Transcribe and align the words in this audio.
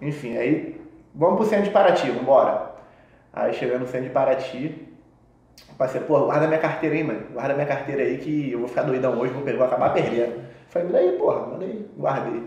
Enfim, 0.00 0.36
aí 0.36 0.80
vamos 1.14 1.36
pro 1.36 1.46
centro 1.46 1.66
de 1.66 1.70
Paraty, 1.70 2.10
vambora. 2.10 2.74
Aí 3.32 3.52
chegando 3.54 3.82
no 3.82 3.86
centro 3.86 4.08
de 4.08 4.12
Paraty, 4.12 4.88
passei, 5.78 6.00
pô, 6.00 6.26
guarda 6.26 6.46
minha 6.48 6.58
carteira 6.58 6.94
aí, 6.96 7.04
mano. 7.04 7.26
Guarda 7.32 7.54
minha 7.54 7.66
carteira 7.66 8.02
aí 8.02 8.18
que 8.18 8.52
eu 8.52 8.58
vou 8.58 8.68
ficar 8.68 8.82
doidão 8.82 9.18
hoje, 9.18 9.32
vou, 9.32 9.64
acabar 9.64 9.92
perdendo. 9.92 10.42
Falei, 10.68 10.88
me 10.88 10.92
dá 10.92 10.98
aí, 10.98 11.12
porra, 11.12 11.46
manda 11.46 11.64
aí, 11.64 11.86
guardei. 11.96 12.42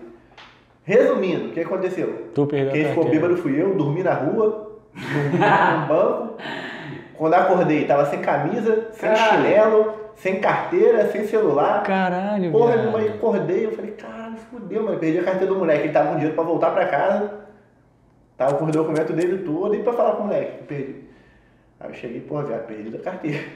Resumindo, 0.84 1.50
o 1.50 1.52
que 1.52 1.62
aconteceu? 1.62 2.32
Tu 2.34 2.46
perdeu 2.46 2.72
Quem 2.72 2.86
ficou 2.86 3.10
bêbado 3.10 3.38
fui 3.38 3.62
eu, 3.62 3.76
dormi 3.76 4.04
na 4.04 4.14
rua, 4.14 4.78
dormi 4.94 5.38
num 5.38 5.88
banco. 5.88 6.38
Quando 7.18 7.34
acordei, 7.34 7.86
tava 7.86 8.06
sem 8.06 8.22
camisa, 8.22 8.90
sem 8.92 9.10
Caralho. 9.10 9.44
chinelo, 9.44 9.94
sem 10.18 10.42
carteira, 10.42 11.10
sem 11.12 11.26
celular. 11.28 11.84
Caralho, 11.84 12.52
Porra, 12.52 12.76
viado. 12.78 12.92
mãe, 12.92 13.08
acordei, 13.08 13.68
eu 13.68 13.72
falei, 13.72 13.92
caralho, 13.92 14.36
fudeu, 14.50 14.84
mano. 14.84 14.98
Perdi 15.00 15.20
a 15.20 15.24
carteira 15.24 15.54
do 15.54 15.60
moleque. 15.60 15.84
Ele 15.84 15.94
tava 15.94 16.10
com 16.10 16.16
dinheiro 16.16 16.36
pra 16.36 16.44
voltar 16.44 16.72
pra 16.72 16.88
casa. 16.88 17.32
Tava 18.36 18.56
com 18.56 18.66
o 18.66 18.72
documento 18.72 19.14
dele 19.14 19.44
todo 19.44 19.76
e 19.76 19.84
pra 19.84 19.94
falar 19.94 20.16
com 20.16 20.24
o 20.24 20.28
moleque. 20.28 20.64
Perdi. 20.64 21.08
Aí 21.80 21.90
eu 21.90 21.94
cheguei, 21.94 22.22
pô, 22.22 22.42
viado, 22.42 22.66
perdi 22.66 22.96
a 22.96 23.00
carteira. 23.00 23.44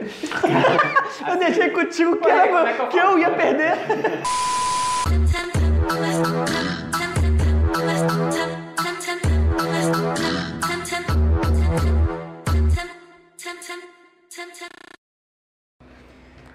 Eu 1.27 1.37
deixei 1.39 1.71
contigo 1.71 2.17
que, 2.17 2.29
era, 2.29 2.69
é 2.69 2.73
que 2.73 2.81
eu 2.81 2.87
que 2.87 2.97
eu 2.97 3.17
ia 3.17 3.31
perder. 3.31 3.73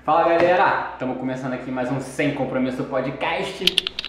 Fala 0.07 0.29
galera, 0.29 0.91
estamos 0.93 1.19
começando 1.19 1.53
aqui 1.55 1.69
mais 1.71 1.91
um 1.91 1.99
Sem 2.01 2.33
Compromisso 2.35 2.85
Podcast. 2.85 3.65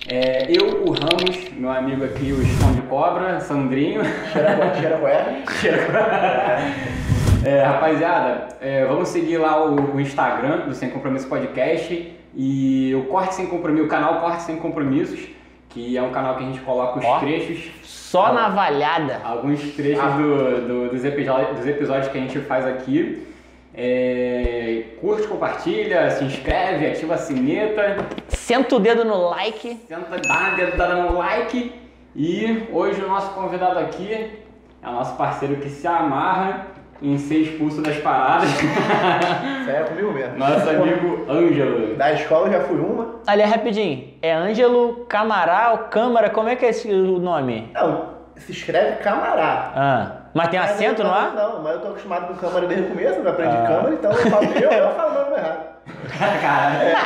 É, 0.07 0.45
eu, 0.49 0.83
o 0.85 0.91
Ramos, 0.91 1.49
meu 1.53 1.71
amigo 1.71 2.05
aqui, 2.05 2.31
o 2.31 2.39
Estão 2.41 2.71
de 2.73 2.81
Cobra, 2.83 3.39
Sandrinho. 3.39 4.01
Cheira. 5.59 5.77
É, 7.45 7.61
rapaziada, 7.63 8.47
é, 8.59 8.83
vamos 8.85 9.07
seguir 9.07 9.37
lá 9.37 9.63
o, 9.63 9.95
o 9.95 10.01
Instagram 10.01 10.65
do 10.67 10.73
Sem 10.73 10.89
Compromisso 10.89 11.27
Podcast 11.29 12.13
e 12.35 12.93
o 12.95 13.03
Corte 13.05 13.35
Sem 13.35 13.45
Compromisso, 13.47 13.85
o 13.85 13.87
canal 13.87 14.19
Corte 14.19 14.41
Sem 14.41 14.57
Compromissos, 14.57 15.19
que 15.69 15.95
é 15.95 16.01
um 16.01 16.09
canal 16.09 16.35
que 16.35 16.43
a 16.43 16.47
gente 16.47 16.59
coloca 16.61 16.99
os 16.99 17.05
Ó. 17.05 17.19
trechos 17.19 17.71
Só 17.83 18.33
na 18.33 18.49
valhada. 18.49 19.21
alguns 19.23 19.61
trechos 19.75 20.13
do- 20.15 20.67
do- 20.67 20.89
dos, 20.89 21.05
episódios, 21.05 21.57
dos 21.57 21.67
episódios 21.67 22.07
que 22.09 22.17
a 22.17 22.21
gente 22.21 22.39
faz 22.39 22.65
aqui. 22.65 23.25
É, 23.79 24.83
curte, 24.99 25.27
compartilha, 25.27 26.09
se 26.09 26.23
inscreve, 26.23 26.87
ativa 26.87 27.13
a 27.13 27.17
sineta, 27.17 27.97
Senta 28.29 28.75
o 28.75 28.79
dedo 28.79 29.05
no 29.05 29.29
like. 29.29 29.79
dar 29.87 29.99
uma 29.99 30.55
dedada 30.55 30.95
no 31.03 31.17
like. 31.19 31.71
E 32.15 32.63
hoje 32.73 32.99
o 33.01 33.07
nosso 33.07 33.29
convidado 33.35 33.77
aqui 33.77 34.11
é 34.81 34.87
o 34.89 34.91
nosso 34.91 35.15
parceiro 35.15 35.57
que 35.57 35.69
se 35.69 35.85
amarra 35.85 36.65
em 36.99 37.15
ser 37.19 37.41
expulso 37.41 37.79
das 37.83 37.97
paradas, 37.97 38.49
Isso 38.49 39.69
aí 39.69 39.75
é 39.75 39.83
comigo 39.83 40.11
mesmo. 40.11 40.37
nosso 40.39 40.67
amigo 40.67 41.25
Ângelo. 41.29 41.95
Da 41.95 42.13
escola 42.13 42.47
eu 42.47 42.53
já 42.53 42.59
fui 42.61 42.79
uma. 42.79 43.19
Ali, 43.27 43.43
rapidinho. 43.43 44.13
É 44.23 44.33
Ângelo 44.33 45.05
Camará 45.07 45.73
ou 45.73 45.77
Câmara? 45.89 46.31
Como 46.31 46.49
é 46.49 46.55
que 46.55 46.65
é 46.65 46.69
esse, 46.69 46.89
o 46.91 47.19
nome? 47.19 47.69
Não, 47.75 48.16
se 48.39 48.51
escreve 48.51 48.97
camará. 48.97 49.71
Ah, 49.75 50.11
mas 50.33 50.47
tem 50.49 50.59
Mas 50.59 50.71
acento, 50.71 51.01
eu- 51.01 51.05
não 51.07 51.13
há? 51.13 51.29
Não, 51.31 51.61
mas 51.63 51.73
eu 51.75 51.81
tô 51.81 51.87
acostumado 51.89 52.27
com 52.27 52.35
câmara 52.35 52.67
desde 52.67 52.85
o 52.85 52.89
começo, 52.89 53.19
eu 53.19 53.29
aprendi 53.29 53.55
Ah. 53.57 53.67
câmara, 53.67 53.93
então 53.93 54.11
eu 54.11 54.17
falo 54.29 54.45
eu, 54.45 54.69
eu 54.71 54.91
falo 54.91 55.09
o 55.11 55.23
nome 55.23 55.35
errado. 55.37 55.67
Cara, 56.17 56.97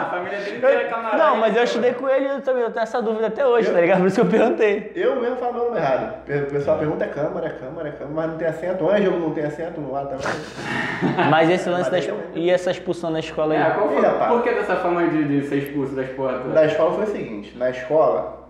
a 0.00 0.04
família 0.06 0.38
dele 0.38 0.56
inteira 0.58 0.82
é 0.82 0.84
camarada. 0.88 1.16
Não, 1.22 1.36
mas 1.36 1.56
eu 1.56 1.64
estudei 1.64 1.92
com 1.94 2.08
ele 2.08 2.26
e 2.26 2.28
eu 2.30 2.40
também 2.42 2.62
eu 2.62 2.70
tenho 2.70 2.82
essa 2.82 3.00
dúvida 3.00 3.26
até 3.28 3.46
hoje, 3.46 3.70
tá 3.70 3.80
ligado? 3.80 3.98
Por 4.00 4.06
isso 4.06 4.16
que 4.16 4.26
eu 4.26 4.30
perguntei. 4.30 4.92
Eu 4.94 5.20
mesmo 5.20 5.36
falo 5.36 5.60
o 5.60 5.64
nome 5.66 5.76
errado. 5.78 6.14
O 6.28 6.50
pessoal 6.50 6.78
pergunta 6.78 7.04
é 7.04 7.08
câmara, 7.08 7.46
é 7.46 7.50
câmara, 7.50 7.88
é 7.88 7.92
câmara, 7.92 8.14
mas 8.14 8.30
não 8.30 8.36
tem 8.38 8.48
acento. 8.48 8.88
Ângelo 8.90 9.18
não 9.20 9.30
tem 9.32 9.44
acento 9.44 9.80
no 9.80 9.94
ar 9.94 10.04
também. 10.06 10.26
Mas 11.30 11.50
esse 11.50 11.68
lance 11.68 11.90
da 11.90 11.98
exp... 11.98 12.08
eu- 12.10 12.20
e 12.34 12.50
essa 12.50 12.70
expulsão 12.70 13.12
da 13.12 13.18
escola 13.18 13.54
aí? 13.54 13.60
É, 13.60 13.70
qual 13.70 13.88
foi, 13.88 13.98
Ih, 13.98 14.00
rapaz. 14.00 14.32
por 14.32 14.42
que 14.42 14.50
dessa 14.54 14.76
fama 14.76 15.06
de, 15.06 15.24
de 15.24 15.48
ser 15.48 15.56
expulso 15.56 15.94
das 15.94 16.08
porra 16.10 16.38
toda? 16.38 16.54
Da 16.54 16.64
escola 16.66 16.92
foi 16.94 17.04
o 17.04 17.08
seguinte, 17.08 17.56
na 17.58 17.70
escola, 17.70 18.43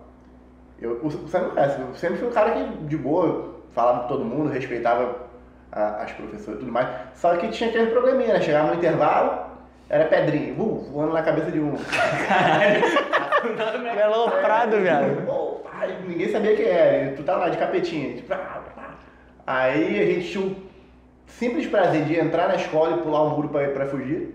eu, 0.81 0.99
o- 1.03 1.09
você 1.09 1.39
não 1.39 1.49
conhece, 1.51 1.79
eu 1.79 1.93
sempre 1.95 2.17
fui 2.17 2.27
um 2.27 2.31
cara 2.31 2.51
que, 2.51 2.63
de 2.85 2.97
boa, 2.97 3.55
falava 3.73 4.01
com 4.03 4.07
todo 4.07 4.25
mundo, 4.25 4.49
respeitava 4.51 5.15
a- 5.71 6.03
as 6.03 6.11
professoras 6.11 6.59
e 6.59 6.63
tudo 6.63 6.71
mais. 6.71 6.87
Só 7.15 7.35
que 7.37 7.47
tinha 7.49 7.69
aquele 7.69 7.87
probleminha, 7.91 8.33
né? 8.33 8.41
Chegava 8.41 8.69
no 8.69 8.75
intervalo, 8.75 9.45
era 9.89 10.05
pedrinha, 10.05 10.53
uh, 10.53 10.79
voando 10.91 11.13
na 11.13 11.21
cabeça 11.23 11.51
de 11.51 11.59
um. 11.59 11.75
Ele 13.75 13.87
é 13.99 14.03
aloprado, 14.03 14.77
viado. 14.79 15.25
Pô, 15.25 15.61
pai, 15.69 15.95
ninguém 16.07 16.29
sabia 16.29 16.55
quem 16.55 16.65
era. 16.65 17.15
Tu 17.15 17.23
tá 17.23 17.35
lá 17.37 17.49
de 17.49 17.57
capetinha. 17.57 18.15
Tipo, 18.15 18.33
ah, 18.33 18.61
ah. 18.77 18.81
Aí 19.45 19.99
a 20.01 20.05
gente 20.13 20.31
tinha 20.31 20.43
o 20.45 20.55
simples 21.27 21.67
prazer 21.67 22.03
de 22.05 22.19
entrar 22.19 22.47
na 22.47 22.55
escola 22.55 22.97
e 22.97 23.01
pular 23.01 23.23
um 23.23 23.29
muro 23.35 23.49
pra, 23.49 23.67
pra 23.69 23.85
fugir. 23.85 24.33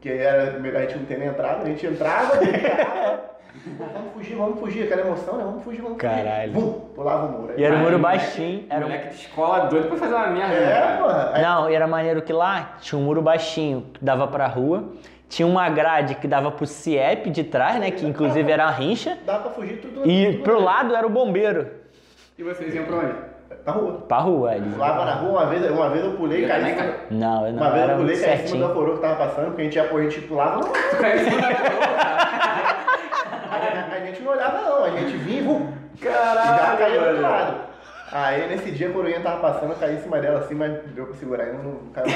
Que 0.00 0.08
era 0.10 0.58
melhor 0.58 0.78
a 0.78 0.86
gente 0.86 0.96
não 0.98 1.04
ter 1.04 1.18
nem 1.18 1.28
entrado. 1.28 1.62
A 1.62 1.66
gente 1.66 1.86
entrava, 1.86 2.38
vamos 3.78 4.12
fugir, 4.14 4.34
vamos 4.36 4.60
fugir. 4.60 4.84
Aquela 4.84 5.02
emoção, 5.02 5.36
né? 5.36 5.44
Vamos 5.44 5.62
fugir, 5.64 5.80
vamos 5.82 5.98
Caralho. 5.98 6.52
fugir. 6.52 6.66
Vum, 6.66 6.72
pulava 6.94 7.26
o 7.26 7.40
muro. 7.40 7.54
E 7.56 7.64
era 7.64 7.74
um 7.74 7.78
muro 7.78 7.98
moleque- 7.98 8.18
baixinho. 8.24 8.64
Era 8.70 8.80
um... 8.84 8.88
Moleque 8.88 9.08
de 9.08 9.14
escola 9.16 9.58
doido 9.66 9.88
pra 9.88 9.96
fazer 9.96 10.14
uma 10.14 10.26
merda, 10.28 10.54
É, 10.54 10.96
porra. 10.98 11.30
Aí, 11.34 11.42
Não, 11.42 11.70
e 11.70 11.74
era 11.74 11.86
maneiro 11.86 12.22
que 12.22 12.32
lá 12.32 12.76
tinha 12.80 12.98
um 12.98 13.02
muro 13.04 13.22
baixinho 13.22 13.86
que 13.92 14.04
dava 14.04 14.26
pra 14.26 14.46
rua. 14.46 14.84
Tinha 15.28 15.46
uma 15.46 15.68
grade 15.68 16.16
que 16.16 16.26
dava 16.26 16.50
pro 16.50 16.66
CIEP 16.66 17.30
de 17.30 17.44
trás, 17.44 17.78
né? 17.78 17.90
Que 17.92 18.04
inclusive 18.04 18.50
era 18.50 18.64
a 18.64 18.70
rincha. 18.70 19.16
dá 19.24 19.38
pra 19.38 19.50
fugir 19.52 19.76
tudo. 19.80 20.04
E 20.08 20.32
tudo 20.32 20.42
pro 20.42 20.58
né? 20.58 20.64
lado 20.64 20.96
era 20.96 21.06
o 21.06 21.10
bombeiro. 21.10 21.68
E 22.36 22.42
vocês 22.42 22.74
iam 22.74 22.84
pra 22.84 22.96
onde? 22.96 23.12
Pra 23.62 23.72
rua. 23.74 23.92
Pra 24.08 24.18
rua, 24.18 24.54
eles. 24.56 24.72
Pulava 24.72 25.04
na 25.04 25.14
rua, 25.14 25.30
uma 25.42 25.46
vez, 25.46 25.70
uma 25.70 25.88
vez 25.90 26.04
eu 26.04 26.12
pulei 26.14 26.40
e 26.40 26.42
Eu 26.44 26.48
caí. 26.48 26.62
em 26.62 26.66
cima- 26.66 26.76
cara. 26.78 26.96
Não, 27.10 27.46
eu 27.46 27.52
não 27.52 27.60
Uma 27.62 27.70
vez 27.70 27.88
eu 27.90 27.96
pulei 27.96 28.16
e 28.16 28.20
caí 28.20 28.42
em 28.42 28.46
cima 28.46 28.68
da 28.68 28.74
coroa 28.74 28.96
que 28.96 29.02
tava 29.02 29.16
passando, 29.16 29.46
porque 29.46 29.60
a 29.60 29.64
gente, 29.64 29.76
ia, 29.76 29.82
a 29.84 30.00
gente 30.02 30.20
pulava. 30.22 30.60
Tu 30.90 30.96
caiu 30.96 31.20
em 31.20 31.24
cima 31.30 31.40
da 31.42 31.54
coroa. 31.54 32.59
A, 34.00 34.06
gente 34.06 34.22
não 34.22 34.32
olhava 34.32 34.62
não, 34.62 34.84
a 34.84 34.90
gente 34.90 35.14
e 36.88 36.98
outro 36.98 37.16
mano. 37.16 37.22
lado. 37.22 37.56
Aí 38.10 38.48
nesse 38.48 38.70
dia 38.70 38.88
a 38.88 38.92
coroinha 38.92 39.20
tava 39.20 39.40
passando, 39.40 39.72
eu 39.72 39.76
caí 39.76 39.94
em 39.94 40.00
cima 40.00 40.18
dela 40.18 40.40
assim, 40.40 40.54
mas 40.54 40.82
deu 40.94 41.06
pra 41.06 41.14
segurar 41.16 41.44
ainda, 41.44 41.62
não 41.62 41.76
caiu 41.92 42.06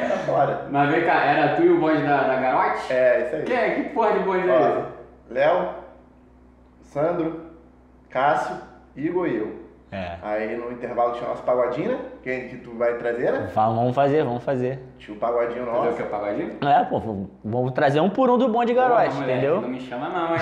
Era 0.00 0.16
foda. 0.18 0.66
Mas 0.70 0.90
vem 0.90 1.04
cá, 1.04 1.24
era 1.24 1.56
tu 1.56 1.62
e 1.62 1.70
o 1.70 1.80
bonde 1.80 2.02
da, 2.02 2.24
da 2.24 2.36
garote? 2.36 2.92
É, 2.92 3.22
isso 3.22 3.36
aí. 3.36 3.42
Que, 3.44 3.82
que 3.82 3.88
porra 3.94 4.12
de 4.12 4.18
bonde 4.18 4.50
é 4.50 4.60
esse? 4.60 4.82
Léo, 5.30 5.70
Sandro, 6.82 7.40
Cássio, 8.10 8.56
Igor 8.94 9.26
e 9.26 9.36
eu. 9.38 9.61
É. 9.92 10.16
Aí 10.22 10.56
no 10.56 10.72
intervalo 10.72 11.12
tinha 11.12 11.26
o 11.26 11.28
nosso 11.28 11.42
pagodinho, 11.42 11.92
né? 11.92 11.98
Que, 12.22 12.40
que 12.48 12.56
tu 12.56 12.74
vai 12.78 12.94
trazer, 12.94 13.30
né? 13.30 13.50
Vamos 13.54 13.94
fazer, 13.94 14.24
vamos 14.24 14.42
fazer. 14.42 14.78
Tinha 14.98 15.14
o 15.14 15.20
pagodinho 15.20 15.66
Fazer 15.66 15.78
o 15.78 15.84
nosso. 15.84 15.96
que, 15.98 16.02
pagodinho? 16.04 16.56
É, 16.62 16.84
pô, 16.84 16.98
vamos- 17.44 17.72
trazer 17.72 18.00
um 18.00 18.08
por 18.08 18.30
um 18.30 18.38
do 18.38 18.48
bonde 18.48 18.72
garote, 18.72 19.08
Porra, 19.08 19.20
moleque, 19.20 19.32
entendeu? 19.32 19.60
Não 19.60 19.68
me 19.68 19.80
chama 19.80 20.08
não, 20.08 20.34
hein? 20.34 20.40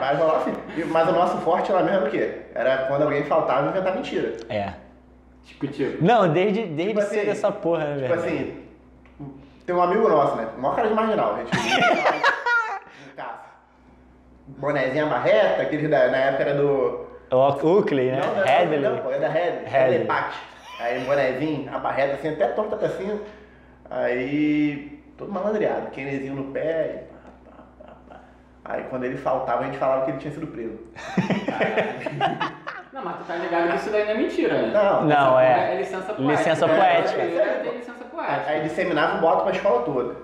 Vai 0.00 0.16
rolar, 0.16 0.40
filho. 0.40 0.86
Mas 0.88 1.08
o 1.08 1.12
nosso 1.12 1.36
forte 1.38 1.70
lá 1.70 1.80
mesmo 1.84 1.98
era 1.98 2.06
o 2.08 2.10
quê? 2.10 2.38
Era 2.52 2.86
quando 2.88 3.02
alguém 3.02 3.22
faltava 3.22 3.68
inventar 3.68 3.94
mentira. 3.94 4.36
É. 4.48 4.72
Discutiu. 5.44 5.98
Não, 6.00 6.28
desde, 6.32 6.64
desde 6.66 6.88
Tipo 6.88 7.00
assim, 7.00 7.14
cedo 7.20 7.30
essa 7.30 7.52
porra, 7.52 7.84
né, 7.84 8.08
Tipo 8.08 8.20
velho? 8.20 8.20
assim, 8.20 8.62
tem 9.64 9.74
um 9.76 9.82
amigo 9.82 10.08
nosso, 10.08 10.34
né? 10.34 10.48
O 10.58 10.60
maior 10.60 10.74
cara 10.74 10.88
de 10.88 10.94
marginal. 10.94 11.34
A 11.34 11.38
gente. 11.38 11.50
Bonezinha 14.58 15.06
marreta, 15.06 15.62
aquele 15.62 15.86
da, 15.86 16.08
na 16.08 16.16
época 16.16 16.42
era 16.42 16.54
do. 16.54 17.06
O 17.30 17.36
Oakley, 17.36 18.10
né? 18.10 18.20
Não, 18.20 18.34
não, 18.34 18.44
Headley. 18.44 18.80
não, 18.80 18.98
pô, 18.98 19.10
é 19.12 19.18
da 19.18 19.28
Headley. 19.28 19.64
Headley. 19.64 19.70
Headley 19.70 20.04
Pact. 20.06 20.38
Aí 20.80 21.00
bonezinho, 21.00 21.74
a 21.74 21.78
barreta 21.78 22.14
assim, 22.14 22.28
até 22.30 22.46
torta 22.48 22.76
pra 22.76 22.88
cima. 22.88 23.18
Aí, 23.90 25.02
todo 25.18 25.30
malandreado, 25.30 25.90
Kenezinho 25.90 26.34
no 26.34 26.44
pé. 26.52 27.04
E 27.04 27.12
pá, 27.12 27.18
pá, 27.50 27.62
pá, 27.84 27.92
pá. 28.08 28.20
Aí 28.64 28.84
quando 28.88 29.04
ele 29.04 29.16
faltava, 29.16 29.62
a 29.62 29.66
gente 29.66 29.78
falava 29.78 30.04
que 30.04 30.12
ele 30.12 30.18
tinha 30.18 30.32
sido 30.32 30.46
preso. 30.46 30.78
Não, 32.92 33.04
mas 33.04 33.18
tu 33.18 33.24
tá 33.24 33.36
ligado 33.36 33.70
que 33.70 33.76
isso 33.76 33.90
daí 33.90 34.04
não 34.04 34.10
é 34.10 34.14
mentira, 34.16 34.62
né? 34.62 34.70
Não, 34.72 35.04
Não, 35.06 35.38
é. 35.38 35.74
É 35.74 35.76
licença 35.76 36.12
poética. 36.12 36.22
Licença 36.22 36.66
né? 36.66 36.76
poética. 36.76 37.22
É, 37.22 37.60
tem 37.62 37.72
licença 37.78 38.04
poética. 38.04 38.50
Aí 38.50 38.62
disseminava 38.62 39.18
o 39.18 39.20
boto 39.20 39.42
pra 39.44 39.52
escola 39.52 39.82
toda. 39.84 40.16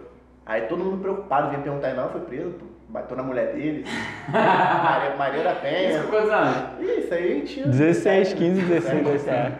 Aí 0.44 0.62
todo 0.62 0.82
mundo 0.82 1.00
preocupado, 1.00 1.50
vinha 1.50 1.62
perguntar, 1.62 1.94
não, 1.94 2.08
foi 2.10 2.22
preso, 2.22 2.50
pô. 2.50 2.66
Bateu 2.88 3.16
na 3.16 3.22
mulher 3.22 3.54
dele. 3.54 3.84
Maria, 4.30 5.16
Maria 5.16 5.42
da 5.42 5.52
Isso 5.52 5.60
Penha. 5.60 6.02
com 6.02 6.08
quantos 6.08 6.30
anos? 6.30 6.56
Isso 6.80 7.14
aí 7.14 7.40
tinha. 7.42 7.66
16, 7.66 8.32
15, 8.34 8.62
16, 8.62 9.04
17. 9.04 9.52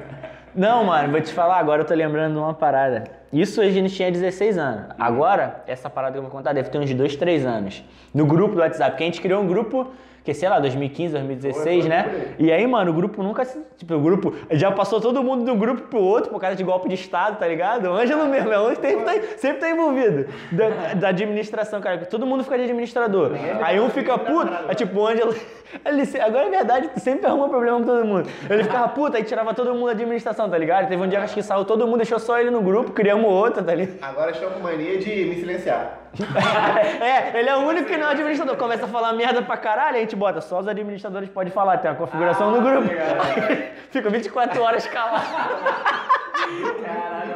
Não, 0.54 0.84
mano, 0.84 1.10
vou 1.12 1.20
te 1.20 1.32
falar, 1.32 1.58
agora 1.58 1.82
eu 1.82 1.86
tô 1.86 1.94
lembrando 1.94 2.32
de 2.32 2.38
uma 2.38 2.54
parada. 2.54 3.04
Isso 3.32 3.60
a 3.60 3.68
gente 3.68 3.94
tinha 3.94 4.10
16 4.10 4.56
anos. 4.56 4.86
Agora, 4.98 5.62
essa 5.66 5.90
parada 5.90 6.12
que 6.12 6.18
eu 6.18 6.22
vou 6.22 6.30
contar 6.30 6.54
deve 6.54 6.70
ter 6.70 6.78
uns 6.78 6.92
2, 6.92 7.16
3 7.16 7.44
anos. 7.44 7.84
No 8.14 8.24
grupo 8.24 8.54
do 8.54 8.60
WhatsApp, 8.60 8.92
porque 8.92 9.02
a 9.02 9.06
gente 9.06 9.20
criou 9.20 9.42
um 9.42 9.46
grupo 9.46 9.92
Porque, 10.26 10.34
sei 10.34 10.48
lá, 10.48 10.58
2015, 10.58 11.12
2016, 11.12 11.62
Foi, 11.62 11.80
foi, 11.82 11.88
né? 11.88 12.34
E 12.36 12.50
aí, 12.50 12.66
mano, 12.66 12.90
o 12.90 12.94
grupo 12.94 13.22
nunca 13.22 13.44
se. 13.44 13.64
Tipo, 13.76 13.94
o 13.94 14.00
grupo. 14.00 14.34
Já 14.50 14.72
passou 14.72 15.00
todo 15.00 15.22
mundo 15.22 15.44
de 15.44 15.50
um 15.52 15.56
grupo 15.56 15.82
pro 15.82 16.00
outro 16.00 16.32
por 16.32 16.40
causa 16.40 16.56
de 16.56 16.64
golpe 16.64 16.88
de 16.88 16.96
Estado, 16.96 17.38
tá 17.38 17.46
ligado? 17.46 17.86
O 17.86 17.92
Ângelo 17.92 18.26
mesmo, 18.26 18.52
é 18.52 18.58
onde 18.58 18.80
sempre 18.80 19.04
tá, 19.04 19.12
sempre 19.36 19.60
tá 19.60 19.70
envolvido. 19.70 20.26
Da, 20.50 20.94
da 20.94 21.08
administração, 21.10 21.80
cara. 21.80 21.98
Todo 22.06 22.26
mundo 22.26 22.42
fica 22.42 22.56
de 22.56 22.64
administrador. 22.64 23.34
Aí 23.62 23.78
um 23.78 23.88
fica 23.88 24.18
puto, 24.18 24.52
aí 24.66 24.74
tipo, 24.74 24.98
o 24.98 25.06
Ângelo. 25.06 25.32
Ele, 25.84 26.02
agora 26.20 26.46
é 26.46 26.50
verdade, 26.50 26.90
sempre 26.96 27.26
arruma 27.26 27.48
problema 27.48 27.78
com 27.78 27.84
todo 27.84 28.04
mundo. 28.04 28.28
Ele 28.48 28.64
ficava 28.64 28.88
puto, 28.88 29.16
aí 29.16 29.24
tirava 29.24 29.52
todo 29.52 29.74
mundo 29.74 29.86
da 29.86 29.92
administração, 29.92 30.48
tá 30.48 30.56
ligado? 30.56 30.88
Teve 30.88 31.02
um 31.02 31.08
dia 31.08 31.18
que 31.18 31.24
acho 31.24 31.34
que 31.34 31.42
saiu 31.42 31.64
todo 31.64 31.86
mundo, 31.86 31.98
deixou 31.98 32.18
só 32.18 32.38
ele 32.38 32.50
no 32.50 32.62
grupo, 32.62 32.92
criamos 32.92 33.30
outra, 33.30 33.62
tá 33.62 33.74
ligado? 33.74 33.98
Agora 34.00 34.30
estão 34.30 34.50
com 34.50 34.60
mania 34.60 34.98
de 34.98 35.24
me 35.24 35.34
silenciar. 35.36 36.05
É, 37.00 37.38
ele 37.38 37.48
é 37.48 37.56
o 37.56 37.60
único 37.60 37.86
que 37.86 37.96
não 37.96 38.08
é 38.08 38.10
administrador. 38.12 38.56
Começa 38.56 38.84
a 38.84 38.88
falar 38.88 39.12
merda 39.12 39.42
pra 39.42 39.56
caralho, 39.56 39.96
a 39.96 40.00
gente 40.00 40.16
bota 40.16 40.40
só 40.40 40.58
os 40.58 40.68
administradores 40.68 41.28
podem 41.28 41.52
falar, 41.52 41.78
tem 41.78 41.90
uma 41.90 41.96
configuração 41.96 42.50
no 42.50 42.60
grupo. 42.60 42.88
Fica 43.90 44.10
24 44.10 44.62
horas 44.62 44.86
calado. 44.86 45.24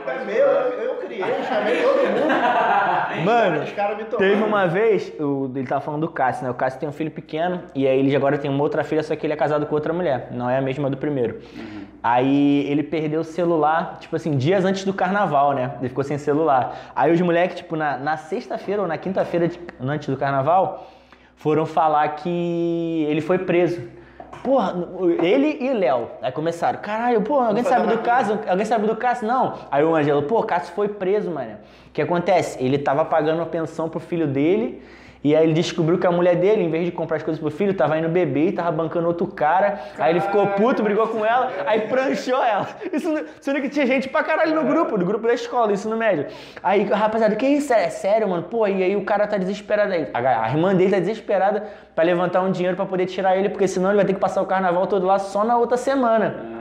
É 0.06 0.25
meu, 0.25 0.47
eu, 0.47 0.82
eu 0.82 0.94
criei, 0.97 1.43
chamei 1.49 1.82
todo 1.82 1.97
mundo. 1.97 3.25
Mano, 3.25 3.62
Os 3.65 3.73
caras 3.73 3.97
me 3.97 4.05
tomaram. 4.05 4.31
Teve 4.31 4.43
uma 4.43 4.67
vez, 4.67 5.12
o, 5.19 5.50
ele 5.55 5.67
tava 5.67 5.81
falando 5.81 6.03
do 6.03 6.09
Cássio, 6.09 6.44
né? 6.44 6.50
O 6.50 6.55
Cássio 6.55 6.79
tem 6.79 6.88
um 6.88 6.93
filho 6.93 7.11
pequeno 7.11 7.62
e 7.75 7.87
aí 7.87 7.99
ele 7.99 8.15
agora 8.15 8.38
tem 8.38 8.50
uma 8.50 8.62
outra 8.62 8.85
filha, 8.85 9.03
só 9.03 9.15
que 9.17 9.26
ele 9.26 9.33
é 9.33 9.37
casado 9.37 9.67
com 9.67 9.75
outra 9.75 9.93
mulher, 9.93 10.29
não 10.31 10.49
é 10.49 10.59
a 10.59 10.61
mesma 10.61 10.88
do 10.88 10.97
primeiro. 10.97 11.41
Aí 12.03 12.67
ele 12.71 12.83
perdeu 12.83 13.21
o 13.21 13.25
celular, 13.25 13.99
tipo 14.00 14.15
assim, 14.17 14.37
dias 14.37 14.65
antes 14.65 14.85
do 14.85 14.94
carnaval, 14.94 15.53
né? 15.53 15.73
Ele 15.81 15.88
ficou 15.88 16.05
sem 16.05 16.17
celular. 16.17 16.93
Aí 16.94 17.12
os 17.12 17.21
moleques, 17.21 17.56
tipo, 17.56 17.76
na, 17.76 17.99
na 17.99 18.17
sexta-feira 18.17 18.69
ou 18.78 18.87
na 18.87 18.96
quinta-feira 18.99 19.50
antes 19.81 20.08
do 20.08 20.17
carnaval, 20.17 20.87
foram 21.37 21.67
falar 21.67 22.08
que 22.17 23.06
ele 23.08 23.20
foi 23.20 23.38
preso. 23.38 23.81
Porra, 24.44 24.75
ele 25.22 25.58
e 25.61 25.72
Léo. 25.75 26.08
Aí 26.22 26.32
começaram, 26.32 26.78
caralho, 26.81 27.20
pô, 27.22 27.40
alguém 27.40 27.64
sabe 27.64 27.87
do 27.88 27.94
uma- 27.94 28.02
caso? 28.02 28.38
Alguém 28.49 28.64
sabe 28.64 28.87
do 28.87 28.96
Cássio? 28.96 29.26
Não. 29.26 29.55
Aí 29.70 29.84
o 29.84 29.94
Ângelo, 29.94 30.22
pô, 30.22 30.40
o 30.40 30.44
Cássio 30.44 30.75
foi 30.75 30.88
preso, 30.88 31.31
mano. 31.31 31.56
O 31.88 31.93
que 31.93 32.00
acontece? 32.00 32.62
Ele 32.62 32.78
tava 32.78 33.05
pagando 33.05 33.43
a 33.43 33.46
pensão 33.46 33.88
pro 33.88 34.00
filho 34.00 34.26
dele. 34.26 34.82
E 35.22 35.37
aí 35.37 35.44
ele 35.44 35.52
descobriu 35.52 35.99
que 35.99 36.06
a 36.06 36.11
mulher 36.11 36.37
dele, 36.37 36.62
em 36.62 36.70
vez 36.70 36.87
de 36.87 36.90
comprar 36.93 37.19
as 37.19 37.22
coisas 37.22 37.38
pro 37.38 37.50
filho, 37.50 37.75
tava 37.75 37.99
indo 37.99 38.08
beber 38.08 38.49
e 38.49 38.52
tava 38.52 38.72
bancando 38.72 39.06
outro 39.06 39.26
cara. 39.26 39.78
Aí 39.99 40.12
ele 40.12 40.20
ficou 40.20 40.46
puto, 40.46 40.82
brigou 40.82 41.06
com 41.08 41.25
ela, 41.26 41.50
aí 41.67 41.81
pranchou 41.82 42.43
ela. 42.43 42.67
Isso, 42.90 43.06
não- 43.12 43.22
sendo 43.38 43.61
que 43.61 43.69
tinha 43.69 43.87
gente 43.87 44.08
pra 44.08 44.22
caralho 44.22 44.55
no 44.55 44.64
grupo, 44.64 44.96
do 44.96 45.05
grupo 45.05 45.26
da 45.26 45.34
escola, 45.34 45.72
isso 45.75 45.90
no 45.90 45.96
médio. 45.96 46.26
Aí, 46.62 46.84
rapaziada, 46.84 47.37
que 47.37 47.46
isso? 47.46 47.70
É 47.72 47.90
sério, 47.90 48.26
mano? 48.28 48.44
Pô, 48.44 48.67
e 48.67 48.82
aí 48.82 48.96
o 48.96 49.05
cara 49.05 49.26
tá 49.26 49.37
desesperado 49.37 49.93
aí. 49.93 50.08
A, 50.14 50.44
a 50.44 50.49
irmã 50.49 50.75
dele 50.75 50.90
tá 50.93 50.99
desesperada 51.00 51.64
pra 51.94 52.02
levantar 52.02 52.40
um 52.40 52.50
dinheiro 52.50 52.75
pra 52.76 52.87
poder 52.87 53.05
tirar 53.05 53.37
ele, 53.37 53.50
porque 53.50 53.69
senão 53.69 53.90
ele 53.90 53.96
vai 53.96 54.06
ter 54.06 54.14
que 54.14 54.20
passar 54.20 54.40
o 54.40 54.46
carnaval 54.46 54.87
todo 54.87 55.06
lá 55.06 55.19
só 55.19 55.44
na 55.44 55.58
outra 55.58 55.76
semana. 55.76 56.60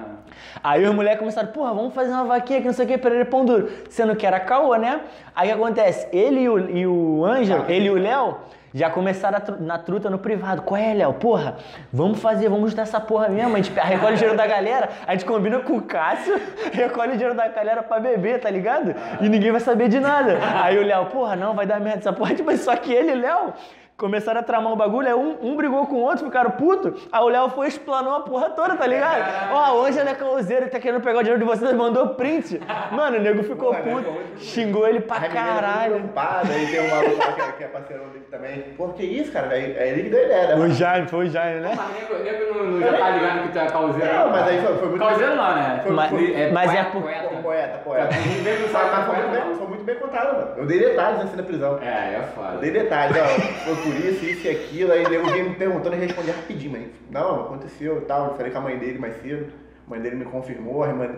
Aí 0.63 0.83
os 0.85 0.94
moleques 0.94 1.19
começaram, 1.19 1.50
porra, 1.50 1.73
vamos 1.73 1.94
fazer 1.94 2.11
uma 2.11 2.25
vaquinha 2.25 2.59
que 2.61 2.67
não 2.67 2.73
sei 2.73 2.85
o 2.85 2.88
que, 2.88 2.97
perere 2.97 3.25
pão 3.25 3.45
duro. 3.45 3.69
Sendo 3.89 4.15
que 4.15 4.25
era 4.25 4.39
caô, 4.39 4.75
né? 4.75 5.01
Aí 5.35 5.50
o 5.50 5.56
que 5.56 5.61
acontece? 5.63 6.07
Ele 6.11 6.41
e 6.41 6.50
o, 6.50 6.59
e 6.69 6.88
o 6.88 7.25
Ângelo, 7.25 7.65
ele 7.69 7.85
e 7.85 7.89
o 7.91 7.95
Léo, 7.97 8.38
já 8.71 8.88
começaram 8.88 9.38
a 9.38 9.41
tru- 9.41 9.57
na 9.59 9.79
truta 9.79 10.09
no 10.11 10.19
privado. 10.19 10.61
Qual 10.61 10.79
é, 10.79 10.94
Léo? 10.94 11.13
Porra, 11.13 11.56
vamos 11.91 12.19
fazer, 12.21 12.50
vamos 12.50 12.69
juntar 12.69 12.83
essa 12.83 13.00
porra 13.00 13.27
mesmo. 13.27 13.53
A 13.56 13.57
gente 13.61 13.71
recolhe 13.71 14.13
o 14.13 14.17
dinheiro 14.17 14.38
da 14.38 14.45
galera, 14.45 14.89
a 15.07 15.13
gente 15.13 15.25
combina 15.25 15.57
com 15.59 15.77
o 15.77 15.81
Cássio, 15.81 16.39
recolhe 16.71 17.09
o 17.09 17.13
dinheiro 17.13 17.33
da 17.35 17.47
galera 17.47 17.81
pra 17.81 18.00
beber, 18.00 18.39
tá 18.39 18.50
ligado? 18.50 18.94
E 19.21 19.27
ninguém 19.27 19.51
vai 19.51 19.59
saber 19.62 19.88
de 19.88 20.00
nada. 20.00 20.38
Aí 20.62 20.77
o 20.77 20.83
Léo, 20.85 21.07
porra, 21.07 21.35
não, 21.35 21.55
vai 21.55 21.65
dar 21.65 21.79
merda 21.79 22.00
essa 22.00 22.13
porra. 22.13 22.35
Tipo, 22.39 22.55
só 22.57 22.75
que 22.75 22.94
ele 22.94 23.15
Léo 23.15 23.53
começaram 24.00 24.40
a 24.40 24.44
tramar 24.44 24.72
o 24.72 24.75
bagulho, 24.78 25.07
aí 25.07 25.13
um, 25.13 25.38
um 25.42 25.56
brigou 25.57 25.86
com 25.86 25.96
o 25.96 26.00
outro, 26.00 26.25
ficaram 26.25 26.51
puto. 26.51 26.96
Aí 27.12 27.22
o 27.22 27.28
Léo 27.28 27.50
foi 27.50 27.66
e 27.66 27.69
explanou 27.69 28.16
a 28.16 28.22
porra 28.22 28.50
toda, 28.51 28.75
tá 28.75 28.88
ligado? 28.88 29.51
Ó, 29.54 29.74
hoje 29.81 30.00
ele 30.00 30.10
é 30.10 30.16
causeiro, 30.16 30.63
ele 30.63 30.72
tá 30.72 30.80
querendo 30.80 31.01
pegar 31.01 31.19
o 31.19 31.24
dinheiro 31.24 31.40
de 31.40 31.46
vocês, 31.46 31.74
mandou 31.74 32.10
print. 32.16 32.60
Mano, 32.92 33.18
o 33.18 33.22
nego 33.22 33.44
ficou 33.44 33.74
Pô, 33.74 33.74
né, 33.74 33.81
puto, 33.92 34.40
xingou 34.40 34.88
ele 34.88 35.01
pra 35.01 35.18
A 35.18 35.22
ficou 35.22 35.36
caralho. 35.36 35.94
preocupada, 35.96 36.54
aí 36.54 36.66
tem 36.72 36.80
um 36.80 36.90
maluco 36.90 37.18
lá 37.18 37.31
que 37.34 37.42
é, 37.42 37.51
que 37.51 37.63
é 37.63 37.68
parceirão 37.68 38.06
dele 38.10 38.25
também. 38.31 38.62
Pô, 38.78 38.88
que 38.90 39.04
isso, 39.04 39.31
cara? 39.34 39.50
Aí, 39.54 39.78
aí 39.78 39.90
ele 39.90 40.04
que 40.04 40.10
deu 40.10 40.24
ideia, 40.25 40.56
né? 40.56 40.66
O 40.66 40.69
Jaime, 40.72 41.07
foi 41.07 41.25
o 41.25 41.30
Jaime, 41.30 41.60
né? 41.60 41.74
Mas 41.75 42.24
nego, 42.24 42.54
não, 42.54 42.63
não 42.63 42.80
já 42.81 42.98
tá 42.98 43.10
ligado 43.10 43.44
que 43.44 43.50
tu 43.51 43.60
é 43.60 43.66
causeiro. 43.68 44.13
Não, 44.13 44.30
mas 44.30 44.48
aí 44.48 44.62
foi, 44.62 44.78
foi 44.78 44.88
muito 44.90 45.00
Causeiro 45.06 45.36
não, 45.36 45.56
né? 45.56 45.80
Foi- 45.84 45.92
Mas- 45.92 46.10
foi- 46.10 46.51
mas 46.51 46.74
é 46.74 46.84
poeta, 46.84 46.90
por- 46.92 47.01
poeta. 47.01 47.38
Poeta, 47.44 47.78
poeta. 47.80 48.07
Mas 48.10 49.57
foi 49.57 49.68
muito, 49.68 49.84
bem, 49.84 49.96
contado, 49.96 50.34
mano. 50.38 50.51
Eu 50.57 50.66
dei 50.66 50.80
detalhes 50.80 51.22
antes 51.22 51.36
da 51.36 51.44
prisão. 51.44 51.80
É, 51.81 51.86
é 52.16 52.19
Eu 52.19 52.24
foda. 52.36 52.57
dei 52.57 52.72
detalhes, 52.72 53.16
ó, 53.18 53.69
por 53.89 54.06
isso, 54.06 54.25
isso 54.25 54.47
e 54.47 54.50
aquilo, 54.51 54.91
aí 54.91 55.03
eu 55.03 55.25
vinha 55.25 55.44
me 55.44 55.56
perguntando 55.56 55.95
e 55.95 56.00
respondi 56.00 56.31
rapidinho, 56.31 56.71
mas 56.71 56.88
não, 57.09 57.41
aconteceu 57.41 57.97
e 57.97 58.01
tal, 58.01 58.27
eu 58.27 58.33
falei 58.36 58.51
com 58.51 58.57
a 58.59 58.62
mãe 58.62 58.77
dele 58.77 59.00
mais 59.00 59.19
cedo, 59.21 59.51
a 59.88 59.89
mãe 59.89 60.00
dele 60.00 60.15
me 60.15 60.25
confirmou, 60.25 60.83
a 60.83 60.88
irmã, 60.88 61.09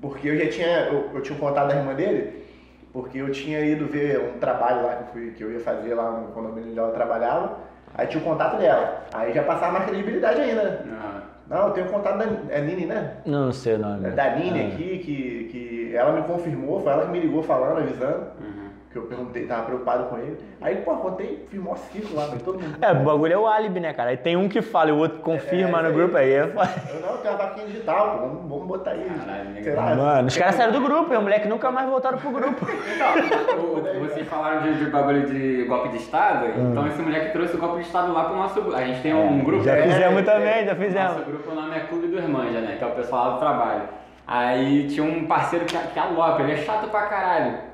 porque 0.00 0.28
eu 0.28 0.36
já 0.38 0.50
tinha, 0.50 0.86
eu, 0.86 1.10
eu 1.14 1.20
tinha 1.22 1.38
contato 1.38 1.68
da 1.68 1.76
irmã 1.76 1.94
dele, 1.94 2.44
porque 2.92 3.18
eu 3.18 3.30
tinha 3.30 3.60
ido 3.60 3.86
ver 3.86 4.18
um 4.20 4.38
trabalho 4.38 4.84
lá 4.84 4.94
que 4.96 5.02
eu, 5.02 5.06
fui, 5.12 5.30
que 5.32 5.44
eu 5.44 5.52
ia 5.52 5.60
fazer 5.60 5.94
lá 5.94 6.10
no 6.12 6.28
condomínio 6.28 6.70
onde 6.70 6.78
ela 6.78 6.92
trabalhava, 6.92 7.58
aí 7.94 8.06
tinha 8.06 8.22
o 8.22 8.24
contato 8.24 8.56
dela, 8.56 9.04
aí 9.12 9.32
já 9.32 9.42
passava 9.42 9.72
mais 9.72 9.84
credibilidade 9.86 10.40
ainda, 10.40 10.62
né? 10.62 10.78
Não. 10.86 11.34
Não, 11.46 11.66
eu 11.68 11.74
tenho 11.74 11.86
o 11.86 11.90
contato 11.90 12.16
da 12.16 12.24
é 12.48 12.60
Nini, 12.62 12.86
né? 12.86 13.18
Não, 13.26 13.46
não 13.46 13.52
sei 13.52 13.74
o 13.74 13.78
nome. 13.78 14.08
Da 14.12 14.34
Nini 14.34 14.62
Ah. 14.62 14.68
aqui, 14.68 14.98
que, 14.98 15.48
que 15.52 15.94
ela 15.94 16.12
me 16.12 16.22
confirmou, 16.26 16.80
foi 16.80 16.90
ela 16.90 17.04
que 17.04 17.12
me 17.12 17.20
ligou 17.20 17.42
falando, 17.42 17.80
avisando 17.80 18.28
Uhum. 18.40 18.63
Que 18.94 18.98
eu 19.00 19.02
perguntei, 19.06 19.44
tava 19.44 19.62
preocupado 19.64 20.04
com 20.04 20.16
ele. 20.18 20.38
Aí, 20.60 20.76
pô, 20.76 20.94
contei, 20.98 21.44
fiz 21.50 21.60
mó 21.60 21.74
ciclo 21.74 22.14
lá, 22.14 22.28
mas 22.30 22.40
todo 22.42 22.60
mundo. 22.62 22.76
É, 22.80 22.92
o 22.92 22.94
bagulho 23.02 23.32
é 23.32 23.36
o 23.36 23.44
álibi, 23.48 23.80
né, 23.80 23.92
cara? 23.92 24.10
Aí 24.10 24.16
tem 24.16 24.36
um 24.36 24.48
que 24.48 24.62
fala 24.62 24.90
e 24.90 24.92
o 24.92 24.98
outro 24.98 25.18
confirma 25.18 25.80
É, 25.80 25.82
no 25.82 25.88
isso 25.88 25.98
grupo, 25.98 26.16
aí 26.16 26.32
é 26.32 26.46
foda. 26.46 26.70
Eu 26.94 27.00
não, 27.00 27.16
tem 27.16 27.30
uma 27.32 27.36
vaquinha 27.36 27.66
digital, 27.66 28.10
pô, 28.10 28.18
vamos, 28.28 28.48
vamos 28.48 28.66
botar 28.68 28.92
aí. 28.92 29.04
Caralho, 29.04 29.64
sei 29.64 29.74
lá. 29.74 29.94
Mano, 29.96 30.28
os 30.28 30.36
caras 30.38 30.54
saíram 30.54 30.72
do 30.72 30.80
grupo 30.80 31.12
e 31.12 31.16
os 31.16 31.22
moleques 31.24 31.48
nunca 31.48 31.72
mais 31.72 31.88
voltaram 31.88 32.18
pro 32.18 32.30
grupo. 32.30 32.64
Então, 32.94 33.64
o- 33.64 33.78
o- 33.78 34.08
vocês 34.08 34.28
falaram 34.28 34.62
de, 34.62 34.74
de 34.84 34.90
bagulho 34.90 35.26
de 35.26 35.64
golpe 35.64 35.88
de 35.88 35.96
Estado, 35.96 36.46
então 36.46 36.86
esse 36.86 37.02
moleque 37.02 37.32
trouxe 37.32 37.56
o 37.56 37.58
golpe 37.58 37.80
de 37.80 37.86
Estado 37.86 38.12
lá 38.12 38.24
pro 38.26 38.36
nosso 38.36 38.60
grupo. 38.62 38.76
A 38.76 38.84
gente 38.84 39.02
tem 39.02 39.12
um 39.12 39.42
grupo. 39.42 39.64
Já 39.64 39.76
é, 39.76 39.82
fizemos 39.82 40.20
é, 40.20 40.22
também, 40.22 40.64
já 40.64 40.74
Nosso 40.74 40.84
fizemos. 40.86 41.24
grupo, 41.26 41.50
o 41.50 41.54
nome 41.56 41.76
é 41.76 41.80
Clube 41.80 42.06
do 42.06 42.16
Irmanja, 42.16 42.60
né? 42.60 42.76
Que 42.78 42.84
é 42.84 42.86
o 42.86 42.90
pessoal 42.92 43.24
lá 43.26 43.32
do 43.34 43.38
trabalho. 43.40 43.82
Aí 44.26 44.86
tinha 44.88 45.04
um 45.04 45.26
parceiro 45.26 45.64
que, 45.64 45.76
que 45.76 45.98
alopa, 45.98 46.42
ele 46.42 46.52
é 46.52 46.56
chato 46.58 46.88
pra 46.88 47.02
caralho. 47.02 47.73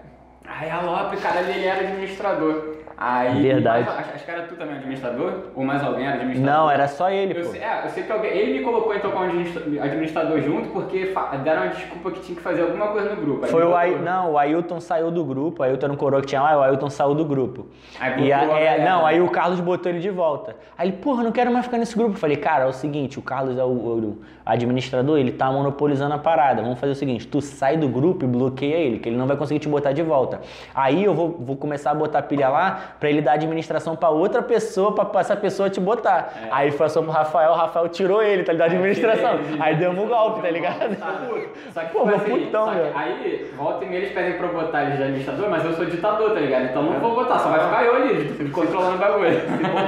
Aí 0.52 0.68
alopa, 0.68 1.16
caralho, 1.16 1.48
ele 1.50 1.64
era 1.64 1.80
administrador. 1.80 2.69
Aí. 3.02 3.40
Verdade. 3.40 3.86
mas 3.86 4.14
acho, 4.14 4.24
que 4.26 4.30
era 4.30 4.42
tu 4.42 4.54
também 4.56 4.76
administrador? 4.76 5.32
Ou 5.54 5.64
mais 5.64 5.82
alguém 5.82 6.04
era 6.06 6.16
administrador? 6.16 6.54
Não, 6.54 6.70
era 6.70 6.86
só 6.86 7.10
ele, 7.10 7.32
Eu 7.38 7.44
pô. 7.46 7.50
sei, 7.52 7.62
é, 7.62 7.80
eu 7.84 7.88
sei 7.88 8.02
que 8.02 8.12
alguém, 8.12 8.30
ele 8.30 8.58
me 8.58 8.64
colocou 8.64 8.94
então 8.94 9.10
como 9.10 9.24
administra- 9.24 9.62
administrador 9.82 10.38
junto 10.42 10.68
porque 10.68 11.14
deram 11.42 11.62
a 11.62 11.66
desculpa 11.68 12.10
que 12.10 12.20
tinha 12.20 12.36
que 12.36 12.42
fazer 12.42 12.60
alguma 12.60 12.88
coisa 12.88 13.14
no 13.14 13.22
grupo. 13.22 13.46
Aí 13.46 13.50
Foi 13.50 13.64
o. 13.64 13.74
Ai... 13.74 13.94
Não, 13.94 14.32
o 14.32 14.38
Ailton 14.38 14.80
saiu 14.80 15.10
do 15.10 15.24
grupo, 15.24 15.62
o 15.62 15.64
Ailton 15.64 15.86
era 15.86 15.92
um 15.94 15.96
coroa 15.96 16.20
que 16.20 16.26
tinha 16.26 16.42
lá, 16.42 16.58
o 16.58 16.62
Ailton 16.62 16.90
saiu 16.90 17.14
do 17.14 17.24
grupo. 17.24 17.66
Aí 17.98 18.26
E 18.26 18.32
a- 18.34 18.42
é, 18.44 18.84
não, 18.84 19.06
aí 19.06 19.18
o 19.22 19.30
Carlos 19.30 19.60
botou 19.60 19.90
ele 19.90 20.00
de 20.00 20.10
volta. 20.10 20.54
Aí 20.76 20.88
ele, 20.88 20.96
porra, 20.98 21.22
não 21.24 21.32
quero 21.32 21.50
mais 21.50 21.64
ficar 21.64 21.78
nesse 21.78 21.96
grupo. 21.96 22.12
Eu 22.16 22.18
falei, 22.18 22.36
cara, 22.36 22.64
é 22.64 22.66
o 22.68 22.72
seguinte, 22.74 23.18
o 23.18 23.22
Carlos 23.22 23.56
é 23.58 23.64
o, 23.64 23.68
o 23.68 24.18
administrador, 24.44 25.18
ele 25.18 25.32
tá 25.32 25.50
monopolizando 25.50 26.14
a 26.14 26.18
parada. 26.18 26.60
Vamos 26.60 26.78
fazer 26.78 26.92
o 26.92 26.96
seguinte, 26.96 27.26
tu 27.26 27.40
sai 27.40 27.76
do 27.78 27.88
grupo 27.88 28.24
e 28.26 28.28
bloqueia 28.28 28.74
ele, 28.76 28.98
que 28.98 29.08
ele 29.08 29.16
não 29.16 29.26
vai 29.26 29.36
conseguir 29.38 29.60
te 29.60 29.68
botar 29.68 29.92
de 29.92 30.02
volta. 30.02 30.40
Aí 30.74 31.02
eu 31.02 31.14
vou, 31.14 31.30
vou 31.40 31.56
começar 31.56 31.92
a 31.92 31.94
botar 31.94 32.20
pilha 32.22 32.48
lá 32.48 32.89
pra 32.98 33.08
ele 33.08 33.20
dar 33.22 33.32
administração 33.32 33.94
pra 33.96 34.08
outra 34.10 34.42
pessoa, 34.42 34.94
pra, 34.94 35.04
pra 35.04 35.20
essa 35.20 35.36
pessoa 35.36 35.70
te 35.70 35.78
botar. 35.80 36.32
É. 36.44 36.48
Aí 36.50 36.72
passou 36.72 37.02
pro 37.02 37.12
Rafael, 37.12 37.52
o 37.52 37.54
Rafael 37.54 37.88
tirou 37.88 38.22
ele, 38.22 38.42
tá 38.42 38.52
ligado? 38.52 38.68
Da 38.70 38.74
administração. 38.76 39.34
Ele- 39.34 39.52
ele- 39.52 39.62
Aí 39.62 39.76
demos 39.76 39.98
um 40.04 40.06
golpe, 40.08 40.40
tá 40.42 40.50
ligado? 40.50 40.96
Só 41.72 41.80
que, 41.80 41.92
Pô, 41.92 42.00
tipo 42.04 42.14
assim, 42.16 42.44
putão, 42.46 42.66
só 42.66 42.72
que 42.72 42.98
aí, 42.98 43.50
volta 43.56 43.84
e 43.84 43.88
meia 43.88 43.98
eles 44.00 44.12
pedem 44.12 44.32
pra 44.38 44.46
eu 44.48 44.52
botar 44.52 44.82
eles 44.84 44.96
de 44.96 45.02
administrador, 45.02 45.48
mas 45.50 45.64
eu 45.64 45.72
sou 45.74 45.84
ditador, 45.86 46.30
tá 46.34 46.40
ligado? 46.40 46.64
Então 46.64 46.82
não 46.82 46.98
vou 47.00 47.14
botar, 47.14 47.38
só 47.38 47.48
vai 47.50 47.60
ficar 47.60 47.84
eu 47.84 47.94
ali, 47.96 48.50
controlando 48.50 48.96
o 48.96 48.98
bagulho. 48.98 49.40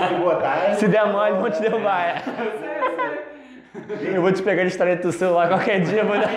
Se 0.08 0.14
botar, 0.14 0.56
é- 0.68 0.74
Se 0.74 0.88
der 0.88 1.06
mole, 1.06 1.32
vão 1.32 1.50
te 1.50 1.60
derrubar. 1.60 2.00
é. 2.02 2.71
Eu 4.14 4.20
vou 4.20 4.30
te 4.32 4.42
pegar 4.42 4.62
de 4.64 4.68
história 4.68 4.96
do 4.96 5.10
celular 5.12 5.48
qualquer 5.48 5.80
dia, 5.80 6.04
vou 6.04 6.16
dar. 6.18 6.28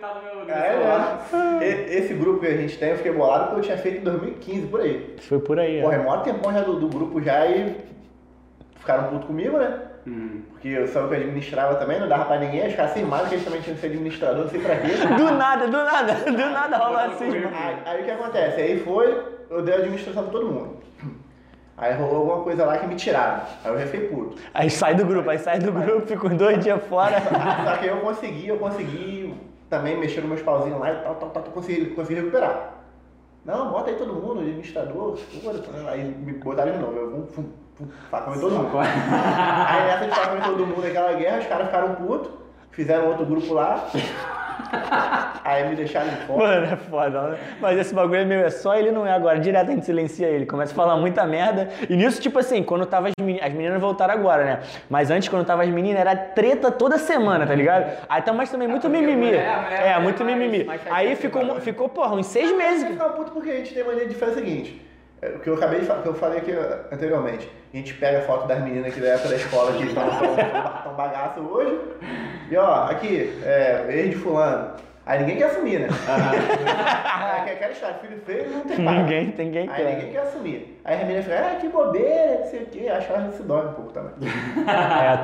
Tá 0.00 0.20
meu, 0.22 0.44
no 0.44 0.50
É, 0.50 0.70
celular. 0.70 1.26
é. 1.62 1.94
Esse 1.96 2.14
grupo 2.14 2.40
que 2.40 2.46
a 2.46 2.56
gente 2.56 2.78
tem, 2.78 2.90
eu 2.90 2.96
fiquei 2.96 3.12
bolado 3.12 3.44
porque 3.46 3.60
eu 3.60 3.64
tinha 3.64 3.78
feito 3.78 3.98
em 3.98 4.04
2015, 4.04 4.66
por 4.68 4.80
aí. 4.80 5.16
Foi 5.22 5.38
por 5.40 5.58
aí, 5.58 5.80
Porra, 5.80 5.96
ó. 5.96 6.00
é 6.00 6.04
maior 6.04 6.22
tempão 6.22 6.52
já 6.52 6.60
do, 6.60 6.78
do 6.78 6.88
grupo 6.88 7.20
já 7.20 7.46
e 7.46 7.76
ficaram 8.78 9.04
putos 9.08 9.26
comigo, 9.26 9.58
né? 9.58 9.78
Hum. 10.06 10.42
Porque 10.50 10.68
eu 10.68 10.84
eu 10.86 11.08
que 11.08 11.14
administrava 11.14 11.76
também, 11.76 11.98
não 11.98 12.08
dava 12.08 12.26
pra 12.26 12.38
ninguém, 12.38 12.68
os 12.68 12.74
caras 12.74 12.92
sem 12.92 13.04
mais 13.04 13.26
que 13.28 13.34
eles 13.36 13.44
também 13.44 13.60
tinham 13.62 13.74
que 13.74 13.80
ser 13.80 13.86
administrador, 13.88 14.44
não 14.44 14.50
sei 14.50 14.60
pra 14.60 14.76
quê. 14.76 14.88
Do 15.16 15.30
nada, 15.32 15.66
do 15.66 15.72
nada, 15.78 16.12
do 16.30 16.50
nada 16.50 16.76
rola 16.76 17.04
assim. 17.06 17.30
Aí, 17.30 17.76
aí 17.86 18.02
o 18.02 18.04
que 18.04 18.10
acontece? 18.10 18.60
Aí 18.60 18.80
foi, 18.80 19.22
eu 19.50 19.62
dei 19.62 19.74
a 19.74 19.78
administração 19.78 20.22
pra 20.24 20.32
todo 20.32 20.46
mundo. 20.46 20.76
Aí 21.76 21.92
rolou 21.94 22.18
alguma 22.18 22.42
coisa 22.42 22.64
lá 22.64 22.78
que 22.78 22.86
me 22.86 22.94
tiraram. 22.94 23.42
Aí 23.64 23.72
eu 23.72 23.78
já 23.80 23.86
fiquei 23.86 24.08
puto. 24.08 24.36
Aí 24.52 24.70
sai 24.70 24.94
do 24.94 25.04
grupo, 25.04 25.28
aí 25.28 25.38
sai 25.38 25.58
do 25.58 25.72
grupo, 25.72 26.26
uns 26.26 26.36
dois 26.36 26.62
dias 26.62 26.84
fora. 26.86 27.16
Só 27.64 27.76
que 27.78 27.86
eu 27.86 27.96
consegui, 27.98 28.48
eu 28.48 28.58
consegui 28.58 29.34
também 29.68 29.98
mexer 29.98 30.20
nos 30.20 30.30
meus 30.30 30.42
pauzinhos 30.42 30.78
lá 30.78 30.92
e 30.92 30.96
tal, 31.02 31.14
tal, 31.16 31.30
tal, 31.30 31.42
consegui, 31.44 31.86
consegui 31.86 32.20
recuperar. 32.20 32.74
Não, 33.44 33.72
bota 33.72 33.90
aí 33.90 33.96
todo 33.96 34.14
mundo, 34.14 34.40
administrador, 34.40 35.18
né? 35.18 35.84
aí 35.88 36.04
me 36.04 36.32
botaram 36.34 36.72
de 36.72 36.78
novo. 36.78 36.96
Eu, 36.96 37.26
fum, 37.26 37.44
fum. 37.74 37.86
facão 38.10 38.34
em 38.34 38.40
todo 38.40 38.54
mundo. 38.54 38.78
Aí 38.78 39.82
nessa 39.84 40.06
de 40.06 40.14
facão 40.14 40.38
em 40.38 40.42
todo 40.42 40.66
mundo, 40.66 40.86
aquela 40.86 41.12
guerra, 41.12 41.40
os 41.40 41.46
caras 41.46 41.66
ficaram 41.66 41.94
putos, 41.96 42.30
fizeram 42.70 43.08
outro 43.08 43.26
grupo 43.26 43.52
lá. 43.52 43.86
Aí 45.44 45.68
me 45.68 45.76
deixaram 45.76 46.08
de 46.08 46.16
fora. 46.26 46.60
Mano, 46.60 46.72
é 46.72 46.76
foda, 46.76 47.22
né? 47.30 47.38
Mas 47.60 47.78
esse 47.78 47.94
bagulho 47.94 48.20
é 48.20 48.24
meio. 48.24 48.40
É 48.44 48.50
só 48.50 48.74
ele 48.76 48.90
não 48.90 49.06
é 49.06 49.12
agora. 49.12 49.38
Direto 49.38 49.68
a 49.70 49.74
gente 49.74 49.84
silencia 49.84 50.26
ele. 50.26 50.46
Começa 50.46 50.72
a 50.72 50.74
falar 50.74 50.96
muita 50.96 51.24
merda. 51.26 51.68
E 51.88 51.96
nisso, 51.96 52.20
tipo 52.20 52.38
assim, 52.38 52.62
quando 52.62 52.86
tava 52.86 53.08
as 53.08 53.14
meninas. 53.20 53.46
As 53.46 53.52
meninas 53.52 53.80
voltaram 53.80 54.14
agora, 54.14 54.44
né? 54.44 54.60
Mas 54.88 55.10
antes, 55.10 55.28
quando 55.28 55.44
tava 55.46 55.62
as 55.62 55.68
meninas, 55.68 56.00
era 56.00 56.16
treta 56.16 56.70
toda 56.70 56.98
semana, 56.98 57.46
tá 57.46 57.54
ligado? 57.54 57.92
Aí 58.08 58.22
tá 58.22 58.32
mais 58.32 58.50
também 58.50 58.66
muito 58.68 58.82
porque 58.88 58.96
mimimi. 58.96 59.26
mulher- 59.26 59.62
mulher 59.62 59.82
É, 59.86 59.88
é 59.92 59.98
muito 59.98 60.24
mais- 60.24 60.36
mimimi. 60.38 60.64
mais 60.64 60.80
Aí 60.90 61.14
ficou, 61.16 61.40
que 61.42 61.46
bagulho. 61.46 61.64
ficou, 61.64 61.88
porra, 61.88 62.14
uns 62.14 62.26
seis 62.26 62.50
Mas 62.52 62.58
meses. 62.58 62.88
fica 62.88 63.04
puto 63.10 63.32
porque 63.32 63.50
a 63.50 63.56
gente 63.56 63.74
tem 63.74 63.84
mania 63.84 64.06
de 64.06 64.14
fazer 64.14 64.32
o 64.32 64.34
seguinte. 64.36 64.80
é, 65.22 65.28
O 65.28 65.38
que 65.40 65.48
eu 65.48 65.54
acabei 65.54 65.80
de 65.80 65.86
falar, 65.86 66.02
que 66.02 66.08
eu 66.08 66.14
falei 66.14 66.38
aqui 66.38 66.52
anteriormente. 66.92 67.50
A 67.74 67.76
gente 67.76 67.92
pega 67.94 68.20
a 68.20 68.22
foto 68.22 68.46
das 68.46 68.62
meninas 68.62 68.92
aqui 68.92 69.00
da 69.00 69.08
época 69.08 69.30
da 69.30 69.34
escola 69.34 69.72
que 69.72 69.82
estão 69.82 70.04
tão 70.84 70.94
bagaço 70.94 71.40
hoje. 71.40 71.76
E 72.48 72.56
ó, 72.56 72.84
aqui, 72.84 73.36
é, 73.42 73.84
erro 73.88 74.10
de 74.10 74.16
fulano. 74.16 74.76
Aí 75.06 75.18
ninguém 75.20 75.36
quer 75.36 75.44
assumir, 75.44 75.80
né? 75.80 75.88
É 77.46 77.52
aquela 77.52 77.72
história, 77.72 77.96
filho 77.96 78.18
feio 78.24 78.48
não 78.50 78.60
tem 78.62 78.82
pai. 78.82 78.94
Ninguém, 78.96 79.34
ninguém 79.36 79.68
Aí 79.68 79.76
quer. 79.76 79.94
ninguém 79.94 80.12
quer 80.12 80.18
assumir. 80.20 80.80
Aí 80.82 80.94
a 80.94 81.04
menina 81.04 81.22
fica, 81.22 81.38
ah, 81.40 81.54
que 81.56 81.68
bobeira, 81.68 82.38
não 82.40 82.46
sei 82.46 82.62
o 82.62 82.66
quê. 82.66 82.88
Acho 82.88 83.06
que 83.08 83.12
elas 83.12 83.34
se 83.34 83.42
dormem 83.42 83.70
um 83.70 83.74
pouco 83.74 83.92
também. 83.92 84.12
É, 85.04 85.08
a 85.08 85.18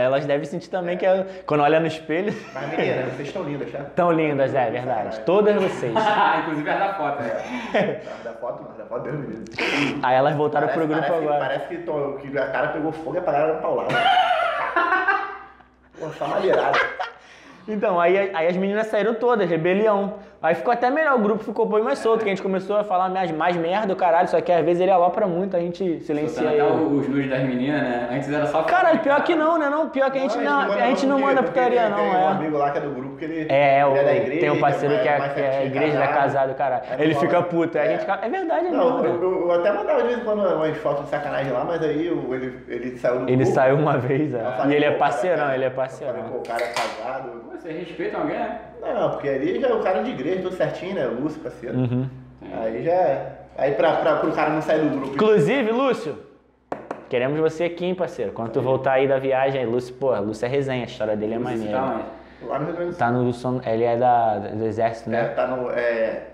elas 0.00 0.26
devem 0.26 0.44
sentir 0.44 0.68
também 0.68 0.96
que 0.96 1.06
é- 1.06 1.24
quando 1.46 1.62
olha 1.62 1.78
no 1.78 1.86
espelho. 1.86 2.34
Mas 2.52 2.68
menina, 2.70 3.02
vocês 3.04 3.28
estão 3.28 3.44
lindas, 3.44 3.70
tá? 3.70 3.78
Tão 3.94 4.10
lindas, 4.10 4.52
é 4.52 4.70
verdade. 4.70 5.20
Todas 5.20 5.54
vocês. 5.62 5.94
Inclusive 6.40 6.68
é 6.68 6.78
da 6.78 6.94
foto, 6.94 7.22
né? 7.22 8.00
Da 8.24 8.32
foto, 8.32 8.62
não, 8.64 8.76
da 8.76 8.84
foto 8.86 9.02
Deus 9.04 9.16
me 9.16 9.26
livre. 9.26 10.00
Aí 10.02 10.16
elas 10.16 10.34
voltaram 10.34 10.66
pro 10.68 10.86
grupo 10.88 11.00
parece, 11.02 11.18
agora. 11.18 11.38
Parece 11.38 11.66
que, 11.68 11.76
to- 11.78 12.18
que 12.20 12.36
a 12.38 12.46
cara 12.48 12.68
pegou 12.68 12.90
fogo 12.90 13.14
e 13.14 13.18
apagaram 13.18 13.54
a 13.54 13.58
paulada. 13.58 13.94
Pô, 16.00 16.08
só 16.18 16.26
madeirada. 16.26 16.78
Então, 17.66 17.98
aí, 17.98 18.30
aí 18.34 18.46
as 18.46 18.56
meninas 18.56 18.88
saíram 18.88 19.14
todas, 19.14 19.48
rebelião. 19.48 20.18
Aí 20.44 20.54
ficou 20.54 20.74
até 20.74 20.90
melhor, 20.90 21.14
o 21.14 21.20
grupo 21.20 21.42
ficou 21.42 21.64
bem 21.64 21.82
mais 21.82 21.98
solto, 22.00 22.18
que 22.22 22.26
a 22.26 22.28
gente 22.28 22.42
começou 22.42 22.76
a 22.76 22.84
falar 22.84 23.08
mais, 23.08 23.30
mais 23.32 23.56
merda, 23.56 23.94
o 23.94 23.96
caralho, 23.96 24.28
só 24.28 24.38
que 24.42 24.52
às 24.52 24.62
vezes 24.62 24.82
ele 24.82 24.90
alopra 24.90 25.26
muito, 25.26 25.56
a 25.56 25.60
gente 25.60 26.00
silencia 26.00 26.50
ele. 26.52 26.60
os 26.62 27.08
nudes 27.08 27.30
das 27.30 27.42
meninas, 27.44 27.80
né? 27.82 28.08
Antes 28.12 28.30
era 28.30 28.44
só 28.46 28.62
Caralho, 28.62 28.98
pior 29.00 29.22
que 29.24 29.34
não, 29.34 29.56
né? 29.58 29.70
Não, 29.70 29.88
pior 29.88 30.10
que 30.10 30.18
a 30.18 30.20
gente 30.20 30.36
não, 30.36 30.60
a 30.60 30.86
gente 30.88 31.06
não 31.06 31.16
porque- 31.18 31.26
manda 31.34 31.42
porque 31.42 31.58
putaria 31.58 31.80
tem- 31.80 31.90
não, 31.90 31.96
Tem 31.96 32.08
um 32.10 32.14
é. 32.14 32.26
amigo 32.28 32.58
lá 32.58 32.70
que 32.72 32.76
é 32.76 32.80
do 32.82 32.90
grupo 32.90 33.16
que 33.16 33.24
ele, 33.24 33.46
É, 33.50 33.76
ele 33.80 33.84
o, 33.88 33.96
é 33.96 34.04
da 34.04 34.14
igreja. 34.14 34.40
tem 34.40 34.50
um 34.50 34.60
parceiro 34.60 34.94
que 35.00 35.08
é, 35.08 35.28
que 35.30 35.40
é 35.40 35.58
a 35.60 35.64
igreja, 35.64 35.94
ele 35.94 36.02
é 36.04 36.08
casado, 36.08 36.54
caralho. 36.54 36.82
Ele 36.98 37.14
fica 37.14 37.42
puto, 37.42 37.78
aí 37.78 37.88
a 37.88 37.92
é. 37.92 37.98
gente. 37.98 38.10
É 38.10 38.28
verdade, 38.28 38.66
é 38.66 38.70
Não, 38.70 38.98
eu, 38.98 39.02
né? 39.02 39.08
eu- 39.22 39.40
eu 39.48 39.52
até 39.52 39.72
mandava 39.72 40.02
de 40.02 40.08
vez 40.08 40.18
em 40.20 40.24
quando 40.24 40.40
umas 40.46 40.76
fotos 40.76 41.04
de 41.04 41.10
sacanagem 41.10 41.52
lá, 41.52 41.64
mas 41.64 41.82
aí 41.82 42.06
eu- 42.06 42.34
ele, 42.34 42.58
ele 42.68 42.98
saiu 42.98 43.20
do 43.20 43.28
Ele 43.30 43.36
grupo. 43.36 43.50
saiu 43.52 43.76
uma 43.76 43.96
vez, 43.96 44.34
é. 44.34 44.42
E 44.68 44.74
ele 44.74 44.84
é 44.84 44.90
parceirão, 44.90 45.54
ele 45.54 45.64
é 45.64 45.70
parceirão. 45.70 46.20
o 46.36 46.42
cara 46.46 46.62
é 46.62 46.68
casado. 46.68 47.30
Pô, 47.30 47.54
Vocês 47.56 47.78
respeitam 47.88 48.20
alguém, 48.20 48.36
né? 48.38 48.58
Não, 48.92 49.10
porque 49.10 49.28
ali 49.28 49.60
já 49.60 49.68
é 49.68 49.72
o 49.74 49.82
cara 49.82 50.02
de 50.02 50.10
igreja, 50.10 50.42
tudo 50.42 50.54
certinho, 50.56 50.94
né? 50.94 51.06
Lúcio, 51.06 51.40
parceiro. 51.40 51.76
Uhum. 51.78 52.08
Aí 52.52 52.82
já 52.84 52.92
é. 52.92 53.32
Aí 53.56 53.72
pra, 53.72 53.96
pra, 53.96 54.16
pro 54.16 54.32
cara 54.32 54.50
não 54.50 54.60
sair 54.62 54.80
do 54.82 54.90
grupo. 54.98 55.14
Inclusive, 55.14 55.70
Lúcio, 55.70 56.18
queremos 57.08 57.38
você 57.38 57.64
aqui, 57.64 57.84
hein, 57.84 57.94
parceiro. 57.94 58.32
Quando 58.32 58.50
tu 58.50 58.60
voltar 58.60 58.92
aí 58.94 59.06
da 59.08 59.18
viagem, 59.18 59.60
aí, 59.60 59.66
Lúcio, 59.66 59.94
pô, 59.94 60.14
Lúcio 60.18 60.44
é 60.44 60.48
resenha, 60.48 60.82
a 60.82 60.86
história 60.86 61.16
dele 61.16 61.34
é 61.34 61.38
Você 61.38 61.44
maneira. 61.44 61.72
tá? 61.78 62.00
Lá 62.46 62.58
no 62.58 62.66
Rio 62.66 62.74
Grande 62.74 62.90
do 62.90 62.92
Sul. 62.92 62.98
Tá 62.98 63.10
no 63.10 63.32
som, 63.32 63.60
ele 63.64 63.84
é 63.84 63.96
da, 63.96 64.38
do 64.38 64.64
exército, 64.66 65.08
É, 65.08 65.12
né? 65.12 65.28
tá 65.28 65.46
no 65.46 65.70
é, 65.70 66.24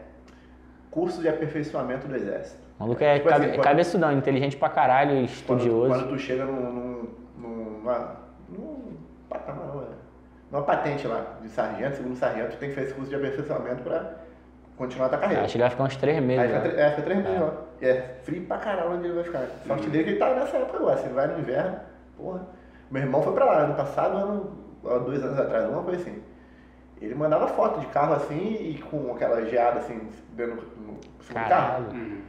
curso 0.90 1.21
de 1.21 1.28
aperfeiçoamento 1.28 2.09
do 2.09 2.16
exército. 2.16 2.59
O 2.78 2.83
maluco 2.83 3.04
é 3.04 3.14
Tipo 3.19 3.28
cabe, 3.28 3.45
assim, 3.45 3.54
quando- 3.54 3.64
cabeçudão, 3.64 4.12
inteligente 4.12 4.57
pra 4.57 4.69
caralho, 4.71 5.11
Quando, 5.14 5.25
estudioso. 5.26 5.88
quando 5.88 6.09
tu 6.09 6.19
chega 6.19 6.45
num, 6.47 6.73
num, 6.73 7.09
numa, 7.38 8.16
num 8.49 8.95
patamar, 9.28 9.66
é, 10.50 10.52
numa 10.52 10.62
patente 10.64 11.07
lá 11.07 11.38
de 11.40 11.49
sargento, 11.49 11.97
segundo 11.97 12.16
sargento, 12.16 12.50
tu 12.50 12.59
tem 12.59 12.69
que 12.71 12.75
fazer 12.75 12.87
esse 12.88 12.95
curso 12.95 13.11
de 13.11 13.16
aperfeiçoamento 13.16 13.83
pra 13.83 14.12
continuar 14.76 15.07
a 15.07 15.09
tua 15.11 15.19
carreira. 15.19 15.45
Acho 15.45 15.52
que 15.52 15.57
ele 15.59 15.62
vai 15.62 15.71
ficar 15.71 15.85
uns 15.85 15.97
três 15.97 16.23
meses. 16.23 16.42
Aí 16.42 16.62
fica, 16.62 16.76
né? 16.76 16.83
é, 16.83 16.90
fica 16.90 17.02
três 17.02 17.23
meses 17.23 17.40
lá. 17.40 17.52
E 17.80 17.87
é 17.87 18.19
frio 18.23 18.47
pra 18.47 18.59
caralho 18.59 18.92
onde 18.92 19.07
ele 19.07 19.14
vai 19.14 19.25
ficar. 19.25 19.47
Sorte 19.66 19.88
dele 19.88 20.04
que 20.04 20.11
ele 20.11 20.19
tá 20.19 20.35
nessa 20.35 20.57
época 20.57 20.76
agora. 20.78 20.99
Se 20.99 21.07
ele 21.07 21.14
vai 21.14 21.26
no 21.28 21.38
inverno, 21.38 21.80
porra. 22.16 22.47
Meu 22.90 23.02
irmão 23.02 23.23
foi 23.23 23.33
pra 23.33 23.45
lá 23.45 23.59
ano 23.59 23.75
passado, 23.75 24.16
ano, 24.16 24.59
dois 25.04 25.23
anos 25.23 25.38
atrás, 25.38 25.64
alguma 25.64 25.85
coisa 25.85 26.00
assim. 26.02 26.23
Ele 27.00 27.14
mandava 27.14 27.47
foto 27.49 27.80
de 27.80 27.87
carro 27.87 28.14
assim 28.14 28.57
e 28.61 28.78
com 28.90 29.12
aquela 29.12 29.42
geada 29.47 29.78
assim, 29.78 30.09
dentro 30.33 30.57
no 30.76 30.99
carro. 31.33 31.49
Caralho. 31.49 31.85
Uhum. 31.92 32.21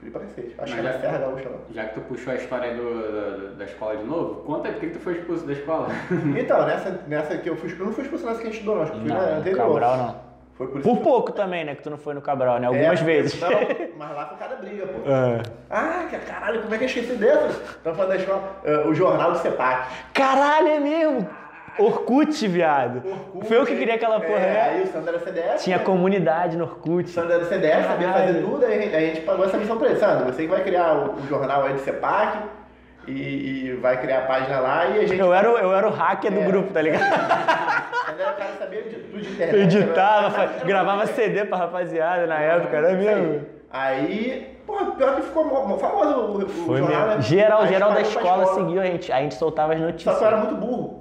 Frio 0.00 0.12
pra 0.12 0.20
cacete. 0.22 0.54
Acho 0.58 0.72
Mas 0.72 0.80
que 0.80 0.86
era 0.86 0.92
já- 0.92 1.00
Serra 1.00 1.18
Gaúcha 1.18 1.48
lá. 1.48 1.56
Já 1.74 1.84
que 1.86 1.94
tu 1.94 2.00
puxou 2.02 2.32
a 2.32 2.36
história 2.36 2.74
do, 2.74 3.12
da, 3.12 3.54
da 3.58 3.64
escola 3.64 3.96
de 3.96 4.04
novo, 4.04 4.42
conta 4.42 4.70
por 4.70 4.80
que 4.80 4.86
tu 4.90 4.98
foi 5.00 5.14
expulso 5.14 5.44
da 5.46 5.52
escola. 5.52 5.88
Então, 6.38 6.64
nessa, 6.66 7.00
nessa 7.08 7.36
que 7.38 7.48
eu 7.50 7.56
fui, 7.56 7.70
eu 7.78 7.84
não 7.86 7.92
fui 7.92 8.04
expulso 8.04 8.24
nessa 8.24 8.36
que 8.40 8.42
a 8.46 8.50
gente 8.50 8.54
estudou, 8.60 8.76
não. 8.76 8.82
Acho 8.84 8.92
que 8.92 9.00
fui 9.00 9.08
na 9.08 9.18
anterior. 9.38 9.66
Cabral 9.66 9.96
não. 9.96 10.28
Foi 10.54 10.66
por 10.66 10.80
isso 10.80 10.88
Por 10.88 10.98
pouco 11.02 11.30
também, 11.32 11.64
né? 11.64 11.76
Que 11.76 11.82
tu 11.84 11.90
não 11.90 11.96
foi 11.98 12.14
no 12.14 12.20
Cabral, 12.20 12.58
né? 12.58 12.64
É, 12.64 12.66
Algumas 12.66 12.98
porque- 13.00 13.04
vezes. 13.12 13.40
Não, 13.40 13.48
mas 13.96 14.10
lá 14.16 14.26
foi 14.26 14.36
cada 14.38 14.56
briga, 14.56 14.86
pô. 14.86 15.08
É. 15.08 15.42
Ah, 15.70 16.06
que 16.10 16.16
caralho, 16.18 16.62
como 16.62 16.74
é 16.74 16.78
que 16.78 16.84
eu 16.84 16.88
esqueci 16.88 17.12
dessa? 17.14 17.46
Estão 17.48 17.94
falando 17.94 18.08
da 18.10 18.16
escola, 18.16 18.42
eh, 18.64 18.78
o 18.88 18.92
jornal 18.94 19.32
do 19.32 19.38
CEPAC. 19.38 19.88
Caralho, 20.12 20.66
é 20.68 20.80
mesmo! 20.80 21.28
Orkut, 21.78 22.46
viado. 22.48 23.02
Foi 23.46 23.56
eu 23.56 23.64
que 23.66 23.76
queria 23.76 23.94
aquela 23.94 24.20
porra, 24.20 24.38
é, 24.38 24.52
né? 24.52 24.60
Aí 24.62 24.82
o 24.82 24.86
Sandro 24.86 25.08
era 25.10 25.18
CDF. 25.20 25.62
Tinha 25.64 25.78
né? 25.78 25.84
comunidade 25.84 26.56
no 26.56 26.64
O 26.64 26.68
Orkut. 26.68 27.08
Sandro 27.10 27.32
era 27.32 27.44
CDF, 27.44 27.86
sabia 27.86 28.08
Caralho. 28.08 28.26
fazer 28.26 28.42
tudo, 28.42 28.64
aí 28.64 28.94
a 28.94 29.00
gente- 29.00 29.20
pagou 29.22 29.44
essa 29.44 29.56
missão 29.56 29.76
pra 29.78 29.88
ele. 29.90 29.98
Sandro, 29.98 30.26
você 30.26 30.42
que 30.42 30.48
vai 30.48 30.62
criar 30.62 30.92
o, 30.94 31.14
o 31.16 31.26
jornal 31.28 31.64
aí 31.64 31.72
do 31.74 31.80
CEPAC 31.80 32.38
e, 33.06 33.12
e 33.12 33.72
vai 33.80 34.00
criar 34.00 34.18
a 34.18 34.22
página 34.22 34.60
lá 34.60 34.86
e 34.86 34.98
a 34.98 35.06
gente. 35.06 35.18
Eu 35.20 35.32
era, 35.32 35.50
o- 35.50 35.58
eu 35.58 35.74
era 35.74 35.86
o 35.88 35.90
hacker 35.90 36.32
do 36.32 36.40
É. 36.40 36.44
grupo, 36.44 36.72
tá 36.72 36.82
ligado? 36.82 37.00
Sandro 37.02 38.22
era 38.22 38.32
o 38.32 38.36
cara 38.36 38.50
que 38.52 38.58
sabia 38.58 38.82
de 38.82 38.94
tudo 38.96 39.20
de 39.22 39.30
internet. 39.32 39.56
Editava, 39.60 40.18
Era- 40.26 40.30
fa- 40.30 40.42
era- 40.42 40.64
gravava 40.64 41.06
CD 41.06 41.44
pra 41.44 41.58
rapaziada 41.58 42.26
na 42.26 42.38
época, 42.40 42.76
era 42.76 42.92
mesmo. 42.92 43.46
Aí, 43.70 44.56
porra, 44.66 44.92
pior 44.92 45.14
que 45.16 45.22
ficou 45.22 45.78
famoso 45.78 46.10
o, 46.16 46.70
o 46.70 46.76
jornal, 46.78 47.06
né? 47.08 47.20
Geral, 47.20 47.66
geral 47.66 47.90
da 47.90 47.96
pra 47.96 48.02
escola 48.02 48.46
seguiu 48.54 48.80
a 48.80 48.84
gente. 48.86 49.12
A 49.12 49.20
gente 49.20 49.34
soltava 49.34 49.74
as 49.74 49.78
Só 49.78 49.84
notícias. 49.86 50.16
que 50.18 50.24
eu 50.24 50.26
era 50.26 50.36
muito 50.38 50.54
burro. 50.56 50.97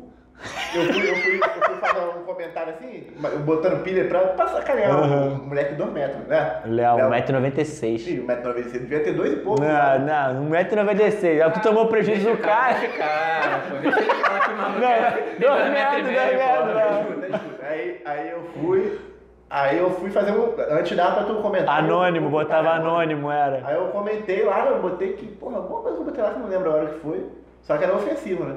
Eu 0.75 0.83
fui, 0.93 1.09
eu 1.09 1.15
fui, 1.15 1.39
eu 1.39 1.49
fui 1.65 1.75
fazer 1.77 1.99
um 1.99 2.23
comentário 2.23 2.73
assim, 2.73 3.07
eu 3.23 3.39
botando 3.39 3.81
pilha 3.83 4.05
pra, 4.07 4.19
pra 4.19 4.47
sacanear 4.47 4.91
Aham. 4.91 5.39
um 5.43 5.47
moleque 5.47 5.71
de 5.71 5.77
2 5.77 5.91
metros, 5.91 6.27
né? 6.27 6.61
Léo, 6.65 6.97
1,96m. 6.97 7.97
Sim, 7.97 8.27
1,96m, 8.27 8.71
devia 8.71 8.99
ter 9.03 9.13
dois 9.13 9.33
e 9.33 9.35
pouco. 9.37 9.61
Não, 9.61 9.99
não, 9.99 10.49
1,96m. 10.51 11.41
Aí 11.43 11.51
tu 11.51 11.61
tomou 11.61 11.87
prejuízo 11.87 12.29
do 12.31 12.37
cara. 12.37 12.75
Cara, 12.75 13.61
pô, 13.69 13.75
deixa 13.77 13.99
ele 13.99 14.13
falar 14.13 14.39
que 14.41 14.53
maluco 14.53 14.79
Não, 14.79 14.87
é- 14.87 15.11
dois 15.11 15.39
dois 15.39 15.69
metros, 15.71 15.97
e 15.97 16.01
dois 16.03 16.15
meio, 16.15 17.19
metros. 17.19 17.59
Aí, 17.63 18.01
aí 18.05 18.29
eu 18.29 18.41
fui, 18.61 18.99
aí 19.49 19.77
eu 19.79 19.89
fui 19.91 20.11
fazer 20.11 20.31
um, 20.31 20.53
antes 20.69 20.95
dava 20.95 21.15
pra 21.15 21.23
tu 21.23 21.41
comentar. 21.41 21.79
Anônimo, 21.79 22.27
eu- 22.27 22.31
botava 22.31 22.69
anônimo, 22.71 23.31
era. 23.31 23.61
Aí 23.65 23.75
eu 23.75 23.87
comentei 23.87 24.43
lá, 24.43 24.67
eu 24.67 24.81
botei 24.81 25.13
que, 25.13 25.25
porra, 25.25 25.57
alguma 25.57 25.81
coisa 25.81 25.95
que 25.97 26.01
eu 26.01 26.05
botei 26.05 26.23
lá 26.23 26.31
que 26.31 26.39
não 26.39 26.47
lembro 26.47 26.71
a 26.71 26.75
hora 26.75 26.85
que 26.87 26.99
foi, 26.99 27.25
só 27.67 27.77
que 27.77 27.83
era 27.83 27.93
ofensivo, 27.95 28.45
né? 28.45 28.55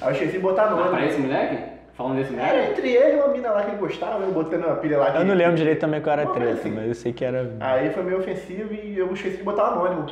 Aí 0.00 0.08
eu 0.08 0.12
esqueci 0.12 0.32
de 0.32 0.38
botar 0.38 0.64
Ah, 0.64 0.74
pra 0.74 0.84
anônimo. 0.86 1.06
esse 1.08 1.18
moleque? 1.20 1.58
Falando 1.92 2.16
desse 2.16 2.34
Era 2.34 2.46
moleque? 2.54 2.70
entre 2.72 2.88
ele 2.90 3.12
e 3.12 3.20
uma 3.20 3.28
mina 3.28 3.50
lá 3.50 3.62
que 3.62 3.70
ele 3.70 3.76
gostava, 3.78 4.22
eu 4.24 4.32
botando 4.32 4.64
uma 4.64 4.76
pilha 4.76 4.98
lá 4.98 5.10
que... 5.12 5.18
Eu 5.18 5.24
não 5.26 5.34
lembro 5.34 5.56
direito 5.56 5.80
também 5.80 6.00
qual 6.00 6.14
era 6.14 6.22
a 6.22 6.24
Uma 6.24 6.34
treta, 6.34 6.52
assim. 6.52 6.70
mas 6.70 6.86
eu 6.88 6.94
sei 6.94 7.12
que 7.12 7.22
era. 7.24 7.52
Aí 7.60 7.90
foi 7.90 8.02
meio 8.02 8.18
ofensivo 8.18 8.72
e 8.72 8.98
eu 8.98 9.12
esqueci 9.12 9.36
de 9.36 9.42
botar 9.42 9.64
anônimo. 9.68 10.06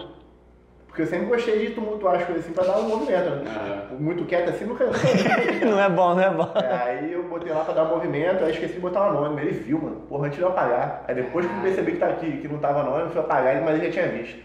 Porque 0.87 1.03
eu 1.03 1.07
sempre 1.07 1.27
gostei 1.27 1.59
de 1.67 1.73
tumultuar 1.75 2.17
as 2.17 2.25
coisas 2.25 2.45
assim 2.45 2.53
pra 2.55 2.65
dar 2.65 2.79
um 2.79 2.83
movimento, 2.89 3.31
né? 3.31 3.87
Muito 3.99 4.25
quieto 4.27 4.51
assim, 4.51 4.65
nunca... 4.67 4.85
Não 5.67 5.81
é 5.81 5.89
bom, 5.89 6.15
não 6.15 6.23
é 6.23 6.31
bom. 6.31 6.53
É, 6.55 6.75
aí 6.89 7.13
eu 7.13 7.25
botei 7.25 7.51
lá 7.53 7.65
pra 7.65 7.75
dar 7.75 7.85
um 7.85 7.89
movimento, 7.97 8.45
aí 8.45 8.53
esqueci 8.53 8.75
de 8.75 8.81
botar 8.81 9.01
o 9.01 9.05
anônimo. 9.09 9.41
Ele 9.41 9.51
viu, 9.53 9.81
mano. 9.81 9.97
Porra, 10.09 10.27
antes 10.27 10.37
de 10.39 10.43
eu 10.45 10.49
apagar. 10.51 11.05
Aí 11.09 11.15
depois 11.17 11.47
que 11.47 11.53
eu 11.53 11.61
percebi 11.63 11.93
que, 11.93 11.99
tá 11.99 12.07
aqui, 12.07 12.37
que 12.37 12.47
não 12.47 12.59
tava 12.59 12.81
anônimo, 12.81 13.07
eu 13.07 13.11
fui 13.11 13.21
apagar, 13.21 13.61
mas 13.63 13.75
ele 13.77 13.87
já 13.87 13.93
tinha 14.03 14.09
visto. 14.09 14.39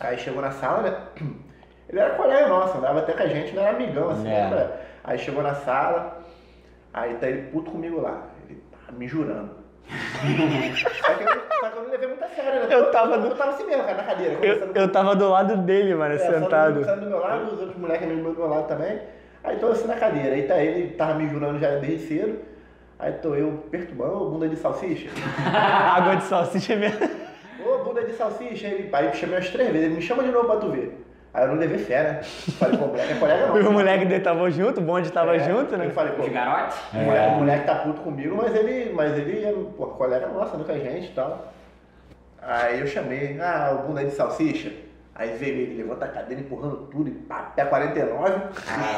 Aí 0.00 0.18
chegou 0.18 0.40
na 0.42 0.50
sala, 0.50 0.82
né? 0.82 0.96
Ele 1.90 1.98
era 2.00 2.14
colega 2.14 2.46
nosso, 2.46 2.78
andava 2.78 3.00
até 3.00 3.12
com 3.12 3.22
a 3.22 3.26
gente, 3.26 3.54
não 3.54 3.62
era 3.62 3.72
amigão, 3.76 4.10
assim. 4.10 4.28
É. 4.28 4.48
né? 4.48 4.70
Aí 5.02 5.18
chegou 5.18 5.42
na 5.42 5.54
sala, 5.54 6.18
aí 6.94 7.14
tá 7.14 7.26
ele 7.28 7.50
puto 7.50 7.70
comigo 7.72 8.00
lá. 8.00 8.22
Ele 8.48 8.62
tá 8.70 8.92
me 8.92 9.08
jurando. 9.08 9.58
só, 9.90 11.14
que 11.14 11.22
eu, 11.24 11.28
só 11.60 11.70
que 11.70 11.76
eu 11.78 11.82
não 11.82 11.90
levei 11.90 12.06
muito 12.08 12.22
a 12.24 12.28
sério, 12.28 12.60
né? 12.60 12.66
Eu 12.70 12.92
tava 12.92 13.14
eu, 13.16 13.20
do- 13.22 13.26
eu 13.28 13.36
tava 13.36 13.50
assim 13.50 13.64
mesmo, 13.66 13.82
cara, 13.82 13.96
na 13.96 14.04
cadeira. 14.04 14.34
Eu, 14.40 14.72
eu 14.72 14.92
tava 14.92 15.16
do 15.16 15.28
lado 15.28 15.56
dele, 15.56 15.94
mano, 15.96 16.14
é, 16.14 16.18
só 16.18 16.32
sentado. 16.32 16.80
do- 16.80 17.06
meu 17.08 17.18
lado, 17.18 17.44
os 17.54 17.60
outros 17.60 17.76
moleques 17.76 18.06
do 18.08 18.14
meu 18.14 18.46
lado 18.46 18.68
também. 18.68 19.00
Aí 19.42 19.56
tô 19.56 19.66
assim 19.68 19.88
na 19.88 19.96
cadeira. 19.96 20.34
Aí 20.36 20.42
tá 20.46 20.62
ele, 20.62 20.92
tava 20.94 21.14
me 21.14 21.28
jurando 21.28 21.58
já 21.58 21.70
desde 21.76 22.06
cedo. 22.06 22.38
Aí 23.00 23.14
tô 23.14 23.34
eu 23.34 23.64
perturbando, 23.70 24.26
ô 24.26 24.30
bunda 24.30 24.48
de 24.48 24.56
salsicha. 24.56 25.08
Água 25.96 26.16
de 26.16 26.24
salsicha 26.24 26.76
mesmo. 26.76 27.08
Ô 27.66 27.78
bunda 27.82 28.04
de 28.04 28.12
salsicha. 28.12 28.68
Ele, 28.68 28.88
aí 28.92 29.06
eu 29.06 29.14
chamei 29.14 29.36
umas 29.36 29.48
três 29.50 29.70
vezes, 29.70 29.86
ele 29.86 29.94
me 29.96 30.02
chama 30.02 30.22
de 30.22 30.30
novo 30.30 30.46
pra 30.46 30.56
tu 30.56 30.70
ver. 30.70 31.04
Aí 31.32 31.44
eu 31.44 31.48
não 31.48 31.54
levei 31.56 31.78
fé, 31.78 32.02
né? 32.02 32.20
Falei, 32.58 32.76
pô, 32.78 32.86
moleque 32.88 33.12
é 33.12 33.16
colega 33.16 33.46
não. 33.48 33.54
Os 33.54 33.64
moleques 33.64 34.08
dele 34.08 34.18
estavam 34.20 34.50
junto, 34.50 34.80
o 34.80 34.82
bonde 34.82 35.12
tava 35.12 35.36
É, 35.36 35.38
junto, 35.38 35.76
né? 35.76 35.86
Eu 35.86 35.90
falei, 35.90 36.12
pô, 36.14 36.22
Os 36.22 36.28
garotes? 36.28 36.76
o 36.92 36.96
moleque, 36.98 37.28
o 37.28 37.36
moleque 37.38 37.66
tá 37.66 37.74
puto 37.76 38.00
comigo, 38.00 38.36
mas 38.36 38.54
ele, 38.54 38.92
mas 38.92 39.16
ele 39.16 39.44
é, 39.44 39.52
pô, 39.76 39.86
colega 39.88 40.26
nosso, 40.28 40.56
anda 40.56 40.64
com 40.64 40.72
a 40.72 40.78
gente 40.78 41.06
e 41.06 41.14
tal. 41.14 41.52
Aí 42.42 42.80
eu 42.80 42.86
chamei, 42.86 43.38
ah, 43.40 43.78
o 43.78 43.86
bunda 43.88 44.04
de 44.04 44.10
salsicha. 44.10 44.72
Aí 45.14 45.36
veio 45.36 45.54
ele, 45.56 45.82
levanta 45.82 46.06
a 46.06 46.08
cadeira, 46.08 46.40
empurrando 46.40 46.88
tudo, 46.90 47.08
e 47.08 47.12
pá, 47.12 47.52
pé 47.54 47.64
49. 47.64 48.32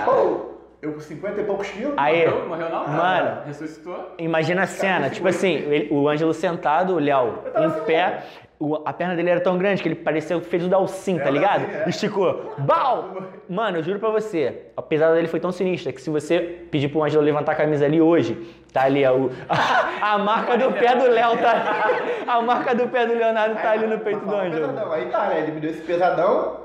Pô, 0.05 0.53
eu 0.81 0.93
com 0.95 1.01
50 1.01 1.41
e 1.41 1.45
poucos 1.45 1.69
quilos. 1.69 1.95
Aí, 1.97 2.25
Morreu? 2.29 2.49
Morreu 2.49 2.69
não? 2.71 2.89
Mano. 2.89 3.41
Ressuscitou? 3.45 4.15
imagina 4.19 4.63
a 4.63 4.67
cena, 4.67 5.11
tipo 5.11 5.27
assim, 5.29 5.55
ele- 5.55 5.89
o 5.93 6.09
Ângelo 6.09 6.33
sentado, 6.33 6.95
o 6.95 6.99
Léo 6.99 7.41
em 7.59 7.65
assim, 7.65 7.81
pé, 7.85 8.23
o- 8.52 8.52
a 8.85 8.93
perna 8.93 9.15
dele 9.17 9.31
era 9.31 9.41
tão 9.41 9.57
grande 9.59 9.83
que 9.83 9.89
ele 9.89 9.95
parecia 9.95 10.39
que 10.41 10.47
fez 10.47 10.65
o 10.65 10.69
Dalcin, 10.69 11.19
tá 11.19 11.31
ligado? 11.31 11.65
é. 11.65 11.89
Esticou. 11.89 12.55
Bau! 12.59 13.17
Mano, 13.49 13.79
eu 13.79 13.83
juro 13.83 13.99
pra 13.99 14.11
você, 14.11 14.67
a 14.77 14.83
pesada 14.83 15.15
dele 15.15 15.29
foi 15.29 15.41
tão 15.41 15.51
sinistra 15.53 15.93
que 15.93 16.01
se 16.01 16.09
você 16.11 16.39
pedir 16.71 16.89
pro 16.89 17.03
Ângelo 17.03 17.23
levantar 17.25 17.53
a 17.53 17.55
camisa 17.55 17.85
ali 17.85 18.01
hoje, 18.01 18.35
tá 18.73 18.83
ali 18.85 19.05
ó, 19.05 19.15
o- 19.17 19.31
a, 20.01 20.19
marca 20.19 20.57
do 20.57 20.73
pé 20.73 20.95
do 20.97 21.09
Léo 21.09 21.37
tá 21.39 21.51
ali. 21.51 22.29
A 22.29 22.41
marca 22.43 22.75
do 22.75 22.89
pé 22.89 23.07
do 23.07 23.15
Leonardo 23.15 23.55
tá 23.57 23.71
ali 23.73 23.87
no 23.87 23.99
peito 23.99 24.25
do 24.25 24.35
Ângelo. 24.35 24.93
Aí 24.93 25.07
tá, 25.07 25.27
né? 25.27 25.41
Ele 25.41 25.53
me 25.53 25.61
deu 25.61 25.71
esse 25.71 25.83
pesadão. 25.83 26.61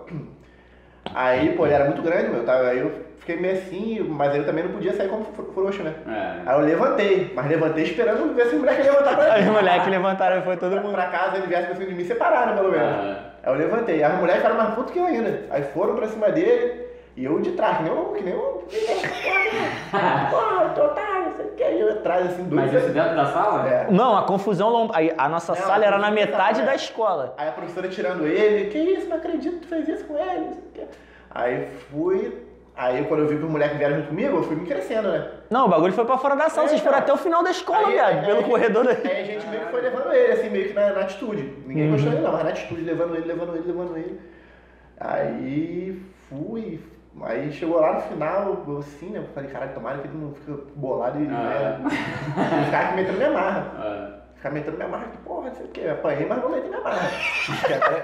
Aí, 1.16 1.56
pô, 1.56 1.66
ele 1.66 1.74
era 1.75 1.86
muito 1.86 2.01
grande, 2.01 2.30
meu. 2.30 2.44
Tava, 2.46 2.68
aí 2.68 2.80
eu 2.80 3.07
fiquei 3.27 3.38
meio 3.41 3.57
assim, 3.57 4.00
mas 4.10 4.34
ele 4.34 4.46
também 4.46 4.63
não 4.63 4.72
podia 4.72 4.93
sair 4.93 5.10
como 5.10 5.25
fro- 5.25 5.51
frouxo, 5.53 5.84
né? 5.84 5.93
É. 6.07 6.50
Aí 6.50 6.55
eu 6.60 6.65
levantei, 6.65 7.34
mas 7.36 7.46
levantei 7.48 7.84
esperando 7.84 8.34
ver 8.34 8.46
se 8.48 8.55
o 8.55 8.60
moleque 8.60 8.81
ia 8.84 8.91
levantar 8.91 9.17
pra 9.17 9.34
Aí 9.36 9.41
mim. 9.43 9.50
os 9.50 9.53
moleques 9.55 9.88
levantaram 9.89 10.41
foi 10.43 10.55
todo 10.55 10.72
Pra, 10.72 10.81
mundo. 10.81 10.93
pra 10.93 11.07
casa 11.07 11.38
ele 11.38 11.48
viesse 11.48 11.65
pra 11.65 11.75
cima 11.75 11.88
de 11.88 11.93
mim 11.93 12.05
separaram, 12.05 12.55
pelo 12.55 12.72
menos. 12.72 12.88
Ah. 12.88 13.19
Aí 13.43 13.53
eu 13.53 13.57
levantei. 13.57 14.01
Aí 14.01 14.13
os 14.13 14.19
moleques 14.19 14.41
ficaram 14.41 14.55
mais 14.63 14.74
putos 14.75 14.91
que 14.93 15.00
eu 15.00 15.05
ainda. 15.05 15.43
Aí 15.50 15.63
foram 15.63 15.96
pra 15.96 16.07
cima 16.07 16.29
dele 16.29 16.88
e 17.17 17.25
eu 17.25 17.39
de 17.41 17.51
trás, 17.51 17.77
que 17.77 17.84
nem 17.84 17.91
um. 17.93 18.13
Que 18.13 18.24
nem 18.24 18.34
um. 18.36 18.62
Porra, 19.91 20.74
otário, 20.86 21.25
não 21.25 21.36
sei 21.36 21.46
o 21.46 21.50
que. 21.51 21.63
Aí 21.63 21.79
eu 21.81 21.89
atrás 21.91 22.25
assim, 22.27 22.43
doido. 22.43 22.55
Mas 22.55 22.74
isso 22.74 22.91
dentro 22.93 23.15
da 23.15 23.25
sala? 23.25 23.67
É. 23.69 23.88
Não, 23.89 24.17
a 24.17 24.24
confusão, 24.24 24.69
lom- 24.69 24.89
aí 24.93 25.13
a 25.17 25.27
nossa 25.27 25.53
Não, 25.53 25.62
sala 25.62 25.86
era 25.86 25.98
na 25.98 26.12
metade 26.12 26.62
é. 26.62 26.65
da 26.65 26.75
escola. 26.75 27.34
Aí 27.38 27.50
a 27.50 27.51
professora 27.51 27.88
tirando 27.89 28.25
ele, 28.25 28.69
que 28.69 28.77
isso, 28.77 29.10
não 29.10 29.17
acredito 29.17 29.55
que 29.55 29.62
tu 29.62 29.67
fez 29.67 29.88
isso 29.88 30.05
com 30.05 30.17
ele, 30.17 30.39
não 30.46 30.53
sei 30.53 30.62
o 30.63 30.72
quê. 30.74 30.84
Aí 31.29 31.67
fui, 31.91 32.47
aí 32.77 33.03
quando 33.05 33.22
eu 33.22 33.27
vi 33.27 33.38
que 33.38 33.43
os 33.43 33.50
moleques 33.50 33.77
vieram 33.77 33.96
junto 33.98 34.07
comigo, 34.10 34.38
eu 34.38 34.43
fui 34.43 34.55
me 34.55 34.65
crescendo, 34.65 35.10
né? 35.10 35.27
Não, 35.50 35.65
o 35.65 35.69
bagulho 35.69 35.93
foi 35.93 36.05
pra 36.05 36.17
fora 36.17 36.36
da 36.36 36.50
sala, 36.50 36.67
É, 36.67 36.69
vocês 36.69 36.81
foram 36.81 36.98
então. 37.00 37.03
até 37.03 37.13
o 37.13 37.24
final 37.24 37.43
da 37.43 37.51
escola, 37.51 37.88
Aí- 37.88 37.93
viado, 37.93 38.13
aí- 38.19 38.25
pelo 38.25 38.38
aí- 38.39 38.43
corredor 38.46 38.84
da... 38.86 38.91
Aí 38.91 39.22
a 39.22 39.24
gente 39.24 39.48
meio 39.48 39.65
que 39.65 39.72
foi 39.72 39.81
levando 39.81 40.13
ele, 40.13 40.31
assim, 40.34 40.50
meio 40.50 40.67
que 40.67 40.74
na, 40.74 40.93
na 40.93 41.01
atitude. 41.01 41.41
Ninguém 41.65 41.86
Uhum. 41.88 41.91
gostou 41.93 42.12
dele 42.12 42.24
não, 42.24 42.31
mas 42.34 42.43
na 42.43 42.50
atitude, 42.50 42.81
levando 42.81 43.15
ele, 43.15 43.25
levando 43.27 43.55
ele, 43.55 43.67
levando 43.67 43.98
ele. 43.98 44.22
Aí 45.00 46.01
fui, 46.29 46.79
aí 47.24 47.51
chegou 47.51 47.79
lá 47.79 47.93
no 47.93 48.01
final, 48.01 48.63
eu 48.67 48.77
assim, 48.79 49.10
né? 49.10 49.19
Eu 49.19 49.27
falei, 49.34 49.50
caralho, 49.50 49.74
tomara 49.74 49.98
que 50.00 50.07
ele 50.07 50.17
não 50.17 50.34
fica 50.34 50.57
bolado 50.75 51.19
e 51.22 51.27
Ah. 51.27 51.79
né, 51.84 51.89
ficar 52.65 52.79
aqui 52.81 52.96
metendo 52.96 53.17
minha 53.17 53.31
marra. 53.31 53.72
Ah. 53.77 54.13
Ficar 54.36 54.51
metendo 54.51 54.77
minha 54.77 54.89
marra 54.89 55.05
aqui, 55.05 55.17
porra, 55.17 55.48
não 55.50 55.55
sei 55.55 55.65
o 55.65 55.69
quê. 55.69 55.88
Apanhei, 55.88 56.25
mas 56.27 56.41
não 56.41 56.50
meti 56.50 56.67
minha 56.67 56.81
marra. 56.81 57.10
Que 57.65 57.74
é 57.74 57.79
pra, 57.79 58.01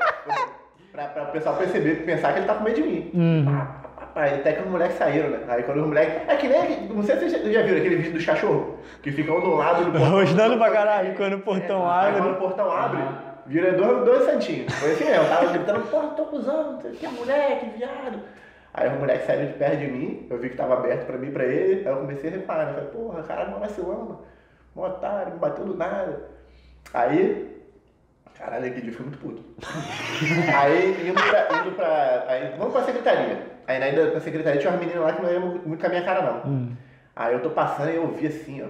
pra, 0.91 1.05
pra 1.07 1.23
o 1.23 1.31
pessoal 1.31 1.55
perceber, 1.57 2.05
pensar 2.05 2.33
que 2.33 2.39
ele 2.39 2.47
tá 2.47 2.55
com 2.55 2.63
medo 2.63 2.75
de 2.75 2.83
mim. 2.83 3.11
Uhum. 3.13 3.45
Pá. 3.45 3.82
Aí 4.15 4.35
até 4.35 4.53
que 4.53 4.61
os 4.61 4.69
moleques 4.69 4.97
saíram, 4.97 5.29
né? 5.29 5.39
Aí 5.47 5.63
quando 5.63 5.81
os 5.81 5.87
moleques. 5.87 6.29
É 6.29 6.35
que 6.35 6.47
nem. 6.47 6.87
Não 6.87 7.01
sei 7.01 7.17
se 7.17 7.29
vocês 7.29 7.53
já, 7.53 7.61
viram 7.63 7.77
aquele 7.77 7.95
vídeo 7.95 8.13
dos 8.13 8.25
cachorros, 8.25 8.75
que 9.01 9.11
ficam 9.11 9.37
um 9.37 9.41
do 9.41 9.55
lado 9.55 9.85
do 9.85 9.91
portão. 9.91 10.11
Rosnando 10.11 10.57
pra 10.57 10.71
caralho, 10.71 11.15
quando 11.15 11.33
o 11.33 11.39
portão 11.39 11.89
Aí 11.89 12.09
abre. 12.09 12.21
quando 12.21 12.33
o 12.33 12.37
portão 12.37 12.71
abre, 12.71 13.01
vira 13.47 13.73
dois, 13.73 14.05
dois 14.05 14.23
santinhos. 14.25 14.71
Foi 14.75 14.91
assim 14.91 15.05
mesmo, 15.05 15.23
eu 15.23 15.29
tava 15.29 15.51
gritando, 15.51 15.81
porra, 15.87 16.07
tô 16.09 16.25
cuzão, 16.25 16.73
não 16.73 16.81
sei 16.81 16.91
o 16.91 16.93
que, 16.95 17.07
moleque, 17.07 17.77
viado. 17.77 18.19
Aí 18.75 18.87
os 18.87 18.99
moleques 18.99 19.25
saíram 19.25 19.47
de 19.47 19.53
perto 19.53 19.77
de 19.77 19.87
mim, 19.87 20.27
eu 20.29 20.37
vi 20.39 20.49
que 20.49 20.57
tava 20.57 20.75
aberto 20.75 21.05
pra 21.07 21.17
mim 21.17 21.27
e 21.27 21.31
pra 21.31 21.45
ele, 21.45 21.87
aí 21.87 21.93
eu 21.93 21.97
comecei 21.97 22.29
a 22.29 22.33
reparar, 22.33 22.65
né? 22.65 22.73
Falei, 22.73 22.89
porra, 22.89 23.23
caralho, 23.23 23.51
não 23.51 23.59
vacilando, 23.59 24.19
um 24.75 24.81
otário, 24.81 25.33
me 25.33 25.39
bateu 25.39 25.65
do 25.65 25.75
nada. 25.75 26.29
Aí, 26.93 27.63
caralho, 28.37 28.67
aquele 28.67 28.81
dia 28.81 28.93
foi 28.93 29.05
muito 29.07 29.17
puto. 29.17 29.43
aí, 30.55 31.09
indo 31.09 31.13
pra, 31.13 31.57
indo 31.61 31.71
pra, 31.75 32.25
aí, 32.27 32.53
vamos 32.59 32.73
pra 32.73 32.83
secretaria. 32.83 33.52
Aí 33.67 33.79
na 33.79 33.89
ida 33.89 34.07
pra 34.11 34.19
secretaria 34.19 34.59
tinha 34.59 34.71
umas 34.71 34.79
meninas 34.81 35.03
lá 35.03 35.13
que 35.13 35.21
não 35.21 35.31
iam 35.31 35.41
muito 35.65 35.79
com 35.79 35.85
a 35.85 35.89
minha 35.89 36.03
cara, 36.03 36.21
não. 36.21 36.69
Aí 37.15 37.33
eu 37.33 37.41
tô 37.41 37.49
passando 37.51 37.89
e 37.91 37.95
eu 37.95 38.07
vi 38.09 38.27
assim, 38.27 38.61
ó. 38.63 38.67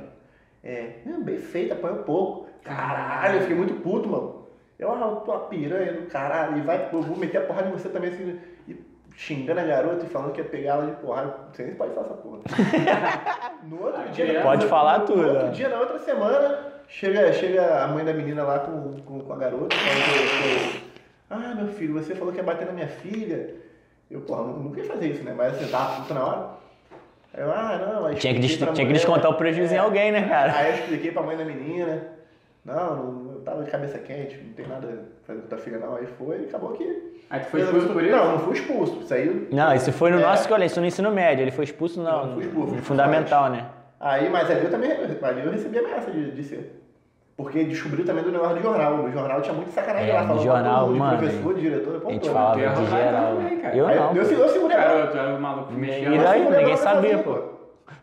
É, 0.64 1.00
"Não, 1.06 1.22
bem 1.24 1.38
feito, 1.38 1.74
apanhou 1.74 1.98
pouco. 2.04 2.48
Caralho, 2.64 3.36
eu 3.36 3.42
fiquei 3.42 3.56
muito 3.56 3.74
puto, 3.82 4.08
mano. 4.08 4.48
Eu, 4.80 4.92
ah, 4.92 5.00
eu 5.02 5.16
tô 5.18 5.32
a 5.32 5.40
piranha 5.42 5.94
do 5.94 6.08
caralho, 6.08 6.58
e 6.58 6.62
vai, 6.62 6.90
eu 6.92 7.02
vou 7.02 7.18
meter 7.18 7.38
a 7.38 7.42
porrada 7.46 7.70
em 7.70 7.72
você 7.72 7.90
também, 7.90 8.10
assim, 8.10 8.40
e 8.68 8.76
xingando 9.16 9.60
a 9.60 9.64
garota 9.64 10.06
e 10.06 10.10
falando 10.10 10.32
que 10.34 10.42
ia 10.42 10.48
pegar 10.48 10.72
ela 10.74 10.86
de 10.88 10.92
porrada. 11.02 11.34
Sei 11.54 11.66
nem 11.68 11.76
pode 11.76 11.94
falar 11.94 12.08
essa 12.08 12.16
porra. 12.16 12.40
No 13.64 13.82
outro 13.84 14.10
dia. 14.12 14.42
Pode 14.42 14.66
falar 14.68 15.00
no, 15.00 15.06
tudo, 15.06 15.22
No 15.22 15.28
outro 15.30 15.46
né? 15.46 15.52
dia, 15.52 15.70
na 15.70 15.80
outra 15.80 16.00
semana, 16.00 16.60
chega, 16.88 17.32
chega 17.34 17.84
a 17.84 17.88
mãe 17.88 18.04
da 18.04 18.14
menina 18.14 18.44
lá 18.44 18.60
com, 18.60 18.94
com, 19.02 19.20
com 19.22 19.34
a 19.34 19.38
garota. 19.38 19.76
falando 19.76 20.04
que 20.04 20.80
que 20.80 20.94
ah, 21.30 21.56
meu 21.56 21.68
filho, 21.68 21.94
você 21.94 22.14
falou 22.14 22.32
que 22.34 22.40
ia 22.40 22.44
bater 22.44 22.66
na 22.68 22.74
minha 22.74 22.88
filha. 22.88 23.56
Eu, 24.14 24.22
porra, 24.22 24.44
nunca 24.44 24.80
ia 24.80 24.86
fazer 24.86 25.08
isso, 25.08 25.24
né? 25.24 25.34
Mas 25.36 25.56
você 25.58 25.66
tava 25.72 26.02
puto 26.02 26.14
na 26.14 26.24
hora. 26.26 26.50
Aí 27.34 27.42
eu, 27.44 27.52
ah, 27.52 27.92
não, 27.94 28.06
aí 28.06 28.16
Tinha 28.16 28.34
que, 28.36 28.40
des- 28.40 28.58
pra 28.58 28.72
tinha 28.74 28.86
que 28.86 28.94
descontar 28.94 29.32
o 29.32 29.34
prejuízo 29.34 29.74
em 29.74 29.78
É. 29.78 29.80
alguém, 29.80 30.12
né, 30.12 30.28
cara? 30.30 30.54
Aí 30.56 30.68
eu 30.70 30.76
expliquei 30.76 31.12
pra 31.12 31.24
mãe 31.24 31.36
da 31.36 31.44
menina. 31.44 32.04
Não, 32.64 32.96
não, 32.96 33.32
eu 33.34 33.42
tava 33.42 33.64
de 33.64 33.72
cabeça 33.72 33.98
quente, 33.98 34.38
não 34.38 34.54
tem 34.54 34.68
nada 34.68 34.88
a 34.88 35.26
fazer 35.28 35.42
com 35.42 35.48
tua 35.48 35.58
filha 35.58 35.80
não. 35.80 35.96
Aí 35.96 36.06
foi 36.06 36.42
e 36.42 36.46
acabou 36.46 36.72
que. 36.74 37.24
Aí 37.30 37.40
tu 37.40 37.46
foi 37.48 37.62
expulso 37.62 37.88
por 37.90 38.04
isso? 38.04 38.16
Não, 38.16 38.32
não 38.34 38.40
fui 38.40 38.54
expulso. 38.54 39.00
Isso 39.02 39.14
aí. 39.16 39.48
Não, 39.52 39.74
isso 39.76 39.92
foi 39.92 40.12
no 40.12 40.20
É. 40.20 40.22
nosso 40.22 40.48
colégio, 40.48 40.72
isso 40.74 40.80
no 40.82 40.86
ensino 40.86 41.12
médio. 41.12 41.44
Ele 41.44 41.52
foi 41.52 41.64
expulso 41.66 42.00
no, 42.00 42.06
Não, 42.06 42.34
fui 42.36 42.44
expulso, 42.46 42.76
no 42.76 42.82
fundamental, 42.84 43.50
né? 43.50 43.66
Aí, 44.00 44.30
mas 44.30 44.50
ali 44.52 44.66
eu 44.66 44.70
também 44.72 44.92
ali 44.92 45.44
eu 45.46 45.52
recebi 45.52 45.80
ameaça 45.80 46.12
de, 46.12 46.32
de 46.32 46.44
ser. 46.44 46.83
Porque 47.36 47.64
descobriu 47.64 48.06
também 48.06 48.24
do 48.24 48.32
negócio 48.32 48.58
do 48.58 48.62
jornal. 48.62 48.98
No 48.98 49.12
jornal 49.12 49.42
tinha 49.42 49.56
muito 49.56 49.72
sacanagem 49.72 50.10
É, 50.10 50.14
lá, 50.14 50.28
falando 50.28 50.44
jornal, 50.44 50.88
mundo, 50.88 51.00
mano, 51.00 51.18
de 51.18 51.24
professor, 51.24 51.54
de 51.56 51.62
diretor, 51.62 52.00
pô, 52.00 52.10
A 52.10 52.12
gente 52.12 52.30
falava 52.30 52.60
ia 52.60 52.70
de 52.70 52.86
geral. 52.86 53.36
também, 53.36 53.58
cara. 53.60 53.76
Eu 53.76 53.88
não. 53.88 54.16
eu, 54.16 54.24
eu, 54.24 54.40
eu 54.40 54.50
segurei. 54.50 54.78
Cara, 54.78 55.08
tu 55.08 55.18
era 55.18 55.36
o 55.36 55.42
maluco 55.42 55.74
mexia 55.74 56.10
E 56.10 56.18
daí? 56.20 56.46
Eu 56.46 56.52
Ninguém 56.52 56.78
sabia, 56.78 57.18
pô. 57.18 57.54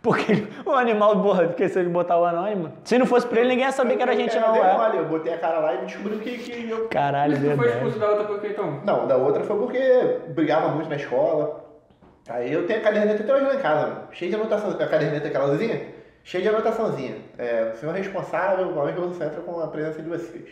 Porque 0.03 0.33
o 0.67 0.73
animal, 0.73 1.23
porra, 1.23 1.55
se 1.57 1.79
ele 1.79 1.91
botar 1.91 2.19
o 2.19 2.25
anônimo. 2.25 2.73
Se 2.85 2.99
não 2.99 3.07
fosse 3.07 3.27
pra 3.27 3.41
ele, 3.41 3.51
ninguém 3.51 3.67
ia 3.67 3.73
saber 3.73 3.97
que 3.97 4.03
era 4.03 4.13
a 4.13 4.17
gente, 4.17 4.35
eu, 4.35 4.41
não, 4.41 4.49
eu, 4.49 4.63
dei 4.63 4.63
é. 4.63 4.77
mole, 4.77 4.97
eu 4.97 5.05
botei 5.07 5.35
a 5.35 5.39
cara 5.39 5.59
lá 5.61 5.75
e 5.75 5.85
descobri 5.85 6.19
que, 6.19 6.39
que 6.39 6.71
eu 6.71 6.89
Caralho, 6.89 7.39
Mas 7.39 7.51
tu 7.51 7.57
foi 7.57 7.69
expulso 7.69 7.99
da 7.99 8.09
outra 8.09 8.25
porque 8.25 8.47
então? 8.49 8.81
Não, 8.85 9.07
da 9.07 9.17
outra 9.17 9.45
foi 9.45 9.57
porque 9.57 10.19
brigava 10.29 10.69
muito 10.69 10.89
na 10.89 10.97
escola. 10.97 11.65
Aí 12.29 12.53
eu 12.53 12.67
tenho 12.67 12.81
a 12.81 12.83
caderneta 12.83 13.23
até 13.23 13.35
hoje 13.35 13.45
lá 13.45 13.55
em 13.55 13.59
casa, 13.59 13.87
mano. 13.89 14.01
cheia 14.13 14.31
de 14.31 14.37
anotação. 14.37 14.71
A 14.71 14.87
caderneta 14.87 15.29
aquela 15.29 15.47
luzinha, 15.47 15.81
cheia 16.25 16.43
de 16.43 16.49
anotaçãozinha. 16.49 17.17
É, 17.39 17.73
o 17.75 17.77
senhor 17.79 17.95
responsável, 17.95 18.69
como 18.73 18.93
que 18.93 19.01
você 19.01 19.25
entra 19.25 19.41
com 19.41 19.61
a 19.61 19.67
presença 19.69 20.03
de 20.03 20.09
vocês. 20.09 20.49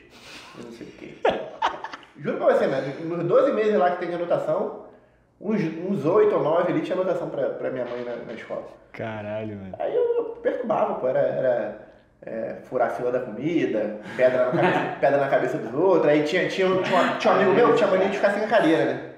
Eu 0.59 0.65
não 0.65 0.73
sei 0.73 0.87
o 0.87 0.91
quê. 0.93 1.15
Juro 2.19 2.37
pra 2.39 2.47
você, 2.55 2.67
né? 2.67 2.95
Nos 3.05 3.25
12 3.25 3.53
meses 3.53 3.75
lá 3.77 3.91
que 3.93 3.99
tem 3.99 4.09
de 4.09 4.17
anotação, 4.17 4.87
uns, 5.41 5.61
uns 5.89 6.05
8 6.05 6.35
ou 6.35 6.43
9 6.43 6.73
ali 6.73 6.81
tinha 6.83 6.97
anotação 6.97 7.29
pra, 7.31 7.51
pra 7.51 7.71
minha 7.71 7.85
mãe 7.85 8.03
na, 8.05 8.17
na 8.27 8.33
escola. 8.33 8.65
Caralho, 8.93 9.57
mano. 9.57 9.75
Aí 9.79 9.95
eu 9.95 10.37
perturbava, 10.43 10.95
pô, 10.95 11.07
era, 11.07 11.21
era 11.21 11.79
é, 12.23 12.57
furar 12.65 12.89
a 12.89 12.91
fila 12.91 13.13
da 13.13 13.21
comida, 13.21 14.01
pedra 14.17 14.47
na 14.47 14.51
cabeça, 14.63 14.85
pedra 15.01 15.19
na 15.21 15.29
cabeça 15.29 15.59
dos 15.59 15.73
outros. 15.75 16.07
Aí 16.11 16.25
tinha, 16.25 16.49
tinha, 16.49 16.67
um- 16.67 16.83
tinha, 16.83 16.99
um- 17.01 17.19
tinha 17.19 17.33
um 17.33 17.37
amigo 17.37 17.53
meu 17.53 17.69
que 17.71 17.77
tinha 17.77 17.89
mania 17.89 18.09
de 18.09 18.17
ficar 18.17 18.31
sem 18.33 18.43
a 18.45 18.49
cadeira, 18.49 18.85
né? 18.87 19.11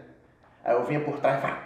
Aí 0.63 0.75
eu 0.75 0.85
vinha 0.85 1.01
por 1.01 1.17
trás 1.21 1.39
e 1.39 1.41
pá, 1.41 1.59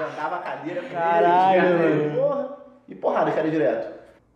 Andava 0.00 0.36
a 0.36 0.38
cadeira 0.38 0.82
Caralho, 0.82 1.78
mano. 1.78 2.14
porra, 2.14 2.48
e 2.90 2.94
porrada, 2.94 3.30
cara, 3.30 3.48
direto. 3.50 3.88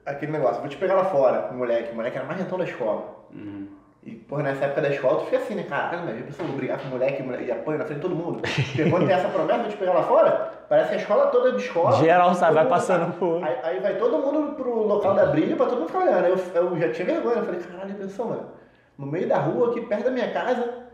Aquele 0.06 0.32
negócio, 0.32 0.60
vou 0.60 0.68
te 0.68 0.76
pegar 0.76 0.94
lá 0.94 1.04
fora, 1.06 1.48
o 1.50 1.54
moleque, 1.54 1.92
o 1.92 1.96
moleque 1.96 2.16
era 2.16 2.26
mais 2.26 2.38
rentão 2.38 2.56
da 2.58 2.64
escola. 2.64 3.24
Uhum. 3.32 3.68
E, 4.02 4.10
porra, 4.16 4.42
nessa 4.42 4.66
época 4.66 4.82
da 4.82 4.90
escola, 4.90 5.18
tu 5.20 5.24
fica 5.24 5.38
assim, 5.38 5.54
né, 5.54 5.62
cara? 5.62 5.96
Mas 6.04 6.18
a 6.20 6.22
pessoa 6.24 6.46
brigar 6.50 6.78
com 6.78 6.88
o 6.88 6.90
moleque, 6.90 7.22
moleque 7.22 7.44
e 7.44 7.50
apanha 7.52 7.78
na 7.78 7.84
frente 7.86 7.96
de 8.00 8.02
todo 8.02 8.14
mundo. 8.14 8.42
Porque 8.42 8.90
quando 8.90 9.06
tem 9.06 9.14
essa 9.16 9.28
promessa 9.28 9.62
de 9.64 9.70
te 9.70 9.76
pegar 9.78 9.94
lá 9.94 10.02
fora, 10.02 10.50
parece 10.68 10.90
que 10.90 10.94
a 10.96 10.98
escola 10.98 11.28
toda 11.28 11.52
de 11.52 11.62
escola. 11.62 11.92
Geral, 11.96 12.34
sabe, 12.34 12.54
vai 12.54 12.66
passando 12.68 13.06
tá- 13.12 13.18
por- 13.18 13.42
Aí, 13.42 13.56
aí 13.62 13.80
vai 13.80 13.96
todo 13.96 14.18
mundo 14.18 14.54
pro 14.56 14.86
local 14.86 15.14
da 15.14 15.24
briga 15.26 15.56
pra 15.56 15.64
todo 15.66 15.78
mundo 15.78 15.86
ficar 15.88 16.00
olhando. 16.00 16.24
Aí 16.26 16.32
Eu, 16.32 16.62
eu 16.62 16.78
já 16.78 16.92
tinha 16.92 17.06
vergonha, 17.06 17.36
eu 17.36 17.44
falei, 17.46 17.60
caralho, 17.60 17.94
pensou, 17.94 18.26
mano. 18.26 18.50
No 18.98 19.06
meio 19.06 19.26
da 19.26 19.38
rua, 19.38 19.70
aqui 19.70 19.80
perto 19.86 20.04
da 20.04 20.10
minha 20.10 20.30
casa, 20.30 20.84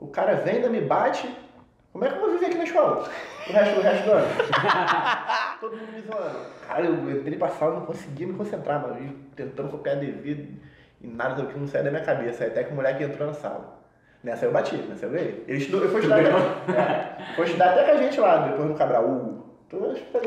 o 0.00 0.08
cara 0.08 0.34
vem, 0.34 0.56
ainda 0.56 0.68
me 0.68 0.80
bate. 0.80 1.28
Como 1.92 2.04
é 2.04 2.08
que 2.08 2.14
eu 2.14 2.20
vou 2.20 2.30
viver 2.30 2.46
aqui 2.46 2.56
na 2.56 2.64
escola? 2.64 3.08
O 3.48 3.52
resto, 3.52 3.78
o 3.78 3.82
resto 3.82 4.04
do 4.04 4.12
ano. 4.12 4.26
todo 5.60 5.76
mundo 5.76 5.92
me 5.92 6.00
zoando. 6.00 6.38
Cara, 6.66 6.84
eu 6.84 7.18
entrei 7.18 7.36
pra 7.36 7.48
sala 7.48 7.72
e 7.72 7.78
não 7.80 7.86
conseguia 7.86 8.26
me 8.26 8.32
concentrar, 8.32 8.80
mano. 8.80 8.98
E 8.98 9.08
tentando 9.36 9.68
copiar 9.68 9.96
devido 9.96 10.58
e 11.02 11.06
nada 11.06 11.34
daquilo 11.34 11.60
não 11.60 11.68
saía 11.68 11.84
da 11.84 11.90
minha 11.90 12.02
cabeça. 12.02 12.46
Até 12.46 12.64
que 12.64 12.72
o 12.72 12.76
moleque 12.76 13.04
entrou 13.04 13.26
na 13.28 13.34
sala. 13.34 13.82
Nessa 14.24 14.46
eu 14.46 14.52
bati, 14.52 14.76
nessa 14.76 15.06
eu 15.06 15.10
ganhei. 15.10 15.44
Ele 15.46 15.58
estudou, 15.58 15.82
eu 15.82 15.90
fui 15.90 16.00
estudar, 16.00 16.20
é, 16.20 17.34
foi 17.34 17.44
estudar 17.44 17.70
até 17.72 17.84
com 17.84 17.90
a 17.90 17.96
gente 17.96 18.20
lá, 18.20 18.48
depois 18.48 18.68
no 18.68 18.74
Cabral. 18.74 19.04
Uh. 19.04 19.42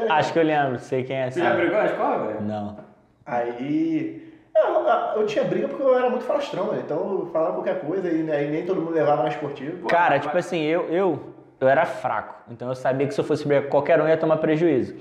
Acho 0.09 0.33
que 0.33 0.39
eu 0.39 0.43
lembro, 0.43 0.79
sei 0.79 1.03
quem 1.03 1.15
é. 1.15 1.29
Tu 1.29 1.39
já 1.39 1.53
brigou 1.53 1.77
na 1.77 1.85
escola, 1.85 2.27
velho? 2.27 2.41
Não. 2.41 2.77
Aí. 3.25 4.33
Eu, 4.55 5.21
eu 5.21 5.25
tinha 5.25 5.43
briga 5.43 5.67
porque 5.67 5.83
eu 5.83 5.97
era 5.97 6.09
muito 6.09 6.25
falastrão, 6.25 6.71
né? 6.71 6.81
Então 6.83 6.97
eu 6.97 7.29
falava 7.31 7.53
qualquer 7.53 7.81
coisa 7.81 8.09
e 8.09 8.31
aí 8.31 8.49
nem 8.49 8.65
todo 8.65 8.81
mundo 8.81 8.93
levava 8.93 9.23
na 9.23 9.29
esportiva. 9.29 9.87
Cara, 9.87 10.17
tipo 10.17 10.35
assim, 10.37 10.61
eu, 10.61 10.87
eu, 10.89 11.34
eu 11.65 11.69
era 11.69 11.85
fraco. 11.85 12.35
Então 12.49 12.69
eu 12.69 12.75
sabia 12.75 13.07
que 13.07 13.13
se 13.13 13.19
eu 13.19 13.23
fosse 13.25 13.45
brigar 13.47 13.63
com 13.63 13.69
qualquer 13.69 14.01
um 14.01 14.07
ia 14.07 14.17
tomar 14.17 14.37
prejuízo. 14.37 14.95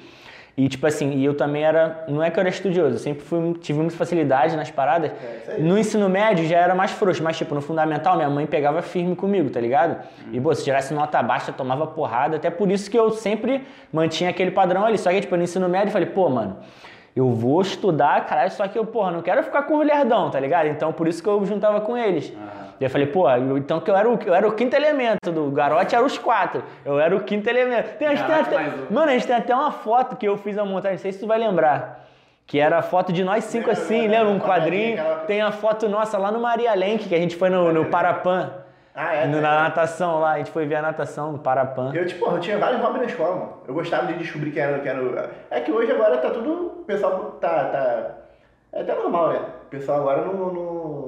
E 0.57 0.69
tipo 0.69 0.87
assim, 0.87 1.11
e 1.15 1.25
eu 1.25 1.35
também 1.35 1.65
era. 1.65 2.05
Não 2.07 2.23
é 2.23 2.31
que 2.31 2.39
eu 2.39 2.41
era 2.41 2.49
estudioso, 2.49 2.95
eu 2.95 2.99
sempre 2.99 3.25
fui, 3.25 3.55
tive 3.55 3.81
muita 3.81 3.97
facilidade 3.97 4.57
nas 4.57 4.71
paradas. 4.71 5.11
É, 5.49 5.57
no 5.59 5.77
ensino 5.77 6.09
médio 6.09 6.47
já 6.47 6.59
era 6.59 6.77
mais 6.77 6.93
frouxo, 6.93 7.25
mas 7.25 7.37
tipo, 7.37 7.57
no 7.57 7.61
fundamental 7.61 8.15
minha 8.15 8.31
mãe 8.31 8.47
pegava 8.47 8.81
firme 8.81 9.17
comigo, 9.17 9.51
tá 9.51 9.61
ligado? 9.61 9.97
E 10.33 10.41
pô, 10.41 10.55
se 10.55 10.63
tirasse 10.63 10.95
nota 10.95 11.21
baixa, 11.23 11.53
tomava 11.53 11.89
porrada. 11.89 12.37
Até 12.37 12.51
por 12.51 12.71
isso 12.71 12.89
que 12.89 12.97
eu 12.97 13.11
sempre 13.11 13.67
mantinha 13.93 14.31
aquele 14.31 14.53
padrão 14.53 14.85
ali. 14.85 14.97
Só 14.97 15.11
que, 15.11 15.23
tipo, 15.23 15.37
no 15.37 15.43
ensino 15.43 15.69
médio 15.69 15.89
eu 15.89 15.93
falei, 15.93 16.09
pô, 16.09 16.29
mano. 16.29 16.59
Eu 17.17 17.31
vou 17.31 17.61
estudar, 17.63 18.27
caralho, 18.27 18.51
só 18.51 18.67
que 18.67 18.77
eu, 18.77 18.85
porra, 18.85 19.13
não 19.13 19.23
quero 19.23 19.41
ficar 19.45 19.63
com 19.63 19.75
o 19.75 19.83
lerdão, 19.85 20.31
tá 20.31 20.41
ligado? 20.41 20.67
Então 20.67 20.93
por 20.93 21.07
isso 21.07 21.23
que 21.23 21.29
eu 21.29 21.45
juntava 21.47 21.81
com 21.81 21.97
eles. 21.97 22.33
E 22.81 22.85
eu 22.85 22.91
falei, 22.91 23.07
pô, 23.07 23.25
então 23.57 23.81
que 23.81 23.91
eu 23.91 23.97
era, 23.97 24.09
o, 24.09 24.19
eu 24.25 24.35
era 24.35 24.49
o 24.49 24.53
quinto 24.53 24.75
elemento 24.75 25.31
do 25.31 25.51
garote, 25.51 25.95
era 25.95 26.05
os 26.05 26.19
quatro. 26.19 26.63
Eu 26.85 26.99
era 26.99 27.15
o 27.15 27.21
quinto 27.21 27.49
elemento. 27.49 27.97
Tem, 27.97 28.09
até, 28.09 28.55
mais 28.55 28.91
mano, 28.91 29.11
a 29.11 29.13
gente 29.13 29.27
tem 29.27 29.37
até 29.37 29.55
uma 29.55 29.71
foto 29.71 30.17
que 30.17 30.27
eu 30.27 30.37
fiz 30.37 30.59
a 30.59 30.65
montagem, 30.65 30.97
não 30.97 31.03
sei 31.03 31.13
se 31.13 31.21
tu 31.21 31.27
vai 31.27 31.39
lembrar. 31.39 32.05
Que 32.47 32.61
era 32.61 32.79
a 32.79 32.83
foto 32.83 33.13
de 33.13 33.25
nós 33.25 33.45
cinco 33.45 33.69
Lembro, 33.69 33.83
assim, 33.83 34.01
lembra? 34.03 34.29
Um 34.29 34.33
lembro, 34.33 34.47
quadrinho. 34.47 35.03
Tem 35.27 35.41
a 35.41 35.51
foto 35.51 35.89
nossa 35.89 36.19
lá 36.19 36.31
no 36.31 36.41
Maria 36.41 36.75
Lenk, 36.75 37.09
que 37.09 37.15
a 37.15 37.19
gente 37.19 37.37
foi 37.37 37.49
no, 37.49 37.73
no 37.73 37.87
Parapan. 37.87 38.51
Ah, 38.95 39.15
é? 39.15 39.27
Na 39.27 39.41
natação 39.41 40.21
lá, 40.21 40.33
a 40.33 40.39
gente 40.39 40.53
foi 40.53 40.67
ver 40.67 40.77
a 40.77 40.83
natação 40.83 41.33
no 41.33 41.39
Parapan. 41.39 41.91
Eu, 41.95 42.07
tipo, 42.07 42.27
eu 42.27 42.39
tinha 42.39 42.59
vários 42.59 42.81
hobbies 42.81 43.01
na 43.01 43.07
escola, 43.07 43.37
mano. 43.37 43.53
Eu 43.67 43.75
gostava 43.75 44.07
de 44.07 44.19
descobrir 44.19 44.53
quem 44.53 44.63
era, 44.63 44.79
quem 44.79 44.91
era. 44.91 45.31
É 45.51 45.61
que 45.61 45.73
hoje 45.73 45.91
agora 45.91 46.19
tá 46.19 46.31
tudo. 46.31 46.53
O 46.81 46.85
pessoal 46.85 47.39
tá. 47.41 47.65
tá 47.65 48.11
é 48.73 48.83
até 48.83 48.95
normal, 48.95 49.33
né? 49.33 49.41
O 49.67 49.71
pessoal 49.71 50.01
agora 50.01 50.25
não. 50.25 50.53
não 50.53 51.04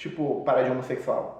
tipo, 0.00 0.42
para 0.46 0.62
de 0.62 0.70
homossexual. 0.70 1.36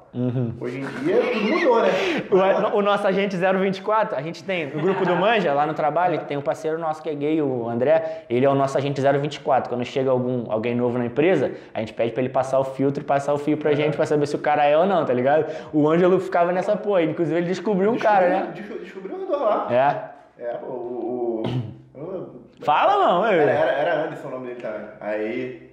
Hoje 0.61 0.81
em 0.81 0.85
dia 1.05 1.17
tudo 1.33 1.47
mudou, 1.47 1.83
né? 1.83 1.89
O, 2.75 2.79
o 2.79 2.83
nosso 2.83 3.07
agente 3.07 3.37
024, 3.37 4.17
a 4.19 4.21
gente 4.23 4.43
tem 4.45 4.67
no 4.67 4.83
grupo 4.83 5.07
do 5.07 5.15
Manja, 5.17 5.55
lá 5.55 5.65
no 5.65 5.73
trabalho, 5.73 6.19
que 6.19 6.25
tem 6.27 6.37
um 6.37 6.43
parceiro 6.43 6.77
nosso 6.79 7.01
que 7.03 7.09
é 7.09 7.15
gay, 7.15 7.41
o 7.41 7.69
André, 7.69 8.25
ele 8.29 8.45
é 8.45 8.49
o 8.51 8.55
nosso 8.55 8.77
agente 8.77 9.01
024. 9.01 9.69
Quando 9.71 9.85
chega 9.85 10.11
algum, 10.11 10.51
alguém 10.51 10.75
novo 10.75 10.99
na 10.99 11.07
empresa, 11.07 11.53
a 11.73 11.79
gente 11.81 11.95
pede 11.95 12.13
pra 12.13 12.23
ele 12.23 12.29
passar 12.29 12.59
o 12.59 12.65
filtro 12.65 13.03
e 13.03 13.07
passar 13.07 13.33
o 13.33 13.39
fio 13.39 13.57
pra 13.57 13.73
gente 13.73 13.97
pra 13.97 14.05
saber 14.05 14.27
se 14.27 14.35
o 14.37 14.41
cara 14.41 14.65
é 14.67 14.77
ou 14.77 14.85
não, 14.85 15.05
tá 15.07 15.13
ligado? 15.15 15.47
O 15.73 15.89
Ângelo 15.89 16.19
ficava 16.21 16.51
nessa 16.53 16.77
porra, 16.77 17.03
inclusive 17.03 17.39
ele 17.39 17.47
descobriu 17.47 17.91
um 17.93 17.97
cara, 17.99 18.29
né? 18.29 18.49
Descobriu- 18.53 18.83
Descobriu 18.85 19.17
um 19.17 19.31
lá. 19.31 19.67
É. 19.71 20.43
É, 20.45 20.57
o. 20.65 21.43
o, 21.45 22.01
o- 22.01 22.41
Fala, 22.63 23.07
não, 23.07 23.25
era, 23.25 23.43
era, 23.51 23.71
era 23.73 24.05
Anderson 24.07 24.29
o 24.29 24.31
nome 24.33 24.49
dele 24.49 24.61
também. 24.61 24.81
Aí. 25.01 25.70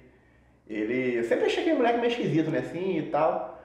Ele. 0.68 1.16
Eu 1.18 1.24
sempre 1.24 1.46
achei 1.46 1.60
aquele 1.62 1.76
moleque 1.76 1.98
meio 1.98 2.10
esquisito, 2.10 2.50
né? 2.50 2.58
Assim 2.58 2.98
e 2.98 3.02
tal. 3.10 3.58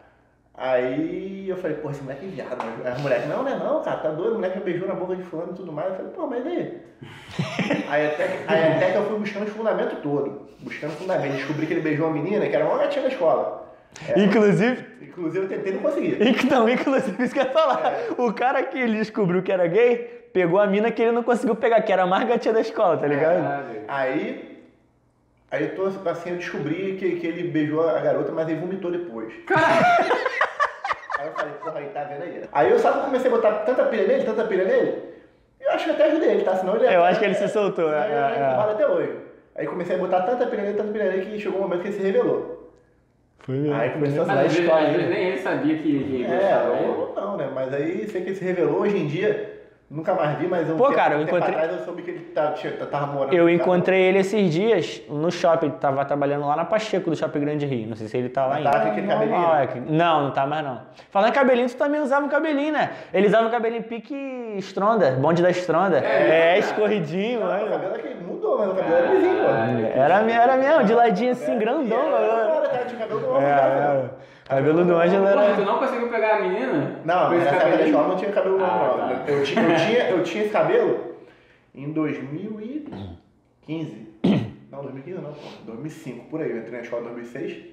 Aí 0.55 1.49
eu 1.49 1.57
falei, 1.57 1.77
pô, 1.77 1.89
esse 1.89 2.01
moleque 2.03 2.25
é 2.25 2.29
viado. 2.29 2.57
Aí 2.85 2.91
a 2.91 2.99
moleque, 2.99 3.27
não, 3.27 3.41
não 3.43 3.51
é 3.51 3.57
não, 3.57 3.81
cara, 3.81 3.97
tá 3.97 4.09
doido, 4.11 4.33
o 4.33 4.35
moleque 4.35 4.59
beijou 4.59 4.87
na 4.87 4.93
boca 4.93 5.15
de 5.15 5.23
fulano 5.23 5.51
e 5.53 5.55
tudo 5.55 5.71
mais. 5.71 5.89
Eu 5.89 5.95
falei, 5.95 6.11
pô, 6.11 6.27
mas 6.27 6.45
e 6.45 6.47
aí? 6.49 6.77
aí, 7.89 8.05
até, 8.07 8.27
que- 8.27 8.43
aí 8.47 8.73
até 8.73 8.91
que 8.91 8.97
eu 8.97 9.05
fui 9.05 9.17
buscando 9.19 9.47
os 9.47 9.53
fundamentos 9.53 9.97
todo. 10.03 10.47
Buscando 10.59 10.91
fundamento. 10.91 11.33
Descobri 11.33 11.65
que 11.65 11.73
ele 11.73 11.81
beijou 11.81 12.07
uma 12.07 12.13
menina 12.13 12.47
que 12.47 12.55
era 12.55 12.65
uma 12.65 12.77
gatinha 12.77 13.01
da 13.03 13.09
escola. 13.09 13.63
É, 14.09 14.19
Inclusive, 14.21 14.85
inclusive 15.01 15.45
eu 15.45 15.49
tentei 15.49 15.73
não 15.73 15.81
consegui. 15.81 16.17
Então, 16.21 16.67
inclusive, 16.69 17.23
isso 17.23 17.33
que 17.33 17.39
eu 17.39 17.43
ia 17.45 17.51
falar. 17.51 17.93
O 18.17 18.31
cara 18.33 18.63
que 18.63 18.77
ele 18.77 18.97
descobriu 18.97 19.41
que 19.43 19.51
era 19.51 19.67
gay, 19.67 20.29
pegou 20.33 20.59
a 20.59 20.65
mina 20.67 20.91
que 20.91 21.01
ele 21.01 21.11
não 21.11 21.21
conseguiu 21.23 21.55
pegar, 21.55 21.81
que 21.81 21.91
era 21.91 22.03
a 22.03 22.07
mais 22.07 22.27
gatinha 22.27 22.53
da 22.53 22.61
escola, 22.61 22.97
tá 22.97 23.07
ligado? 23.07 23.41
Caralho. 23.43 23.81
Aí. 23.87 24.52
Aí 25.53 25.65
eu 25.65 25.75
tô 25.75 25.85
assim, 26.09 26.31
eu 26.31 26.37
descobri 26.37 26.95
que, 26.97 27.17
que 27.17 27.27
ele 27.27 27.43
beijou 27.49 27.87
a 27.87 27.99
garota, 27.99 28.31
mas 28.31 28.49
ele 28.49 28.59
vomitou 28.59 28.89
depois. 28.89 29.31
Aí 31.19 31.27
eu 31.27 31.33
falei, 31.33 31.53
porra, 31.61 31.79
aí 31.79 31.85
tá 31.89 32.03
vendo 32.05 32.23
aí. 32.23 32.41
Aí 32.51 32.71
eu 32.71 32.79
sabe 32.79 33.05
comecei 33.05 33.29
a 33.29 33.35
botar 33.35 33.51
tanta 33.59 33.85
pilha 33.85 34.07
nele, 34.07 34.23
tanta 34.23 34.45
pilha 34.45 34.65
nele, 34.65 35.03
eu 35.61 35.71
acho 35.71 35.85
que 35.85 35.91
até 35.91 36.05
ajudei 36.05 36.31
ele, 36.31 36.43
tá? 36.43 36.55
Senão 36.55 36.75
ele 36.75 36.87
Eu 36.87 37.03
acho 37.03 37.19
que 37.19 37.25
ele 37.25 37.35
se 37.35 37.47
soltou, 37.49 37.85
senão 37.85 38.01
é, 38.01 38.05
ele 38.05 38.15
é, 38.15 38.39
é. 38.39 38.71
até 38.71 38.87
hoje. 38.87 39.15
Aí 39.55 39.67
comecei 39.67 39.95
a 39.95 39.99
botar 39.99 40.23
tanta 40.23 40.47
pilha 40.47 40.63
nele, 40.63 40.77
tanta 40.77 40.91
pilha 40.91 41.11
nele, 41.11 41.25
que 41.27 41.39
chegou 41.39 41.59
um 41.59 41.61
momento 41.61 41.81
que 41.83 41.87
ele 41.89 41.97
se 41.97 42.03
revelou. 42.03 42.73
Foi 43.37 43.71
Aí 43.71 43.91
começou 43.91 44.23
a 44.23 44.25
Mas 44.25 44.51
sair 44.53 44.71
às 44.71 44.91
vezes 44.91 45.09
nem 45.09 45.27
ele 45.27 45.37
sabia 45.37 45.77
que, 45.77 46.03
que 46.03 46.25
É, 46.25 46.29
gostava, 46.29 46.73
né? 46.73 46.87
ou 46.87 47.13
não, 47.15 47.37
né? 47.37 47.51
Mas 47.53 47.71
aí 47.75 48.07
sei 48.07 48.21
que 48.23 48.29
ele 48.29 48.35
se 48.35 48.43
revelou 48.43 48.79
hoje 48.79 48.97
em 48.97 49.05
dia. 49.05 49.52
Nunca 49.93 50.11
mais 50.15 50.35
vi, 50.39 50.47
mas 50.47 50.67
um 50.71 50.75
Pô, 50.75 50.85
tempo, 50.85 50.95
cara, 50.95 51.13
eu 51.13 51.19
um 51.19 51.25
tempo 51.25 51.37
encontrei- 51.37 51.55
atrás 51.55 51.79
eu 51.79 51.85
soube 51.85 52.01
que 52.01 52.09
ele 52.09 52.19
tá, 52.33 52.47
tinha- 52.53 52.73
tava 52.73 53.05
morando. 53.05 53.31
Eu 53.31 53.45
o 53.45 53.49
encontrei 53.49 54.01
ele 54.01 54.17
esses 54.17 54.51
dias 54.51 55.03
no 55.07 55.29
shopping, 55.31 55.67
ele 55.67 55.75
tava 55.75 56.03
trabalhando 56.03 56.47
lá 56.47 56.55
na 56.55 56.65
Pacheco 56.65 57.11
do 57.11 57.15
Shopping 57.15 57.39
Grande 57.41 57.67
Rio. 57.67 57.89
Não 57.89 57.95
sei 57.95 58.07
se 58.07 58.17
ele 58.17 58.27
tá 58.29 58.41
lá 58.47 58.55
Mas 58.55 58.57
ainda. 58.57 58.71
tava 58.71 58.83
com 58.85 58.89
aquele 58.91 59.07
cabelinho? 59.07 59.37
Não, 59.39 59.55
é 59.55 59.67
Não, 59.87 60.23
não 60.23 60.31
tá 60.31 60.47
mais 60.47 60.65
não. 60.65 60.81
Falando 61.11 61.29
em 61.29 61.33
cabelinho, 61.33 61.69
tu 61.69 61.75
também 61.75 62.01
usava 62.01 62.25
um 62.25 62.29
cabelinho, 62.29 62.73
né? 62.73 62.89
Ele 63.13 63.27
usava 63.27 63.47
um 63.47 63.51
cabelinho 63.51 63.83
pique 63.83 64.15
Stronda, 64.57 65.11
bonde 65.11 65.43
da 65.43 65.51
Stronda. 65.51 65.99
É, 65.99 66.55
É, 66.55 66.57
escorridinho, 66.57 67.41
Não, 67.41 67.47
o 67.47 67.51
olha. 67.51 67.69
cabelo 67.69 67.93
aqui 67.93 68.15
mudou, 68.15 68.57
mas 68.57 68.71
o 68.71 68.73
cabelo 68.73 68.95
era 68.95 69.13
lisinho, 69.13 69.35
pô. 69.43 69.49
Era, 69.99 70.31
era 70.31 70.57
mesmo, 70.57 70.83
de 70.85 70.93
ladinho 70.95 71.31
assim, 71.33 71.51
É, 71.51 71.55
grandão. 71.55 71.83
e 71.85 71.93
era 71.93 72.15
olha. 72.15 72.27
da 72.47 72.53
hora, 72.55 72.69
cara, 72.69 72.85
tinha 72.85 72.99
cabelo 72.99 73.19
do 73.19 73.27
Cabelo 74.45 74.83
do 74.83 74.95
Ângelo 74.97 75.25
Porra, 75.27 75.45
era. 75.45 75.55
tu 75.55 75.61
não 75.61 75.77
conseguiu 75.79 76.09
pegar 76.09 76.37
a 76.37 76.41
menina? 76.41 76.99
Não, 77.05 77.29
nessa 77.29 77.55
época 77.55 77.77
da 77.77 77.85
escola 77.87 78.07
não 78.09 78.15
tinha 78.17 78.31
cabelo 78.31 78.57
longo, 78.57 78.69
Ah, 78.71 78.97
não. 78.97 79.07
tá. 79.25 79.31
Eu, 79.31 79.43
tinha, 79.43 79.61
eu, 79.63 79.75
tinha, 79.77 80.09
eu 80.09 80.23
tinha 80.23 80.43
esse 80.43 80.51
cabelo 80.53 81.15
em 81.73 81.91
2015. 81.91 84.13
Não, 84.71 84.81
2015 84.81 85.21
não, 85.21 85.33
pô. 85.33 85.39
2005, 85.65 86.25
por 86.25 86.41
aí. 86.41 86.51
Eu 86.51 86.57
entrei 86.57 86.73
na 86.73 86.81
escola 86.81 87.01
em 87.03 87.05
2006. 87.05 87.63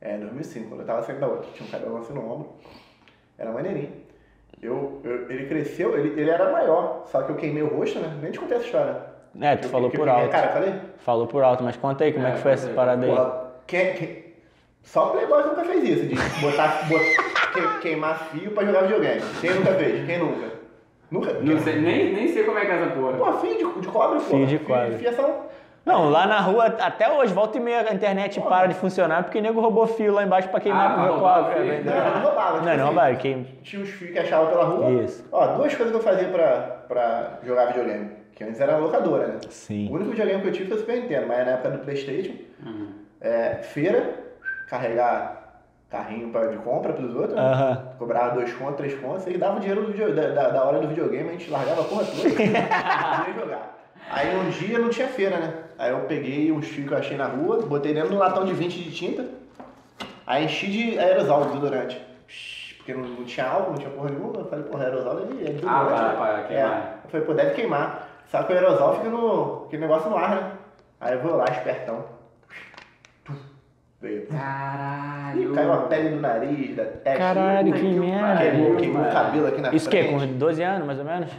É, 0.00 0.16
2005, 0.16 0.68
quando 0.68 0.80
eu 0.80 0.86
tava 0.86 1.02
saindo 1.02 1.20
da 1.20 1.26
outra. 1.26 1.50
Tinha 1.54 1.66
um 1.66 1.70
cabelo 1.70 1.96
assim 1.98 2.12
no 2.14 2.32
ombro. 2.32 2.50
Era 3.38 3.50
maneirinho. 3.52 3.92
Eu, 4.62 5.00
eu- 5.02 5.30
ele 5.30 5.46
cresceu, 5.46 5.98
ele, 5.98 6.20
ele 6.20 6.30
era 6.30 6.52
maior, 6.52 7.04
só 7.06 7.22
que 7.22 7.32
eu 7.32 7.36
queimei 7.36 7.62
o 7.62 7.74
rosto, 7.74 7.98
né? 7.98 8.14
Nem 8.20 8.30
te 8.30 8.38
contei 8.38 8.58
essa 8.58 8.66
história. 8.66 8.96
É, 9.40 9.56
tu 9.56 9.66
Eu- 9.66 9.70
falou 9.70 9.90
que- 9.90 9.96
por 9.96 10.04
que 10.04 10.10
alto. 10.10 10.28
Cara, 10.30 10.48
falei? 10.48 10.74
Falou 10.98 11.26
por 11.26 11.42
alto, 11.42 11.64
mas 11.64 11.76
conta 11.76 12.04
aí 12.04 12.12
como 12.12 12.26
é, 12.26 12.30
É, 12.30 12.32
que 12.34 12.40
foi 12.40 12.52
essa 12.52 12.68
parada 12.70 13.04
aí. 13.06 13.10
Porra, 13.10 13.52
quem, 13.66 13.94
quem, 13.94 14.24
só 14.82 15.06
Playboy 15.10 15.42
nunca 15.44 15.64
fez 15.64 15.84
isso, 15.84 16.06
de 16.06 16.14
botar, 16.40 16.86
botar 16.88 17.52
que- 17.52 17.78
queimar 17.80 18.18
fio 18.30 18.50
pra 18.52 18.64
jogar 18.64 18.82
videogame. 18.82 19.20
Quem 19.40 19.54
nunca 19.54 19.72
fez? 19.74 20.06
Quem 20.06 20.18
nunca? 20.18 20.50
Nunca? 21.10 21.32
Não 21.34 21.58
sei, 21.60 21.80
nem, 21.80 22.12
nem 22.12 22.28
sei 22.32 22.44
como 22.44 22.58
é 22.58 22.64
que 22.64 22.72
é 22.72 22.76
essa 22.82 22.90
porra. 22.94 23.12
Pô, 23.14 23.32
fio 23.34 23.56
de, 23.74 23.80
de 23.80 23.88
cobre, 23.88 24.18
pô. 24.20 24.36
Fio 24.36 24.46
de 24.46 24.58
cobre. 24.60 24.96
Fiação. 24.98 25.50
Não, 25.84 26.10
lá 26.10 26.26
na 26.26 26.38
rua, 26.40 26.66
até 26.66 27.10
hoje, 27.10 27.32
volta 27.32 27.56
e 27.56 27.60
meia 27.60 27.80
a 27.88 27.94
internet 27.94 28.38
para 28.42 28.66
de 28.66 28.74
funcionar 28.74 29.24
porque 29.24 29.38
o 29.38 29.42
nego 29.42 29.60
roubou 29.60 29.86
fio 29.86 30.12
lá 30.12 30.22
embaixo 30.22 30.48
pra 30.48 30.60
queimar 30.60 30.90
Ah, 30.90 30.94
pro 30.94 31.02
meu 31.04 31.14
cobre. 31.18 31.54
É 31.68 31.80
Não, 31.82 31.94
não 32.14 32.20
roubava. 32.22 32.50
Não, 32.52 32.58
tipo 32.58 32.64
não 32.66 32.72
assim, 32.72 32.82
roubaram, 32.82 33.16
queim... 33.16 33.46
Tinha 33.62 33.82
uns 33.82 33.88
fios 33.88 34.10
que 34.12 34.18
achava 34.18 34.46
pela 34.50 34.64
rua. 34.64 35.02
Isso. 35.02 35.24
Ó, 35.32 35.46
duas 35.56 35.74
coisas 35.74 35.90
que 35.90 35.98
eu 35.98 36.02
fazia 36.04 36.28
pra, 36.28 36.46
pra 36.86 37.38
jogar 37.44 37.66
videogame. 37.66 38.10
Que 38.34 38.44
antes 38.44 38.60
era 38.60 38.76
locadora, 38.76 39.26
né? 39.28 39.38
Sim. 39.48 39.88
O 39.90 39.94
único 39.94 40.10
videogame 40.10 40.42
que 40.42 40.48
eu 40.48 40.52
tive 40.52 40.68
foi 40.68 40.76
o 40.76 40.80
Super 40.80 40.96
Nintendo, 41.00 41.26
mas 41.26 41.46
na 41.46 41.52
época 41.52 41.70
do 41.70 41.78
Playstation. 41.78 42.32
Uhum. 42.64 42.88
É, 43.20 43.54
feira, 43.62 44.14
carregar 44.70 45.36
carrinho 45.90 46.30
pra, 46.30 46.46
de 46.46 46.56
compra 46.58 46.92
pros 46.92 47.12
outros. 47.14 47.34
né? 47.34 47.42
Aham. 47.42 47.82
Cobrava 47.98 48.34
dois 48.36 48.52
contos, 48.54 48.76
três 48.76 48.94
contos, 49.00 49.26
e 49.26 49.36
dava 49.36 49.56
o 49.56 49.60
dinheiro 49.60 49.82
do 49.84 49.92
video- 49.92 50.14
da, 50.14 50.28
da, 50.28 50.48
da 50.50 50.64
hora 50.64 50.78
do 50.78 50.86
videogame, 50.88 51.28
a 51.28 51.32
gente 51.32 51.50
largava 51.50 51.80
a 51.80 51.84
porra 51.84 52.04
toda 52.04 52.28
e 52.42 52.46
ia 52.52 53.34
jogar. 53.34 53.76
Aí 54.08 54.36
um 54.36 54.48
dia 54.50 54.78
não 54.78 54.88
tinha 54.88 55.08
feira, 55.08 55.36
né? 55.38 55.52
Aí 55.78 55.90
eu 55.90 56.00
peguei 56.00 56.52
uns 56.52 56.66
fios 56.68 56.86
que 56.86 56.94
eu 56.94 56.98
achei 56.98 57.16
na 57.16 57.26
rua, 57.26 57.60
botei 57.66 57.92
dentro 57.92 58.10
de 58.10 58.16
um 58.16 58.18
latão 58.18 58.44
de 58.44 58.52
20 58.52 58.72
de 58.84 58.90
tinta, 58.92 59.24
aí 60.26 60.44
enchi 60.44 60.66
de 60.68 60.98
aerosol, 60.98 61.44
desodorante. 61.46 62.00
Porque 62.76 62.94
não, 62.94 63.02
não 63.08 63.24
tinha 63.24 63.46
álcool, 63.46 63.70
não 63.72 63.78
tinha 63.78 63.90
porra 63.90 64.10
nenhuma, 64.10 64.38
eu 64.40 64.44
falei, 64.46 64.64
porra, 64.64 64.84
aerosol 64.84 65.18
é, 65.18 65.22
é 65.22 65.52
desodorante. 65.52 65.66
Ah, 65.66 65.84
pra- 65.84 66.08
né? 66.08 66.16
pra 66.16 66.42
queimar. 66.44 66.72
É. 66.72 66.94
Eu 67.04 67.10
falei, 67.10 67.26
pô, 67.26 67.34
deve 67.34 67.54
queimar. 67.54 68.08
Só 68.30 68.42
que 68.44 68.52
o 68.52 68.56
aerosol 68.56 68.94
fica 68.96 69.08
no. 69.10 69.64
aquele 69.66 69.82
negócio 69.82 70.08
no 70.08 70.16
ar, 70.16 70.30
né? 70.36 70.52
Aí 71.00 71.14
eu 71.14 71.20
vou 71.20 71.36
lá, 71.36 71.44
espertão. 71.46 72.04
Caralho. 74.30 75.52
Ih, 75.52 75.54
caiu 75.54 75.72
a 75.72 75.76
pele 75.82 76.08
do 76.10 76.20
nariz, 76.20 76.74
da 76.76 76.84
testa. 76.84 77.18
Caralho, 77.18 77.72
que 77.72 77.78
que 77.80 77.86
merda. 77.86 78.38
Queimou, 78.38 78.66
pariu, 78.66 78.76
queimou 78.76 79.02
o 79.02 79.12
cabelo 79.12 79.46
aqui 79.46 79.60
na 79.60 79.74
Isso 79.74 79.88
o 79.88 79.90
quê? 79.90 80.02
frente. 80.04 80.26
Com 80.26 80.38
12 80.38 80.62
anos, 80.62 80.86
mais 80.86 80.98
ou 80.98 81.04
menos? 81.04 81.30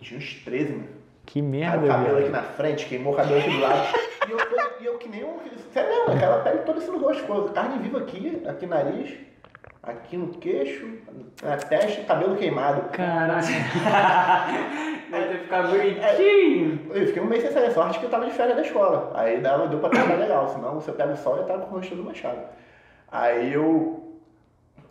Tinha 0.00 0.18
uns 0.18 0.34
13, 0.44 0.72
mano. 0.72 0.84
Que 1.24 1.40
Caiu 1.40 1.50
merda, 1.50 1.84
o 1.84 1.88
cabelo 1.88 2.12
aqui 2.14 2.20
velho. 2.22 2.32
na 2.32 2.42
frente, 2.42 2.86
queimou 2.86 3.12
o 3.12 3.16
cabelo 3.16 3.38
aqui 3.38 3.50
do 3.50 3.60
lado. 3.60 3.86
e, 4.26 4.30
eu, 4.32 4.38
e 4.80 4.86
eu 4.86 4.98
que 4.98 5.08
nem 5.08 5.24
um. 5.24 5.38
Sério 5.72 5.90
mesmo, 5.90 6.12
aquela 6.14 6.42
pele 6.42 6.58
toda 6.60 6.78
assim 6.78 6.90
no 6.90 6.98
rosto. 6.98 7.52
Carne 7.52 7.78
viva 7.78 7.98
aqui, 7.98 8.42
aqui 8.48 8.66
no 8.66 8.74
nariz, 8.74 9.14
aqui 9.82 10.16
no 10.16 10.28
queixo, 10.28 10.88
na 11.42 11.56
testa, 11.56 12.02
cabelo 12.04 12.36
queimado. 12.36 12.88
Caralho. 12.90 13.46
Deve 15.10 15.28
ter 15.28 15.38
ficado 15.38 15.68
bonitinho. 15.70 16.80
Eu 16.92 17.06
fiquei 17.06 17.22
um 17.22 17.26
mês 17.26 17.42
sem 17.42 17.52
sair, 17.52 17.70
sorte 17.72 17.98
que 17.98 18.04
eu 18.04 18.10
tava 18.10 18.26
de 18.26 18.32
férias 18.32 18.56
da 18.56 18.62
escola. 18.62 19.10
Aí 19.14 19.40
dava, 19.40 19.66
deu 19.68 19.78
pra 19.78 19.88
trabalhar 19.90 20.16
legal, 20.16 20.48
senão 20.48 20.74
você 20.74 20.92
pega 20.92 21.12
o 21.12 21.16
sol 21.16 21.36
e 21.36 21.40
eu 21.40 21.44
tava 21.46 21.60
com 21.60 21.74
o 21.74 21.78
rosto 21.78 21.90
todo 21.94 22.04
manchado. 22.04 22.38
Aí 23.10 23.52
eu. 23.52 24.02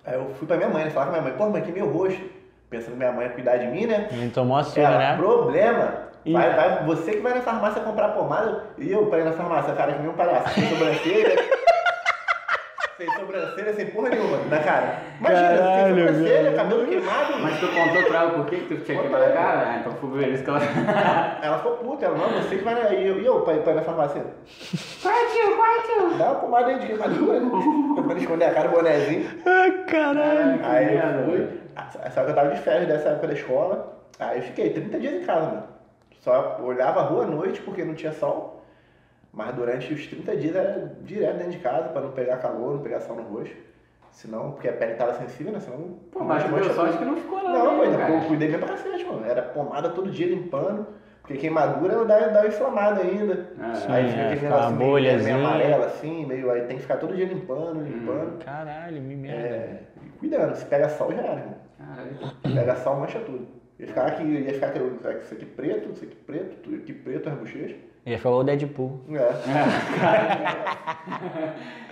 Aí 0.05 0.15
eu 0.15 0.29
fui 0.35 0.47
pra 0.47 0.57
minha 0.57 0.69
mãe, 0.69 0.85
né? 0.85 0.89
Falar 0.89 1.07
com 1.07 1.11
minha 1.11 1.23
mãe, 1.23 1.33
pô, 1.33 1.49
mãe, 1.49 1.61
que 1.61 1.71
meu 1.71 1.87
rosto. 1.87 2.21
Pensando 2.69 2.91
que 2.93 2.97
minha 2.97 3.11
mãe 3.11 3.27
ia 3.27 3.31
cuidar 3.33 3.57
de 3.57 3.67
mim, 3.67 3.85
né? 3.85 4.09
Ele 4.11 4.29
tomou 4.29 4.57
a 4.57 4.63
sua, 4.63 4.81
Ela, 4.81 4.97
né? 4.97 5.15
problema. 5.17 6.07
Vai, 6.25 6.53
vai, 6.55 6.83
você 6.85 7.11
que 7.11 7.19
vai 7.21 7.33
na 7.33 7.41
farmácia 7.41 7.81
comprar 7.81 8.09
pomada 8.09 8.63
e 8.77 8.91
eu 8.91 9.05
pra 9.05 9.19
ir 9.19 9.23
na 9.23 9.31
farmácia, 9.31 9.73
cara, 9.73 9.93
que 9.93 9.99
nem 9.99 10.09
um 10.09 10.13
palhaço. 10.13 10.59
Sobrancelha. 10.59 11.35
Sem 12.97 13.07
sobrancelha, 13.13 13.73
sem 13.73 13.85
porra 13.87 14.09
nenhuma 14.09 14.37
na 14.49 14.59
cara. 14.59 14.97
Imagina, 15.19 15.47
Caralho, 15.57 15.95
sem 15.95 16.07
sobrancelha, 16.07 16.43
velho. 16.43 16.55
cabelo 16.55 16.85
queimado. 16.87 17.33
Mas 17.39 17.59
tu 17.59 17.67
contou 17.67 18.03
pra 18.03 18.19
ela 18.21 18.31
por 18.31 18.45
que 18.47 18.55
que 18.57 18.75
tu 18.75 18.81
tinha 18.83 18.99
queimado 19.01 19.23
a 19.23 19.29
cara? 19.29 19.67
Ah, 19.69 19.77
então 19.79 19.91
foi 19.93 20.09
por 20.09 20.21
isso 20.23 20.43
que 20.43 20.49
ela... 20.49 20.59
Ela 21.43 21.57
ficou 21.59 21.71
puta, 21.77 22.05
ela, 22.07 22.17
não, 22.17 22.29
você 22.41 22.57
que 22.57 22.63
vai 22.63 22.73
na. 22.73 22.89
E 22.93 23.07
eu, 23.07 23.19
e 23.21 23.25
eu 23.25 23.41
pra, 23.41 23.53
ir- 23.53 23.61
pra 23.61 23.73
ir 23.73 23.75
na 23.75 23.81
farmácia. 23.83 24.25
Vai, 25.03 25.25
tio, 25.27 25.57
vai, 25.57 25.81
tio. 25.83 26.17
Dá 26.17 26.25
uma 26.31 26.35
pomada 26.35 26.67
aí 26.67 26.79
de 26.79 26.87
queimadura. 26.87 27.39
pra 27.39 28.03
não 28.03 28.17
esconder 28.17 28.45
a 28.45 28.53
cara, 28.53 28.67
o 28.69 28.71
bonezinho. 28.71 29.29
Ah, 29.45 29.83
caralho. 29.89 30.59
Aí 30.63 30.95
eu 30.97 31.25
fui. 31.25 31.59
Ah, 31.75 32.09
Só 32.09 32.23
que 32.23 32.31
eu 32.31 32.35
tava 32.35 32.49
de 32.49 32.59
férias 32.61 32.87
dessa 32.87 33.09
época 33.09 33.27
da 33.27 33.33
escola. 33.33 33.97
Aí 34.19 34.37
eu 34.39 34.43
fiquei 34.43 34.71
30 34.71 34.99
dias 34.99 35.13
em 35.21 35.25
casa, 35.25 35.45
mano. 35.45 35.63
Só 36.19 36.57
olhava 36.63 37.01
a 37.01 37.03
rua 37.03 37.23
à 37.23 37.27
noite 37.27 37.61
porque 37.61 37.83
não 37.85 37.93
tinha 37.93 38.11
sol. 38.11 38.46
Mas 39.37 39.53
durante 39.53 39.93
os 39.93 40.07
30 40.07 40.35
dias 40.35 40.55
era 40.55 40.91
direto 41.03 41.37
dentro 41.37 41.51
de 41.51 41.59
casa 41.59 41.89
pra 41.89 42.01
não 42.01 42.09
pegar 42.11 42.37
calor, 42.37 42.73
não 42.73 42.81
pegar 42.81 42.99
sol 43.01 43.15
no 43.15 43.21
rosto. 43.21 43.55
Senão, 44.09 44.53
porque 44.53 44.67
a 44.67 44.73
pele 44.73 44.95
tava 44.95 45.13
sensível, 45.13 45.53
né? 45.53 45.59
Senão. 45.59 45.99
Pô, 46.11 46.23
mas 46.23 46.43
deu 46.43 46.73
sorte 46.73 46.97
que 46.97 47.05
não 47.05 47.15
ficou 47.15 47.43
lá. 47.43 47.53
Não, 47.53 47.73
né, 47.73 47.77
coisa, 47.77 47.97
cara? 47.99 48.13
eu 48.13 48.21
cuidei 48.21 48.47
bem 48.47 48.57
pra 48.57 48.69
cacete, 48.69 49.05
mano. 49.05 49.23
Era 49.23 49.43
pomada 49.43 49.89
todo 49.89 50.09
dia 50.09 50.25
limpando. 50.25 50.87
Porque 51.21 51.37
queimadura 51.37 52.03
dá, 52.03 52.29
dá 52.29 52.39
uma 52.39 52.47
inflamada 52.47 53.01
ainda. 53.01 53.51
Ah, 53.59 53.73
aí 53.89 54.05
é, 54.05 54.07
fica 54.07 54.21
aquele 54.21 54.35
fica 54.37 54.49
negócio 54.49 54.69
uma 54.69 54.77
meio, 54.77 54.89
bolhazinha. 54.89 55.35
meio 55.35 55.47
amarelo 55.47 55.83
assim, 55.83 56.25
meio. 56.25 56.49
Aí 56.49 56.61
tem 56.61 56.77
que 56.77 56.81
ficar 56.81 56.97
todo 56.97 57.15
dia 57.15 57.25
limpando, 57.25 57.83
limpando. 57.83 58.43
Caralho, 58.43 58.99
me 58.99 59.15
merda. 59.15 59.39
É, 59.39 59.81
e 60.03 60.09
cuidando, 60.17 60.55
se 60.55 60.65
pega 60.65 60.89
sol 60.89 61.11
já 61.11 61.21
era, 61.21 61.39
irmão. 61.39 61.55
Caralho. 61.77 62.55
Pega 62.55 62.75
sol, 62.77 62.95
mancha 62.95 63.19
tudo. 63.19 63.47
Ia 63.77 63.85
ficar 63.85 64.07
aqui, 64.07 64.23
ia 64.23 64.53
ficar 64.53 64.67
aquele, 64.67 64.97
isso 65.21 65.33
aqui 65.35 65.45
preto, 65.45 65.91
isso 65.91 66.05
aqui 66.05 66.15
preto, 66.15 66.55
tudo 66.63 66.77
aqui 66.77 66.93
preto, 66.93 67.29
as 67.29 67.35
bochechas. 67.35 67.77
Ia 68.07 68.17
ficar 68.17 68.29
o 68.29 68.43
Deadpool. 68.43 69.01
É. 69.11 69.33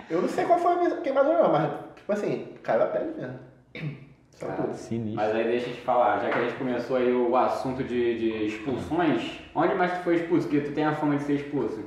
Eu 0.10 0.22
não 0.22 0.28
sei 0.28 0.44
qual 0.44 0.58
foi 0.58 0.72
a 0.72 0.76
minha 0.76 0.90
queimadura 1.02 1.42
não, 1.42 1.52
mas 1.52 1.70
tipo 1.96 2.12
assim, 2.12 2.54
caiu 2.62 2.82
a 2.84 2.86
pele 2.86 3.12
mesmo. 3.18 3.38
Só 4.30 4.46
Ah, 4.48 4.52
tudo. 4.52 4.74
Sinistro. 4.74 5.16
Mas 5.16 5.34
aí 5.34 5.44
deixa 5.44 5.68
eu 5.70 5.74
te 5.74 5.80
falar, 5.80 6.20
já 6.20 6.28
que 6.30 6.38
a 6.38 6.42
gente 6.42 6.54
começou 6.56 6.96
aí 6.96 7.12
o 7.12 7.36
assunto 7.36 7.82
de, 7.84 8.18
de 8.18 8.46
expulsões, 8.46 9.40
onde 9.54 9.74
mais 9.74 9.92
tu 9.98 10.04
foi 10.04 10.16
expulso? 10.16 10.48
Porque 10.48 10.66
tu 10.66 10.72
tem 10.74 10.84
a 10.84 10.94
fama 10.94 11.16
de 11.16 11.22
ser 11.24 11.34
expulso. 11.34 11.84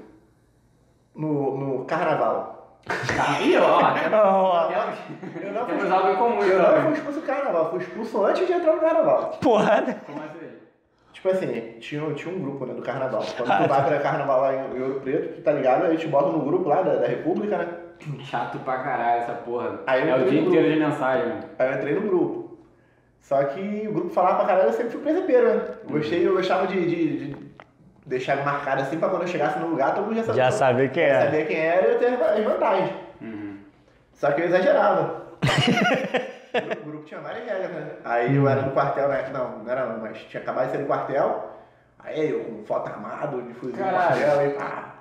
No, 1.15 1.57
no 1.57 1.85
carnaval. 1.85 2.79
Tá, 2.85 3.39
Ih, 3.41 3.57
ó, 3.57 3.79
Ó, 4.13 4.67
temos, 4.67 4.99
Eu 5.43 5.53
não 5.53 5.65
temos 5.65 5.81
fui, 5.83 5.91
algo 5.91 6.09
em 6.09 6.15
comum 6.15 6.43
eu 6.43 6.57
não 6.59 6.65
fui 6.65 6.77
então. 6.79 6.93
expulso 6.93 7.19
do 7.21 7.25
carnaval, 7.25 7.69
fui 7.71 7.79
expulso 7.79 8.25
antes 8.25 8.45
de 8.47 8.53
entrar 8.53 8.73
no 8.73 8.81
carnaval. 8.81 9.37
Porra. 9.41 9.99
Como 10.05 10.19
assim? 10.23 10.48
Tipo 11.19 11.29
assim, 11.31 11.75
tinha, 11.81 12.13
tinha 12.13 12.33
um 12.33 12.39
grupo 12.39 12.65
né, 12.65 12.73
do 12.73 12.81
carnaval. 12.81 13.21
Quando 13.35 13.57
tu 13.63 13.67
vai 13.67 13.85
pra 13.85 13.99
carnaval 13.99 14.39
lá 14.39 14.55
em, 14.55 14.81
Ouro 14.81 15.01
Preto, 15.01 15.35
tu 15.35 15.41
tá 15.41 15.51
ligado? 15.51 15.85
Aí 15.85 15.97
te 15.97 16.07
bota 16.07 16.29
no 16.31 16.39
grupo 16.45 16.69
lá 16.69 16.81
da, 16.81 16.95
da 16.95 17.07
República, 17.07 17.57
né? 17.57 17.67
Chato 18.23 18.57
pra 18.59 18.77
caralho 18.77 19.23
essa 19.23 19.33
porra. 19.33 19.81
Aí 19.85 20.07
eu 20.07 20.15
é 20.15 20.21
o 20.21 20.29
dia 20.29 20.39
inteiro 20.39 20.71
de 20.71 20.79
mensagem, 20.79 21.27
mano. 21.27 21.43
Aí 21.59 21.67
eu 21.67 21.73
entrei 21.75 21.93
no 21.95 22.01
grupo. 22.01 22.57
Só 23.19 23.43
que 23.43 23.85
o 23.85 23.91
grupo 23.93 24.09
falava 24.11 24.37
pra 24.37 24.45
caralho, 24.45 24.69
eu 24.69 24.73
sempre 24.73 24.91
fui 24.91 25.01
presepeiro, 25.01 25.45
né? 25.49 25.61
Eu 25.83 25.89
Gostei, 25.89 26.25
eu 26.25 26.33
gostava 26.35 26.65
de, 26.67 26.85
de- 26.87 27.17
de 27.33 27.35
deixar 28.05 28.37
marcado 28.45 28.81
assim 28.83 28.97
pra 28.97 29.09
quando 29.09 29.23
eu 29.23 29.27
chegasse 29.27 29.59
no 29.59 29.67
lugar, 29.67 29.93
todo 29.93 30.05
mundo 30.05 30.15
já 30.15 30.23
sabia. 30.23 30.43
Já 30.45 30.51
sabia 30.51 30.87
quem 30.87 31.03
já 31.03 31.09
era. 31.09 31.25
sabia 31.25 31.45
quem 31.45 31.57
era 31.59 31.87
e 31.87 31.91
eu 31.91 31.99
ter 31.99 32.05
as 32.13 32.43
vantagens. 32.45 32.91
Uhum. 33.21 33.57
Só 34.13 34.31
que 34.31 34.39
eu 34.41 34.45
exagerava. 34.45 35.21
o 36.53 36.85
grupo- 36.85 37.05
tinha 37.05 37.19
várias 37.21 37.45
regras, 37.47 37.71
né? 37.71 37.91
Aí 38.03 38.35
eu 38.35 38.47
era 38.47 38.61
no 38.61 38.71
quartel, 38.71 39.07
né? 39.09 39.29
Não, 39.31 39.59
não 39.59 39.71
era 39.71 39.85
não, 39.85 39.99
mas 39.99 40.17
tinha 40.23 40.41
acabado 40.41 40.65
de 40.67 40.71
sair 40.71 40.81
do 40.81 40.87
quartel. 40.87 41.49
Aí 41.99 42.29
eu 42.31 42.43
com 42.45 42.63
foto 42.65 42.87
armado, 42.87 43.41
de 43.41 43.53
fuzil 43.53 43.83
no 43.85 43.91
quartel, 43.91 44.39
aí 44.39 44.49
pá. 44.53 44.95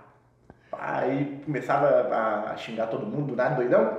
pá, 0.71 0.79
Aí 0.81 1.41
começava 1.45 1.87
a, 2.51 2.57
xingar 2.57 2.87
todo 2.89 3.07
mundo, 3.07 3.29
do 3.29 3.37
nada 3.37 3.55
doidão. 3.55 3.99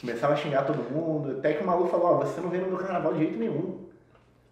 Começava 0.00 0.32
a 0.32 0.36
xingar 0.36 0.62
todo 0.64 0.78
mundo, 0.90 1.36
até 1.38 1.52
que 1.54 1.62
o 1.62 1.66
maluco 1.66 1.88
falou, 1.90 2.06
ó, 2.06 2.14
você 2.14 2.40
não 2.40 2.48
vem 2.48 2.60
no 2.60 2.68
meu 2.68 2.78
carnaval 2.78 3.12
de 3.12 3.18
jeito 3.18 3.38
nenhum. 3.38 3.86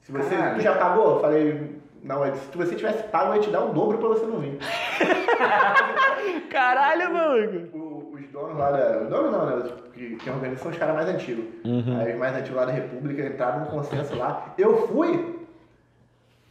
Se 0.03 0.13
você 0.13 0.35
Caralho. 0.37 0.57
tu 0.57 0.61
já 0.61 0.75
pagou? 0.75 1.15
Eu 1.15 1.21
falei, 1.21 1.81
não, 2.03 2.23
se 2.35 2.57
você 2.57 2.75
tivesse 2.75 3.03
pago, 3.05 3.33
eu 3.33 3.37
ia 3.37 3.43
te 3.43 3.51
dar 3.51 3.61
o 3.65 3.73
dobro 3.73 3.97
pra 3.99 4.09
você 4.09 4.27
não 4.27 4.39
vir. 4.41 4.59
Caralho, 6.51 7.13
maluco. 7.13 8.15
Os 8.15 8.27
donos 8.29 8.57
lá 8.59 8.71
da. 8.71 8.99
Os 9.03 9.09
donos 9.09 9.33
não, 9.33 9.47
né? 9.47 9.71
Que, 9.99 10.15
que 10.17 10.31
organizam 10.31 10.63
são 10.63 10.71
os 10.71 10.79
caras 10.79 10.95
mais 10.95 11.09
antigos. 11.09 11.45
Uhum. 11.65 11.99
Aí 12.01 12.13
os 12.13 12.19
mais 12.19 12.37
antigos 12.37 12.57
lá 12.57 12.65
da 12.67 12.73
República 12.73 13.27
entraram 13.27 13.61
num 13.61 13.67
consenso 13.67 14.15
lá. 14.17 14.55
Eu 14.57 14.87
fui 14.87 15.41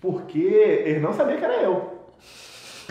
porque 0.01 0.37
eles 0.85 1.01
não 1.01 1.13
sabiam 1.13 1.37
que 1.39 1.45
era 1.45 1.61
eu. 1.63 1.97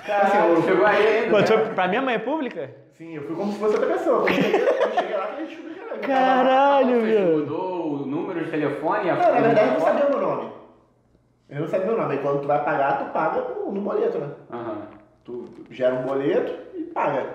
Caralho, 0.04 0.54
eu- 0.54 0.62
chegou 0.62 0.86
aí 0.86 1.06
ainda. 1.06 1.30
Pô, 1.30 1.38
né? 1.38 1.44
tu, 1.44 1.74
pra 1.74 1.88
minha 1.88 2.00
mãe 2.02 2.14
é 2.14 2.18
pública? 2.18 2.70
Sim, 2.96 3.14
eu 3.16 3.22
fui 3.24 3.36
como 3.36 3.52
se 3.52 3.58
fosse 3.58 3.74
outra 3.76 3.92
pessoa. 3.92 4.22
Quando 4.22 4.28
eu 4.30 4.34
cheguei, 4.42 4.62
eu 4.62 4.92
cheguei 4.92 5.16
lá, 5.16 5.34
eles 5.36 5.48
descobriram 5.50 5.76
que 5.76 5.90
era 5.90 5.94
eu. 5.96 6.00
Caralho, 6.00 7.02
meu. 7.02 7.38
Mudou 7.38 7.92
o 7.92 8.06
número 8.06 8.44
de 8.44 8.50
telefone? 8.50 9.10
a- 9.10 9.14
Não, 9.16 9.34
na 9.34 9.40
verdade, 9.40 9.68
eu 9.68 9.72
não 9.74 9.80
sabia 9.80 10.06
o 10.06 10.10
meu 10.10 10.20
nome. 10.20 10.50
Eu 11.50 11.60
não 11.60 11.68
sabia 11.68 11.86
o 11.86 11.88
meu 11.90 11.98
nome. 11.98 12.12
Aí 12.14 12.18
quando 12.22 12.40
tu 12.40 12.46
vai 12.48 12.64
pagar, 12.64 12.98
tu 13.04 13.12
paga 13.12 13.40
no, 13.42 13.72
no 13.72 13.80
boleto, 13.82 14.18
né? 14.18 14.30
Aham. 14.50 14.78
Tu 15.24 15.44
gera 15.70 15.94
um 15.96 16.02
boleto 16.06 16.54
e 16.74 16.82
paga. 16.84 17.26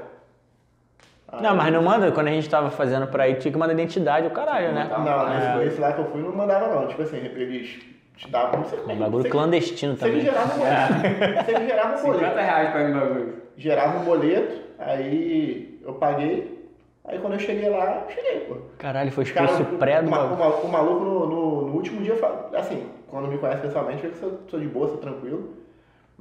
Aí- 1.32 1.41
Não, 1.41 1.56
mas 1.56 1.72
não 1.74 1.82
manda, 1.82 2.12
quando 2.12 2.28
a 2.28 2.32
gente 2.32 2.50
tava 2.50 2.70
fazendo 2.70 3.08
pra 3.08 3.28
ir, 3.30 3.36
tinha 3.38 3.52
que 3.52 3.58
mandar 3.58 3.74
identidade, 3.74 4.28
o 4.28 4.32
caralho, 4.32 4.74
né? 4.74 4.89
Não, 4.89 5.32
É. 5.32 5.60
esse, 5.65 5.67
esse 5.74 5.82
lá 5.82 5.94
que 5.94 6.00
eu 6.02 6.06
fui 6.06 6.22
não 6.22 6.32
mandava 6.36 6.67
não. 6.74 6.88
Tipo 6.88 7.02
assim, 7.04 7.17
eles 7.17 7.80
te 8.17 8.30
davam, 8.30 8.60
não 8.60 8.65
sei 8.65 8.80
como 8.80 8.91
É 8.91 8.96
é. 8.96 8.98
bagulho 8.98 9.30
clandestino 9.30 9.96
Sei 9.98 10.12
que 10.12 10.17
também. 10.20 10.34
gerava 10.34 10.54
um 10.54 10.58
boleto. 10.58 11.46
Que 11.46 11.67
gerava 11.67 11.94
um 11.94 11.98
50 11.98 12.17
boleto. 12.17 12.36
reais 12.38 12.70
pra 12.72 12.84
mim 12.84 12.94
bagulho. 13.00 13.34
Gerava 13.58 13.98
um 14.00 14.04
boleto, 14.04 14.62
aí 14.80 15.80
eu 15.86 15.94
paguei. 15.94 16.60
Aí 17.06 17.17
quando 17.20 17.34
eu 17.34 17.39
cheguei 17.39 17.70
lá, 17.70 18.04
eu 18.08 18.13
cheguei, 18.13 18.39
pô. 18.41 18.58
Caralho, 18.78 19.12
foi 19.12 19.24
expulso 19.24 19.63
pré 19.80 20.02
do 20.02 20.08
o, 20.08 20.12
ma- 20.12 20.24
o, 20.26 20.67
maluco 20.67 21.04
no, 21.04 21.26
no- 21.28 21.62
no 21.67 21.74
último 21.74 22.02
dia, 22.02 22.15
assim, 22.56 22.86
quando 23.08 23.28
me 23.28 23.38
conhece 23.39 23.62
pessoalmente, 23.62 24.02
vê 24.04 24.10
que 24.10 24.22
eu 24.24 24.39
sou 24.48 24.60
de 24.60 24.67
boa, 24.67 24.88
sou 24.88 24.98
tranquilo. 24.98 25.54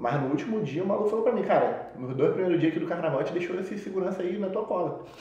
Mas 0.00 0.14
no 0.18 0.28
último 0.30 0.60
dia 0.62 0.82
o 0.82 0.86
maluco 0.86 1.10
falou 1.10 1.22
pra 1.22 1.32
mim, 1.34 1.42
cara, 1.42 1.90
nos 1.98 2.16
dois 2.16 2.32
primeiros 2.32 2.58
dias 2.58 2.72
aqui 2.72 2.80
do 2.80 2.86
carnaval, 2.88 3.22
te 3.22 3.34
deixou 3.34 3.54
esse 3.60 3.76
segurança 3.78 4.22
aí 4.22 4.38
na 4.38 4.48
tua 4.48 4.62
cola. 4.64 5.00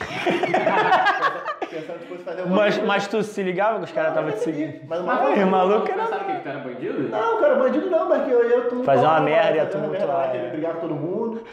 Pensando 1.70 1.98
que 1.98 2.06
fosse 2.06 2.24
fazer 2.24 2.40
alguma 2.40 2.56
Mas, 2.62 2.74
coisa. 2.76 2.88
mas 2.88 3.06
tu 3.06 3.22
se 3.22 3.42
ligava 3.42 3.78
que 3.78 3.84
os 3.84 3.92
caras 3.92 4.10
estavam 4.10 4.30
eu 4.30 4.36
te 4.36 4.42
seguindo? 4.42 4.80
Mas 4.88 5.00
o 5.00 5.04
maluco. 5.04 5.38
é, 5.38 5.44
maluco 5.44 5.86
era- 5.92 6.02
Pensaram 6.04 6.22
o? 6.22 6.26
Que 6.34 6.40
tu 6.42 6.48
era 6.48 6.58
bandido? 6.60 7.08
Não, 7.10 7.40
cara, 7.40 7.54
bandido 7.56 7.90
não, 7.90 8.08
mas 8.08 8.24
que 8.24 8.30
eu 8.30 8.48
ia 8.50 8.60
tu 8.62 8.82
Fazer 8.82 9.04
uma 9.06 9.20
merda 9.20 9.58
e 9.62 9.66
tumultuar, 9.66 10.34
é. 10.34 10.50
brigar 10.50 10.72
com 10.74 10.80
todo 10.80 10.94
mundo. 10.94 11.44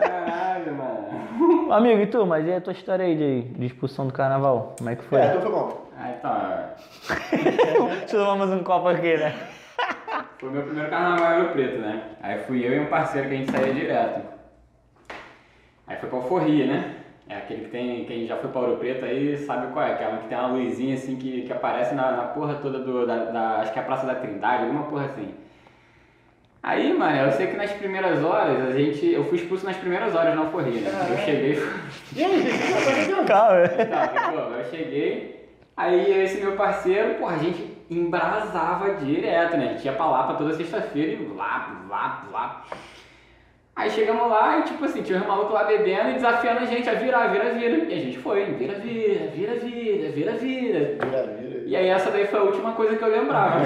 Caralho, 0.00 0.74
mano. 0.74 1.72
Amigo, 1.72 2.00
e 2.02 2.06
tu? 2.08 2.26
Mas 2.26 2.44
e 2.46 2.52
a 2.52 2.60
tua 2.60 2.72
história 2.72 3.04
aí 3.06 3.16
de, 3.16 3.42
de 3.42 3.66
expulsão 3.66 4.06
do 4.08 4.12
carnaval? 4.12 4.74
Como 4.76 4.90
é 4.90 4.96
que 4.96 5.04
foi? 5.04 5.20
É, 5.20 5.26
então 5.28 5.40
foi 5.42 5.50
bom. 5.52 5.86
Ah, 5.96 6.70
então. 7.32 7.88
Tomamos 8.10 8.50
um 8.50 8.62
copo 8.64 8.88
aqui, 8.88 9.16
né? 9.16 9.32
Foi 10.38 10.50
meu 10.50 10.62
primeiro 10.62 10.90
carnaval 10.90 11.34
em 11.34 11.40
Ouro 11.42 11.52
Preto, 11.52 11.78
né? 11.78 12.02
Aí 12.20 12.38
fui 12.40 12.66
eu 12.66 12.72
e 12.74 12.80
um 12.80 12.86
parceiro 12.86 13.28
que 13.28 13.34
a 13.34 13.38
gente 13.38 13.50
saía 13.50 13.72
direto. 13.74 14.20
Aí 15.86 15.96
foi 15.96 16.08
pra 16.08 16.18
Alforria, 16.18 16.66
né? 16.66 16.94
É 17.28 17.36
aquele 17.36 17.64
que 17.64 17.70
tem. 17.70 18.04
Quem 18.04 18.26
já 18.26 18.36
foi 18.36 18.50
pra 18.50 18.60
Ouro 18.60 18.76
Preto 18.76 19.04
aí 19.04 19.36
sabe 19.36 19.72
qual 19.72 19.86
é, 19.86 19.92
aquela 19.92 20.18
que 20.18 20.28
tem 20.28 20.36
uma 20.36 20.48
luzinha 20.48 20.94
assim 20.94 21.16
que, 21.16 21.42
que 21.42 21.52
aparece 21.52 21.94
na, 21.94 22.10
na 22.12 22.22
porra 22.24 22.54
toda 22.56 22.80
do. 22.80 23.06
Da, 23.06 23.16
da- 23.26 23.56
acho 23.60 23.72
que 23.72 23.78
é 23.78 23.82
a 23.82 23.84
Praça 23.84 24.06
da 24.06 24.16
Trindade, 24.16 24.64
alguma 24.64 24.84
porra 24.84 25.06
assim. 25.06 25.32
Aí, 26.62 26.96
mano, 26.96 27.16
eu 27.16 27.32
sei 27.32 27.48
que 27.48 27.56
nas 27.56 27.72
primeiras 27.72 28.22
horas, 28.22 28.68
a 28.68 28.72
gente. 28.72 29.10
Eu 29.12 29.24
fui 29.24 29.38
expulso 29.38 29.64
nas 29.64 29.76
primeiras 29.76 30.14
horas 30.14 30.34
na 30.34 30.42
Alforria, 30.42 30.80
né? 30.80 30.90
Eu 31.10 31.16
cheguei. 31.18 31.62
E 32.14 32.24
aí? 32.24 32.44
Calma. 33.26 33.64
Então, 33.64 34.32
pô, 34.32 34.54
eu 34.56 34.64
cheguei, 34.70 35.48
aí 35.76 36.22
esse 36.24 36.40
meu 36.40 36.52
parceiro, 36.56 37.14
pô, 37.14 37.26
a 37.26 37.36
gente 37.38 37.71
embrasava 37.98 38.94
direto, 38.94 39.56
né? 39.56 39.70
A 39.70 39.72
gente 39.72 39.84
ia 39.84 39.92
pra 39.92 40.06
Lapa 40.06 40.34
toda 40.34 40.54
sexta-feira 40.54 41.12
e 41.12 41.26
lá, 41.34 41.82
lá, 41.88 42.24
lá. 42.30 42.64
Aí 43.74 43.88
chegamos 43.90 44.28
lá 44.28 44.58
e, 44.58 44.62
tipo 44.64 44.84
assim, 44.84 45.02
tinha 45.02 45.18
uns 45.18 45.26
malucos 45.26 45.54
lá 45.54 45.64
bebendo 45.64 46.10
e 46.10 46.14
desafiando 46.14 46.60
a 46.60 46.66
gente 46.66 46.88
a 46.88 46.94
virar, 46.94 47.28
vira, 47.28 47.54
vira. 47.54 47.84
E 47.84 47.94
a 47.94 47.98
gente 47.98 48.18
foi, 48.18 48.44
vira, 48.44 48.74
vira, 48.74 49.28
vira, 49.28 49.54
vira, 49.54 50.10
vira, 50.10 50.32
vira. 50.32 50.32
Vira, 50.32 51.26
vira. 51.38 51.62
E 51.66 51.74
aí 51.74 51.88
essa 51.88 52.10
daí 52.10 52.26
foi 52.26 52.38
a 52.38 52.42
última 52.42 52.72
coisa 52.72 52.96
que 52.96 53.02
eu 53.02 53.10
lembrava. 53.10 53.60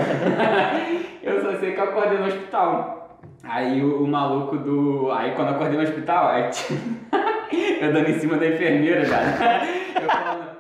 eu 1.23 1.41
só 1.43 1.59
sei 1.59 1.73
que 1.73 1.81
eu 1.81 1.85
acordei 1.85 2.19
no 2.19 2.27
hospital. 2.27 3.21
Aí 3.43 3.83
o, 3.83 4.05
o 4.05 4.07
maluco 4.07 4.57
do. 4.57 5.11
Aí 5.11 5.33
quando 5.33 5.49
eu 5.49 5.55
acordei 5.55 5.77
no 5.77 5.83
hospital, 5.83 6.29
aí 6.29 6.51
eu 7.81 7.93
dando 7.93 8.09
em 8.09 8.19
cima 8.21 8.37
da 8.37 8.47
enfermeira, 8.47 9.05
cara. 9.07 9.63
Eu 10.01 10.09
falando, 10.09 10.56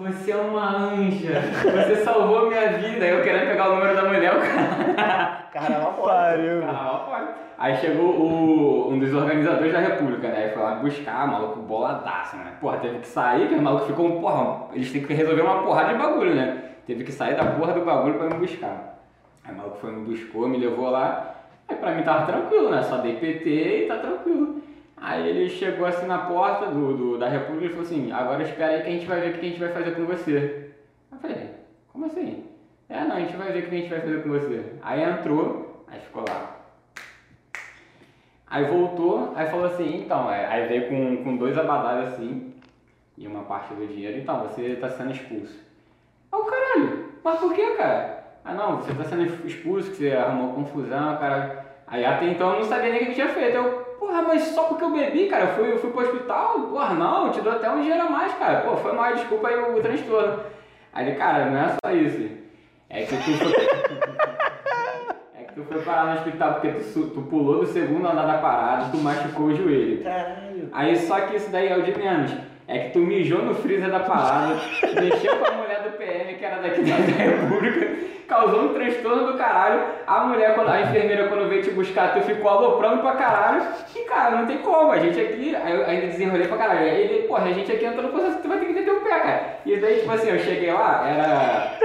você 0.00 0.32
é 0.32 0.36
uma 0.36 0.76
anja. 0.76 1.42
Você 1.62 1.96
salvou 1.96 2.48
minha 2.48 2.68
vida. 2.72 3.04
Eu 3.06 3.22
querendo 3.22 3.48
pegar 3.48 3.68
o 3.68 3.74
número 3.74 3.94
da 3.94 4.04
mulher, 4.04 4.34
o 4.34 4.40
cara. 4.40 5.48
Carnaval 5.52 5.92
pode. 5.94 6.08
Pariu. 6.08 6.62
Pode. 6.62 7.28
Aí 7.58 7.76
chegou 7.76 8.06
o, 8.06 8.90
um 8.90 8.98
dos 8.98 9.12
organizadores 9.12 9.72
da 9.72 9.80
República, 9.80 10.28
né? 10.28 10.44
Aí 10.44 10.50
foi 10.50 10.62
lá 10.62 10.76
buscar, 10.76 11.26
maluco 11.26 11.60
boladaço, 11.60 12.36
né? 12.36 12.54
Porra, 12.60 12.78
teve 12.78 13.00
que 13.00 13.08
sair, 13.08 13.48
que 13.48 13.54
o 13.54 13.62
maluco 13.62 13.86
ficou 13.86 14.06
um 14.06 14.20
porra. 14.22 14.68
Eles 14.72 14.90
têm 14.90 15.02
que 15.02 15.12
resolver 15.12 15.42
uma 15.42 15.62
porrada 15.62 15.92
de 15.92 15.98
bagulho, 15.98 16.34
né? 16.34 16.70
Teve 16.86 17.04
que 17.04 17.12
sair 17.12 17.36
da 17.36 17.44
porra 17.44 17.74
do 17.74 17.84
bagulho 17.84 18.14
pra 18.14 18.28
me 18.28 18.34
buscar. 18.34 18.98
Aí 19.44 19.54
o 19.54 19.58
maluco 19.58 19.76
foi, 19.76 19.92
me 19.92 20.06
buscou, 20.06 20.48
me 20.48 20.56
levou 20.56 20.88
lá. 20.88 21.34
Aí 21.68 21.76
pra 21.76 21.94
mim 21.94 22.02
tava 22.02 22.24
tranquilo, 22.24 22.70
né? 22.70 22.82
Só 22.82 22.96
dei 22.98 23.16
PT 23.16 23.84
e 23.84 23.86
tá 23.86 23.98
tranquilo. 23.98 24.62
Aí 25.00 25.26
ele 25.28 25.48
chegou 25.48 25.86
assim 25.86 26.06
na 26.06 26.18
porta 26.18 26.66
do, 26.66 26.94
do- 26.96 27.18
da 27.18 27.26
República 27.28 27.66
e 27.66 27.68
falou 27.70 27.84
assim, 27.84 28.12
agora 28.12 28.42
espera 28.42 28.72
aí 28.72 28.82
que 28.82 28.88
a 28.88 28.92
gente 28.92 29.06
vai 29.06 29.20
ver 29.20 29.30
o 29.30 29.32
que 29.38 29.46
a 29.46 29.48
gente 29.48 29.60
vai 29.60 29.68
fazer 29.70 29.92
com 29.92 30.04
você. 30.04 30.70
Eu 31.10 31.18
falei, 31.18 31.50
como 31.88 32.06
assim? 32.06 32.44
É, 32.88 33.04
não, 33.04 33.16
a 33.16 33.20
gente 33.20 33.34
vai 33.36 33.50
ver 33.50 33.60
o 33.64 33.68
que 33.68 33.74
a 33.74 33.78
gente 33.78 33.88
vai 33.90 34.00
fazer 34.00 34.22
com 34.22 34.28
você. 34.28 34.64
Aí 34.82 35.02
entrou, 35.02 35.84
aí 35.88 36.00
ficou 36.00 36.24
lá. 36.28 36.56
Aí 38.46 38.64
voltou, 38.64 39.32
aí 39.36 39.46
falou 39.46 39.66
assim, 39.66 40.02
então, 40.02 40.30
é, 40.30 40.44
aí 40.46 40.66
veio 40.66 40.88
com, 40.88 41.22
com 41.24 41.36
dois 41.36 41.56
abadás 41.56 42.12
assim, 42.12 42.52
e 43.16 43.26
uma 43.26 43.44
parte 43.44 43.72
do 43.74 43.86
dinheiro, 43.86 44.18
então, 44.18 44.42
você 44.42 44.74
tá 44.76 44.88
sendo 44.90 45.12
expulso. 45.12 45.56
Ah, 46.32 46.38
o 46.38 46.44
caralho, 46.44 47.04
mas 47.22 47.38
por 47.38 47.54
que, 47.54 47.64
cara? 47.76 48.18
Ah 48.44 48.54
não, 48.54 48.78
você 48.78 48.92
tá 48.94 49.04
sendo 49.04 49.46
expulso, 49.46 49.90
que 49.90 49.96
você 49.98 50.12
arrumou 50.12 50.54
confusão, 50.54 51.16
cara. 51.18 51.64
Aí 51.86 52.04
até 52.04 52.26
então 52.26 52.52
eu 52.52 52.60
não 52.60 52.64
sabia 52.64 52.90
nem 52.90 53.02
o 53.02 53.06
que 53.06 53.14
tinha 53.14 53.28
feito. 53.28 53.54
Eu, 53.56 53.89
porra, 54.10 54.22
mas 54.22 54.42
só 54.42 54.64
porque 54.64 54.84
eu 54.84 54.90
bebi, 54.90 55.26
cara, 55.26 55.44
eu 55.44 55.54
fui, 55.54 55.72
eu 55.72 55.78
fui 55.78 55.90
pro 55.90 56.02
hospital, 56.02 56.60
porra, 56.62 56.94
não, 56.94 57.26
eu 57.26 57.32
te 57.32 57.40
dou 57.40 57.52
até 57.52 57.70
um 57.70 57.80
dinheiro 57.80 58.02
a 58.02 58.10
mais, 58.10 58.34
cara. 58.34 58.60
Pô, 58.62 58.76
foi 58.76 58.92
mal, 58.92 59.14
desculpa 59.14 59.48
aí 59.48 59.56
o, 59.56 59.80
transtorno. 59.80 60.40
Aí 60.92 61.06
ele, 61.06 61.16
cara, 61.16 61.46
não 61.46 61.60
é 61.60 61.68
só 61.68 61.92
isso. 61.92 62.28
É 62.88 63.02
que 63.04 63.16
tu 63.16 63.32
foi. 63.38 63.52
é 65.40 65.44
que 65.44 65.54
tu 65.54 65.62
foi 65.62 65.80
parar 65.82 66.06
no 66.06 66.12
hospital 66.14 66.54
porque 66.54 66.72
tu, 66.72 67.06
tu 67.10 67.22
pulou 67.22 67.60
do 67.60 67.66
segundo 67.66 68.08
andar 68.08 68.26
da 68.26 68.38
parada, 68.38 68.90
tu 68.90 68.98
machucou 68.98 69.46
o 69.46 69.54
joelho. 69.54 70.02
Caralho. 70.02 70.68
Aí 70.72 70.96
só 70.96 71.20
que 71.20 71.36
isso 71.36 71.50
daí 71.50 71.68
é 71.68 71.76
o 71.76 71.82
de 71.82 71.96
menos. 71.96 72.32
É 72.70 72.78
que 72.78 72.90
tu 72.90 73.00
mijou 73.00 73.42
no 73.42 73.52
freezer 73.52 73.90
da 73.90 73.98
parada, 73.98 74.54
mexeu 74.94 75.36
com 75.38 75.44
a 75.44 75.56
mulher 75.56 75.82
do 75.82 75.90
PM, 75.98 76.34
que 76.34 76.44
era 76.44 76.62
daqui 76.62 76.82
da 76.82 76.94
República, 76.94 77.88
causou 78.28 78.62
um 78.62 78.74
transtorno 78.74 79.32
do 79.32 79.36
caralho. 79.36 79.82
A 80.06 80.20
mulher, 80.20 80.54
quando, 80.54 80.68
a 80.68 80.82
enfermeira, 80.82 81.26
quando 81.26 81.48
veio 81.48 81.64
te 81.64 81.72
buscar, 81.72 82.14
tu 82.14 82.20
ficou 82.20 82.48
aloprando 82.48 83.02
pra 83.02 83.16
caralho. 83.16 83.66
E 83.92 84.04
cara, 84.04 84.36
não 84.36 84.46
tem 84.46 84.58
como, 84.58 84.92
a 84.92 85.00
gente 85.00 85.20
aqui, 85.20 85.52
ainda 85.56 86.06
desenrolei 86.06 86.46
pra 86.46 86.58
caralho. 86.58 86.80
Aí 86.82 87.00
ele, 87.00 87.26
porra, 87.26 87.46
a 87.46 87.52
gente 87.52 87.72
aqui 87.72 87.84
entrou 87.84 88.04
no 88.04 88.10
processo 88.10 88.40
tu 88.40 88.48
vai 88.48 88.60
ter 88.60 88.66
que 88.66 88.72
meter 88.72 88.92
o 88.92 89.00
pé, 89.00 89.18
cara. 89.18 89.58
E 89.66 89.76
daí, 89.76 89.98
tipo 89.98 90.12
assim, 90.12 90.28
eu 90.28 90.38
cheguei 90.38 90.72
lá, 90.72 91.08
era 91.08 91.76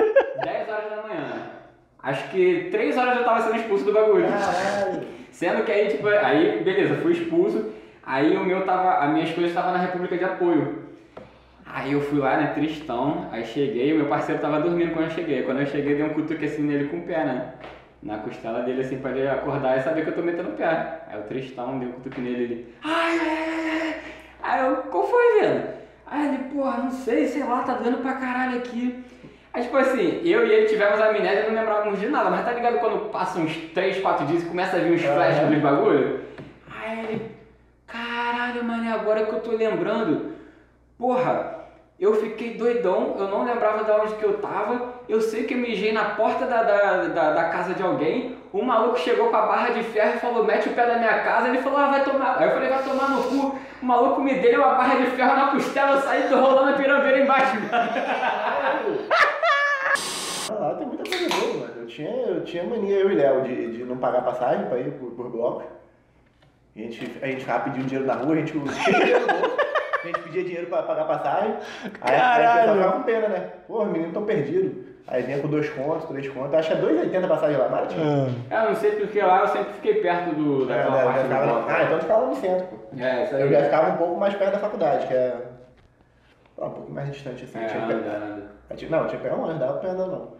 10 0.46 0.70
horas 0.70 0.90
da 0.92 1.02
manhã. 1.02 1.52
Acho 2.04 2.30
que 2.30 2.70
3 2.72 2.96
horas 2.96 3.18
eu 3.18 3.24
tava 3.24 3.42
sendo 3.42 3.56
expulso 3.56 3.86
do 3.86 3.92
bagulho. 3.92 4.28
Caralho. 4.28 5.02
Sendo 5.32 5.64
que 5.64 5.72
aí, 5.72 5.88
tipo, 5.88 6.08
aí, 6.08 6.62
beleza, 6.64 7.02
fui 7.02 7.14
expulso. 7.14 7.74
Aí 8.06 8.38
o 8.38 8.44
meu 8.44 8.66
tava, 8.66 9.04
as 9.04 9.10
minhas 9.12 9.32
coisas 9.32 9.52
estavam 9.52 9.74
na 9.74 9.80
República 9.80 10.18
de 10.18 10.24
Apoio. 10.24 10.86
Aí 11.66 11.92
eu 11.92 12.02
fui 12.02 12.20
lá, 12.20 12.38
né, 12.38 12.52
tristão. 12.54 13.28
Aí 13.32 13.44
cheguei, 13.44 13.94
o 13.94 13.98
meu 13.98 14.06
parceiro 14.06 14.40
tava 14.40 14.60
dormindo 14.60 14.94
quando 14.94 15.06
eu 15.06 15.12
cheguei. 15.12 15.44
Quando 15.44 15.62
eu 15.62 15.66
cheguei, 15.66 15.96
dei 15.96 16.06
um 16.06 16.14
cutuque 16.14 16.46
assim 16.46 16.62
nele 16.62 16.88
com 16.88 16.98
o 16.98 17.02
pé, 17.02 17.24
né? 17.24 17.54
Na 18.04 18.20
costela 18.20 18.62
dele, 18.62 18.82
assim, 18.82 18.98
pra 18.98 19.12
ele 19.12 19.28
acordar 19.28 19.78
e 19.78 19.82
saber 19.82 20.04
que 20.04 20.10
eu 20.10 20.16
tô 20.16 20.22
metendo 20.22 20.50
o 20.50 20.54
pé. 20.54 21.02
Aí 21.10 21.20
o 21.20 21.24
tristão 21.24 21.80
deu 21.80 21.90
um 21.90 21.94
cutuque 21.94 22.22
nele, 22.22 22.44
ele. 22.44 22.76
Ai, 22.84 23.20
ai, 23.20 23.46
ai, 23.48 23.82
ai. 23.82 23.96
Aí 24.44 24.66
eu, 24.66 24.76
qual 24.78 25.08
foi, 25.08 25.42
velho? 25.42 25.64
Aí 26.06 26.28
ele, 26.28 26.38
porra, 26.54 26.84
não 26.84 26.92
sei, 26.92 27.26
sei 27.26 27.44
lá, 27.44 27.64
tá 27.64 27.74
doendo 27.74 27.98
pra 27.98 28.14
caralho 28.14 28.60
aqui. 28.60 29.04
Aí, 29.52 29.64
tipo 29.64 29.78
assim, 29.78 30.22
eu 30.24 30.46
e 30.46 30.52
ele 30.52 30.68
tivemos 30.68 31.00
amnésia 31.00 31.46
e 31.46 31.48
não 31.50 31.60
lembrávamos 31.60 32.00
de 32.00 32.08
nada, 32.08 32.30
mas 32.30 32.46
tá 32.46 32.52
ligado 32.52 32.78
quando 32.78 33.10
passa 33.10 33.40
uns 33.40 33.56
3, 33.74 34.02
4 34.02 34.28
dias 34.28 34.44
e 34.44 34.46
começa 34.46 34.78
a 34.78 34.80
vir 34.82 34.92
uns 34.92 35.02
flashes 35.02 35.48
dos 35.48 35.60
bagulho? 35.60 36.25
Aí 38.66 38.80
ele, 38.80 38.86
caralho, 38.86 38.86
mano, 38.86 38.86
é 38.86 38.92
agora 38.92 39.26
que 39.26 39.34
eu 39.34 39.40
tô 39.42 39.52
lembrando. 39.52 40.34
Porra, 40.98 41.66
eu 42.00 42.16
fiquei 42.16 42.56
doidão, 42.56 43.16
eu 43.18 43.28
não 43.28 43.44
lembrava 43.46 43.84
de 43.84 43.92
onde 43.92 44.16
que 44.16 44.24
eu 44.24 44.38
tava. 44.40 44.96
Eu 45.08 45.22
sei 45.22 45.44
que 45.44 45.54
eu 45.54 45.60
mijei 45.60 45.92
na 45.92 46.16
porta 46.16 46.46
da, 46.46 46.64
da, 46.64 47.04
da, 47.08 47.32
da 47.32 47.50
casa 47.50 47.74
de 47.74 47.84
alguém. 47.84 48.38
Um 48.54 48.64
maluco 48.64 48.98
chegou 48.98 49.30
com 49.30 49.36
a 49.36 49.46
barra 49.46 49.70
de 49.70 49.84
ferro 49.84 50.16
e 50.16 50.20
falou, 50.20 50.44
mete 50.44 50.70
o 50.70 50.74
pé 50.74 50.86
da 50.86 50.98
minha 50.98 51.20
casa. 51.24 51.50
Ele 51.50 51.60
falou, 51.60 51.80
ah, 51.80 51.90
vai 51.90 52.04
tomar. 52.04 52.38
Aí 52.38 52.48
eu 52.48 52.54
falei, 52.54 52.70
vai 52.70 52.84
tomar 52.84 53.10
no 53.10 53.24
cu. 53.24 53.60
O 53.82 53.86
maluco 53.86 54.22
me 54.22 54.34
deu 54.36 54.62
uma 54.62 54.76
barra 54.76 54.96
de 54.96 55.06
ferro 55.12 55.36
na 55.36 55.52
costela, 55.52 55.98
eu 55.98 56.02
saí 56.02 56.28
rolando 56.34 56.72
a 56.72 56.74
pirambeira 56.74 57.20
embaixo. 57.20 57.58
Ah, 60.52 60.76
tem 60.80 60.88
muita 60.88 61.04
coisa 61.04 61.30
boa, 61.30 61.54
mano. 61.60 61.74
Eu 61.82 61.88
tinha, 61.88 62.10
eu 62.10 62.44
tinha 62.44 62.64
mania, 62.64 62.98
eu 62.98 63.12
e 63.12 63.16
Léo, 63.16 63.42
de, 63.42 63.78
de 63.78 63.84
não 63.84 63.98
pagar 63.98 64.24
passagem 64.24 64.66
pra 64.68 64.80
ir 64.80 64.92
por, 64.94 65.12
por 65.12 65.30
bloco. 65.30 65.64
A 66.76 66.80
gente, 66.80 67.20
a 67.22 67.28
gente 67.28 67.40
ficava 67.42 67.64
pedindo 67.66 67.86
dinheiro 67.86 68.06
na 68.06 68.16
rua, 68.16 68.34
a 68.34 68.38
gente 68.38 68.52
tinha 68.52 68.64
dinheiro 68.66 69.22
no 69.22 69.28
bolso, 69.28 69.58
a 70.04 70.08
gente 70.08 70.20
pedia 70.20 70.44
dinheiro 70.44 70.68
pra 70.68 70.84
pagar 70.84 71.06
passagem. 71.06 71.56
Aí, 72.02 72.16
aí 72.16 72.48
o 72.48 72.60
pessoal 72.60 72.76
ficava 72.76 72.92
com 72.98 73.04
pena, 73.04 73.28
né? 73.30 73.50
Pô, 73.68 73.80
os 73.82 73.88
meninos 73.88 74.08
estão 74.10 74.26
perdidos. 74.26 74.86
Aí 75.08 75.22
vinha 75.22 75.40
com 75.40 75.48
dois 75.48 75.70
contos, 75.70 76.06
três 76.10 76.28
contos. 76.30 76.54
Acho 76.56 76.70
que 76.70 76.74
é 76.74 76.82
2,80 76.82 77.24
a 77.24 77.28
passagem 77.28 77.58
lá, 77.58 77.68
baratinho. 77.70 78.04
Eu 78.50 78.62
não 78.70 78.76
sei 78.76 78.92
porque 78.94 79.22
lá 79.22 79.42
eu 79.42 79.48
sempre 79.50 79.74
fiquei 79.74 80.02
perto 80.02 80.34
do, 80.36 80.64
É, 80.64 80.76
daquela 80.76 80.96
né, 80.98 81.04
parte 81.04 81.20
do 81.20 81.24
ficava- 81.30 81.66
ah, 81.72 81.84
então 81.84 81.98
tu 81.98 82.02
ficava 82.02 82.26
no 82.26 82.36
centro, 82.36 82.68
pô. 82.68 82.76
É, 83.00 83.24
isso 83.24 83.36
aí. 83.36 83.42
Eu 83.44 83.50
já 83.52 83.64
ficava 83.66 83.90
um 83.92 83.98
pouco 83.98 84.20
mais 84.20 84.34
perto 84.34 84.52
da 84.54 84.60
faculdade, 84.60 85.08
que 85.08 85.14
é. 85.14 85.36
ah, 86.60 86.66
um 86.66 86.70
pouco 86.72 86.92
mais 86.92 87.12
distante 87.12 87.44
assim. 87.44 87.60
É, 87.60 87.68
tinha 87.68 87.82
não 87.86 87.88
que- 88.68 88.76
tinha- 88.76 88.90
Não, 88.92 89.08
tinha 89.08 89.18
que 89.18 89.24
pegar 89.24 89.36
um 89.36 89.44
ônibus, 89.44 89.60
dava 89.60 89.78
pra 89.78 89.92
andar 89.92 90.08
não. 90.08 90.34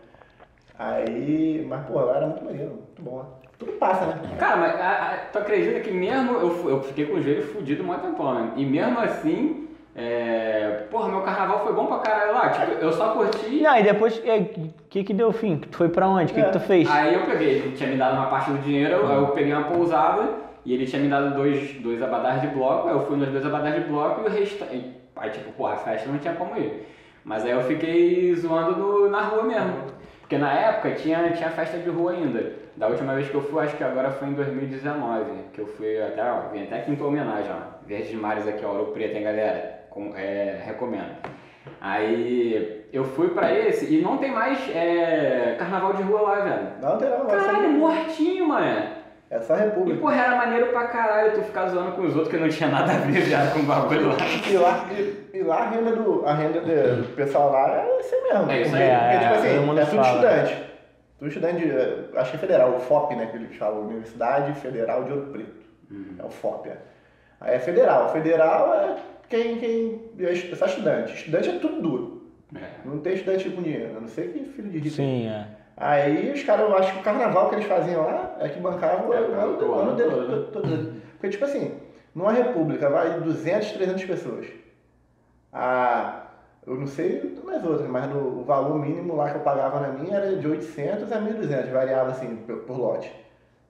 Aí, 0.78 1.64
mas 1.70 1.86
pô, 1.86 2.00
lá 2.02 2.18
era 2.18 2.26
muito 2.28 2.44
maneiro, 2.44 2.72
muito 2.72 3.02
bom. 3.02 3.20
né? 3.20 3.26
Tudo 3.58 3.72
passa, 3.74 4.06
né? 4.08 4.16
Cara, 4.38 4.58
mas 4.58 4.76
a- 4.80 4.84
a- 5.14 5.18
tu 5.32 5.38
acredita 5.40 5.80
que 5.80 5.92
mesmo 5.92 6.34
eu, 6.34 6.70
eu 6.70 6.82
fiquei 6.84 7.06
com 7.06 7.16
o 7.18 7.22
joelho 7.22 7.44
fudido 7.44 7.84
um 7.90 7.94
tempão, 7.98 8.34
né? 8.36 8.52
E 8.58 8.66
mesmo 8.66 9.00
assim, 9.00 9.68
é... 9.96 10.84
porra, 10.92 11.08
meu 11.10 11.22
carnaval 11.22 11.64
foi 11.64 11.74
bom 11.74 11.86
pra 11.86 12.00
caralho 12.00 12.34
lá. 12.34 12.50
Tipo, 12.50 12.72
eu 12.74 12.92
só 12.92 13.10
curti. 13.14 13.62
Não, 13.62 13.78
e 13.78 13.84
depois, 13.84 14.18
o 14.20 14.70
que 14.90 15.04
que 15.06 15.14
deu 15.14 15.32
fim? 15.32 15.58
Tu 15.58 15.78
foi 15.78 15.88
pra 15.88 16.08
onde? 16.08 16.32
O 16.34 16.36
que 16.36 16.44
que 16.44 16.52
tu 16.52 16.60
fez? 16.60 16.90
Aí 16.90 17.14
eu 17.14 17.22
peguei, 17.26 17.50
ele 17.60 17.72
tinha 17.78 17.90
me 17.90 17.96
dado 17.96 18.16
uma 18.18 18.28
parte 18.28 18.52
do 18.52 18.58
dinheiro, 18.58 19.08
aí 19.08 19.16
eu 19.16 19.28
peguei 19.28 19.54
uma 19.54 19.64
pousada 19.70 20.28
e 20.66 20.74
ele 20.74 20.86
tinha 20.86 21.02
me 21.02 21.08
dado 21.08 21.34
dois, 21.36 21.74
dois 21.82 22.02
abadás 22.02 22.42
de 22.42 22.48
bloco, 22.48 22.90
aí 22.90 22.94
eu 22.94 23.06
fui 23.06 23.16
nos 23.16 23.30
dois 23.30 23.46
abadás 23.46 23.76
de 23.76 23.82
bloco 23.90 24.22
e 24.22 24.26
o 24.26 24.30
restante. 24.30 24.92
Aí 25.16 25.30
tipo, 25.30 25.50
porra, 25.54 25.74
a 25.74 25.78
festa 25.78 26.10
não 26.10 26.18
tinha 26.18 26.34
como 26.34 26.58
ir. 26.58 26.86
Mas 27.24 27.46
aí 27.46 27.52
eu 27.52 27.62
fiquei 27.64 28.36
zoando 28.36 28.76
no- 28.76 29.10
na 29.10 29.22
rua 29.22 29.44
mesmo. 29.44 29.74
Porque 30.26 30.40
na 30.40 30.52
época 30.52 30.96
tinha, 30.96 31.32
tinha 31.34 31.52
festa 31.52 31.78
de 31.78 31.88
rua 31.88 32.14
ainda. 32.14 32.54
Da 32.76 32.88
última 32.88 33.14
vez 33.14 33.30
que 33.30 33.36
eu 33.36 33.44
fui, 33.44 33.64
acho 33.64 33.78
que 33.78 33.84
agora 33.84 34.10
foi 34.10 34.28
em 34.28 34.34
2019, 34.34 35.24
que 35.54 35.62
eu 35.62 35.68
fui 35.68 36.02
até, 36.02 36.24
ó, 36.24 36.50
vim 36.52 36.64
até 36.64 36.80
aqui 36.80 36.92
em 36.92 36.96
tua 36.96 37.10
homenagem, 37.10 37.52
ó. 37.52 37.86
Verdes 37.86 38.12
Mares 38.16 38.48
aqui, 38.48 38.66
ó, 38.66 38.70
Ouro 38.70 38.86
Preto, 38.88 39.16
hein, 39.16 39.24
galera? 39.24 39.86
Com, 39.92 40.16
é, 40.16 40.64
recomendo. 40.66 41.16
Aí 41.80 42.88
eu 42.92 43.04
fui 43.04 43.30
pra 43.30 43.54
esse 43.54 43.94
e 43.94 44.02
não 44.02 44.18
tem 44.18 44.32
mais 44.32 44.68
é, 44.76 45.58
carnaval 45.60 45.94
de 45.94 46.02
rua 46.02 46.22
lá, 46.22 46.40
velho. 46.40 46.68
Não, 46.82 46.98
tem 46.98 47.08
não, 47.08 47.28
Caralho, 47.28 47.70
mortinho, 47.70 48.48
mano. 48.48 49.05
É 49.30 49.40
só 49.40 49.56
E 49.56 49.60
República. 49.62 50.00
porra, 50.00 50.16
era 50.22 50.36
maneiro 50.36 50.68
pra 50.68 50.88
caralho 50.88 51.34
tu 51.34 51.42
ficar 51.42 51.68
zoando 51.68 51.94
com 51.94 52.04
os 52.04 52.16
outros 52.16 52.30
que 52.30 52.38
não 52.38 52.48
tinha 52.48 52.70
nada 52.70 52.92
a 52.94 52.98
ver 52.98 53.24
já 53.24 53.48
com 53.52 53.60
o 53.60 53.64
bagulho 53.64 54.10
lá. 54.10 54.18
E 54.50 54.58
lá, 54.58 54.86
e, 54.92 55.38
e 55.38 55.44
lá 55.44 55.56
a 55.58 55.70
renda, 55.70 55.92
do, 55.96 56.26
a 56.26 56.34
renda 56.34 56.62
do 56.62 57.16
pessoal 57.16 57.52
lá 57.52 57.70
é 57.72 58.00
assim 58.00 58.22
mesmo. 58.22 58.52
É 58.52 58.62
isso 58.62 58.76
aí. 58.76 58.84
É, 58.84 58.98
porque, 59.00 59.18
tipo 59.26 59.34
todo 59.36 59.46
assim, 59.46 59.66
mundo 59.66 59.80
é 59.80 59.86
tudo 59.86 59.96
fala. 60.04 60.08
estudante. 60.10 60.64
Tudo 61.18 61.28
estudante, 61.30 61.62
de, 61.66 61.72
eh, 61.72 61.98
acho 62.18 62.32
que 62.32 62.38
é 62.38 62.40
federal, 62.40 62.76
o 62.76 62.80
FOP, 62.82 63.16
né, 63.16 63.26
que 63.28 63.38
eles 63.38 63.56
falam, 63.56 63.82
Universidade 63.88 64.60
Federal 64.60 65.04
de 65.06 65.12
Ouro 65.14 65.28
Preto. 65.32 65.66
Uhum. 65.90 66.16
É 66.20 66.24
o 66.24 66.30
FOP, 66.30 66.70
é. 66.70 66.78
Aí 67.42 67.56
é 67.56 67.60
federal. 67.60 68.12
Federal 68.12 68.74
é 68.76 68.96
quem, 69.30 69.58
quem 69.58 70.02
é 70.20 70.36
só 70.56 70.66
estudante. 70.66 71.14
Estudante 71.14 71.50
é 71.50 71.60
tudo 71.60 71.82
duro. 71.82 72.32
É. 72.56 72.60
Não 72.86 73.00
tem 73.00 73.14
estudante 73.14 73.50
com 73.50 73.62
dinheiro, 73.64 73.98
a 73.98 74.02
não 74.02 74.08
ser 74.08 74.28
que 74.32 74.44
filho 74.46 74.70
de 74.70 74.78
rico. 74.78 74.96
Sim, 74.96 75.28
é. 75.28 75.46
Aí 75.78 76.32
os 76.32 76.42
caras, 76.44 76.70
eu 76.70 76.78
acho 76.78 76.94
que 76.94 77.00
o 77.00 77.04
carnaval 77.04 77.50
que 77.50 77.56
eles 77.56 77.66
faziam 77.68 78.04
lá 78.06 78.36
é 78.40 78.48
que 78.48 78.60
bancava 78.60 79.08
o 79.08 79.14
É, 79.14 79.18
ano, 79.18 79.28
o 79.30 79.40
ano 79.42 79.68
o 79.68 79.74
ano 79.80 79.96
dele 79.96 80.10
todo. 80.12 80.52
todo. 80.52 80.94
Porque, 81.14 81.30
tipo 81.30 81.44
assim, 81.44 81.78
numa 82.14 82.32
república 82.32 82.90
vai 82.90 83.20
200, 83.20 83.72
300 83.74 84.06
pessoas. 84.06 84.48
Ah, 85.52 86.24
eu 86.66 86.76
não 86.76 86.88
sei 86.88 87.38
nas 87.44 87.64
outras, 87.64 87.88
mas 87.90 88.10
no, 88.10 88.40
o 88.40 88.44
valor 88.44 88.78
mínimo 88.80 89.16
lá 89.16 89.30
que 89.32 89.38
eu 89.38 89.42
pagava 89.42 89.80
na 89.82 89.90
minha 89.90 90.16
era 90.18 90.36
de 90.36 90.48
800 90.48 91.12
a 91.12 91.20
1.200, 91.20 91.70
variava 91.72 92.12
assim 92.12 92.36
por, 92.38 92.58
por 92.60 92.78
lote. 92.78 93.12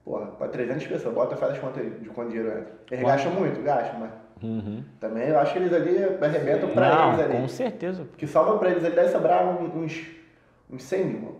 Porra, 0.04 0.26
pra 0.26 0.46
300 0.48 0.86
pessoas, 0.86 1.14
bota 1.14 1.36
faz 1.36 1.52
as 1.52 1.58
contas 1.58 1.82
aí 1.82 1.90
de 1.90 2.08
quanto 2.08 2.28
dinheiro 2.30 2.50
entra. 2.50 2.66
Eles 2.92 3.04
Quanto? 3.04 3.14
gastam 3.16 3.32
muito, 3.32 3.62
gastam, 3.62 4.00
mas 4.00 4.10
Uhum. 4.42 4.84
também 5.00 5.28
eu 5.28 5.38
acho 5.38 5.54
que 5.54 5.58
eles 5.58 5.72
ali 5.72 5.96
arrebentam 6.22 6.68
pra 6.68 6.90
Não, 6.94 7.08
eles 7.14 7.20
ali. 7.24 7.32
com 7.38 7.48
certeza. 7.48 8.06
Que 8.18 8.26
sobra 8.26 8.58
pra 8.58 8.70
eles 8.70 8.84
ali 8.84 8.94
deve 8.94 9.08
sobrar 9.08 9.46
uns, 9.46 10.06
uns 10.70 10.82
100 10.82 11.04
mil, 11.06 11.20
mano. 11.22 11.36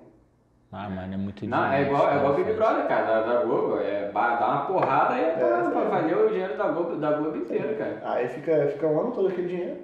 Ah, 0.78 0.90
mano, 0.90 1.14
é 1.14 1.16
muito 1.16 1.46
Não, 1.46 1.72
é 1.72 1.82
igual, 1.82 2.10
é 2.10 2.16
igual 2.16 2.34
Big. 2.34 2.52
Brother, 2.52 2.86
cara, 2.86 3.04
da, 3.06 3.20
da 3.22 3.44
Globo. 3.44 3.78
É, 3.80 4.10
dá 4.12 4.20
uma 4.46 4.66
porrada 4.66 5.14
e 5.16 5.20
é, 5.24 5.30
isso 5.62 5.70
pra 5.70 5.84
valer 5.84 6.16
o 6.16 6.28
dinheiro 6.28 6.58
da 6.58 6.68
Globo, 6.68 6.96
da 6.96 7.12
Globo 7.12 7.36
inteira, 7.38 7.72
cara. 7.74 8.02
Aí 8.04 8.28
fica, 8.28 8.66
fica 8.72 8.86
um 8.86 9.00
ano 9.00 9.12
todo 9.12 9.28
aquele 9.28 9.48
dinheiro. 9.48 9.76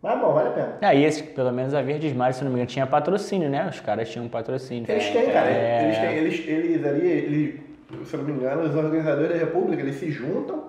Mas 0.00 0.20
bom, 0.20 0.32
vale 0.32 0.50
a 0.50 0.52
pena. 0.52 0.78
Ah, 0.82 0.94
e 0.94 1.04
esse, 1.04 1.22
pelo 1.24 1.50
menos 1.50 1.74
a 1.74 1.82
Verdes 1.82 2.12
Mares, 2.14 2.36
se 2.36 2.44
não 2.44 2.50
me 2.52 2.56
engano, 2.58 2.68
tinha 2.70 2.86
patrocínio, 2.86 3.48
né? 3.50 3.66
Os 3.68 3.80
caras 3.80 4.08
tinham 4.08 4.28
patrocínio. 4.28 4.88
Eles 4.88 5.10
têm, 5.10 5.30
cara. 5.32 5.50
É. 5.50 5.84
Eles, 5.84 5.98
têm, 5.98 6.14
eles, 6.14 6.48
eles 6.48 6.86
ali, 6.86 7.06
eles, 7.08 7.60
se 8.08 8.14
eu 8.14 8.18
não 8.18 8.26
me 8.26 8.32
engano, 8.34 8.62
os 8.62 8.76
organizadores 8.76 9.30
da 9.30 9.38
República, 9.38 9.82
eles 9.82 9.96
se 9.96 10.12
juntam 10.12 10.62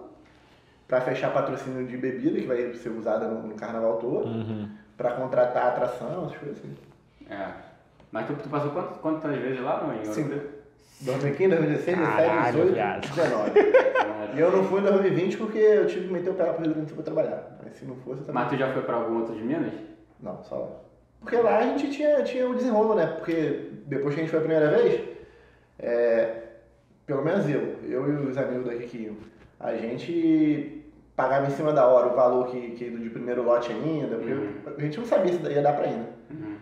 pra 0.88 1.02
fechar 1.02 1.32
patrocínio 1.32 1.86
de 1.86 1.98
bebida, 1.98 2.40
que 2.40 2.48
vai 2.48 2.74
ser 2.74 2.90
usada 2.90 3.28
no, 3.28 3.44
no 3.48 3.54
carnaval 3.56 3.98
todo, 3.98 4.26
Uhum. 4.28 4.70
pra 4.98 5.12
contratar 5.12 5.68
atração, 5.68 6.26
essas 6.26 6.38
coisas 6.38 6.58
assim. 6.58 6.76
É. 7.30 7.67
Mas 8.12 8.28
tu, 8.28 8.34
tu 8.36 8.50
passou 8.50 8.72
quantas, 8.72 8.98
quantas 8.98 9.36
vezes 9.38 9.62
lá 9.62 9.84
no 9.84 9.94
em 9.94 10.08
Ouro. 10.08 10.24
Preto? 10.24 10.58
2015, 11.02 11.50
2016, 11.56 11.98
17, 11.98 12.28
Caralho, 12.28 12.52
18, 12.54 12.74
viado. 12.74 13.02
19. 13.02 13.52
E 14.36 14.40
eu 14.40 14.52
não 14.52 14.64
fui 14.64 14.80
em 14.80 14.84
2020 14.84 15.38
porque 15.38 15.58
eu 15.58 15.86
tive 15.88 16.08
que 16.08 16.14
meter 16.14 16.30
o 16.32 16.34
pé 16.34 16.44
lá 16.44 16.54
pro 16.54 16.64
Rio 16.64 16.74
Grande 16.74 16.86
do 16.86 16.96
Sul 16.96 17.04
pra 17.04 17.14
trabalhar. 17.14 17.58
Mas 17.64 17.74
se 17.78 17.86
não 17.86 17.96
fosse, 17.98 18.22
eu 18.22 18.26
também. 18.28 18.42
Mas 18.44 18.50
tu 18.52 18.58
já 18.58 18.72
foi 18.74 18.82
pra 18.82 18.96
algum 18.96 19.20
outro 19.20 19.36
de 19.36 19.44
Minas? 19.44 19.74
Não, 20.22 20.44
só 20.44 20.56
lá. 20.58 20.70
Porque 21.22 21.36
lá 21.38 21.58
a 21.60 21.64
gente 21.64 21.92
tinha, 21.92 22.24
tinha 22.24 22.50
o 22.50 22.56
desenrolo, 22.56 22.96
né? 22.96 23.06
Porque 23.08 23.70
depois 23.86 24.14
que 24.16 24.22
a 24.22 24.24
gente 24.24 24.30
foi 24.32 24.40
a 24.40 24.42
primeira 24.44 24.70
vez, 24.70 25.02
é, 25.80 26.42
pelo 27.06 27.24
menos 27.24 27.48
eu, 27.50 27.76
eu 27.84 28.08
e 28.26 28.28
os 28.30 28.38
amigos 28.38 28.66
daqui 28.66 28.88
que 28.88 28.98
iam, 29.04 29.16
a 29.60 29.76
gente 29.76 30.84
pagava 31.16 31.48
em 31.48 31.52
cima 31.52 31.74
da 31.74 31.88
hora 31.88 32.08
o 32.08 32.16
valor 32.16 32.48
que, 32.48 32.72
que 32.72 32.90
de 32.90 33.10
primeiro 33.10 33.44
lote 33.44 33.72
ainda, 33.72 34.16
porque 34.18 34.34
Uhum. 34.34 34.54
a 34.78 34.82
gente 34.82 35.00
não 35.00 35.06
sabia 35.06 35.34
se 35.34 35.42
ia 35.52 35.62
dar 35.62 35.74
pra 35.74 35.88
ir, 35.88 35.94
né? 35.96 36.06
Uhum. 36.32 36.57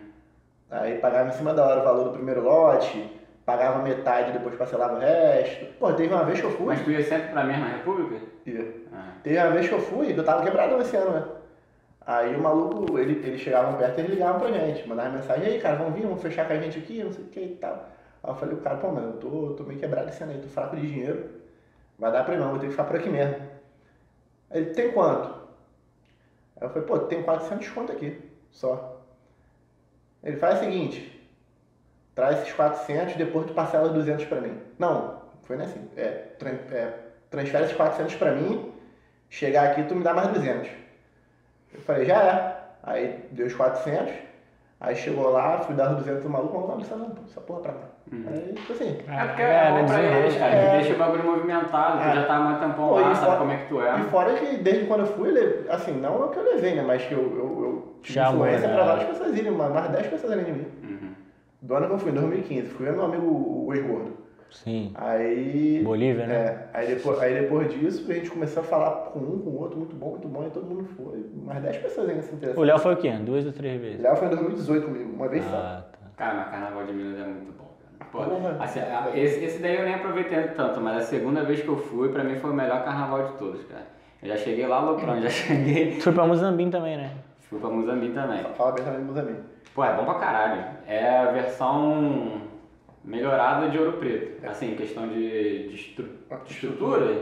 Aí 0.70 0.98
pagava 0.98 1.28
em 1.28 1.32
cima 1.32 1.54
da 1.54 1.64
hora 1.64 1.80
o 1.80 1.84
valor 1.84 2.04
do 2.04 2.10
primeiro 2.10 2.42
lote, 2.42 3.10
pagava 3.44 3.82
metade 3.82 4.32
depois 4.32 4.56
parcelava 4.56 4.96
o 4.96 4.98
resto. 4.98 5.66
Pô, 5.78 5.92
teve 5.92 6.12
uma 6.12 6.24
vez 6.24 6.40
que 6.40 6.46
eu 6.46 6.50
fui. 6.50 6.66
Mas 6.66 6.82
tu 6.82 6.90
ia 6.90 7.02
sempre 7.04 7.28
pra 7.28 7.44
mesma 7.44 7.68
república? 7.68 8.24
Ia. 8.44 8.74
Ah. 8.92 9.12
Teve 9.22 9.38
uma 9.38 9.50
vez 9.50 9.68
que 9.68 9.74
eu 9.74 9.80
fui, 9.80 10.18
eu 10.18 10.24
tava 10.24 10.42
quebradão 10.42 10.80
esse 10.80 10.96
ano, 10.96 11.12
né? 11.12 11.24
Aí 12.06 12.36
o 12.36 12.40
maluco, 12.40 12.98
ele, 12.98 13.26
eles 13.26 13.40
chegavam 13.40 13.76
perto 13.76 13.98
e 13.98 14.00
eles 14.02 14.12
ligavam 14.12 14.40
pra 14.40 14.52
gente, 14.52 14.88
mandavam 14.88 15.12
mensagem, 15.12 15.44
e 15.44 15.46
aí 15.54 15.60
cara, 15.60 15.74
vamos 15.74 15.94
vir, 15.94 16.02
vamos 16.02 16.22
fechar 16.22 16.46
com 16.46 16.52
a 16.52 16.60
gente 16.60 16.78
aqui, 16.78 17.02
não 17.02 17.12
sei 17.12 17.24
o 17.24 17.28
que 17.28 17.40
e 17.40 17.56
tal. 17.56 17.88
Aí 18.22 18.30
eu 18.30 18.34
falei, 18.36 18.54
o 18.54 18.58
cara, 18.58 18.76
pô, 18.76 18.92
mano, 18.92 19.08
eu 19.08 19.12
tô, 19.14 19.54
tô 19.54 19.64
meio 19.64 19.80
quebrado 19.80 20.08
esse 20.08 20.22
ano 20.22 20.32
aí, 20.32 20.38
tô 20.40 20.46
fraco 20.48 20.76
de 20.76 20.86
dinheiro, 20.86 21.30
vai 21.98 22.12
dar 22.12 22.24
pra 22.24 22.36
não, 22.36 22.50
vou 22.50 22.58
ter 22.60 22.66
que 22.66 22.72
ficar 22.72 22.84
por 22.84 22.94
aqui 22.94 23.08
mesmo. 23.08 23.34
Aí 24.50 24.60
ele, 24.60 24.70
tem 24.70 24.92
quanto? 24.92 25.28
Aí 26.60 26.62
eu 26.62 26.70
falei, 26.70 26.86
pô, 26.86 26.98
tem 27.00 27.24
400 27.24 27.68
conto 27.70 27.90
aqui, 27.90 28.20
só. 28.52 28.95
Ele 30.26 30.36
faz 30.38 30.56
o 30.56 30.64
seguinte, 30.64 31.24
traz 32.12 32.40
esses 32.40 32.52
400, 32.52 33.14
depois 33.14 33.46
tu 33.46 33.54
parcela 33.54 33.90
200 33.90 34.24
pra 34.24 34.40
mim. 34.40 34.60
Não, 34.76 35.22
foi 35.44 35.54
assim, 35.62 35.88
é, 35.96 36.34
é, 36.72 36.94
transfere 37.30 37.64
esses 37.64 37.76
400 37.76 38.16
pra 38.16 38.32
mim, 38.32 38.74
chegar 39.30 39.70
aqui 39.70 39.84
tu 39.84 39.94
me 39.94 40.02
dá 40.02 40.12
mais 40.12 40.26
200. 40.32 40.68
Eu 41.72 41.80
falei, 41.80 42.06
já 42.06 42.22
é. 42.24 42.56
Aí 42.82 43.28
deu 43.30 43.46
os 43.46 43.54
400, 43.54 44.12
aí 44.86 44.96
chegou 44.96 45.30
lá, 45.30 45.58
fui 45.58 45.74
dar 45.74 45.88
200 45.88 46.20
pro 46.22 46.30
maluco, 46.30 46.58
não, 46.60 46.68
não 46.68 46.74
precisa 46.76 46.96
não, 46.96 47.12
essa 47.28 47.40
porra 47.40 47.60
pra 47.60 47.72
cá. 47.72 47.78
Aí, 48.12 48.52
tipo 48.54 48.72
assim, 48.72 48.98
É 49.08 49.24
porque 49.26 49.42
É, 49.42 49.44
é, 49.44 49.72
né, 49.72 49.80
bom 49.80 49.86
pra 49.86 49.96
desenrolo. 49.96 50.20
eles, 50.22 50.36
cara. 50.36 50.54
É. 50.54 50.76
Deixa 50.78 50.94
o 50.94 50.98
bagulho 50.98 51.24
movimentado, 51.24 51.98
tu 51.98 52.04
É. 52.08 52.14
já 52.14 52.26
tá 52.26 52.36
há 52.36 52.40
muito 52.40 52.60
tempão 52.60 52.88
Pô, 52.88 52.94
lá, 52.94 53.00
e 53.10 53.14
sabe 53.16 53.26
fora- 53.26 53.38
como 53.38 53.52
é 53.52 53.56
que 53.56 53.68
tu 53.68 53.80
E 53.82 53.86
é. 53.86 53.98
fora 54.10 54.34
que 54.34 54.56
desde 54.58 54.84
quando 54.86 55.00
eu 55.00 55.06
fui, 55.06 55.28
ele- 55.28 55.68
assim, 55.68 55.92
não 56.00 56.22
é 56.22 56.26
o 56.26 56.28
que 56.28 56.38
eu 56.38 56.44
levei, 56.44 56.74
né? 56.76 56.82
Mas 56.86 57.02
que 57.04 57.12
eu, 57.14 57.18
eu, 57.20 57.62
eu 57.64 57.94
tive 58.02 58.14
Chamou, 58.14 58.46
influência 58.46 58.68
né? 58.68 58.74
pra 58.74 58.84
várias 58.84 59.04
pessoas 59.08 59.36
irem, 59.36 59.50
mais 59.50 59.72
mais 59.72 59.88
10 59.90 60.06
pessoas 60.06 60.32
além 60.32 60.44
de 60.44 60.52
mim. 60.52 60.66
Uhum. 60.84 61.10
Do 61.62 61.74
ano 61.74 61.86
que 61.88 61.92
eu 61.94 61.98
fui, 61.98 62.10
em 62.12 62.14
2015, 62.14 62.68
fui 62.68 62.88
eu 62.88 62.92
e 62.92 62.96
meu 62.96 63.04
amigo 63.06 63.26
o 63.66 63.74
ex-gordo. 63.74 64.12
Sim. 64.50 64.92
Aí. 64.94 65.80
Bolívia, 65.84 66.26
né? 66.26 66.34
É, 66.34 66.58
aí 66.72 66.86
depois, 66.94 67.18
aí 67.20 67.34
depois 67.34 67.72
disso 67.72 68.10
a 68.10 68.14
gente 68.14 68.30
começou 68.30 68.62
a 68.62 68.66
falar 68.66 68.90
com 69.12 69.18
um, 69.18 69.38
com 69.40 69.50
o 69.50 69.60
outro, 69.60 69.78
muito 69.78 69.94
bom, 69.96 70.10
muito 70.10 70.28
bom, 70.28 70.46
e 70.46 70.50
todo 70.50 70.64
mundo 70.66 70.84
foi. 70.96 71.24
Mais 71.44 71.62
10 71.62 71.76
pessoas 71.78 72.08
ainda 72.08 72.22
se 72.22 72.32
O 72.32 72.36
interessaram. 72.36 72.66
Léo 72.66 72.78
foi 72.78 72.94
o 72.94 72.96
quê? 72.96 73.10
Duas 73.12 73.46
ou 73.46 73.52
três 73.52 73.80
vezes? 73.80 74.00
Léo 74.00 74.16
foi 74.16 74.26
em 74.28 74.30
2018 74.30 74.86
comigo, 74.86 75.12
uma 75.12 75.28
vez 75.28 75.44
só. 75.44 75.50
Ah, 75.56 75.84
tá. 75.92 75.98
Cara, 76.16 76.34
mas 76.34 76.48
Carnaval 76.50 76.84
de 76.86 76.92
Minas 76.92 77.20
é 77.20 77.24
muito 77.24 77.52
bom. 77.52 77.66
cara. 77.98 78.30
Pô, 78.30 78.62
assim, 78.62 78.80
esse, 79.14 79.44
esse 79.44 79.58
daí 79.62 79.76
eu 79.76 79.84
nem 79.84 79.94
aproveitei 79.94 80.42
tanto, 80.48 80.80
mas 80.80 80.96
a 80.96 81.00
segunda 81.06 81.42
vez 81.44 81.60
que 81.60 81.68
eu 81.68 81.76
fui, 81.76 82.08
pra 82.10 82.24
mim 82.24 82.36
foi 82.36 82.50
o 82.50 82.54
melhor 82.54 82.84
carnaval 82.84 83.24
de 83.26 83.32
todos, 83.34 83.62
cara. 83.64 83.84
Eu 84.22 84.28
já 84.30 84.36
cheguei 84.36 84.66
lá 84.66 84.80
loucão, 84.80 85.20
já 85.20 85.28
cheguei. 85.30 86.00
Foi 86.00 86.12
pra 86.12 86.26
Mozambique 86.26 86.70
também, 86.70 86.96
né? 86.96 87.10
Fui 87.40 87.60
pra 87.60 87.68
Mozambique 87.68 88.14
também. 88.14 88.42
Fala 88.56 88.72
bem 88.72 88.84
também 88.84 89.00
meus 89.02 89.16
amigos. 89.18 89.42
Pô, 89.74 89.84
é 89.84 89.94
bom 89.94 90.04
pra 90.04 90.14
caralho. 90.14 90.64
É 90.88 91.18
a 91.18 91.30
versão 91.32 92.40
melhorada 93.06 93.68
de 93.68 93.78
Ouro 93.78 93.92
Preto. 93.92 94.44
Assim, 94.46 94.74
questão 94.74 95.08
de, 95.08 95.68
de, 95.68 95.74
estru- 95.74 96.08
de 96.44 96.52
estrutura, 96.52 97.16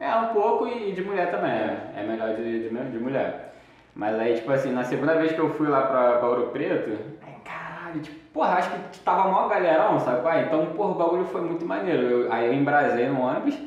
é 0.00 0.14
um 0.16 0.26
pouco 0.28 0.66
e 0.68 0.92
de 0.92 1.02
mulher 1.02 1.30
também. 1.30 1.50
É, 1.50 1.76
é 1.98 2.02
melhor 2.06 2.34
de, 2.36 2.68
de, 2.68 2.90
de 2.90 2.98
mulher. 2.98 3.52
Mas 3.94 4.18
aí, 4.18 4.34
tipo 4.34 4.50
assim, 4.50 4.72
na 4.72 4.84
segunda 4.84 5.14
vez 5.16 5.32
que 5.32 5.38
eu 5.38 5.50
fui 5.50 5.68
lá 5.68 5.82
pra, 5.82 6.12
pra 6.18 6.28
Ouro 6.28 6.46
Preto, 6.46 6.90
aí, 7.22 7.34
caralho, 7.44 8.00
tipo, 8.00 8.16
porra, 8.32 8.54
acho 8.54 8.70
que 8.70 9.00
tava 9.00 9.28
maior 9.30 9.48
galerão, 9.50 10.00
sabe? 10.00 10.26
é? 10.28 10.42
Então, 10.44 10.66
porra, 10.66 10.90
o 10.92 10.94
bagulho 10.94 11.24
foi 11.26 11.42
muito 11.42 11.66
maneiro. 11.66 12.02
Eu- 12.02 12.32
aí 12.32 12.46
eu 12.46 12.54
embrasei 12.54 13.06
no 13.08 13.20
ônibus. 13.20 13.58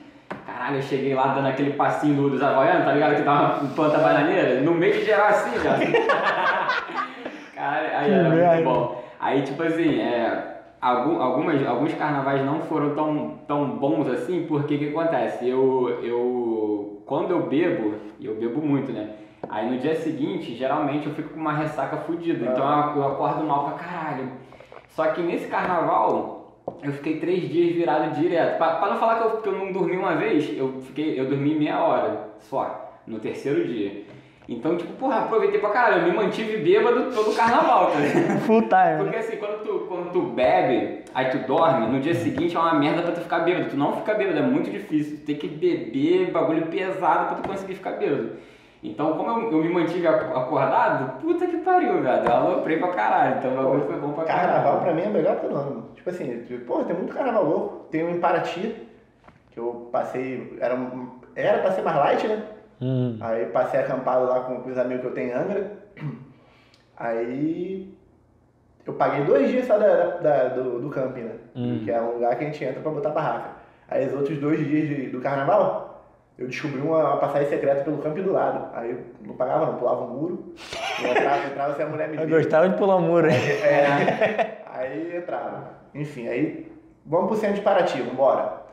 Caralho, 0.48 0.78
eu 0.78 0.82
cheguei 0.82 1.14
lá 1.14 1.28
dando 1.28 1.48
aquele 1.48 1.74
passinho 1.74 2.16
do- 2.16 2.30
dos 2.32 2.42
havaianos, 2.42 2.86
tá 2.86 2.94
ligado? 2.94 3.16
Que 3.18 3.22
tava 3.24 3.60
uma 3.62 3.74
planta 3.76 3.98
bananeira, 4.00 4.62
no 4.62 4.74
meio 4.74 4.94
de 4.94 5.06
geral 5.06 5.28
assim, 5.28 5.60
já. 5.60 5.76
Cara, 7.54 8.00
aí 8.00 8.12
era 8.12 8.30
muito 8.30 8.64
bom. 8.64 9.04
Aí, 9.20 9.42
tipo 9.44 9.62
assim, 9.64 10.00
é, 10.02 10.55
algum- 10.82 11.22
algumas, 11.22 11.66
alguns 11.66 11.94
carnavais 11.94 12.46
não 12.46 12.62
foram 12.62 12.94
tão, 12.96 13.40
tão 13.48 13.70
bons 13.78 14.08
assim, 14.08 14.46
porque 14.48 14.76
o 14.76 14.80
que 14.80 14.90
acontece? 14.90 15.48
Eu, 15.48 15.90
eu, 16.04 17.02
quando 17.06 17.32
eu 17.32 17.44
bebo, 17.48 17.96
e 18.20 18.26
eu 18.26 18.36
bebo 18.36 18.62
muito, 18.62 18.92
né? 18.92 19.16
Aí 19.50 19.70
no 19.70 19.78
dia 19.78 19.96
seguinte, 19.96 20.56
geralmente 20.56 21.06
eu 21.08 21.14
fico 21.14 21.30
com 21.30 21.40
uma 21.40 21.54
ressaca 21.54 21.98
fodida, 21.98 22.46
então 22.52 22.92
eu, 22.96 22.98
eu 22.98 23.08
acordo 23.10 23.44
mal 23.44 23.66
pra 23.66 23.74
caralho. 23.74 24.32
Só 24.90 25.06
que 25.08 25.22
nesse 25.22 25.48
carnaval, 25.48 26.62
eu 26.82 26.92
fiquei 26.94 27.20
três 27.20 27.48
dias 27.50 27.76
virado 27.76 28.16
direto. 28.16 28.58
Pra, 28.58 28.76
pra 28.78 28.90
não 28.90 28.98
falar 28.98 29.18
que 29.20 29.24
eu, 29.24 29.42
que 29.42 29.50
eu 29.50 29.54
não 29.58 29.72
dormi 29.72 29.98
uma 29.98 30.16
vez, 30.16 30.58
eu, 30.58 30.82
fiquei, 30.82 31.20
eu 31.20 31.30
dormi 31.30 31.54
meia 31.54 31.80
hora 31.84 32.30
só, 32.40 33.00
no 33.06 33.20
terceiro 33.20 33.68
dia. 33.68 34.04
Então, 34.48 34.78
tipo, 34.78 34.94
porra, 34.94 35.22
aproveitei 35.22 35.60
pra 35.60 35.72
caralho, 35.72 36.04
eu 36.04 36.10
me 36.10 36.16
mantive 36.16 36.58
bêbado 36.58 37.12
todo 37.12 37.32
o 37.32 37.36
carnaval, 37.36 37.88
tá 37.92 38.00
ligado? 38.00 38.40
Full 38.46 38.62
time. 38.62 38.98
Porque 39.00 39.16
assim, 39.18 39.38
quando 39.38 39.64
tu, 39.64 39.86
quando 39.88 40.12
tu 40.12 40.22
bebe, 40.22 41.04
aí 41.16 41.30
tu 41.32 41.40
dorme, 41.48 41.88
no 41.88 42.00
dia 42.00 42.14
seguinte 42.14 42.56
é 42.56 42.60
uma 42.60 42.76
merda 42.76 43.02
pra 43.02 43.12
tu 43.14 43.22
ficar 43.22 43.40
bêbado. 43.40 43.70
Tu 43.72 43.76
não 43.76 43.94
fica 43.94 44.14
bêbado, 44.14 44.38
é 44.38 44.42
muito 44.44 44.70
difícil. 44.70 45.18
Tu 45.18 45.26
tem 45.26 45.36
que 45.36 45.48
beber 45.48 46.30
bagulho 46.32 46.68
pesado 46.68 47.28
pra 47.28 47.36
tu 47.42 47.48
conseguir 47.50 47.74
ficar 47.74 47.94
bêbado. 47.94 48.34
Então, 48.84 49.14
como 49.18 49.32
eu, 49.32 49.52
eu 49.52 49.64
me 49.64 49.70
mantive 49.70 50.08
ac- 50.08 50.38
acordado, 50.38 51.20
puta 51.20 51.48
que 51.48 51.58
pariu, 51.58 52.04
velho. 52.04 52.24
Eu 52.24 52.32
aloprei 52.32 52.78
pra 52.78 52.90
caralho. 52.90 53.38
Então 53.40 53.52
o 53.52 53.56
bagulho 53.58 53.86
foi 53.88 53.96
bom 54.00 54.14
pra 54.14 54.26
caralho. 54.26 54.48
Carnaval 54.54 54.82
pra 54.82 54.94
mim 54.94 55.02
é 55.02 55.10
melhor 55.10 55.36
que 55.38 55.42
todo 55.48 55.56
ano. 55.56 55.90
Tipo 55.96 56.10
assim, 56.12 56.44
tipo, 56.44 56.66
pô, 56.66 56.84
tem 56.84 56.96
muito 56.96 57.12
carnaval 57.16 57.44
louco. 57.46 57.86
Tem 57.90 58.04
um 58.06 58.12
em 58.12 58.20
Paraty, 58.20 58.76
que 59.50 59.60
eu 59.60 59.90
passei. 59.92 60.56
Era, 60.62 60.78
era 61.36 61.58
pra 61.64 61.72
ser 61.72 61.82
mais 61.82 61.98
light, 61.98 62.28
né? 62.28 62.44
Hum. 62.82 63.18
Aí 63.22 63.46
passei 63.48 63.80
acampado 63.80 64.26
lá 64.26 64.42
com, 64.42 64.70
os 64.70 64.78
amigos 64.78 65.02
que 65.02 65.08
eu 65.08 65.14
tenho 65.14 65.30
em 65.30 65.34
Angra. 65.34 65.72
Aí 66.98 67.94
eu 68.86 68.94
paguei 68.94 69.26
dois 69.26 69.50
dias 69.50 69.66
só 69.66 69.78
da, 69.78 70.18
da- 70.18 70.48
do, 70.50 70.80
do 70.80 70.90
camping, 70.90 71.22
né? 71.24 71.36
Hum. 71.56 71.82
Que 71.84 71.92
é 71.92 72.02
um 72.02 72.14
lugar 72.14 72.36
que 72.38 72.44
a 72.44 72.48
gente 72.48 72.64
entra 72.64 72.82
pra 72.82 72.92
botar 72.92 73.10
barraca. 73.10 73.50
Aí 73.90 74.06
os 74.08 74.14
outros 74.14 74.38
dois 74.40 74.60
dias 74.66 74.88
de- 74.88 75.10
do 75.10 75.20
carnaval, 75.22 76.06
eu 76.38 76.48
descobri 76.48 76.80
uma, 76.82 76.98
uma 77.04 77.18
passagem 77.18 77.50
secreta 77.50 77.84
pelo 77.84 77.98
camping 78.00 78.24
do 78.24 78.32
lado. 78.34 78.70
Aí 78.74 78.92
eu 78.92 79.00
não 79.22 79.36
pagava 79.36 79.66
não, 79.68 79.78
pulava 79.78 80.04
um 80.04 80.08
muro, 80.10 80.54
eu 81.04 81.12
entrava, 81.12 81.48
entrava 81.48 81.76
se 81.76 81.82
a 81.82 81.86
mulher 81.88 82.10
me 82.10 82.18
Eu 82.18 82.28
via. 82.28 82.38
gostava 82.38 82.70
de 82.70 82.78
pular 82.78 82.96
o 82.98 83.02
muro, 83.02 83.28
hein? 83.30 83.36
É, 83.64 84.58
aí 84.68 85.18
entrava. 85.18 85.70
Enfim, 85.94 86.28
aí 86.28 86.72
vamos 87.06 87.28
pro 87.28 87.38
centro 87.38 87.56
de 87.56 87.62
Paraty, 87.62 88.02
vambora. 88.02 88.64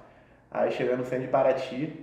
Aí 0.50 0.70
chegando 0.72 0.98
no 0.98 1.04
centro 1.04 1.24
de 1.26 1.30
Paraty, 1.30 2.01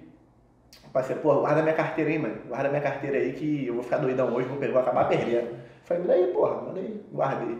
passei, 0.91 1.15
pô, 1.15 1.35
guarda 1.41 1.61
minha 1.61 1.75
carteira 1.75 2.09
aí, 2.09 2.19
mano. 2.19 2.35
Guarda 2.47 2.69
minha 2.69 2.81
carteira 2.81 3.17
aí 3.17 3.33
que 3.33 3.67
eu 3.67 3.75
vou 3.75 3.83
ficar 3.83 3.97
doidão 3.97 4.33
hoje, 4.33 4.47
vou, 4.47 4.79
acabar 4.79 5.07
perdendo. 5.07 5.49
Falei, 5.83 6.03
me 6.03 6.07
dá 6.07 6.13
aí, 6.13 6.27
porra, 6.27 6.61
manda 6.61 6.79
aí, 6.79 7.01
guardei. 7.11 7.57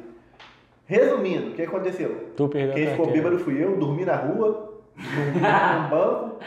Resumindo, 0.85 1.51
o 1.51 1.53
que 1.53 1.61
aconteceu? 1.61 2.31
Tu 2.35 2.47
perdeu 2.47 2.73
Quem 2.73 2.87
a 2.87 2.91
ficou 2.91 3.11
bêbado 3.11 3.39
fui 3.39 3.63
eu, 3.63 3.77
dormi 3.77 4.05
na 4.05 4.15
rua, 4.15 4.79
dormi 4.97 5.39
num 5.39 5.89
banco. 5.89 6.39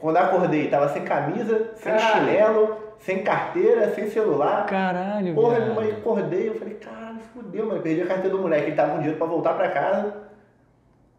Quando 0.00 0.16
acordei, 0.16 0.68
tava 0.68 0.88
sem 0.88 1.04
camisa, 1.04 1.72
sem 1.76 1.92
Caralho. 1.92 2.26
chinelo, 2.26 2.76
sem 2.98 3.22
carteira, 3.22 3.94
sem 3.94 4.08
celular. 4.08 4.66
Caralho, 4.66 5.34
Porra, 5.34 5.60
mãe 5.74 5.90
acordei, 5.92 6.48
eu 6.48 6.54
falei, 6.54 6.74
caralho, 6.74 7.18
fudeu, 7.32 7.66
mano. 7.66 7.82
Perdi 7.82 8.02
a 8.02 8.06
carteira 8.06 8.30
do 8.36 8.42
moleque. 8.42 8.66
Ele 8.68 8.76
tava 8.76 8.92
com 8.92 8.96
dinheiro 8.98 9.18
pra 9.18 9.26
voltar 9.26 9.54
pra 9.54 9.68
casa. 9.68 10.14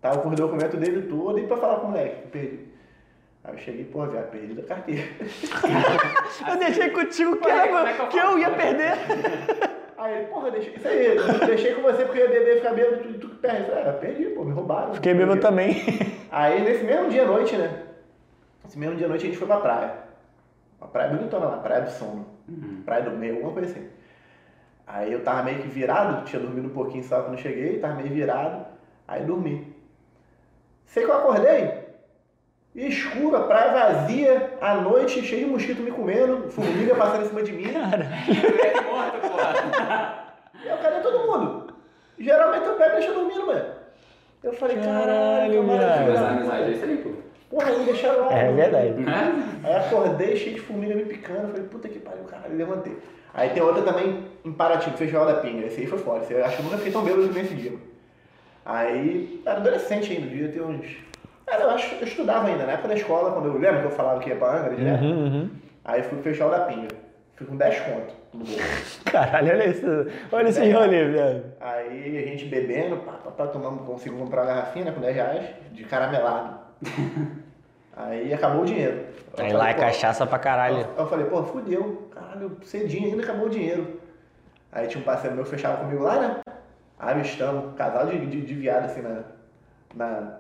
Tava 0.02 0.18
com 0.18 0.30
o 0.30 0.36
documento 0.36 0.78
dele 0.78 1.04
todo 1.04 1.38
e 1.38 1.46
pra 1.46 1.58
falar 1.58 1.76
com 1.76 1.88
o 1.88 1.90
moleque. 1.92 2.28
Perdi. 2.30 2.71
Aí 3.44 3.54
eu 3.54 3.58
cheguei, 3.58 3.86
pô, 3.86 4.06
viado, 4.06 4.30
perdi 4.30 4.60
a 4.60 4.64
carteira. 4.64 5.04
Eu 6.48 6.58
deixei 6.58 6.90
contigo 6.92 7.38
que, 7.38 7.50
era- 7.50 7.90
é 7.90 7.94
que 7.94 8.02
eu 8.02 8.08
que 8.08 8.18
eu 8.18 8.40
ia 8.40 8.50
perder. 8.52 8.92
Aí 9.98 10.16
ele, 10.18 10.26
porra, 10.28 10.50
deixei. 10.52 10.74
Isso 10.76 10.88
aí, 10.88 11.16
eu 11.16 11.46
deixei 11.46 11.76
com 11.76 11.84
você 11.84 12.04
porque 12.06 12.18
eu 12.20 12.24
ia 12.28 12.32
beber 12.40 12.54
e 12.54 12.58
ficar 12.58 12.74
bêbado, 12.74 13.04
tu, 13.04 13.14
tu 13.20 13.30
que 13.30 13.36
perde. 13.36 13.60
Eu 13.62 13.76
falei, 13.76 13.84
ah, 13.90 13.94
perdi, 13.94 14.26
pô, 14.30 14.44
me 14.44 14.52
roubaram. 14.52 14.96
Fiquei 14.96 15.14
bêbado 15.14 15.40
também. 15.40 15.76
Aí 16.32 16.60
nesse 16.64 16.84
mesmo 16.84 17.08
dia 17.10 17.22
à 17.22 17.26
noite, 17.28 17.56
né? 17.56 17.84
Esse 18.68 18.80
mesmo 18.80 18.96
dia 18.96 19.06
à 19.06 19.10
noite 19.10 19.26
a 19.26 19.28
gente 19.28 19.38
foi 19.38 19.46
pra 19.48 19.58
praia. 19.58 19.94
Uma 20.80 20.88
praia 20.88 21.10
bonitona 21.14 21.46
lá, 21.46 21.58
Praia 21.58 21.82
do 21.82 21.92
Sono. 21.92 22.26
Uhum. 22.50 22.82
Praia 22.84 23.04
do 23.04 23.12
Meio, 23.12 23.36
alguma 23.36 23.54
coisa 23.54 23.70
assim. 23.72 23.88
Aí 24.88 25.14
eu 25.14 25.24
tava 25.24 25.44
meio 25.44 25.60
que 25.62 25.68
virado, 25.68 26.26
tinha 26.26 26.42
dormido 26.42 26.68
um 26.68 26.74
pouquinho 26.74 27.04
só 27.04 27.22
quando 27.22 27.38
cheguei, 27.40 27.78
tava 27.78 27.94
meio 27.94 28.10
virado, 28.10 28.66
aí 29.08 29.24
dormi. 29.24 29.72
Sei 30.86 31.06
que 31.06 31.12
eu 31.12 31.16
acordei, 31.16 31.81
escuro, 32.76 33.36
a 33.36 33.42
praia 33.42 33.72
vazia, 33.72 34.58
à 34.62 34.76
noite, 34.76 35.22
cheio 35.22 35.46
de 35.46 35.52
mosquito 35.52 35.82
me 35.82 35.92
comendo, 35.92 36.50
formiga 36.50 36.96
passando 36.96 37.24
em 37.24 37.28
cima 37.28 37.44
de 37.44 37.52
mim. 37.52 37.68
Moleque 37.68 38.82
morto, 38.86 39.20
porra. 39.20 40.34
E 40.64 40.68
eu, 40.68 40.78
cadê 40.78 41.00
todo 41.02 41.28
mundo? 41.28 41.74
Geralmente 42.20 42.66
eu 42.66 42.74
pego 42.76 42.92
e 42.92 43.00
deixo 43.00 43.14
dormindo, 43.14 43.48
mano. 43.48 43.66
Eu 44.44 44.54
falei, 44.54 44.78
Caralho, 44.78 45.64
viado. 45.64 46.08
Mas 46.08 46.22
a 46.22 46.30
amizade 46.30 46.64
é 46.64 46.72
isso 46.72 46.86
aí, 46.86 46.98
pô. 46.98 47.10
Porra, 47.50 47.72
me 47.78 47.86
deixaram 47.86 48.26
lá. 48.26 48.34
É 48.34 48.46
mano. 48.46 48.56
verdade. 48.56 48.96
Aí 49.64 49.76
acordei 49.76 50.38
cheio 50.38 50.56
de 50.56 50.62
formiga 50.62 50.96
me 50.96 51.06
picando. 51.06 51.50
Falei, 51.50 51.64
puta 51.64 51.90
que 51.90 52.00
pariu, 52.00 52.24
caralho, 52.24 52.56
levantei. 52.56 52.98
Aí 53.34 53.50
tem 53.50 53.62
outra 53.62 53.84
também 53.84 54.26
em 54.44 54.54
Paraty, 54.54 54.90
no 54.90 54.98
Festival 54.98 55.26
da 55.26 55.36
Pinga. 55.36 55.66
Esse 55.68 55.82
aí 55.82 55.88
foi 55.88 56.00
foda. 56.00 56.24
Esse, 56.24 56.34
eu 56.34 56.46
acho 56.46 56.56
que 56.56 56.62
eu 56.62 56.64
nunca 56.64 56.78
fiquei 56.78 56.92
tão 56.92 57.04
bêbado 57.04 57.28
nesse 57.28 57.54
dia. 57.54 57.74
Aí, 58.66 59.42
era 59.46 59.58
adolescente 59.58 60.12
ainda, 60.12 60.28
devia 60.28 60.50
ter 60.50 60.62
uns. 60.62 60.86
Era, 61.52 61.64
eu 61.64 61.70
acho 61.72 61.96
eu 61.96 62.08
estudava 62.08 62.48
ainda, 62.48 62.66
na 62.66 62.72
época 62.72 62.88
da 62.88 62.94
escola, 62.96 63.34
quando 63.34 63.48
eu 63.48 63.58
lembro 63.58 63.82
que 63.82 63.88
eu 63.88 63.92
falava 63.92 64.22
que 64.22 64.30
ia 64.30 64.38
pra 64.38 64.58
Angra 64.58 64.74
direto. 64.74 65.04
Uhum, 65.04 65.26
uhum. 65.26 65.50
Aí 65.84 66.02
fui 66.02 66.14
pro 66.14 66.24
Festival 66.24 66.50
da 66.52 66.60
Pinga. 66.62 66.96
Fui 67.36 67.46
com 67.46 67.58
10 67.58 67.80
conto 67.82 68.14
no 68.34 68.46
bolso. 68.46 69.02
Caralho, 69.12 69.52
olha 69.52 69.68
isso. 69.68 69.86
Olha 70.32 70.48
esse 70.48 70.72
rolê, 70.72 71.10
viado. 71.10 71.44
Aí 71.60 72.18
a 72.18 72.22
gente 72.30 72.46
bebendo, 72.46 72.98
pá, 72.98 73.14
pá, 73.14 73.32
pá, 73.32 73.48
tomando, 73.48 73.84
consigo 73.84 74.18
comprar 74.18 74.44
uma 74.44 74.48
garrafinha 74.48 74.86
né, 74.86 74.92
com 74.92 75.02
10 75.02 75.16
reais 75.16 75.46
de 75.74 75.84
caramelado. 75.84 76.60
Aí 77.98 78.34
acabou 78.34 78.62
o 78.62 78.66
dinheiro. 78.66 79.08
Eu 79.38 79.44
Aí 79.44 79.52
falei, 79.52 79.54
lá 79.54 79.70
é 79.70 79.74
cachaça 79.74 80.26
pra 80.26 80.40
caralho. 80.40 80.78
Aí 80.78 80.86
eu 80.98 81.08
falei, 81.08 81.26
pô, 81.26 81.44
fudeu, 81.44 82.10
caralho, 82.14 82.58
cedinho 82.64 83.10
ainda 83.10 83.24
acabou 83.24 83.48
o 83.48 83.50
dinheiro. 83.50 84.00
Aí 84.72 84.88
tinha 84.88 85.02
um 85.02 85.06
parceiro 85.06 85.36
meu 85.36 85.44
que 85.44 85.50
fechava 85.50 85.78
comigo 85.84 86.04
lá, 86.04 86.20
né? 86.20 86.40
Avistamos, 86.98 87.66
um 87.66 87.74
casal 87.74 88.08
de, 88.08 88.26
de, 88.26 88.42
de 88.42 88.54
viado 88.54 88.86
assim 88.86 89.02
na, 89.02 89.24
na. 89.94 90.38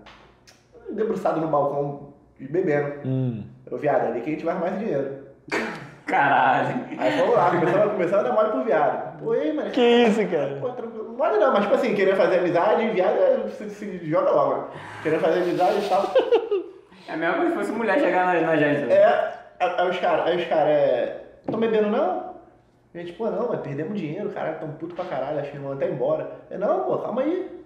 Debruçado 0.91 1.39
no 1.41 1.47
balcão 1.47 2.13
e 2.39 2.47
bebendo. 2.47 2.93
Hum. 3.05 3.43
Eu, 3.69 3.77
viado, 3.77 4.03
é 4.05 4.07
ali 4.07 4.21
que 4.21 4.29
a 4.29 4.33
gente 4.33 4.45
vai 4.45 4.53
arrumar 4.55 4.69
esse 4.71 4.79
dinheiro. 4.79 5.21
Caralho. 6.05 6.85
Aí 6.97 7.11
fomos 7.19 7.35
lá, 7.35 7.49
começamos, 7.51 7.91
começamos 7.93 8.25
a 8.25 8.27
dar 8.29 8.33
mole 8.35 8.49
pro 8.49 8.63
viado. 8.63 9.19
Pô, 9.19 9.33
ei, 9.35 9.53
mano. 9.53 9.69
Que 9.71 9.81
isso, 9.81 10.27
cara? 10.27 10.57
Pô, 10.59 10.69
tranquilo. 10.71 11.15
Mole 11.17 11.37
não, 11.37 11.53
mas 11.53 11.63
tipo 11.63 11.75
assim, 11.75 11.93
querer 11.95 12.15
fazer 12.15 12.39
amizade, 12.39 12.89
viado 12.89 13.17
é- 13.17 13.47
se, 13.49 13.69
se 13.69 13.97
joga 14.09 14.31
logo, 14.31 14.55
né? 14.57 14.67
Querer 15.03 15.19
fazer 15.19 15.41
amizade 15.43 15.85
e 15.85 15.89
tal. 15.89 16.11
É 17.07 17.13
a 17.13 17.17
mesma 17.17 17.35
coisa 17.35 17.49
se 17.51 17.57
fosse 17.57 17.71
mulher 17.71 17.99
chegar 17.99 18.25
na, 18.25 18.41
na 18.41 18.55
gente. 18.57 18.85
né? 18.85 18.93
É, 18.95 19.29
aí 19.59 19.89
os 19.89 19.99
caras, 19.99 20.27
aí 20.27 20.37
os 20.37 20.45
caras, 20.47 20.67
é. 20.73 21.23
Tão 21.49 21.59
bebendo 21.59 21.89
não? 21.89 22.31
A 22.93 22.97
gente, 22.97 23.13
pô, 23.13 23.29
não, 23.29 23.47
mas 23.49 23.61
perdemos 23.61 23.97
dinheiro, 23.97 24.29
caralho, 24.31 24.59
tão 24.59 24.69
puto 24.71 24.95
pra 24.95 25.05
caralho, 25.05 25.39
acho 25.39 25.51
que 25.51 25.57
vão 25.57 25.71
até 25.73 25.89
embora. 25.89 26.29
Eu, 26.49 26.59
não, 26.59 26.81
pô, 26.81 26.97
calma 26.97 27.21
aí. 27.21 27.60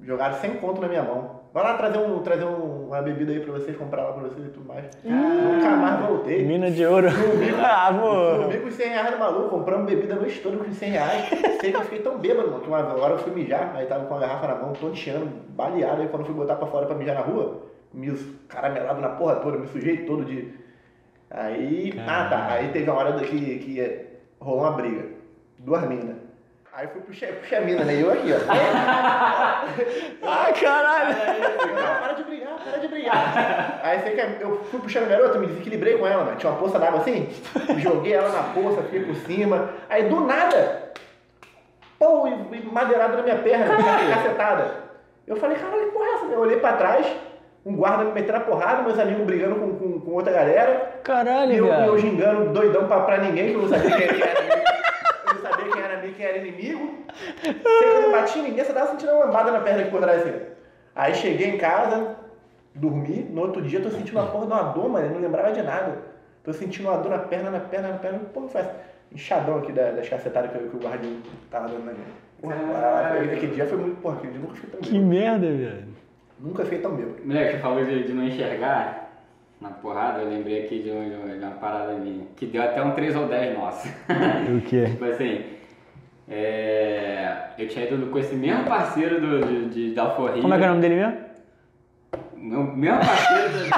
Jogaram 0.00 0.34
100 0.34 0.54
conto 0.56 0.80
na 0.80 0.88
minha 0.88 1.02
mão. 1.02 1.38
Vai 1.52 1.64
lá 1.64 1.74
trazer, 1.74 1.98
um, 1.98 2.18
trazer 2.20 2.44
um- 2.44 2.86
uma 2.88 3.02
bebida 3.02 3.32
aí 3.32 3.40
pra 3.40 3.52
vocês, 3.54 3.76
comprar 3.76 4.02
lá 4.04 4.12
pra 4.12 4.22
vocês 4.28 4.46
e 4.46 4.50
tudo 4.50 4.66
mais. 4.66 4.84
Nunca 5.02 5.70
mais 5.76 6.00
voltei. 6.06 6.44
Mina 6.44 6.70
de 6.70 6.84
ouro. 6.86 7.08
ah, 7.62 7.88
amor. 7.88 8.38
Dormi 8.38 8.60
com 8.60 8.70
100 8.70 8.88
reais 8.88 9.10
no 9.10 9.18
maluco, 9.18 9.48
compramos 9.48 9.86
bebida 9.86 10.14
no 10.14 10.26
estouro 10.26 10.58
com 10.58 10.72
100 10.72 10.90
reais. 10.90 11.28
Sei 11.60 11.72
que 11.72 11.76
eu 11.76 11.80
fiquei 11.82 12.00
tão 12.00 12.18
bêbado, 12.18 12.48
mano, 12.50 12.60
que 12.62 12.68
uma 12.68 12.78
hora 12.78 13.14
eu 13.14 13.18
fui 13.18 13.32
mijar, 13.32 13.72
aí 13.74 13.86
tava 13.86 14.04
com 14.06 14.14
a 14.14 14.18
garrafa 14.18 14.46
na 14.46 14.54
mão, 14.56 14.72
tonteando, 14.74 15.26
baleado. 15.48 16.02
Aí 16.02 16.08
quando 16.08 16.20
eu 16.22 16.26
fui 16.26 16.34
botar 16.34 16.54
pra 16.56 16.66
fora 16.68 16.86
pra 16.86 16.94
mijar 16.94 17.14
na 17.16 17.22
rua, 17.22 17.62
me 17.92 18.12
caramelado 18.46 19.00
na 19.00 19.08
porra 19.08 19.36
toda, 19.36 19.58
me 19.58 19.66
sujei 19.68 19.98
todo 20.04 20.24
de. 20.24 20.52
Aí. 21.30 21.92
Ah 22.06 22.28
tá. 22.30 22.46
Aí 22.52 22.68
teve 22.68 22.88
uma 22.90 23.00
hora 23.00 23.12
que, 23.20 23.58
que 23.58 24.06
rolou 24.40 24.60
uma 24.62 24.72
briga. 24.72 25.06
Duas 25.58 25.82
minas. 25.88 26.16
Aí 26.78 26.86
fui 26.86 27.00
puxar, 27.00 27.26
puxar 27.32 27.56
a 27.56 27.60
mina, 27.62 27.84
né? 27.84 27.94
E 27.96 28.00
eu 28.02 28.12
aqui, 28.12 28.32
ó. 28.32 28.38
Ah, 30.22 30.52
caralho. 30.52 31.16
Não, 31.74 31.96
para 31.98 32.12
de 32.12 32.22
brigar, 32.22 32.54
para 32.62 32.78
de 32.78 32.86
brigar. 32.86 33.80
Aí 33.82 33.98
você 33.98 34.10
quer, 34.10 34.38
eu 34.40 34.64
fui 34.70 34.78
puxando 34.78 35.06
a 35.06 35.08
garota, 35.08 35.40
me 35.40 35.48
desequilibrei 35.48 35.98
com 35.98 36.06
ela, 36.06 36.22
mano. 36.22 36.36
Tinha 36.36 36.52
uma 36.52 36.60
poça 36.60 36.78
d'água 36.78 37.00
assim, 37.00 37.28
joguei 37.78 38.12
ela 38.12 38.28
na 38.28 38.44
poça, 38.54 38.82
fiquei 38.82 39.04
por 39.04 39.16
cima. 39.16 39.70
Aí 39.90 40.08
do 40.08 40.20
nada, 40.20 40.92
pô, 41.98 42.28
e, 42.28 42.62
madeirado 42.72 43.16
na 43.16 43.22
minha 43.24 43.38
perna, 43.38 43.74
cacetada. 44.14 44.70
Eu 45.26 45.34
falei, 45.34 45.56
caralho, 45.56 45.86
que 45.86 45.90
porra 45.90 46.06
é 46.06 46.14
essa? 46.14 46.24
Eu 46.26 46.38
olhei 46.38 46.60
pra 46.60 46.74
trás, 46.74 47.06
um 47.66 47.74
guarda 47.74 48.04
me 48.04 48.12
metendo 48.12 48.38
a 48.38 48.42
porrada, 48.42 48.82
meus 48.82 49.00
amigos 49.00 49.26
brigando 49.26 49.56
com, 49.56 49.74
com, 49.74 50.00
com 50.00 50.10
outra 50.12 50.32
galera. 50.32 51.00
Caralho, 51.02 51.52
E 51.52 51.58
eu, 51.58 51.66
eu 51.66 51.98
gingando 51.98 52.52
doidão 52.52 52.86
pra, 52.86 53.00
pra 53.00 53.18
ninguém, 53.18 53.48
que 53.48 53.54
eu 53.54 53.62
não 53.62 53.68
sabia 53.68 53.96
quem 53.96 54.22
era 54.22 54.38
amigo. 54.38 54.68
Eu 55.26 55.34
não 55.34 55.42
sabia 55.42 55.68
quem 56.18 56.26
era 56.26 56.38
inimigo. 56.38 57.04
Sei 57.42 57.54
que 57.54 57.84
eu 57.96 58.02
não 58.02 58.12
bati 58.12 58.38
em 58.38 58.42
ninguém, 58.42 58.64
você 58.64 58.72
tava 58.72 58.90
sentindo 58.90 59.12
uma 59.12 59.24
lambada 59.26 59.52
na 59.52 59.60
perna 59.60 59.82
aqui 59.82 59.90
por 59.90 60.00
trás 60.00 60.20
assim. 60.26 60.34
Aí 60.94 61.14
cheguei 61.14 61.48
em 61.48 61.58
casa, 61.58 62.16
dormi, 62.74 63.26
no 63.30 63.42
outro 63.42 63.62
dia 63.62 63.80
tô 63.80 63.88
sentindo 63.88 64.18
uma 64.18 64.26
porra 64.26 64.46
de 64.46 64.52
uma 64.52 64.62
dor, 64.72 64.88
mano, 64.88 65.06
eu 65.06 65.12
não 65.12 65.20
lembrava 65.20 65.52
de 65.52 65.62
nada. 65.62 65.96
Tô 66.42 66.52
sentindo 66.52 66.88
uma 66.88 66.98
dor 66.98 67.10
na 67.10 67.18
perna, 67.18 67.50
na 67.50 67.60
perna, 67.60 67.88
na 67.88 67.98
perna. 67.98 68.18
Porra, 68.34 68.48
faz 68.48 68.66
inchadão 69.12 69.58
aqui 69.58 69.72
da- 69.72 69.92
das 69.92 70.08
cacetadas 70.08 70.50
que, 70.50 70.58
que 70.58 70.76
o 70.76 70.80
guardinho 70.80 71.22
tava 71.50 71.68
dando 71.68 71.84
na. 71.86 71.92
Porra, 72.40 72.54
Caralho. 72.56 73.32
aquele 73.32 73.54
dia 73.54 73.66
foi 73.66 73.78
muito, 73.78 74.00
porra, 74.00 74.16
aquele 74.16 74.32
dia 74.32 74.40
eu 74.40 74.46
nunca 74.48 74.54
fiquei 74.56 74.70
tão 74.70 74.80
Que 74.80 74.98
merda, 74.98 75.46
viado. 75.50 75.84
Nunca 76.40 76.64
fiquei 76.64 76.78
tão 76.80 76.94
bêbado. 76.96 77.16
Moleque, 77.24 77.52
você 77.52 77.58
falou 77.58 77.84
de, 77.84 78.04
de 78.04 78.12
não 78.12 78.24
enxergar 78.24 79.10
na 79.60 79.70
porrada, 79.70 80.20
eu 80.22 80.28
lembrei 80.28 80.64
aqui 80.64 80.80
de, 80.82 80.90
um- 80.90 81.08
de 81.08 81.14
uma- 81.16 81.36
de 81.36 81.44
uma 81.44 81.50
parada 81.56 81.92
minha. 81.94 82.26
Que 82.36 82.46
deu 82.46 82.62
até 82.62 82.82
um 82.82 82.92
3 82.92 83.14
ou 83.16 83.26
10 83.26 83.56
nossa. 83.58 83.88
O 84.56 84.60
quê? 84.62 84.86
tipo 84.90 85.04
assim, 85.04 85.44
é, 86.30 87.36
eu 87.58 87.68
tinha 87.68 87.86
ido 87.86 88.06
com 88.06 88.18
esse 88.18 88.34
mesmo 88.34 88.64
parceiro 88.64 89.20
do, 89.20 89.46
de, 89.46 89.68
de, 89.68 89.94
da 89.94 90.02
Alforria. 90.02 90.42
Como 90.42 90.52
é 90.52 90.58
que 90.58 90.64
é 90.64 90.66
o 90.66 90.70
nome 90.70 90.82
dele 90.82 90.94
mesmo? 90.96 91.28
Meu 92.36 92.62
mesmo 92.62 92.98
parceiro 92.98 93.48
do, 93.50 93.58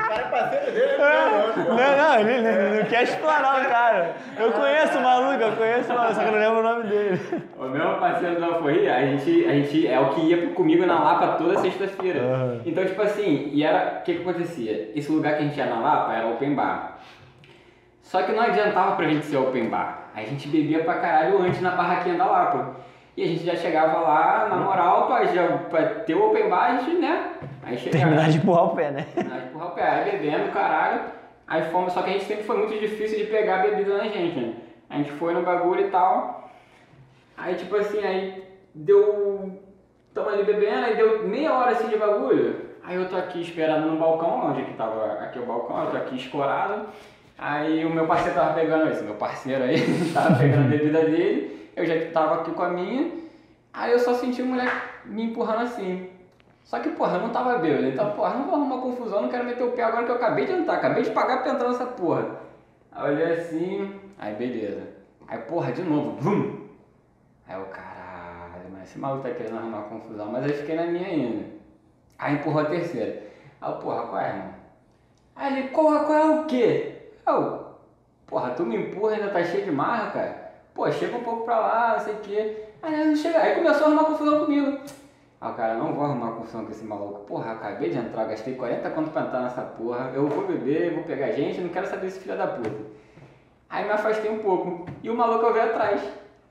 O 0.00 0.08
cara 0.08 0.22
é 0.22 0.30
parceiro 0.30 0.72
dele, 0.72 0.98
né? 0.98 1.54
Não, 1.68 1.96
não, 1.96 2.20
ele 2.20 2.48
ele 2.48 2.80
não 2.80 2.86
quer 2.88 3.02
explanar 3.04 3.62
o 3.62 3.68
cara. 3.68 4.14
Eu 4.36 4.52
conheço 4.52 4.98
o 4.98 5.02
maluco, 5.02 5.42
eu 5.42 5.52
conheço 5.56 5.92
o 5.92 5.96
maluco, 5.96 6.14
só 6.14 6.20
que 6.20 6.28
eu 6.28 6.32
não 6.32 6.38
lembro 6.40 6.58
o 6.58 6.62
nome 6.62 6.88
dele. 6.88 7.20
O 7.56 7.64
meu 7.68 7.98
parceiro 7.98 8.40
da 8.40 8.46
Alforria, 8.46 8.96
a 8.96 9.00
gente, 9.02 9.46
a 9.46 9.52
gente 9.52 9.86
é 9.86 10.00
o 10.00 10.10
que 10.10 10.20
ia 10.22 10.50
comigo 10.50 10.84
na 10.84 11.02
Lapa 11.02 11.38
toda 11.38 11.58
sexta-feira. 11.58 12.20
Aham. 12.20 12.60
Então, 12.66 12.84
tipo 12.84 13.00
assim, 13.02 13.50
e 13.52 13.62
era. 13.62 14.00
O 14.00 14.02
que 14.02 14.14
que 14.14 14.22
acontecia? 14.22 14.90
Esse 14.94 15.10
lugar 15.12 15.36
que 15.36 15.42
a 15.42 15.46
gente 15.46 15.56
ia 15.56 15.66
na 15.66 15.78
Lapa 15.78 16.12
era 16.14 16.26
open 16.26 16.54
bar. 16.54 16.98
Só 18.02 18.22
que 18.22 18.32
não 18.32 18.42
adiantava 18.42 18.96
pra 18.96 19.08
gente 19.08 19.26
ser 19.26 19.36
open 19.36 19.68
bar. 19.68 19.99
A 20.14 20.22
gente 20.22 20.48
bebia 20.48 20.84
pra 20.84 20.94
caralho 20.94 21.40
antes 21.40 21.60
na 21.60 21.70
barraquinha 21.72 22.16
da 22.16 22.26
Lapa. 22.26 22.76
E 23.16 23.22
a 23.22 23.26
gente 23.26 23.44
já 23.44 23.54
chegava 23.56 23.98
lá, 24.00 24.48
na 24.48 24.56
moral, 24.56 25.06
pra, 25.06 25.24
já, 25.26 25.46
pra 25.68 25.86
ter 25.86 26.14
o 26.14 26.28
open 26.28 26.48
bar, 26.48 26.70
a 26.70 26.78
gente, 26.78 26.98
né? 26.98 27.32
Aí 27.62 27.76
chegava. 27.76 28.04
Terminar 28.04 28.30
de 28.30 28.38
empurrar 28.38 28.64
o 28.64 28.76
pé, 28.76 28.90
né? 28.90 29.06
Nós 29.16 29.44
empurrar 29.44 29.68
o 29.68 29.72
pé, 29.72 29.82
aí 29.82 30.10
bebendo, 30.12 30.52
caralho. 30.52 31.00
Aí 31.46 31.62
fomos, 31.64 31.92
só 31.92 32.02
que 32.02 32.10
a 32.10 32.12
gente 32.12 32.24
sempre 32.24 32.44
foi 32.44 32.56
muito 32.56 32.78
difícil 32.78 33.18
de 33.18 33.24
pegar 33.24 33.60
a 33.60 33.62
bebida 33.62 33.98
na 33.98 34.04
gente, 34.04 34.38
né? 34.38 34.54
A 34.88 34.96
gente 34.96 35.10
foi 35.12 35.34
no 35.34 35.42
bagulho 35.42 35.86
e 35.86 35.90
tal. 35.90 36.50
Aí 37.36 37.54
tipo 37.54 37.74
assim, 37.76 38.04
aí 38.04 38.44
deu. 38.74 39.60
Tamo 40.14 40.28
ali 40.28 40.44
bebendo, 40.44 40.86
aí 40.86 40.96
deu 40.96 41.26
meia 41.26 41.52
hora 41.52 41.72
assim 41.72 41.88
de 41.88 41.96
bagulho. 41.96 42.70
Aí 42.82 42.96
eu 42.96 43.08
tô 43.08 43.16
aqui 43.16 43.40
esperando 43.42 43.86
no 43.86 43.98
balcão, 43.98 44.50
onde 44.50 44.64
que 44.64 44.74
tava 44.74 45.12
aqui 45.22 45.38
o 45.38 45.46
balcão, 45.46 45.84
eu 45.84 45.90
tô 45.90 45.96
aqui 45.96 46.16
escorado. 46.16 46.86
Aí 47.42 47.86
o 47.86 47.90
meu 47.90 48.06
parceiro 48.06 48.34
tava 48.34 48.52
pegando 48.52 48.90
esse, 48.90 49.02
meu 49.02 49.14
parceiro 49.14 49.64
aí, 49.64 49.80
tava 50.12 50.36
pegando 50.36 50.66
a 50.66 50.68
bebida 50.68 51.06
dele, 51.06 51.70
eu 51.74 51.86
já 51.86 52.10
tava 52.12 52.42
aqui 52.42 52.50
com 52.50 52.62
a 52.62 52.68
minha. 52.68 53.12
Aí 53.72 53.92
eu 53.92 53.98
só 53.98 54.12
senti 54.12 54.42
o 54.42 54.46
moleque 54.46 54.76
me 55.06 55.24
empurrando 55.24 55.62
assim. 55.62 56.10
Só 56.64 56.78
que, 56.80 56.90
porra, 56.90 57.16
eu 57.16 57.22
não 57.22 57.30
tava 57.30 57.56
bêbado. 57.56 57.86
Então, 57.86 58.12
porra, 58.12 58.34
não 58.34 58.44
vou 58.44 58.56
arrumar 58.56 58.82
confusão, 58.82 59.22
não 59.22 59.30
quero 59.30 59.46
meter 59.46 59.62
o 59.62 59.72
pé 59.72 59.84
agora 59.84 60.04
que 60.04 60.10
eu 60.10 60.16
acabei 60.16 60.44
de 60.44 60.52
entrar, 60.52 60.74
acabei 60.74 61.02
de 61.02 61.10
pagar 61.12 61.42
pra 61.42 61.52
entrar 61.52 61.68
nessa 61.68 61.86
porra. 61.86 62.40
Aí 62.92 63.08
eu 63.08 63.14
olhei 63.14 63.32
assim, 63.32 64.00
aí 64.18 64.34
beleza. 64.34 64.82
Aí, 65.26 65.38
porra, 65.38 65.72
de 65.72 65.82
novo, 65.82 66.20
vum! 66.20 66.68
Aí 67.48 67.58
eu, 67.58 67.64
caralho, 67.66 68.68
mas 68.70 68.82
esse 68.82 68.98
maluco 68.98 69.26
tá 69.26 69.34
querendo 69.34 69.56
arrumar 69.56 69.84
confusão, 69.84 70.30
mas 70.30 70.44
aí 70.44 70.52
fiquei 70.52 70.76
na 70.76 70.84
minha 70.84 71.08
ainda. 71.08 71.46
Aí 72.18 72.34
empurrou 72.34 72.60
a 72.60 72.66
terceira. 72.66 73.22
Aí 73.62 73.72
porra, 73.80 74.02
qual 74.08 74.20
é, 74.20 74.28
irmão? 74.28 74.54
Aí 75.34 75.58
ele, 75.58 75.68
qual, 75.68 76.04
qual 76.04 76.18
é 76.18 76.40
o 76.40 76.44
quê? 76.44 76.99
Eu, 77.30 77.66
porra, 78.26 78.50
tu 78.50 78.64
me 78.64 78.76
empurra 78.76 79.14
ainda 79.14 79.28
tá 79.30 79.42
cheio 79.44 79.64
de 79.64 79.70
marra, 79.70 80.10
cara. 80.10 80.50
Pô, 80.74 80.90
chega 80.90 81.16
um 81.16 81.22
pouco 81.24 81.44
pra 81.44 81.58
lá, 81.58 81.92
não 81.96 82.04
sei 82.04 82.14
o 82.14 82.18
quê. 82.18 82.64
Aí 82.82 83.04
não 83.04 83.16
chega, 83.16 83.38
aí 83.40 83.54
começou 83.54 83.84
a 83.84 83.86
arrumar 83.88 84.04
confusão 84.04 84.44
comigo. 84.44 84.78
O 85.40 85.52
cara, 85.54 85.74
não 85.74 85.94
vou 85.94 86.04
arrumar 86.04 86.32
confusão 86.32 86.64
com 86.64 86.70
esse 86.70 86.84
maluco. 86.84 87.20
Porra, 87.20 87.52
acabei 87.52 87.90
de 87.90 87.98
entrar, 87.98 88.24
gastei 88.26 88.54
40 88.54 88.90
conto 88.90 89.10
pra 89.10 89.22
entrar 89.22 89.40
nessa 89.40 89.62
porra. 89.62 90.10
Eu 90.14 90.28
vou 90.28 90.46
beber, 90.46 90.94
vou 90.94 91.04
pegar 91.04 91.32
gente, 91.32 91.60
não 91.60 91.70
quero 91.70 91.86
saber 91.86 92.02
desse 92.06 92.20
filho 92.20 92.36
da 92.36 92.46
puta. 92.46 92.70
Aí 93.68 93.84
me 93.84 93.90
afastei 93.90 94.30
um 94.30 94.40
pouco. 94.40 94.86
E 95.02 95.08
o 95.08 95.14
maluco 95.14 95.52
veio 95.52 95.66
atrás. 95.66 96.02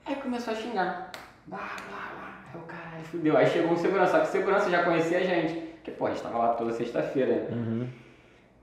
Aí 0.06 0.16
começou 0.16 0.52
a 0.54 0.56
xingar. 0.56 1.10
Blá, 1.46 1.58
blá, 1.58 1.98
blá. 2.18 2.30
Aí 2.52 2.60
o 2.60 2.64
caralho, 2.64 3.04
fudeu. 3.04 3.36
Aí 3.36 3.46
chegou 3.46 3.72
um 3.72 3.76
segurança, 3.76 4.12
só 4.12 4.18
que 4.20 4.28
o 4.28 4.32
segurança 4.32 4.70
já 4.70 4.82
conhecia 4.82 5.18
a 5.18 5.22
gente. 5.22 5.54
Porque, 5.54 5.92
pô, 5.92 6.06
a 6.06 6.10
gente 6.10 6.22
tava 6.22 6.38
lá 6.38 6.48
toda 6.54 6.72
sexta-feira. 6.72 7.32
né? 7.32 7.46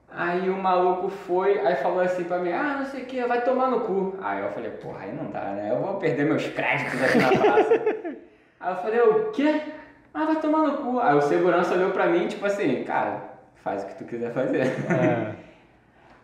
Aí 0.09 0.49
o 0.49 0.55
maluco 0.57 1.09
foi, 1.09 1.59
aí 1.59 1.75
falou 1.75 1.99
assim 1.99 2.23
pra 2.23 2.39
mim, 2.39 2.51
ah, 2.51 2.77
não 2.79 2.85
sei 2.85 3.03
o 3.03 3.05
que, 3.05 3.21
vai 3.25 3.41
tomar 3.43 3.67
no 3.69 3.81
cu. 3.81 4.15
Aí 4.21 4.41
eu 4.41 4.49
falei, 4.49 4.71
porra, 4.71 4.99
aí 5.01 5.13
não 5.13 5.29
dá, 5.29 5.41
né? 5.41 5.69
Eu 5.71 5.81
vou 5.81 5.95
perder 5.95 6.25
meus 6.25 6.47
créditos 6.47 7.03
aqui 7.03 7.17
na 7.17 7.29
praça. 7.29 7.73
aí 8.59 8.71
eu 8.71 8.75
falei, 8.77 8.99
o 9.01 9.31
quê? 9.31 9.61
Ah, 10.13 10.25
vai 10.25 10.35
tomar 10.37 10.59
no 10.59 10.77
cu. 10.77 10.99
Aí 10.99 11.15
o 11.15 11.21
segurança 11.21 11.73
olhou 11.75 11.91
pra 11.91 12.07
mim, 12.07 12.27
tipo 12.27 12.45
assim, 12.45 12.83
cara, 12.83 13.21
faz 13.63 13.83
o 13.83 13.87
que 13.87 13.95
tu 13.95 14.05
quiser 14.05 14.31
fazer. 14.33 14.61
É. 14.61 15.35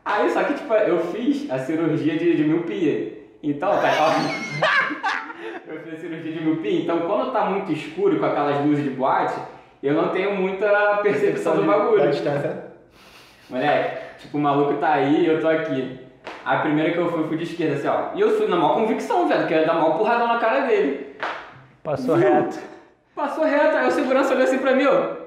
Aí, 0.06 0.30
só 0.32 0.44
que, 0.44 0.54
tipo, 0.56 0.74
eu 0.74 1.00
fiz 1.12 1.50
a 1.52 1.60
cirurgia 1.60 2.18
de, 2.18 2.36
de 2.36 2.44
miopia. 2.44 3.24
Então, 3.44 3.70
tá, 3.80 3.90
eu 5.68 5.80
fiz 5.82 6.00
cirurgia 6.00 6.32
de 6.32 6.42
miopia, 6.42 6.82
então 6.82 7.02
quando 7.02 7.32
tá 7.32 7.46
muito 7.46 7.72
escuro 7.72 8.18
com 8.20 8.26
aquelas 8.26 8.66
luzes 8.66 8.84
de 8.84 8.90
boate, 8.92 9.36
eu 9.82 9.94
não 9.94 10.10
tenho 10.10 10.36
muita 10.36 10.98
percepção 11.04 11.56
do 11.58 11.62
Da 11.62 11.68
bagulho. 11.68 12.10
distância. 12.10 12.73
Moleque, 13.50 14.20
tipo, 14.20 14.38
o 14.38 14.42
maluco 14.42 14.76
tá 14.76 14.94
aí 14.94 15.24
e 15.24 15.28
eu 15.28 15.42
tô 15.42 15.48
aqui. 15.48 16.00
A 16.46 16.58
primeira 16.58 16.92
que 16.92 16.98
eu 16.98 17.12
fui, 17.12 17.28
fui 17.28 17.38
de 17.38 17.44
esquerda, 17.44 17.76
assim, 17.76 17.88
ó. 17.88 18.16
E 18.16 18.22
eu 18.22 18.38
fui 18.38 18.48
na 18.48 18.56
maior 18.56 18.76
convicção, 18.76 19.28
velho, 19.28 19.48
que 19.48 19.54
eu 19.54 19.60
ia 19.60 19.66
dar 19.66 19.74
maior 19.74 19.98
porradão 19.98 20.28
na 20.28 20.40
cara 20.40 20.62
dele. 20.62 21.16
Passou 21.84 22.16
Viu? 22.16 22.30
reto. 22.34 22.60
Passou 23.16 23.44
reto, 23.46 23.78
aí 23.78 23.88
o 23.88 23.92
segurança 23.92 24.34
olhou 24.34 24.44
assim 24.44 24.58
pra 24.58 24.74
mim, 24.74 24.86
ó. 24.86 25.24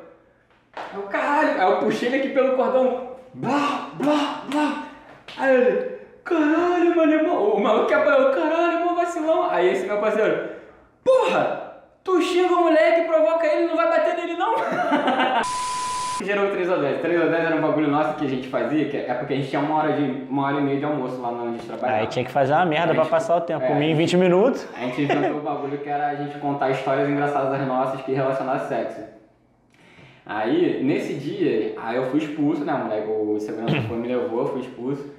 Aí 0.77 0.99
o 0.99 1.03
caralho, 1.03 1.61
aí 1.61 1.71
eu 1.71 1.79
puxei 1.79 2.09
ele 2.09 2.17
aqui 2.19 2.29
pelo 2.31 2.57
cordão. 2.57 3.13
Blá, 3.35 3.91
blá, 3.95 4.43
blá. 4.51 4.83
Aí 5.39 5.55
ele, 5.55 5.99
caralho, 6.25 6.97
mano, 6.97 7.13
irmão. 7.13 7.51
O 7.51 7.61
maluco 7.61 7.87
que 7.87 7.95
apanhou, 7.95 8.31
caralho, 8.33 8.79
irmão, 8.79 8.97
vacilão. 8.97 9.51
Aí 9.51 9.69
esse 9.73 9.87
meu 9.87 9.99
parceiro, 9.99 10.51
porra, 11.05 11.83
tu 12.03 12.21
xinga 12.21 12.55
o 12.55 12.65
moleque, 12.65 13.07
provoca 13.07 13.47
ele, 13.47 13.67
não 13.69 13.77
vai 13.77 13.89
bater 13.89 14.17
nele 14.17 14.37
não. 14.37 14.55
Gerou 16.25 16.51
3 16.51 16.69
ou 16.71 16.81
10. 16.81 17.01
3 17.03 17.21
ou 17.21 17.29
10 17.31 17.45
era 17.45 17.57
um 17.57 17.61
bagulho 17.61 17.89
nosso 17.89 18.15
que 18.15 18.25
a 18.25 18.29
gente 18.29 18.49
fazia, 18.49 18.89
que 18.89 18.97
é 18.97 19.13
porque 19.15 19.35
a 19.35 19.37
gente 19.37 19.49
tinha 19.51 19.61
uma 19.61 19.77
hora, 19.77 19.93
de, 19.93 20.03
uma 20.31 20.47
hora 20.47 20.61
e 20.61 20.63
meia 20.63 20.79
de 20.79 20.85
almoço 20.85 21.21
lá 21.21 21.29
onde 21.29 21.49
a 21.49 21.51
gente 21.53 21.67
trabalhava. 21.67 22.01
Aí 22.01 22.07
tinha 22.07 22.25
que 22.25 22.31
fazer 22.31 22.53
uma 22.55 22.65
merda 22.65 22.95
pra 22.95 23.05
passar 23.05 23.37
o 23.37 23.41
tempo. 23.43 23.65
É. 23.65 23.69
Comi 23.69 23.87
em 23.91 23.95
20 23.95 24.17
minutos. 24.17 24.67
A 24.75 24.81
gente 24.81 25.03
inventou 25.03 25.39
o 25.39 25.43
bagulho 25.43 25.77
que 25.79 25.89
era 25.89 26.09
a 26.09 26.15
gente 26.15 26.39
contar 26.39 26.71
histórias 26.71 27.09
engraçadas 27.09 27.67
nossas 27.67 28.01
que 28.01 28.13
relacionavam 28.13 28.67
sexo. 28.67 29.01
Aí, 30.25 30.83
nesse 30.83 31.15
dia, 31.15 31.75
aí 31.81 31.97
eu 31.97 32.07
fui 32.07 32.19
expulso, 32.21 32.65
né, 32.65 32.73
moleque? 32.73 33.07
O 33.09 33.39
segurança 33.39 33.81
foi, 33.83 33.97
me 33.97 34.09
levou, 34.09 34.41
eu 34.41 34.47
fui 34.49 34.61
expulso. 34.61 35.15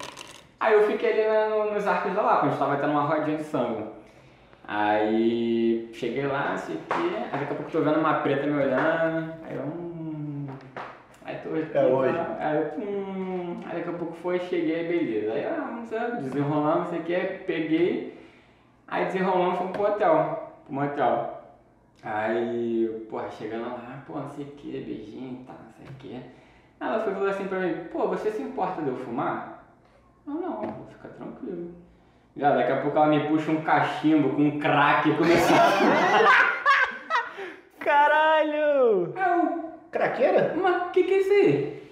Aí 0.59 0.73
eu 0.73 0.83
fiquei 0.87 1.11
ali 1.13 1.21
né, 1.29 1.47
no- 1.49 1.73
nos 1.75 1.87
arcos 1.87 2.13
da 2.13 2.21
Lapa, 2.21 2.47
a 2.47 2.49
gente 2.49 2.59
tava 2.59 2.75
tendo 2.77 2.89
uma 2.91 3.03
rodinha 3.03 3.37
de 3.37 3.43
sangue. 3.43 3.83
Aí 4.67 5.89
cheguei 5.93 6.25
lá, 6.25 6.49
não 6.51 6.57
sei 6.57 6.75
o 6.75 6.79
quê, 6.79 7.15
aí 7.31 7.39
daqui 7.39 7.53
a 7.53 7.55
pouco 7.55 7.71
tô 7.71 7.79
vendo 7.81 7.99
uma 7.99 8.15
preta 8.15 8.47
me 8.47 8.53
olhando, 8.61 9.31
aí 9.47 9.55
eu. 9.55 9.86
Aqui, 11.55 11.77
É 11.77 11.85
hoje. 11.85 12.17
Aí 12.39 12.57
eu. 12.57 12.83
Hum, 12.83 13.59
aí 13.65 13.77
daqui 13.77 13.89
a 13.89 13.93
pouco 13.93 14.13
foi, 14.13 14.39
cheguei, 14.39 14.87
beleza. 14.87 15.33
Aí 15.33 15.45
ah, 15.45 15.71
não 15.75 15.85
sei, 15.85 15.99
desenrolando, 16.21 16.79
não 16.79 16.85
sei 16.85 16.99
o 16.99 17.03
quê, 17.03 17.41
peguei. 17.45 18.17
Aí 18.87 19.05
desenrolando, 19.05 19.57
fomos 19.57 19.71
pro 19.71 19.83
hotel, 19.87 20.53
pro 20.65 20.73
motel. 20.73 21.37
Aí, 22.03 23.05
porra, 23.09 23.29
chegando 23.31 23.63
lá, 23.63 24.03
pô, 24.05 24.19
não 24.19 24.29
sei 24.29 24.45
o 24.45 24.51
que, 24.51 24.71
beijinho 24.71 25.41
e 25.41 25.45
tal, 25.45 25.55
não 25.55 25.71
sei 25.73 25.87
o 25.87 25.93
que. 25.97 26.21
Ela 26.79 26.99
foi 26.99 27.11
e 27.11 27.15
falou 27.15 27.29
assim 27.29 27.47
pra 27.47 27.59
mim, 27.59 27.73
pô, 27.91 28.07
você 28.07 28.31
se 28.31 28.41
importa 28.41 28.81
de 28.81 28.87
eu 28.89 28.95
fumar? 28.97 29.65
Eu 30.27 30.33
não, 30.33 30.85
fica 30.89 31.07
tranquilo. 31.09 31.73
Já, 32.35 32.55
daqui 32.55 32.71
a 32.71 32.81
pouco 32.81 32.97
ela 32.97 33.07
me 33.07 33.27
puxa 33.27 33.51
um 33.51 33.61
cachimbo 33.63 34.29
com 34.29 34.41
um 34.43 34.59
crack 34.59 35.09
e 35.09 35.13
Caralho! 37.79 39.13
a. 39.15 39.29
Eu, 39.29 39.66
Craqueira? 39.91 40.53
mas 40.55 40.83
o 40.83 40.89
que 40.91 41.03
que 41.03 41.13
é 41.13 41.17
isso 41.19 41.31
aí? 41.31 41.83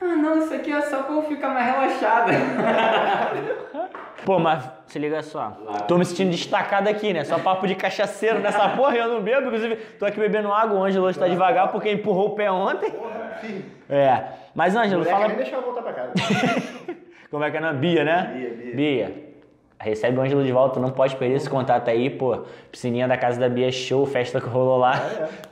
Ah 0.00 0.16
não, 0.16 0.38
isso 0.38 0.54
aqui 0.54 0.72
é 0.72 0.80
só 0.82 1.02
pra 1.02 1.14
eu 1.16 1.22
ficar 1.22 1.48
mais 1.48 1.66
relaxada. 1.66 2.32
Pô, 4.24 4.38
mas 4.38 4.68
se 4.86 4.98
liga 4.98 5.22
só. 5.22 5.56
Tô 5.86 5.96
me 5.96 6.04
sentindo 6.04 6.30
destacado 6.30 6.88
aqui, 6.88 7.12
né? 7.12 7.24
Só 7.24 7.38
papo 7.38 7.66
de 7.66 7.74
cachaceiro 7.74 8.40
nessa 8.40 8.68
porra, 8.76 8.96
eu 8.96 9.08
não 9.08 9.22
bebo. 9.22 9.46
Inclusive, 9.46 9.76
tô 9.98 10.04
aqui 10.06 10.20
bebendo 10.20 10.52
água, 10.52 10.78
o 10.78 10.84
Ângelo 10.84 11.06
hoje 11.06 11.18
tá 11.18 11.26
devagar 11.26 11.72
porque 11.72 11.90
empurrou 11.90 12.28
o 12.28 12.34
pé 12.34 12.50
ontem. 12.50 12.90
Porra, 12.90 13.38
filho. 13.40 13.64
É. 13.88 14.24
Mas, 14.54 14.76
Ângelo, 14.76 15.04
fala. 15.04 15.28
nem 15.28 15.36
deixava 15.36 15.62
voltar 15.62 15.82
pra 15.82 15.92
casa. 15.92 16.12
Como 17.30 17.44
é 17.44 17.50
que 17.50 17.56
é 17.56 17.60
na 17.60 17.72
Bia, 17.72 18.04
né? 18.04 18.32
Bia, 18.34 18.74
Bia. 18.74 19.27
Recebe 19.80 20.18
o 20.18 20.20
Ângelo 20.20 20.42
de 20.42 20.50
volta, 20.50 20.80
não 20.80 20.90
pode 20.90 21.14
perder 21.14 21.36
esse 21.36 21.48
contato 21.48 21.88
aí, 21.88 22.10
pô. 22.10 22.42
Piscininha 22.72 23.06
da 23.06 23.16
casa 23.16 23.38
da 23.38 23.48
Bia, 23.48 23.70
show, 23.70 24.04
festa 24.04 24.40
que 24.40 24.48
rolou 24.48 24.76
lá. 24.76 25.00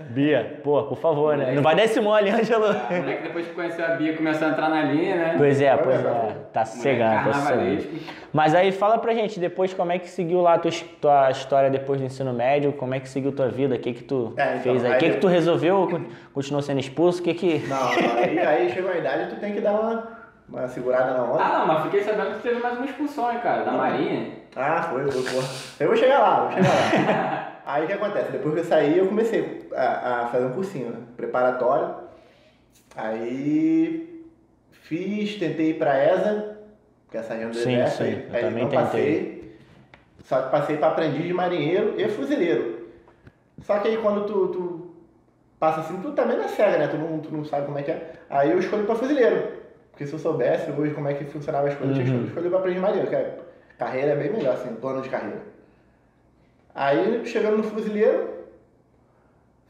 Bia, 0.00 0.58
pô, 0.64 0.82
por 0.82 0.98
favor, 0.98 1.36
né? 1.36 1.52
Não 1.52 1.62
vai 1.62 1.76
dar 1.76 1.84
esse 1.84 2.00
mole, 2.00 2.28
Ângelo. 2.30 2.64
O 2.66 2.94
moleque 2.94 3.22
depois 3.22 3.46
que 3.46 3.54
conheceu 3.54 3.84
a 3.84 3.90
Bia 3.90 4.16
começou 4.16 4.48
a 4.48 4.50
entrar 4.50 4.68
na 4.68 4.82
linha, 4.82 5.14
né? 5.14 5.34
Pois 5.38 5.60
é, 5.60 5.76
pois 5.76 6.04
é. 6.04 6.36
Tá 6.52 6.64
sossegando, 6.64 7.24
tá 7.30 7.32
sossegando. 7.34 7.84
Mas 8.32 8.52
aí 8.52 8.72
fala 8.72 8.98
pra 8.98 9.14
gente, 9.14 9.38
depois 9.38 9.72
como 9.72 9.92
é 9.92 9.98
que 10.00 10.08
seguiu 10.10 10.40
lá 10.40 10.54
a 10.54 10.58
tua, 10.58 10.72
tua 11.00 11.30
história 11.30 11.70
depois 11.70 12.00
do 12.00 12.06
ensino 12.06 12.32
médio, 12.32 12.72
como 12.72 12.94
é 12.94 13.00
que 13.00 13.08
seguiu 13.08 13.30
tua 13.30 13.48
vida, 13.48 13.76
o 13.76 13.78
que 13.78 13.92
que 13.92 14.02
tu 14.02 14.32
É, 14.36 14.56
então, 14.56 14.62
fez 14.62 14.84
aí, 14.84 14.92
o 14.92 14.98
que 14.98 15.10
que 15.10 15.16
tu 15.18 15.28
resolveu, 15.28 15.86
Con- 15.88 16.04
continuou 16.34 16.62
sendo 16.62 16.80
expulso, 16.80 17.20
o 17.20 17.24
que 17.24 17.32
que... 17.32 17.58
Não, 17.68 17.88
aí, 17.88 18.38
aí 18.40 18.70
chega 18.70 18.88
uma 18.88 18.96
idade 18.96 19.30
tu 19.34 19.40
tem 19.40 19.52
que 19.54 19.60
dar 19.60 19.72
uma, 19.72 20.15
uma 20.48 20.68
segurada 20.68 21.12
na 21.14 21.24
onda. 21.24 21.42
Ah 21.44 21.58
não, 21.58 21.66
mas 21.66 21.82
fiquei 21.84 22.02
sabendo 22.04 22.36
que 22.36 22.42
teve 22.42 22.60
mais 22.60 22.76
uma 22.76 22.86
expulsão, 22.86 23.32
hein, 23.32 23.40
cara, 23.42 23.64
da 23.64 23.72
Marinha. 23.72 24.32
Ah, 24.54 24.82
foi, 24.82 25.10
foi, 25.10 25.22
porra. 25.22 25.46
Eu 25.80 25.88
vou 25.88 25.96
chegar 25.96 26.18
lá, 26.20 26.40
vou 26.44 26.52
chegar 26.52 26.68
lá. 26.68 27.52
Aí 27.66 27.84
o 27.84 27.86
que 27.88 27.92
acontece? 27.94 28.30
Depois 28.32 28.54
que 28.54 28.60
eu 28.60 28.64
saí, 28.64 28.96
eu 28.98 29.08
comecei 29.08 29.68
a, 29.74 30.22
a 30.22 30.26
fazer 30.28 30.44
um 30.46 30.52
cursinho, 30.52 30.90
né? 30.90 30.98
Preparatório. 31.16 31.96
Aí 32.94 34.24
fiz, 34.72 35.34
tentei 35.36 35.70
ir 35.70 35.74
pra 35.78 35.98
ESA, 36.02 36.58
que 37.10 37.16
é 37.16 37.20
a 37.20 37.22
sargento 37.24 37.50
do 37.50 37.56
Sim, 37.56 37.74
exército. 37.74 38.04
sim, 38.04 38.10
aí, 38.10 38.26
eu 38.28 38.34
aí 38.36 38.42
também 38.44 38.62
não 38.64 38.70
tentei. 38.70 38.84
passei. 38.84 39.58
Só 40.24 40.42
que 40.42 40.50
passei 40.50 40.76
pra 40.76 40.88
aprendiz 40.88 41.24
de 41.24 41.32
marinheiro 41.34 41.94
e 42.00 42.08
fuzileiro. 42.08 42.86
Só 43.62 43.78
que 43.78 43.88
aí 43.88 43.96
quando 43.98 44.26
tu, 44.26 44.46
tu 44.48 44.90
passa 45.58 45.80
assim, 45.80 46.00
tu 46.00 46.12
também 46.12 46.36
não 46.36 46.44
é 46.44 46.48
cega, 46.48 46.78
né? 46.78 46.88
Tu 46.88 46.96
não, 46.96 47.18
tu 47.18 47.32
não 47.36 47.44
sabe 47.44 47.66
como 47.66 47.78
é 47.78 47.82
que 47.82 47.90
é. 47.90 48.12
Aí 48.30 48.50
eu 48.50 48.58
escolhi 48.58 48.84
pra 48.84 48.94
fuzileiro. 48.94 49.55
Porque 49.96 50.06
se 50.06 50.12
eu 50.12 50.18
soubesse 50.18 50.70
hoje 50.70 50.92
como 50.92 51.08
é 51.08 51.14
que 51.14 51.24
funcionava 51.24 51.68
as 51.68 51.74
coisas, 51.74 51.96
eu 51.96 52.04
tinha 52.04 52.18
Uhum. 52.18 52.24
escolhido 52.26 52.50
pra 52.50 52.58
aprendiz 52.58 52.76
de 52.82 52.86
marinheiro, 52.86 53.08
que 53.08 53.16
é, 53.16 53.38
carreira 53.78 54.10
é 54.12 54.14
bem 54.16 54.30
melhor, 54.30 54.52
assim, 54.52 54.74
plano 54.74 55.00
de 55.00 55.08
carreira. 55.08 55.40
Aí, 56.74 57.24
chegando 57.24 57.56
no 57.56 57.62
fuzileiro, 57.62 58.28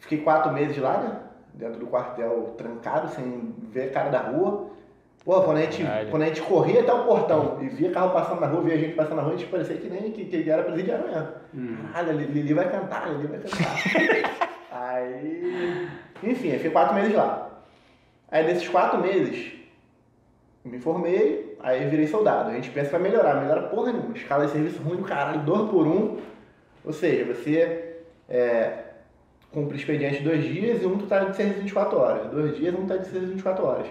fiquei 0.01 0.19
quatro 0.23 0.53
meses 0.53 0.77
lá, 0.79 0.99
né? 0.99 1.17
Dentro 1.55 1.79
do 1.79 1.87
quartel, 1.87 2.55
trancado, 2.59 3.09
sem 3.15 3.55
ver 3.71 3.91
a 3.91 3.93
cara 3.93 4.11
da 4.11 4.19
rua. 4.19 4.67
Pô, 5.25 5.41
quando 5.43 5.59
a 5.59 5.61
gente, 5.61 5.85
Caralho. 5.85 6.11
quando 6.11 6.23
a 6.23 6.27
gente 6.27 6.43
corria 6.43 6.81
até 6.81 6.93
o 6.93 7.05
portão 7.05 7.59
e 7.63 7.69
via 7.69 7.93
carro 7.93 8.11
passando 8.11 8.41
na 8.41 8.49
rua, 8.49 8.63
via 8.63 8.77
gente 8.79 8.95
passando 8.97 9.17
na 9.17 9.23
rua, 9.23 9.35
a 9.35 9.37
gente 9.37 9.49
parecia 9.49 9.77
que 9.77 9.89
nem 9.89 10.11
que, 10.11 10.25
que 10.25 10.35
ele 10.37 10.51
era 10.51 10.65
presidiário 10.65 11.07
mesmo. 11.07 11.29
Hum. 11.55 11.77
Caralho, 11.93 12.19
Lili 12.19 12.53
vai 12.53 12.69
cantar, 12.69 13.09
Lili 13.13 13.29
vai 13.29 13.39
cantar. 13.39 14.37
Aí, 14.73 15.89
enfim, 16.25 16.49
eu 16.49 16.55
fiquei 16.57 16.71
quatro 16.73 16.95
meses 16.97 17.15
lá. 17.15 17.49
Aí 18.31 18.45
desses 18.45 18.69
quatro 18.69 19.01
meses, 19.01 19.53
me 20.67 20.79
formei, 20.79 21.57
aí 21.61 21.87
virei 21.89 22.07
soldado. 22.07 22.51
A 22.51 22.55
gente 22.55 22.71
pensa 22.71 22.87
que 22.87 22.93
vai 22.93 23.03
melhorar, 23.03 23.41
melhora 23.41 23.63
porra 23.63 23.93
nenhuma. 23.93 24.17
Escala 24.17 24.47
de 24.47 24.53
serviço 24.53 24.83
ruim 24.83 25.03
caralho, 25.03 25.41
dois 25.41 25.71
por 25.71 25.87
um. 25.87 26.19
Ou 26.85 26.93
seja, 26.93 27.25
você 27.25 27.97
é, 28.29 28.73
cumpre 29.53 29.77
expediente 29.77 30.23
dois 30.23 30.45
dias 30.45 30.83
e 30.83 30.87
um 30.87 30.99
tu 30.99 31.07
tá 31.07 31.21
de 31.21 31.37
serviço 31.37 31.61
24 31.61 31.99
horas. 31.99 32.27
Dois 32.31 32.57
dias, 32.57 32.75
um 32.75 32.87
tá 32.87 32.97
de 32.97 33.07
serviço 33.07 33.33
24 33.33 33.65
horas. 33.65 33.87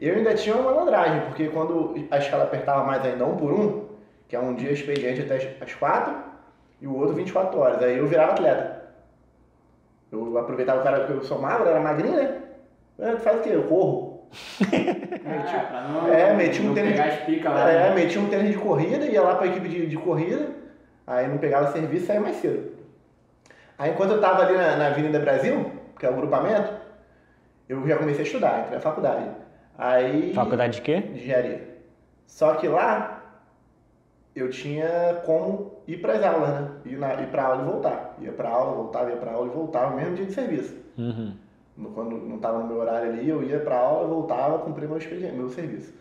Eu 0.00 0.14
ainda 0.14 0.34
tinha 0.34 0.56
uma 0.56 0.72
malandragem, 0.72 1.20
porque 1.26 1.48
quando 1.48 1.94
a 2.10 2.18
escala 2.18 2.44
apertava 2.44 2.84
mais 2.84 3.04
ainda 3.04 3.24
um 3.26 3.36
por 3.36 3.52
um, 3.52 3.84
que 4.26 4.34
é 4.34 4.40
um 4.40 4.54
dia 4.54 4.72
expediente 4.72 5.20
até 5.20 5.36
as- 5.62 5.74
quatro, 5.74 6.14
e 6.80 6.86
o 6.86 6.96
outro 6.96 7.14
24 7.14 7.58
horas. 7.58 7.82
Aí 7.82 7.98
eu 7.98 8.06
virava 8.06 8.32
atleta. 8.32 8.80
Eu 10.10 10.38
aproveitava 10.38 10.80
o 10.80 10.82
cara 10.82 11.04
que 11.04 11.12
eu 11.12 11.22
sou 11.22 11.38
magro, 11.38 11.68
era 11.68 11.78
magrinho, 11.78 12.16
né? 12.16 12.40
Tu 12.98 13.18
faz 13.18 13.38
o 13.38 13.42
quê? 13.42 13.50
Eu 13.52 13.64
corro. 13.64 14.09
Ah, 14.62 15.66
pra 15.70 15.82
não, 15.88 16.12
É, 16.12 16.34
meti 16.34 16.60
um 16.62 16.66
não 16.66 16.74
tênis 16.74 16.92
pegar 16.92 17.08
de- 17.26 17.42
lá. 17.42 17.70
É, 17.70 17.88
né? 17.90 17.94
meti 17.94 18.18
um 18.18 18.28
tênis 18.28 18.52
de 18.52 18.58
corrida, 18.58 19.04
ia 19.06 19.22
lá 19.22 19.34
pra 19.34 19.46
equipe 19.46 19.68
de, 19.68 19.86
de 19.86 19.96
corrida, 19.96 20.50
aí 21.06 21.26
não 21.28 21.38
pegava 21.38 21.72
serviço 21.72 22.04
e 22.04 22.06
saía 22.06 22.20
mais 22.20 22.36
cedo. 22.36 22.70
Aí 23.78 23.90
enquanto 23.90 24.12
eu 24.12 24.20
tava 24.20 24.42
ali 24.44 24.56
na, 24.56 24.76
na 24.76 24.86
Avenida 24.88 25.18
Brasil, 25.18 25.72
que 25.98 26.06
é 26.06 26.10
o 26.10 26.14
grupamento, 26.14 26.72
eu 27.68 27.86
já 27.88 27.96
comecei 27.96 28.22
a 28.22 28.26
estudar, 28.26 28.60
entrei 28.60 28.74
na 28.74 28.80
faculdade. 28.80 29.30
Aí. 29.78 30.32
Faculdade 30.34 30.74
de 30.76 30.82
quê? 30.82 31.00
de 31.00 31.18
engenharia. 31.18 31.68
Só 32.26 32.54
que 32.54 32.68
lá 32.68 33.16
eu 34.36 34.50
tinha 34.50 35.20
como 35.24 35.72
ir 35.86 35.96
para 36.00 36.12
as 36.14 36.22
aulas, 36.24 36.48
né? 36.50 36.68
Ir, 36.84 36.96
na, 36.98 37.14
ir 37.14 37.26
para 37.28 37.44
aula 37.44 37.62
e 37.62 37.64
voltar. 37.66 38.16
Ia 38.20 38.32
para 38.32 38.48
aula, 38.48 38.76
voltava, 38.76 39.10
ia 39.10 39.16
para 39.16 39.32
aula 39.32 39.46
e 39.48 39.50
voltava, 39.54 39.96
mesmo 39.96 40.14
dia 40.14 40.26
de 40.26 40.32
serviço. 40.32 40.76
Uhum. 40.98 41.32
Quando 41.94 42.16
não 42.16 42.36
estava 42.36 42.58
no 42.58 42.66
meu 42.66 42.78
horário 42.78 43.10
ali, 43.10 43.28
eu 43.28 43.42
ia 43.42 43.58
para 43.60 43.76
aula, 43.78 44.06
voltava, 44.06 44.58
cumpria 44.58 44.86
meu 44.88 44.98
expediente, 44.98 45.34
meu 45.34 45.48
serviço. 45.48 45.92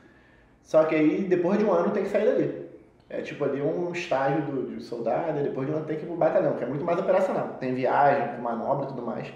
Só 0.63 0.83
que 0.83 0.95
aí, 0.95 1.23
depois 1.23 1.57
de 1.57 1.65
um 1.65 1.71
ano, 1.71 1.91
tem 1.91 2.03
que 2.03 2.09
sair 2.09 2.25
dali. 2.25 2.69
É 3.09 3.21
tipo 3.21 3.43
ali 3.43 3.59
um 3.61 3.91
estágio 3.91 4.41
do, 4.43 4.75
de 4.75 4.83
soldado, 4.83 5.39
e 5.39 5.43
depois 5.43 5.65
de 5.67 5.73
um 5.73 5.77
ano 5.77 5.85
tem 5.85 5.97
que 5.97 6.03
ir 6.03 6.07
pro 6.07 6.15
batalhão, 6.15 6.53
que 6.53 6.63
é 6.63 6.67
muito 6.67 6.85
mais 6.85 6.99
operacional. 6.99 7.55
Tem 7.59 7.73
viagem, 7.73 8.39
manobra 8.41 8.85
e 8.85 8.87
tudo 8.89 9.01
mais. 9.01 9.27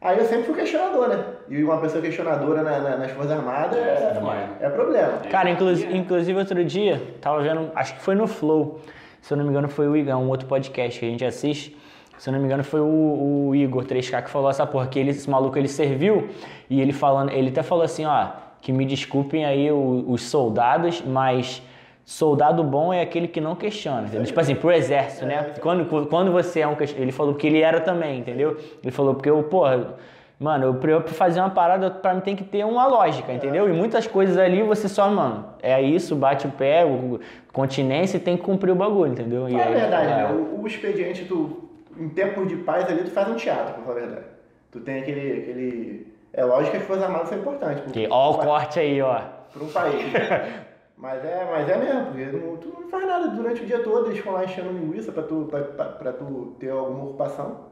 Aí 0.00 0.18
eu 0.18 0.24
sempre 0.24 0.44
fui 0.44 0.54
questionador, 0.54 1.08
né? 1.08 1.22
E 1.50 1.62
uma 1.62 1.78
pessoa 1.78 2.00
questionadora 2.00 2.62
na- 2.62 2.78
na- 2.78 2.96
nas 2.96 3.10
Forças 3.10 3.32
Armadas 3.32 3.76
é, 3.76 4.14
É, 4.60 4.66
é 4.66 4.70
problema. 4.70 5.18
Cara, 5.30 5.50
inclu 5.50 5.72
inclusive 5.72 6.38
outro 6.38 6.64
dia, 6.64 7.02
tava 7.20 7.42
vendo, 7.42 7.70
acho 7.74 7.94
que 7.96 8.00
foi 8.00 8.14
no 8.14 8.26
Flow, 8.26 8.80
se 9.20 9.30
eu 9.30 9.36
não 9.36 9.44
me 9.44 9.50
engano 9.50 9.68
foi 9.68 9.86
o 9.86 9.94
Igor, 9.94 10.14
um 10.16 10.28
outro 10.28 10.48
podcast 10.48 10.98
que 10.98 11.04
a 11.04 11.08
gente 11.10 11.22
assiste, 11.24 11.76
se 12.20 12.28
eu 12.28 12.32
não 12.32 12.38
me 12.40 12.46
engano 12.46 12.62
foi 12.62 12.80
o, 12.80 13.48
o 13.48 13.54
Igor 13.54 13.84
3K 13.84 14.22
que 14.24 14.30
falou 14.30 14.50
essa 14.50 14.66
porra, 14.66 14.86
que 14.86 14.98
ele, 14.98 15.10
esse 15.10 15.28
maluco 15.28 15.56
ele 15.58 15.68
serviu 15.68 16.28
e 16.68 16.80
ele 16.80 16.92
falando, 16.92 17.30
ele 17.32 17.48
até 17.48 17.62
falou 17.62 17.82
assim, 17.84 18.04
ó, 18.04 18.28
que 18.60 18.72
me 18.72 18.84
desculpem 18.84 19.44
aí 19.44 19.70
o- 19.72 20.04
os 20.08 20.22
soldados, 20.22 21.02
mas 21.06 21.62
Soldado 22.02 22.64
bom 22.64 22.92
é 22.92 23.02
aquele 23.02 23.28
que 23.28 23.40
não 23.40 23.54
questiona, 23.54 24.02
entendeu? 24.02 24.24
Tipo 24.24 24.40
assim, 24.40 24.56
pro 24.56 24.72
exército, 24.72 25.24
né? 25.26 25.52
Quando, 25.60 26.06
quando 26.08 26.32
você 26.32 26.58
é 26.60 26.66
um 26.66 26.74
Ele 26.96 27.12
falou 27.12 27.34
que 27.34 27.46
ele 27.46 27.60
era 27.60 27.78
também, 27.80 28.18
entendeu? 28.18 28.56
Ele 28.82 28.90
falou, 28.90 29.14
porque 29.14 29.30
eu, 29.30 29.40
porra, 29.44 29.94
mano, 30.36 30.64
eu, 30.64 30.74
pra 30.74 31.02
fazer 31.02 31.38
uma 31.38 31.50
parada, 31.50 31.88
pra 31.88 32.12
mim 32.12 32.20
tem 32.20 32.34
que 32.34 32.42
ter 32.42 32.64
uma 32.64 32.84
lógica, 32.88 33.32
entendeu? 33.32 33.68
E 33.68 33.72
muitas 33.72 34.08
coisas 34.08 34.36
ali 34.38 34.60
você 34.60 34.88
só, 34.88 35.08
mano, 35.08 35.44
é 35.62 35.80
isso, 35.80 36.16
bate 36.16 36.48
o 36.48 36.50
pé, 36.50 36.84
o, 36.84 37.20
continência 37.52 38.16
e 38.16 38.20
tem 38.20 38.36
que 38.36 38.42
cumprir 38.42 38.72
o 38.72 38.74
bagulho, 38.74 39.12
entendeu? 39.12 39.48
E 39.48 39.54
É 39.54 39.62
aí, 39.62 39.72
verdade, 39.74 40.10
é. 40.10 40.16
né? 40.16 40.32
O, 40.32 40.62
o 40.62 40.66
expediente, 40.66 41.26
tu, 41.26 41.69
em 42.00 42.08
tempos 42.08 42.48
de 42.48 42.56
paz 42.56 42.86
ali, 42.86 43.04
tu 43.04 43.10
faz 43.10 43.28
um 43.28 43.36
teatro, 43.36 43.74
pra 43.74 43.82
falar 43.82 43.96
a 43.96 44.00
verdade. 44.00 44.26
Tu 44.72 44.80
tem 44.80 45.00
aquele. 45.02 45.40
aquele... 45.42 46.14
É 46.32 46.44
lógico 46.44 46.70
que 46.70 46.76
as 46.78 46.84
Forças 46.84 47.04
Armadas 47.04 47.28
são 47.28 47.38
importantes. 47.38 47.92
Que, 47.92 48.06
ó 48.10 48.30
o 48.30 48.38
corte 48.38 48.78
aí, 48.80 49.02
ó. 49.02 49.20
para 49.52 49.62
um 49.62 49.68
país. 49.68 50.06
mas, 50.96 51.24
é, 51.24 51.48
mas 51.50 51.68
é 51.68 51.76
mesmo, 51.76 52.06
porque 52.06 52.24
não- 52.26 52.56
tu 52.56 52.68
não 52.80 52.88
faz 52.88 53.06
nada 53.06 53.28
durante 53.28 53.62
o 53.62 53.66
dia 53.66 53.82
todo, 53.82 54.06
eles 54.06 54.18
ficam 54.18 54.32
lá 54.32 54.44
enchendo 54.44 54.70
linguiça 54.70 55.12
pra 55.12 55.24
tu, 55.24 55.46
pra, 55.50 55.60
pra, 55.60 55.84
pra 55.86 56.12
tu 56.12 56.54
ter 56.58 56.70
alguma 56.70 57.04
ocupação. 57.04 57.66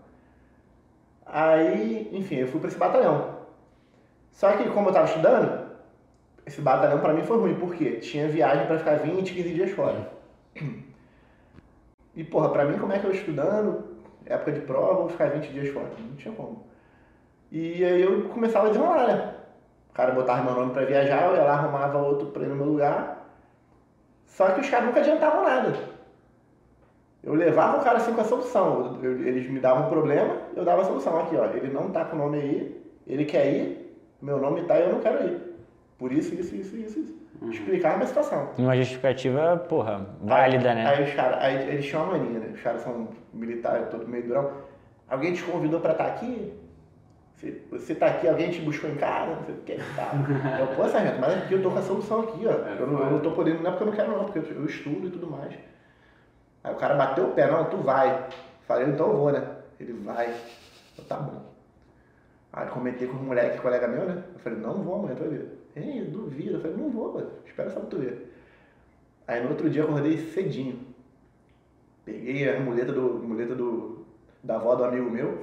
Aí, 1.25 2.09
enfim, 2.13 2.37
eu 2.37 2.49
fui 2.49 2.59
pra 2.61 2.69
esse 2.69 2.79
batalhão. 2.79 3.39
Só 4.33 4.53
que 4.57 4.69
como 4.71 4.89
eu 4.89 4.93
tava 4.93 5.07
estudando, 5.07 5.69
esse 6.47 6.61
batalhão 6.61 6.99
pra 7.01 7.13
mim 7.13 7.23
foi 7.23 7.39
ruim, 7.39 7.55
porque 7.55 7.97
tinha 7.97 8.29
viagem 8.29 8.67
pra 8.67 8.79
ficar 8.79 8.97
20, 8.97 9.35
15 9.35 9.55
dias 9.55 9.71
fora. 9.71 10.11
E 12.17 12.25
porra, 12.25 12.49
pra 12.51 12.65
mim 12.65 12.79
como 12.79 12.93
é 12.93 12.99
que 12.99 13.05
eu 13.07 13.13
estudando, 13.13 13.88
época 14.29 14.53
de 14.53 14.61
prova, 14.61 14.95
vou 14.95 15.09
ficar 15.09 15.31
20 15.31 15.49
dias 15.53 15.69
fora? 15.69 15.91
Não 15.99 16.17
tinha 16.17 16.35
como. 16.35 16.67
E 17.51 17.85
aí 17.85 18.03
eu 18.03 18.29
começava 18.29 18.67
a 18.67 18.71
desenrolar, 18.71 19.07
né? 19.07 19.35
O 19.91 19.95
cara 19.95 20.13
botava 20.13 20.43
meu 20.43 20.55
nome 20.55 20.73
pra 20.73 20.85
viajar, 20.85 21.29
eu 21.29 21.37
ia 21.37 21.45
lá, 21.45 21.55
arrumava 21.55 21.99
outro 21.99 22.29
pra 22.29 22.45
ir 22.45 22.49
no 22.49 22.57
meu 22.57 22.67
lugar. 22.67 23.27
Só 24.27 24.51
que 24.51 24.61
os 24.61 24.71
caras 24.71 24.87
nunca 24.87 25.01
adiantavam 25.01 25.43
nada. 25.43 25.73
Eu 27.23 27.35
levava 27.35 27.79
o 27.79 27.85
cara 27.85 27.97
assim 27.97 28.13
com 28.13 28.21
a 28.21 28.25
solução. 28.25 29.01
Eu- 29.03 29.27
eles 29.27 29.49
me 29.51 29.59
davam 29.59 29.87
um 29.87 29.91
problema, 29.91 30.37
eu 30.55 30.65
dava 30.65 30.83
a 30.83 30.85
solução. 30.85 31.19
Aqui, 31.19 31.37
ó, 31.37 31.47
ele 31.47 31.73
não 31.73 31.91
tá 31.91 32.05
com 32.05 32.17
o 32.17 32.19
nome 32.19 32.39
aí, 32.39 32.81
ele 33.07 33.25
quer 33.25 33.53
ir, 33.53 33.99
meu 34.23 34.39
nome 34.39 34.65
tá 34.65 34.79
e 34.79 34.83
eu 34.83 34.93
não 34.93 35.01
quero 35.01 35.25
ir. 35.27 35.41
Por 35.99 36.13
isso, 36.13 36.35
isso, 36.35 36.55
isso, 36.55 36.77
isso, 36.77 37.01
isso. 37.01 37.28
Explicar 37.43 37.95
a 37.95 37.97
minha 37.97 38.07
situação. 38.09 38.51
Uma 38.59 38.77
justificativa, 38.77 39.57
porra, 39.69 40.07
válida, 40.21 40.71
aí, 40.71 40.75
né? 40.75 40.87
Aí 40.87 41.05
os 41.05 41.15
caras, 41.15 41.39
aí 41.41 41.69
eles 41.69 41.87
tinham 41.87 42.05
uma 42.05 42.19
mania, 42.19 42.41
né? 42.41 42.51
Os 42.53 42.61
caras 42.61 42.83
são 42.83 43.09
militares, 43.33 43.89
todo 43.91 44.09
meio 44.09 44.27
durão. 44.27 44.51
Alguém 45.09 45.33
te 45.33 45.43
convidou 45.45 45.81
pra 45.81 45.93
estar 45.93 46.07
aqui? 46.07 46.53
Você, 47.37 47.63
você 47.71 47.95
tá 47.95 48.07
aqui, 48.07 48.27
alguém 48.27 48.51
te 48.51 48.61
buscou 48.61 48.91
em 48.91 48.97
casa? 48.97 49.37
Não 49.37 49.45
sei 49.45 49.55
o 49.55 49.59
que, 49.59 49.77
tá. 49.95 50.11
Eu, 50.59 50.67
pô, 50.69 50.89
sargento, 50.89 51.21
mas 51.21 51.35
aqui 51.35 51.55
eu 51.55 51.63
tô 51.63 51.71
com 51.71 51.79
a 51.79 51.83
solução 51.83 52.21
aqui, 52.23 52.45
ó. 52.45 52.51
eu, 52.51 52.87
não, 52.87 52.99
eu 52.99 53.11
não 53.13 53.21
tô 53.21 53.31
podendo, 53.31 53.63
não 53.63 53.69
é 53.69 53.71
porque 53.71 53.83
eu 53.85 53.87
não 53.87 53.95
quero 53.95 54.11
não, 54.11 54.25
porque 54.25 54.39
eu, 54.41 54.57
eu 54.57 54.67
estudo 54.67 55.07
e 55.07 55.11
tudo 55.11 55.31
mais. 55.31 55.55
Aí 56.65 56.73
o 56.73 56.77
cara 56.77 56.95
bateu 56.95 57.27
o 57.27 57.31
pé, 57.31 57.49
não, 57.49 57.65
tu 57.67 57.77
vai. 57.77 58.27
Falei, 58.67 58.89
então 58.89 59.07
eu 59.09 59.17
vou, 59.17 59.31
né? 59.31 59.47
Ele 59.79 59.93
vai. 59.93 60.35
Eu, 60.99 61.05
tá 61.05 61.17
bom. 61.17 61.49
Aí 62.53 62.67
comentei 62.67 63.07
com 63.07 63.17
um 63.17 63.23
moleque, 63.23 63.61
colega 63.61 63.87
meu, 63.87 64.05
né? 64.05 64.23
Eu 64.35 64.41
falei, 64.41 64.59
não 64.59 64.83
vou 64.83 64.97
amanhã, 64.97 65.15
vai 65.15 65.29
ver. 65.29 65.58
Ei, 65.79 66.05
duvido. 66.05 66.55
Eu 66.57 66.61
falei, 66.61 66.77
não 66.77 66.91
vou, 66.91 67.33
espera 67.47 67.71
só 67.71 67.81
pra 67.81 67.89
tu 67.89 67.99
ver. 67.99 68.33
Aí 69.27 69.43
no 69.43 69.51
outro 69.51 69.69
dia 69.71 69.83
eu 69.83 69.87
acordei 69.89 70.17
cedinho. 70.19 70.79
Peguei 72.05 72.49
a 72.49 72.61
muleta 72.61 72.93
do. 72.93 73.15
muleta 73.23 73.55
do. 73.55 74.05
da 74.43 74.57
avó 74.57 74.75
do 74.75 74.85
amigo 74.85 75.11
meu. 75.11 75.39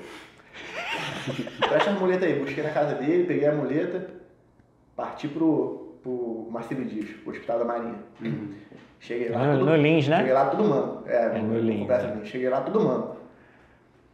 Presta 1.67 1.91
a 1.91 1.93
muleta 1.93 2.25
aí, 2.25 2.39
busquei 2.39 2.63
na 2.63 2.69
casa 2.71 2.95
dele, 2.95 3.25
peguei 3.25 3.47
a 3.47 3.51
muleta, 3.53 4.09
parti 4.95 5.27
pro, 5.27 5.97
pro 6.01 6.47
Marcelo 6.49 6.86
Dias, 6.86 7.09
pro 7.21 7.31
Hospital 7.31 7.59
da 7.59 7.65
Marinha. 7.65 7.95
Cheguei 8.99 9.29
lá. 9.29 9.45
No, 9.53 9.59
tudo- 9.59 9.69
no 9.71 9.75
Lins, 9.75 10.07
né? 10.07 10.17
Cheguei 10.17 10.33
lá 10.33 10.49
tudo 10.49 10.63
manco. 10.63 11.03
É, 11.07 11.25
É, 11.38 11.39
no 11.41 11.59
Lins, 11.59 11.89
é. 11.89 12.15
Lins. 12.15 12.27
Cheguei 12.27 12.49
lá 12.49 12.61
tudo 12.61 12.79
manco. 12.81 13.17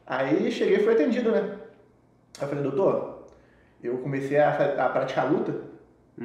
Aí 0.07 0.51
cheguei 0.51 0.77
e 0.77 0.83
fui 0.83 0.93
atendido, 0.93 1.31
né? 1.31 1.39
Aí 2.39 2.43
eu 2.43 2.47
falei, 2.47 2.63
doutor, 2.63 3.27
eu 3.83 3.97
comecei 3.99 4.37
a, 4.39 4.85
a 4.85 4.89
praticar 4.89 5.31
luta, 5.31 5.55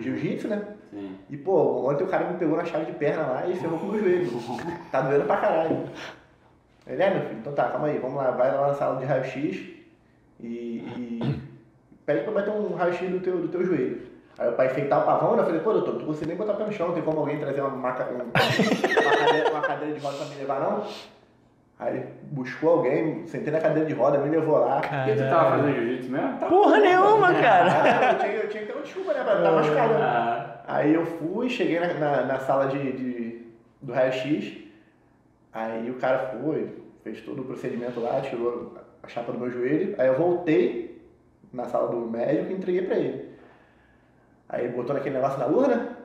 jiu-jitsu, 0.02 0.48
né? 0.48 0.62
Sim. 0.90 1.16
E, 1.30 1.36
pô, 1.36 1.90
ontem 1.90 2.04
o 2.04 2.08
cara 2.08 2.30
me 2.30 2.38
pegou 2.38 2.56
na 2.56 2.64
chave 2.64 2.86
de 2.86 2.92
perna 2.92 3.26
lá 3.26 3.46
e 3.46 3.56
ferrou 3.56 3.78
com 3.78 3.86
o 3.86 3.92
meu 3.92 4.00
joelho. 4.02 4.30
Tá 4.92 5.00
doendo 5.02 5.24
pra 5.24 5.36
caralho. 5.38 5.84
Ele 6.86 7.02
é, 7.02 7.10
meu 7.10 7.22
filho, 7.22 7.38
então 7.40 7.52
tá, 7.52 7.68
calma 7.68 7.88
aí, 7.88 7.98
vamos 7.98 8.16
lá, 8.16 8.30
vai 8.30 8.54
lá 8.54 8.68
na 8.68 8.74
sala 8.74 8.98
de 9.00 9.04
raio-x 9.04 9.56
e, 10.40 10.46
e 10.96 11.40
pede 12.04 12.22
pra 12.22 12.32
bater 12.32 12.50
um 12.52 12.74
raio-x 12.74 13.10
do 13.10 13.20
teu, 13.20 13.38
do 13.38 13.48
teu 13.48 13.64
joelho. 13.64 14.02
Aí 14.38 14.48
o 14.48 14.52
pai 14.52 14.66
enfeitar 14.66 15.00
o 15.02 15.04
pavão, 15.06 15.34
né? 15.34 15.42
Eu 15.42 15.46
falei, 15.46 15.60
pô, 15.62 15.72
doutor, 15.72 15.94
não 15.94 16.04
consigo 16.06 16.26
nem 16.28 16.36
botar 16.36 16.52
o 16.52 16.56
pé 16.56 16.64
no 16.66 16.72
chão, 16.72 16.88
não 16.88 16.94
tem 16.94 17.02
como 17.02 17.18
alguém 17.20 17.38
trazer 17.40 17.60
uma, 17.62 17.70
maca, 17.70 18.04
um- 18.12 18.16
uma, 18.16 19.16
cadeira, 19.16 19.50
uma 19.50 19.60
cadeira 19.62 19.94
de 19.94 20.00
roda 20.00 20.16
pra 20.18 20.26
me 20.26 20.34
levar, 20.36 20.60
não? 20.60 20.84
Aí 21.78 21.94
ele 21.96 22.06
buscou 22.30 22.70
alguém, 22.78 23.26
sentei 23.26 23.52
na 23.52 23.60
cadeira 23.60 23.86
de 23.86 23.92
roda, 23.94 24.18
me 24.18 24.30
levou 24.30 24.58
lá. 24.60 24.80
Por 24.80 24.88
que 25.04 25.12
tu 25.14 25.28
tava 25.28 25.50
fazendo 25.50 25.74
jiu-jitsu 25.74 26.10
mesmo? 26.10 26.38
Tá. 26.38 26.46
Porra 26.46 26.78
nenhuma, 26.78 27.34
cara. 27.34 27.70
Ah, 27.70 28.12
eu, 28.12 28.18
tinha, 28.18 28.32
eu 28.32 28.48
tinha 28.48 28.62
que 28.62 28.66
ter 28.68 28.72
uma 28.72 28.82
desculpa, 28.82 29.12
né? 29.12 29.22
Pra 29.24 29.34
estar 29.36 29.52
machucado. 29.52 29.94
né? 29.94 30.00
Ah, 30.02 30.60
Aí 30.68 30.94
eu 30.94 31.04
fui, 31.04 31.48
cheguei 31.50 31.78
na, 31.78 31.94
na, 31.94 32.22
na 32.22 32.38
sala 32.40 32.66
de, 32.66 32.92
de- 32.92 33.46
do 33.82 33.92
raio-x, 33.92 34.56
aí 35.52 35.90
o 35.90 35.94
cara 35.94 36.18
foi, 36.42 36.74
fez 37.04 37.20
todo 37.20 37.42
o 37.42 37.44
procedimento 37.44 38.00
lá, 38.00 38.20
tirou 38.22 38.74
a 39.02 39.06
chapa 39.06 39.30
do 39.32 39.38
meu 39.38 39.50
joelho, 39.50 39.94
aí 39.98 40.08
eu 40.08 40.16
voltei 40.16 41.00
na 41.52 41.66
sala 41.66 41.88
do 41.88 41.98
médico 42.10 42.50
e 42.50 42.54
entreguei 42.54 42.82
pra 42.82 42.96
ele. 42.96 43.30
Aí 44.48 44.64
ele 44.64 44.72
botou 44.74 44.94
naquele 44.94 45.14
negócio 45.14 45.38
na 45.38 45.46
urna, 45.46 45.95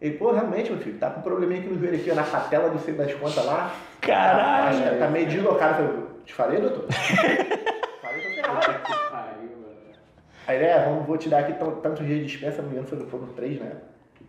ele, 0.00 0.18
pô, 0.18 0.32
realmente, 0.32 0.70
meu 0.70 0.80
filho, 0.80 0.98
tá 0.98 1.10
com 1.10 1.20
um 1.20 1.22
probleminha 1.22 1.60
aqui 1.60 1.68
no 1.68 1.78
joelho, 1.78 1.96
aqui, 1.96 2.10
ó, 2.10 2.14
na 2.14 2.22
patela 2.22 2.68
do 2.68 2.78
sei 2.78 2.94
das 2.94 3.14
contas 3.14 3.44
lá. 3.44 3.74
Caralho. 4.00 4.78
Tá, 4.78 5.06
tá 5.06 5.08
meio 5.08 5.26
deslocado. 5.26 5.82
Eu 5.82 5.88
falei, 5.88 6.06
te 6.24 6.34
falei, 6.34 6.60
doutor? 6.60 6.84
falei, 8.02 8.22
tô 8.22 8.42
ferrado. 8.42 8.96
Aí 10.46 10.62
é, 10.62 10.84
vamos, 10.84 11.06
vou 11.06 11.16
te 11.16 11.28
dar 11.28 11.40
aqui 11.40 11.54
tantos 11.82 12.06
dias 12.06 12.20
de 12.20 12.26
dispensa, 12.26 12.62
não 12.62 12.68
me 12.68 12.76
engano, 12.76 12.86
foram, 12.86 13.06
foram 13.06 13.26
três, 13.28 13.58
né? 13.58 13.72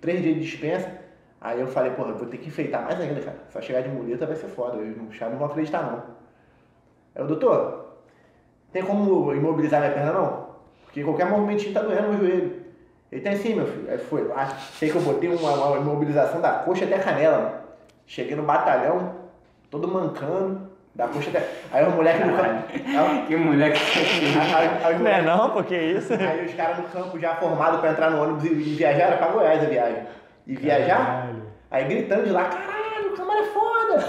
Três 0.02 0.22
dias 0.22 0.36
de 0.36 0.42
dispensa. 0.42 0.92
Aí 1.40 1.60
eu 1.60 1.68
falei, 1.68 1.92
porra, 1.92 2.10
eu 2.10 2.18
vou 2.18 2.28
ter 2.28 2.38
que 2.38 2.48
enfeitar 2.48 2.84
mais 2.84 3.00
ainda, 3.00 3.22
cara. 3.22 3.38
Só 3.50 3.62
chegar 3.62 3.82
de 3.82 3.90
muleta 3.90 4.26
vai 4.26 4.36
ser 4.36 4.48
foda, 4.48 4.78
eu 4.78 4.98
não, 4.98 5.06
não 5.06 5.38
vão 5.38 5.48
acreditar, 5.48 5.84
não. 5.84 6.04
Aí 7.14 7.24
o 7.24 7.28
doutor, 7.28 8.00
tem 8.72 8.84
como 8.84 9.32
imobilizar 9.34 9.80
minha 9.82 9.94
perna, 9.94 10.14
não? 10.14 10.48
Porque 10.86 11.04
qualquer 11.04 11.30
movimentinho 11.30 11.74
tá 11.74 11.82
doendo 11.82 12.14
no 12.14 12.18
joelho. 12.18 12.67
Ele 13.12 13.22
tem 13.22 13.36
sim, 13.38 13.56
meu 13.56 13.66
filho. 13.66 13.86
Aí 13.90 13.98
foi 13.98 14.24
lá, 14.28 14.48
sei 14.78 14.90
que 14.90 14.96
eu 14.98 15.02
botei 15.02 15.30
uma, 15.30 15.52
uma 15.52 15.78
imobilização 15.78 16.42
da 16.42 16.52
coxa 16.54 16.86
até 16.86 16.96
a 16.96 17.00
canela, 17.04 17.38
mano. 17.38 17.52
Cheguei 18.06 18.36
no 18.36 18.44
batalhão, 18.44 19.16
todo 19.70 19.88
mancando, 19.88 20.70
da 20.96 21.08
coxa 21.08 21.30
até... 21.30 21.48
Aí 21.72 21.86
o 21.86 21.92
moleque 21.92 22.24
no 22.24 22.36
campo... 22.36 22.64
Aí, 22.74 23.26
Que 23.28 23.36
moleque. 23.36 23.80
aí, 24.56 24.84
aí, 24.84 24.96
o 24.96 25.00
Não 25.00 25.08
é 25.12 25.22
não, 25.22 25.50
porque 25.52 25.76
isso. 25.78 26.14
Aí 26.14 26.46
os 26.46 26.54
caras 26.54 26.78
no 26.80 26.84
campo 26.86 27.20
já 27.20 27.36
formados 27.36 27.80
pra 27.80 27.92
entrar 27.92 28.10
no 28.12 28.22
ônibus 28.24 28.44
e, 28.46 28.48
e 28.50 28.76
viajar, 28.76 29.04
era 29.04 29.18
pra 29.18 29.28
Goiás 29.28 29.64
a 29.64 29.68
viagem. 29.68 30.04
E 30.46 30.56
viajar, 30.56 30.98
Caralho. 30.98 31.44
aí 31.72 31.84
gritando 31.86 32.24
de 32.24 32.32
lá, 32.32 32.46
caralho, 32.46 33.14
o 33.14 33.16
câmara 33.16 33.40
é 33.42 33.44
foda! 33.44 34.00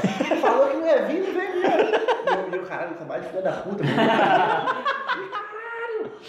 Falou 0.40 0.68
que 0.68 0.76
não 0.76 0.86
ia 0.86 1.02
vir, 1.02 1.20
não 1.20 1.32
veio 1.32 1.60
mesmo. 1.60 2.52
E 2.52 2.56
eu, 2.56 2.62
caralho, 2.62 2.92
o 2.92 2.94
câmara 2.94 3.20
é 3.20 3.24
filho 3.24 3.42
da 3.42 3.52
puta, 3.52 3.82
mano. 3.84 3.98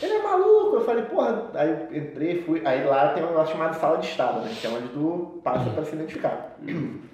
Ele 0.02 0.14
é 0.14 0.24
maluco. 0.24 0.78
Eu 0.78 0.86
falei, 0.86 1.04
porra, 1.06 1.50
aí 1.54 1.70
eu 1.70 1.98
entrei, 1.98 2.44
fui. 2.44 2.62
Aí 2.66 2.84
lá 2.84 3.14
tem 3.14 3.24
um 3.24 3.28
negócio 3.28 3.54
chamado 3.54 3.80
sala 3.80 3.98
de 3.98 4.08
estado, 4.08 4.42
né? 4.42 4.56
Que 4.60 4.68
é 4.68 4.70
onde 4.70 4.90
tu 4.90 5.42
passa 5.44 5.70
pra 5.70 5.84
se 5.84 5.96
identificar. 5.96 6.58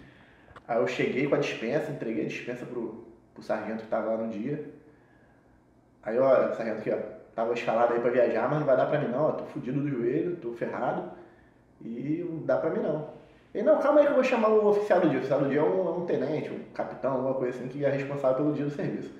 Aí 0.67 0.79
eu 0.79 0.87
cheguei 0.87 1.27
com 1.27 1.35
a 1.35 1.37
dispensa, 1.37 1.91
entreguei 1.91 2.25
a 2.25 2.27
dispensa 2.27 2.65
pro, 2.65 3.05
pro 3.35 3.43
sargento 3.43 3.83
que 3.83 3.87
tava 3.87 4.11
lá 4.11 4.17
no 4.17 4.29
dia. 4.29 4.65
Aí, 6.01 6.17
ó, 6.17 6.53
sargento 6.53 6.79
aqui, 6.79 6.89
ó, 6.89 6.97
tava 7.35 7.53
escalado 7.53 7.93
aí 7.93 7.99
pra 7.99 8.09
viajar, 8.09 8.49
mas 8.49 8.59
não 8.59 8.65
vai 8.65 8.75
dar 8.75 8.87
pra 8.87 8.99
mim 8.99 9.09
não, 9.09 9.25
ó, 9.25 9.31
tô 9.33 9.45
fudido 9.45 9.79
do 9.79 9.87
joelho, 9.87 10.37
tô 10.37 10.53
ferrado 10.53 11.11
e 11.83 12.25
não 12.27 12.45
dá 12.45 12.57
pra 12.57 12.71
mim 12.71 12.79
não. 12.79 13.09
Ele, 13.53 13.63
não, 13.63 13.79
calma 13.79 13.99
aí 13.99 14.05
que 14.05 14.11
eu 14.11 14.15
vou 14.15 14.23
chamar 14.23 14.49
o 14.49 14.67
oficial 14.67 14.99
do 14.99 15.09
dia. 15.09 15.17
O 15.17 15.21
oficial 15.21 15.39
do 15.39 15.49
dia 15.49 15.59
é 15.59 15.63
um, 15.63 15.87
é 15.87 15.91
um 15.91 16.05
tenente, 16.05 16.49
um 16.49 16.59
capitão, 16.73 17.13
alguma 17.13 17.35
coisa 17.35 17.57
assim, 17.57 17.67
que 17.67 17.85
é 17.85 17.89
responsável 17.89 18.37
pelo 18.37 18.53
dia 18.53 18.65
do 18.65 18.71
serviço. 18.71 19.11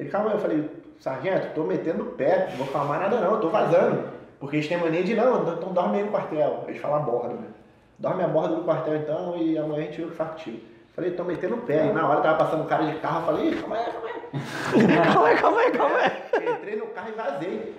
Ele, 0.00 0.08
calma 0.08 0.30
eu 0.30 0.38
falei, 0.38 0.70
sargento, 0.98 1.54
tô 1.54 1.64
metendo 1.64 2.04
o 2.04 2.06
pé, 2.12 2.48
não 2.50 2.64
vou 2.64 2.66
calmar 2.68 2.98
nada 3.00 3.20
não, 3.20 3.32
eu 3.34 3.40
tô 3.40 3.50
vazando. 3.50 4.08
Porque 4.40 4.56
eles 4.56 4.66
têm 4.66 4.78
mania 4.78 5.04
de, 5.04 5.14
não, 5.14 5.42
então 5.42 5.74
dorme 5.74 5.98
aí 5.98 6.04
no 6.04 6.10
quartel. 6.10 6.64
Eles 6.66 6.80
falam 6.80 6.96
a 6.96 7.00
borda, 7.00 7.34
né? 7.34 7.48
Dorme 7.98 8.24
a 8.24 8.28
borda 8.28 8.54
do 8.56 8.62
quartel 8.64 8.96
então 8.96 9.36
e 9.36 9.58
amanhã 9.58 9.82
a 9.82 9.84
gente 9.84 9.98
vê 9.98 10.04
o 10.04 10.08
que 10.10 10.16
faz 10.16 10.30
contigo. 10.30 10.60
Falei, 10.94 11.10
tô 11.10 11.22
metendo 11.22 11.56
o 11.56 11.58
pé. 11.58 11.86
E 11.86 11.92
na 11.92 12.08
hora 12.08 12.22
tava 12.22 12.38
passando 12.38 12.62
um 12.62 12.66
cara 12.66 12.84
de 12.84 12.98
carro, 12.98 13.20
eu 13.20 13.26
falei, 13.26 13.50
"Ih, 13.50 13.56
calma 13.60 13.76
aí, 13.76 13.84
calma 13.92 14.08
aí. 14.08 14.22
calma 15.12 15.28
aí, 15.28 15.36
calma 15.36 15.60
aí, 15.60 15.70
calma 15.72 15.96
aí. 15.98 16.52
Entrei 16.54 16.76
no 16.76 16.86
carro 16.86 17.08
e 17.10 17.12
vazei. 17.12 17.74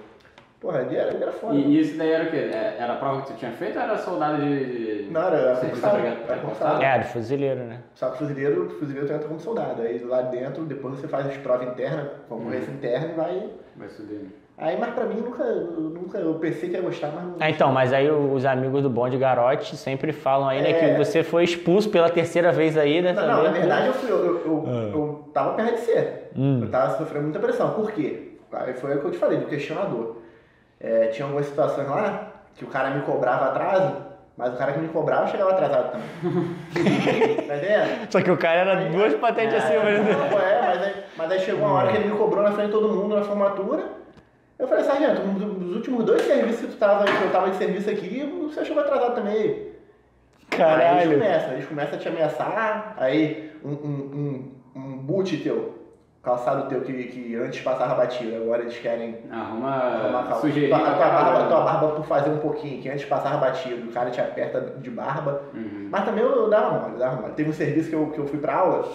Porra, 0.61 0.81
ele 0.83 0.95
era, 0.95 1.11
ele 1.11 1.23
era 1.23 1.31
foda. 1.31 1.55
E 1.55 1.79
isso 1.81 1.97
daí 1.97 2.11
era 2.11 2.23
o 2.25 2.29
quê? 2.29 2.35
É- 2.37 2.75
Era 2.79 2.93
a 2.93 2.95
prova 2.97 3.21
que 3.23 3.33
tu 3.33 3.37
tinha 3.37 3.51
feito 3.51 3.77
ou 3.77 3.83
era 3.83 3.97
soldado 3.97 4.37
de. 4.43 4.65
de- 5.05 5.11
Não, 5.11 5.21
era 5.27 5.55
concursado, 5.55 5.95
obrigatório? 5.97 6.31
era 6.31 6.39
concursado. 6.41 6.83
É, 6.83 6.99
do 6.99 7.05
fuzileiro, 7.05 7.59
né? 7.61 7.79
Só 7.95 8.09
que 8.11 8.17
fuzileiro, 8.19 8.69
fuzileiro 8.79 9.07
tu 9.07 9.13
entra 9.13 9.27
como 9.27 9.39
soldado. 9.39 9.81
Aí 9.81 9.97
lá 10.03 10.21
dentro, 10.21 10.63
depois 10.65 10.99
você 10.99 11.07
faz 11.07 11.25
as 11.25 11.35
provas 11.37 11.67
internas, 11.67 12.09
concorrência 12.29 12.71
interna 12.71 13.07
e 13.07 13.15
vai. 13.15 13.49
Vai 13.75 13.89
subir. 13.89 14.27
Aí, 14.55 14.77
mas 14.79 14.93
pra 14.93 15.05
mim, 15.05 15.15
nunca, 15.15 15.43
nunca 15.43 16.19
eu 16.19 16.35
pensei 16.35 16.69
que 16.69 16.75
ia 16.75 16.81
gostar, 16.83 17.07
mas 17.15 17.23
não 17.25 17.35
Ah, 17.39 17.49
então, 17.49 17.71
mas 17.71 17.91
aí 17.91 18.11
os 18.11 18.45
amigos 18.45 18.83
do 18.83 18.89
bonde 18.91 19.17
Garote 19.17 19.75
sempre 19.75 20.11
falam 20.11 20.47
aí, 20.47 20.61
né, 20.61 20.69
É. 20.69 20.73
que 20.93 20.97
você 21.03 21.23
foi 21.23 21.43
expulso 21.43 21.89
pela 21.89 22.07
terceira 22.11 22.51
vez 22.51 22.77
aí, 22.77 23.01
dessa 23.01 23.25
Não, 23.25 23.37
não, 23.37 23.43
na 23.45 23.49
verdade 23.49 23.87
eu 23.87 23.93
fui, 23.93 24.11
eu, 24.11 24.17
eu, 24.23 24.41
eu, 24.45 24.63
Ah. 24.67 24.91
eu 24.93 25.29
tava 25.33 25.53
perto 25.55 25.73
de 25.73 25.79
ser. 25.79 26.29
Hum. 26.37 26.59
Eu 26.61 26.69
tava 26.69 26.95
sofrendo 26.95 27.23
muita 27.23 27.39
pressão. 27.39 27.71
Por 27.73 27.91
quê? 27.91 28.33
Aí 28.51 28.73
foi 28.73 28.95
o 28.97 28.99
que 28.99 29.05
eu 29.07 29.11
te 29.11 29.17
falei, 29.17 29.39
do 29.39 29.47
questionador. 29.47 30.17
É, 30.83 31.07
tinha 31.07 31.25
algumas 31.25 31.45
situações 31.45 31.87
lá 31.87 32.31
que 32.55 32.65
o 32.65 32.67
cara 32.67 32.89
me 32.89 33.01
cobrava 33.01 33.45
atraso, 33.45 33.97
mas 34.35 34.53
o 34.53 34.57
cara 34.57 34.73
que 34.73 34.79
me 34.79 34.87
cobrava 34.87 35.27
chegava 35.27 35.51
atrasado 35.51 35.91
também. 35.91 36.07
tá 37.47 37.55
entendendo? 37.55 38.11
Só 38.11 38.21
que 38.21 38.31
o 38.31 38.37
cara 38.37 38.61
era 38.61 38.89
duas 38.89 39.13
patentes 39.15 39.55
acima, 39.55 39.83
né? 39.83 39.99
Não, 39.99 40.39
é, 40.39 40.61
mas 40.61 40.81
aí, 40.81 41.03
mas 41.15 41.31
aí 41.31 41.39
chegou 41.39 41.67
uma 41.67 41.73
hora 41.77 41.91
que 41.91 41.97
ele 41.97 42.09
me 42.09 42.17
cobrou 42.17 42.43
na 42.43 42.51
frente 42.51 42.67
de 42.67 42.71
todo 42.71 42.89
mundo 42.89 43.15
na 43.15 43.23
formatura. 43.23 43.83
Eu 44.57 44.67
falei, 44.67 44.83
sargento, 44.83 45.21
nos 45.21 45.75
últimos 45.75 46.05
dois 46.05 46.21
serviços 46.23 46.61
que 46.61 46.67
tu 46.67 46.77
tava, 46.77 47.05
que 47.05 47.23
eu 47.23 47.31
tava 47.31 47.49
de 47.49 47.57
serviço 47.57 47.89
aqui, 47.89 48.23
você 48.23 48.63
chegou 48.63 48.83
atrasado 48.83 49.15
também. 49.15 49.33
Aí 49.33 49.47
eles 49.47 50.57
Caralho. 50.57 51.11
começam, 51.13 51.53
eles 51.53 51.65
começam 51.65 51.95
a 51.95 52.01
te 52.01 52.07
ameaçar, 52.07 52.95
aí 52.97 53.51
um, 53.63 53.71
um, 53.71 54.51
um, 54.75 54.79
um 54.79 54.97
boot 54.97 55.37
teu, 55.37 55.80
calçado 56.23 56.69
teu 56.69 56.81
que, 56.81 57.03
que 57.05 57.35
antes 57.35 57.61
passava 57.61 57.95
batido, 57.95 58.35
agora 58.35 58.61
eles 58.61 58.77
querem 58.77 59.17
Arruma 59.31 59.69
arrumar 59.69 60.23
calça. 60.23 60.41
sugerir 60.41 60.69
Tua, 60.69 60.79
pra 60.79 60.91
tua, 60.93 61.05
barba, 61.09 61.47
tua 61.47 61.61
barba 61.61 61.87
por 61.89 62.05
fazer 62.05 62.29
um 62.29 62.37
pouquinho, 62.37 62.81
que 62.81 62.89
antes 62.89 63.05
passava 63.05 63.37
batido, 63.37 63.89
o 63.89 63.91
cara 63.91 64.11
te 64.11 64.21
aperta 64.21 64.61
de 64.77 64.89
barba. 64.91 65.41
Uhum. 65.53 65.87
Mas 65.89 66.05
também 66.05 66.23
eu, 66.23 66.31
eu 66.31 66.49
dava 66.49 66.79
mole, 66.79 66.93
eu 66.93 66.99
dava 66.99 67.21
mole. 67.21 67.33
Teve 67.33 67.49
um 67.49 67.53
serviço 67.53 67.89
que 67.89 67.95
eu, 67.95 68.07
que 68.07 68.19
eu 68.19 68.27
fui 68.27 68.39
pra 68.39 68.55
aula, 68.55 68.87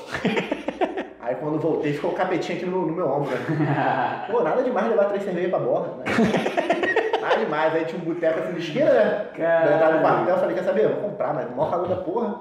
aí 1.20 1.34
quando 1.34 1.58
voltei 1.58 1.92
ficou 1.92 2.12
o 2.12 2.14
capetinho 2.14 2.58
aqui 2.58 2.66
no, 2.66 2.86
no 2.86 2.94
meu 2.94 3.08
ombro. 3.08 3.30
Né? 3.30 4.26
Pô, 4.30 4.42
nada 4.42 4.62
demais 4.62 4.88
levar 4.88 5.06
três 5.06 5.24
cervejas 5.24 5.50
pra 5.50 5.58
borda, 5.58 5.88
né? 5.98 6.04
Nada 7.20 7.38
demais, 7.40 7.74
aí 7.74 7.84
tinha 7.84 8.00
um 8.00 8.04
boteco 8.04 8.38
assim 8.38 8.52
de 8.52 8.60
esquina, 8.60 8.92
né? 8.92 9.26
Caralho. 9.36 9.96
No 9.96 10.00
quartel, 10.00 10.34
eu 10.34 10.38
falei, 10.38 10.54
quer 10.54 10.62
saber? 10.62 10.84
Eu 10.84 10.90
vou 10.90 11.10
comprar, 11.10 11.34
mas 11.34 11.50
maior 11.50 11.70
calor 11.70 11.88
da 11.88 11.96
porra. 11.96 12.40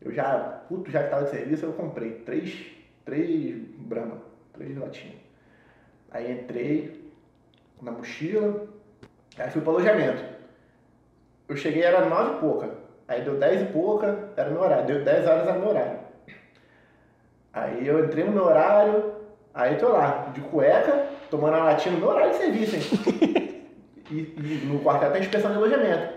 Eu 0.00 0.10
já, 0.10 0.60
puto, 0.68 0.90
já 0.90 1.02
que 1.02 1.10
tava 1.10 1.24
de 1.24 1.30
serviço, 1.30 1.66
eu 1.66 1.72
comprei 1.74 2.12
três, 2.12 2.64
três 3.06 3.56
Brahma, 3.78 4.18
três 4.52 4.76
latinhas. 4.76 5.16
Aí 6.10 6.30
entrei 6.30 7.10
na 7.80 7.92
mochila, 7.92 8.66
aí 9.38 9.50
fui 9.50 9.62
pro 9.62 9.70
alojamento. 9.70 10.22
Eu 11.48 11.56
cheguei, 11.56 11.82
era 11.82 12.04
nove 12.06 12.36
e 12.36 12.40
pouca. 12.40 12.70
Aí 13.08 13.22
deu 13.22 13.38
dez 13.38 13.62
e 13.62 13.66
pouca, 13.66 14.30
era 14.36 14.50
meu 14.50 14.60
horário. 14.60 14.86
Deu 14.86 15.04
dez 15.04 15.26
horas, 15.26 15.46
era 15.46 15.58
meu 15.58 15.68
horário. 15.68 15.98
Aí 17.52 17.86
eu 17.86 18.04
entrei 18.04 18.24
no 18.24 18.32
meu 18.32 18.44
horário, 18.44 19.14
aí 19.54 19.76
tô 19.76 19.88
lá, 19.88 20.30
de 20.34 20.40
cueca, 20.42 21.06
tomando 21.30 21.54
a 21.54 21.64
latinha 21.64 21.94
no 21.94 22.00
meu 22.00 22.08
horário 22.10 22.32
de 22.32 22.36
serviço, 22.36 22.76
hein? 22.76 22.82
e, 24.10 24.18
e 24.18 24.66
no 24.66 24.80
quartel 24.80 25.12
tem 25.12 25.22
inspeção 25.22 25.50
de 25.50 25.56
alojamento. 25.56 26.14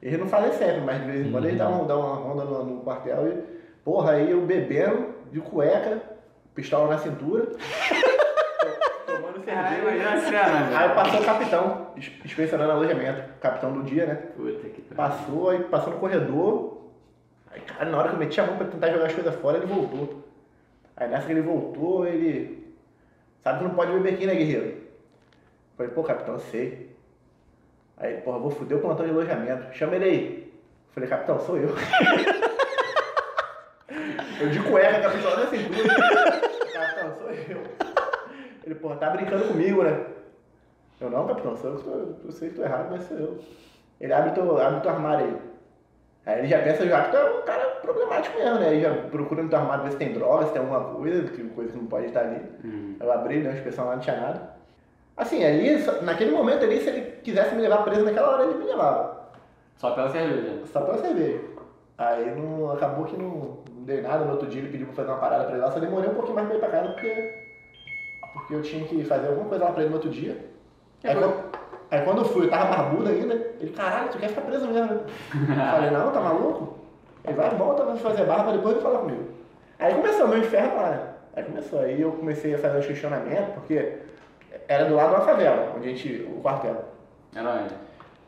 Eles 0.00 0.18
não 0.18 0.28
fazem 0.28 0.52
sempre, 0.52 0.80
mas 0.80 1.00
de 1.00 1.10
vez 1.10 1.26
em 1.26 1.32
quando 1.32 1.46
eles 1.46 1.58
dão, 1.58 1.86
dão 1.86 2.00
uma 2.00 2.14
ronda 2.14 2.44
no, 2.44 2.64
no 2.64 2.80
quartel 2.82 3.28
e, 3.28 3.42
porra, 3.84 4.12
aí 4.12 4.30
eu 4.30 4.40
bebendo, 4.46 5.17
de 5.30 5.40
cueca, 5.40 6.00
pistola 6.54 6.94
na 6.94 6.98
cintura, 6.98 7.46
to- 7.46 7.58
tomando 9.06 9.44
cerveja. 9.44 9.78
imagina 9.80 10.12
a 10.12 10.20
cena, 10.20 10.78
Aí 10.78 10.88
velho. 10.88 10.94
passou 10.94 11.20
o 11.20 11.24
capitão, 11.24 11.86
ins- 11.96 12.12
inspecionando 12.24 12.70
o 12.70 12.72
alojamento, 12.76 13.22
capitão 13.40 13.72
do 13.72 13.82
dia, 13.82 14.06
né? 14.06 14.14
Puta 14.36 14.68
que. 14.68 14.82
Passou, 14.94 15.50
aí 15.50 15.62
passou 15.64 15.92
no 15.92 15.98
corredor. 16.00 16.78
Aí, 17.50 17.60
cara, 17.62 17.86
na 17.90 17.98
hora 17.98 18.08
que 18.10 18.14
eu 18.14 18.18
meti 18.18 18.40
a 18.40 18.46
mão 18.46 18.56
pra 18.56 18.66
tentar 18.66 18.90
jogar 18.90 19.06
as 19.06 19.14
coisas 19.14 19.34
fora, 19.36 19.56
ele 19.58 19.66
voltou. 19.66 20.24
Aí 20.96 21.08
nessa 21.08 21.26
que 21.26 21.32
ele 21.32 21.40
voltou, 21.42 22.06
ele. 22.06 22.66
Sabe 23.42 23.58
que 23.58 23.64
não 23.64 23.74
pode 23.74 23.92
beber 23.92 24.14
aqui, 24.14 24.26
né, 24.26 24.34
guerreiro? 24.34 24.76
Falei, 25.76 25.92
pô, 25.92 26.02
capitão, 26.02 26.34
eu 26.34 26.40
sei. 26.40 26.94
Aí, 27.96 28.18
porra, 28.18 28.38
vou 28.38 28.50
foder 28.50 28.76
o 28.78 28.80
plantão 28.80 29.04
de 29.06 29.12
alojamento. 29.12 29.74
Chama 29.76 29.94
ele 29.96 30.04
aí. 30.04 30.52
Falei, 30.92 31.08
capitão, 31.08 31.38
sou 31.40 31.56
eu. 31.56 31.68
eu 34.40 34.48
de 34.50 34.60
cueca, 34.60 35.00
capitão, 35.00 35.36
na 35.36 35.46
cintura. 35.46 35.88
capitão, 36.72 37.18
sou 37.18 37.30
eu. 37.30 37.62
Ele, 38.64 38.74
porra, 38.74 38.96
tá 38.96 39.10
brincando 39.10 39.48
comigo, 39.48 39.82
né? 39.82 40.04
Eu, 41.00 41.10
não, 41.10 41.26
capitão, 41.26 41.56
sou 41.56 41.70
eu 41.70 41.76
que 41.76 41.84
tô, 41.84 42.26
eu 42.26 42.32
sei 42.32 42.50
que 42.50 42.56
tô 42.56 42.62
errado, 42.62 42.88
mas 42.90 43.04
sou 43.04 43.16
eu. 43.16 43.38
Ele 44.00 44.12
abre 44.12 44.30
teu, 44.32 44.58
abre 44.60 44.80
teu 44.80 44.90
armário 44.90 45.26
aí. 45.26 45.36
Aí 46.26 46.38
ele 46.40 46.48
já 46.48 46.60
pensa 46.60 46.86
já 46.86 47.04
que 47.04 47.10
tu 47.10 47.16
é 47.16 47.38
um 47.38 47.42
cara 47.42 47.64
problemático 47.80 48.38
mesmo, 48.38 48.58
né? 48.58 48.68
Aí 48.68 48.80
já 48.80 48.94
procura 49.10 49.42
no 49.42 49.48
teu 49.48 49.58
armário 49.58 49.84
ver 49.84 49.92
se 49.92 49.96
tem 49.96 50.12
droga, 50.12 50.46
se 50.46 50.52
tem 50.52 50.60
alguma 50.60 50.84
coisa, 50.94 51.22
que 51.32 51.42
coisa 51.44 51.72
que 51.72 51.78
não 51.78 51.86
pode 51.86 52.06
estar 52.06 52.20
ali. 52.20 52.42
Uhum. 52.62 52.96
Eu 53.00 53.12
abri, 53.12 53.40
dei 53.40 53.48
uma 53.48 53.56
inspeção 53.56 53.86
lá, 53.86 53.94
não 53.94 54.00
tinha 54.00 54.20
nada. 54.20 54.58
Assim, 55.16 55.44
ali, 55.44 55.84
naquele 56.02 56.30
momento 56.30 56.64
ali, 56.64 56.80
se 56.80 56.90
ele 56.90 57.00
quisesse 57.22 57.54
me 57.54 57.62
levar 57.62 57.82
preso 57.82 58.04
naquela 58.04 58.34
hora, 58.34 58.44
ele 58.44 58.58
me 58.58 58.64
levava. 58.64 59.30
Só 59.76 59.92
pela 59.92 60.10
cerveja. 60.10 60.66
Só 60.66 60.80
pela 60.82 60.98
cerveja. 60.98 61.40
Aí 61.96 62.34
não, 62.36 62.70
acabou 62.70 63.04
que 63.06 63.16
não, 63.16 63.58
não 63.88 63.94
dei 63.94 64.02
nada. 64.02 64.24
No 64.24 64.32
outro 64.32 64.48
dia 64.48 64.60
ele 64.60 64.70
pediu 64.70 64.86
pra 64.86 64.96
fazer 64.96 65.10
uma 65.10 65.18
parada 65.18 65.44
pra 65.44 65.54
ele 65.54 65.62
lá, 65.62 65.70
só 65.70 65.80
demorei 65.80 66.10
um 66.10 66.14
pouquinho 66.14 66.34
mais 66.34 66.46
pra 66.46 66.56
ir 66.56 66.60
pra 66.60 66.68
casa 66.68 66.88
porque, 66.88 67.34
porque 68.34 68.54
eu 68.54 68.62
tinha 68.62 68.86
que 68.86 69.04
fazer 69.04 69.28
alguma 69.28 69.48
coisa 69.48 69.64
lá 69.64 69.72
pra 69.72 69.82
ele 69.82 69.90
no 69.90 69.96
outro 69.96 70.10
dia. 70.10 70.36
Aí, 71.02 71.14
quando, 71.14 71.34
aí 71.90 72.00
quando 72.02 72.18
eu 72.18 72.24
fui, 72.26 72.46
eu 72.46 72.50
tava 72.50 72.76
barbudo 72.76 73.08
ainda, 73.08 73.34
ele, 73.34 73.70
caralho, 73.70 74.10
tu 74.10 74.18
quer 74.18 74.28
ficar 74.28 74.42
preso 74.42 74.68
mesmo? 74.68 74.92
Eu 74.92 75.56
falei, 75.70 75.90
não, 75.90 76.12
tá 76.12 76.20
maluco? 76.20 76.78
Ele 77.24 77.34
vai, 77.34 77.50
volta, 77.50 77.84
vai 77.84 77.96
fazer 77.96 78.24
barba, 78.24 78.52
depois 78.52 78.74
ele 78.74 78.82
fala 78.82 78.98
comigo. 79.00 79.24
Aí 79.78 79.94
começou 79.94 80.26
o 80.26 80.28
meu 80.28 80.38
inferno 80.38 80.76
lá, 80.76 80.90
né? 80.90 81.08
Aí 81.36 81.44
começou, 81.44 81.80
aí 81.80 82.00
eu 82.00 82.12
comecei 82.12 82.54
a 82.54 82.58
fazer 82.58 82.78
uns 82.78 82.86
questionamentos, 82.86 83.54
porque 83.54 83.98
era 84.66 84.86
do 84.86 84.96
lado 84.96 85.10
de 85.10 85.14
uma 85.16 85.24
favela, 85.24 85.72
onde 85.76 85.88
a 85.88 85.90
gente, 85.90 86.28
o 86.36 86.40
quartel. 86.40 86.84
Era 87.34 87.48
onde? 87.48 87.74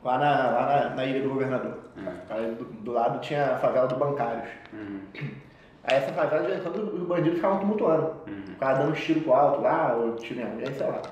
Lá 0.04 0.18
na, 0.18 0.50
lá 0.50 0.66
na, 0.66 0.96
na 0.96 1.04
ilha 1.04 1.22
do 1.22 1.28
governador. 1.28 1.78
Uhum. 1.96 2.12
Aí 2.30 2.54
do, 2.54 2.64
do 2.64 2.92
lado 2.92 3.20
tinha 3.20 3.54
a 3.54 3.58
favela 3.58 3.88
do 3.88 3.96
Bancários. 3.96 4.48
Uhum. 4.72 5.00
Aí 5.84 5.96
essa 5.96 6.12
favela, 6.12 6.42
de 6.42 6.48
vez 6.48 6.60
em 6.60 6.62
quando, 6.62 6.94
os 6.94 7.02
bandidos 7.06 7.34
ficavam 7.36 7.58
tumultuando. 7.60 8.02
Uhum. 8.28 8.42
Ficavam 8.46 8.78
dando 8.82 8.92
uns 8.92 9.00
tiro 9.00 9.20
pro 9.22 9.32
alto 9.32 9.60
lá, 9.62 9.94
ou 9.96 10.14
tiro 10.16 10.40
em 10.40 10.44
alguém, 10.44 10.74
sei 10.74 10.86
lá. 10.86 11.02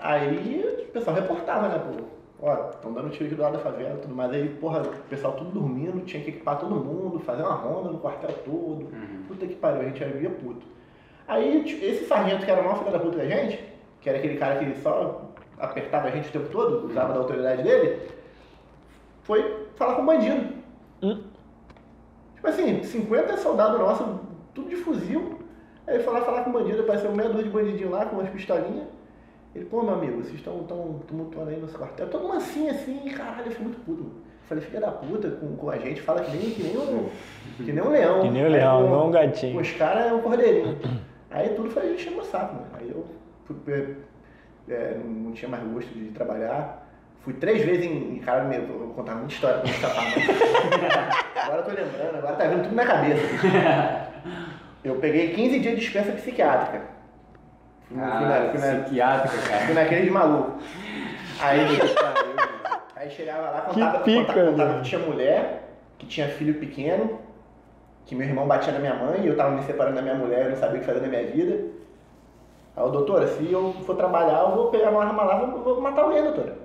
Aí 0.00 0.84
o 0.88 0.92
pessoal 0.92 1.16
reportava, 1.16 1.68
né, 1.68 1.78
pô. 1.78 2.04
Ó, 2.40 2.70
estão 2.70 2.92
dando 2.92 3.10
tiro 3.10 3.26
aqui 3.26 3.34
do 3.34 3.42
lado 3.42 3.54
da 3.54 3.58
favela 3.58 3.94
e 3.96 4.00
tudo 4.02 4.14
mais. 4.14 4.30
Aí, 4.32 4.48
porra, 4.60 4.82
o 4.82 4.92
pessoal 5.10 5.32
tudo 5.32 5.50
dormindo, 5.50 6.04
tinha 6.04 6.22
que 6.22 6.30
equipar 6.30 6.58
todo 6.58 6.74
mundo, 6.74 7.18
fazer 7.20 7.42
uma 7.42 7.54
ronda 7.54 7.90
no 7.90 7.98
quartel 7.98 8.30
todo. 8.44 8.82
Uhum. 8.92 9.24
Puta 9.26 9.46
que 9.46 9.54
pariu, 9.56 9.80
a 9.80 9.84
gente 9.84 9.98
já 9.98 10.06
via 10.06 10.30
puto. 10.30 10.64
Aí 11.26 11.64
t- 11.64 11.84
esse 11.84 12.04
sargento 12.06 12.44
que 12.44 12.50
era 12.50 12.60
o 12.60 12.64
maior 12.64 12.78
filho 12.78 12.92
da 12.92 13.00
puta 13.00 13.18
da 13.18 13.26
gente, 13.26 13.62
que 14.00 14.08
era 14.08 14.18
aquele 14.18 14.36
cara 14.36 14.56
que 14.64 14.80
só 14.80 15.22
apertava 15.58 16.06
a 16.08 16.10
gente 16.12 16.28
o 16.28 16.32
tempo 16.32 16.48
todo, 16.50 16.86
usava 16.86 17.12
da 17.12 17.18
autoridade 17.18 17.62
dele, 17.64 18.08
foi 19.22 19.66
falar 19.74 19.96
com 19.96 20.02
o 20.02 20.06
bandido. 20.06 20.57
Tipo 22.38 22.48
assim, 22.48 22.82
50 22.84 23.36
soldados 23.38 23.78
nossos, 23.78 24.06
tudo 24.54 24.68
de 24.68 24.76
fuzil. 24.76 25.38
Aí 25.86 25.98
foi 26.00 26.12
lá 26.12 26.20
falar 26.22 26.44
com 26.44 26.50
o 26.50 26.52
bandido, 26.52 26.82
apareceu 26.82 27.10
meia 27.12 27.28
dúzia 27.28 27.44
de 27.44 27.50
bandidinho 27.50 27.90
lá 27.90 28.06
com 28.06 28.16
umas 28.16 28.28
pistolinhas. 28.30 28.86
Ele, 29.54 29.64
pô, 29.64 29.82
meu 29.82 29.94
amigo, 29.94 30.22
vocês 30.22 30.34
estão 30.36 30.62
tão 30.64 31.00
tumultuando 31.08 31.50
aí 31.50 31.56
no 31.58 31.66
quartel. 31.68 32.08
Todo 32.08 32.28
mansinho 32.28 32.70
assim, 32.70 32.98
caralho, 33.16 33.46
eu 33.46 33.52
fui 33.52 33.64
muito 33.64 33.80
puto. 33.84 34.06
Falei, 34.46 34.62
filha 34.62 34.80
da 34.80 34.90
puta, 34.90 35.28
com, 35.30 35.56
com 35.56 35.70
a 35.70 35.76
gente, 35.78 36.00
fala 36.00 36.20
que 36.22 36.30
nem, 36.36 36.50
que 36.50 36.62
nem, 36.62 36.76
um, 36.76 37.08
que 37.56 37.72
nem 37.72 37.82
um 37.82 37.90
leão. 37.90 38.20
Que 38.22 38.30
nem 38.30 38.44
Aí, 38.44 38.50
leão, 38.52 38.82
com- 38.84 38.90
não 38.90 39.00
um 39.00 39.02
com 39.06 39.10
gatinho. 39.10 39.60
os 39.60 39.72
caras 39.72 40.06
é 40.06 40.12
um 40.12 40.20
cordeirinho. 40.22 40.78
Aí 41.30 41.48
tudo 41.50 41.70
foi 41.70 41.92
enchendo 41.92 42.20
o 42.20 42.24
saco, 42.24 42.54
mano. 42.54 42.66
Aí 42.78 42.88
eu 42.90 43.04
é, 43.68 43.94
é, 44.72 45.00
não 45.04 45.32
tinha 45.32 45.48
mais 45.50 45.62
gosto 45.64 45.88
de 45.92 46.10
trabalhar. 46.10 46.77
Fui 47.28 47.34
três 47.34 47.62
vezes 47.62 47.84
em, 47.84 48.14
em 48.14 48.18
cara, 48.20 48.44
meu, 48.44 48.62
eu 48.62 48.78
vou 48.78 48.88
contar 48.94 49.14
muita 49.16 49.34
história 49.34 49.58
pra 49.58 49.66
não 49.68 49.74
escapar, 49.74 50.02
mas... 50.14 51.44
agora 51.44 51.58
eu 51.60 51.64
tô 51.64 51.70
lembrando, 51.72 52.16
agora 52.16 52.36
tá 52.36 52.44
vindo 52.46 52.62
tudo 52.62 52.74
na 52.74 52.86
cabeça. 52.86 53.22
Eu 54.82 54.94
peguei 54.94 55.34
15 55.34 55.60
dias 55.60 55.74
de 55.74 55.80
dispensa 55.82 56.12
psiquiátrica. 56.12 56.86
Fui, 57.86 57.98
fui 57.98 58.00
na- 58.00 58.06
Ah, 58.16 58.48
fui 58.50 58.58
na- 58.60 58.80
psiquiátrica, 58.80 59.36
Fui 59.36 59.50
cara. 59.52 59.74
naquele 59.74 60.02
de 60.04 60.10
maluco. 60.10 60.58
Aí, 61.42 61.60
aí 62.96 63.10
chegava 63.10 63.42
lá, 63.50 63.60
Que 63.60 63.74
contava, 63.74 63.98
pica, 64.04 64.20
contava, 64.32 64.50
contava 64.50 64.74
que 64.80 64.88
tinha 64.88 65.00
mulher, 65.02 65.68
que 65.98 66.06
tinha 66.06 66.28
filho 66.28 66.54
pequeno, 66.54 67.18
que 68.06 68.14
meu 68.14 68.26
irmão 68.26 68.46
batia 68.46 68.72
na 68.72 68.78
minha 68.78 68.94
mãe 68.94 69.20
e 69.20 69.26
eu 69.26 69.36
tava 69.36 69.50
me 69.50 69.62
separando 69.64 69.96
da 69.96 70.00
minha 70.02 70.14
mulher, 70.14 70.44
eu 70.46 70.50
não 70.52 70.56
sabia 70.56 70.78
o 70.78 70.80
que 70.80 70.86
fazer 70.86 71.00
na 71.02 71.08
minha 71.08 71.26
vida. 71.26 71.66
Aí, 72.74 72.90
doutora, 72.90 73.26
se 73.26 73.52
eu 73.52 73.74
for 73.84 73.96
trabalhar, 73.96 74.44
eu 74.44 74.52
vou 74.56 74.70
pegar 74.70 74.88
uma 74.88 75.04
arma 75.04 75.24
lá, 75.24 75.36
vou, 75.40 75.62
vou 75.62 75.80
matar 75.82 76.04
alguém, 76.04 76.22
doutora. 76.22 76.56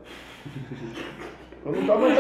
Eu 1.66 1.72
não 1.72 1.82
mais. 2.00 2.18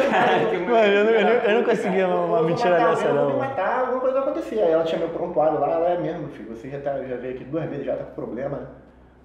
eu- 0.54 0.60
Mano, 0.62 0.94
eu 0.94 1.04
não, 1.04 1.12
eu 1.12 1.22
não, 1.26 1.32
eu 1.32 1.56
não 1.58 1.64
conseguia 1.64 2.08
uma, 2.08 2.26
uma 2.26 2.44
mentira 2.44 2.72
matar 2.72 2.90
dessa, 2.92 3.08
alguém, 3.08 3.16
eu 3.18 3.24
não. 3.24 3.30
vou 3.32 3.40
matar, 3.40 3.80
alguma 3.82 4.00
coisa 4.00 4.22
vai 4.22 4.30
acontecer. 4.30 4.60
Aí 4.62 4.72
ela 4.72 4.84
tinha 4.86 5.00
meu 5.00 5.10
prontuário 5.10 5.60
lá, 5.60 5.70
ela 5.72 5.90
é 5.90 5.98
mesmo, 5.98 6.30
filho. 6.30 6.56
Você 6.56 6.70
já, 6.70 6.80
tá, 6.80 6.98
já 7.04 7.18
veio 7.18 7.34
aqui 7.36 7.44
duas 7.44 7.66
vezes, 7.70 7.86
já 7.86 7.96
tá 7.98 8.06
com 8.06 8.14
problema, 8.14 8.58
né? 8.58 8.68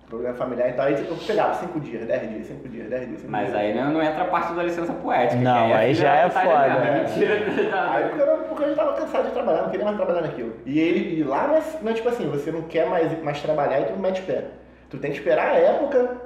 Problema 0.08 0.34
familiar. 0.34 0.70
Então 0.70 0.84
aí 0.84 0.94
eu 1.06 1.16
pegava 1.24 1.54
cinco 1.54 1.78
dias, 1.78 2.04
dez 2.06 2.28
dias, 2.30 2.46
cinco 2.46 2.68
dias, 2.68 2.88
dez 2.88 3.06
dias, 3.06 3.20
cinco 3.20 3.30
Mas 3.30 3.46
dias. 3.48 3.58
aí 3.60 3.74
não, 3.74 3.92
não 3.92 4.02
entra 4.02 4.22
a 4.22 4.26
parte 4.26 4.54
da 4.54 4.62
licença 4.64 4.92
poética. 4.94 5.40
Não, 5.40 5.66
que 5.66 5.72
a 5.72 5.76
aí 5.78 5.94
filha 5.94 6.08
já 6.08 6.14
é 6.16 6.30
foda, 6.30 6.68
né? 6.68 7.04
Mentira. 7.06 7.34
Aí 7.92 8.04
porque 8.08 8.22
eu, 8.22 8.36
porque 8.48 8.64
eu 8.64 8.68
já 8.70 8.74
tava 8.74 8.92
cansado 8.94 9.24
de 9.26 9.32
trabalhar, 9.32 9.62
não 9.62 9.70
queria 9.70 9.84
mais 9.84 9.96
trabalhar 9.98 10.22
naquilo. 10.22 10.54
E 10.66 10.80
ele 10.80 11.20
e 11.20 11.22
lá 11.22 11.46
não 11.46 11.56
é, 11.56 11.62
não 11.82 11.90
é 11.92 11.94
tipo 11.94 12.08
assim, 12.08 12.26
você 12.28 12.50
não 12.50 12.62
quer 12.62 12.88
mais, 12.88 13.22
mais 13.22 13.40
trabalhar 13.42 13.80
e 13.80 13.84
tu 13.84 13.92
não 13.92 13.98
mete 14.00 14.22
pé. 14.22 14.44
Tu 14.88 14.96
tem 14.96 15.10
que 15.12 15.18
esperar 15.18 15.48
a 15.48 15.54
época 15.58 16.16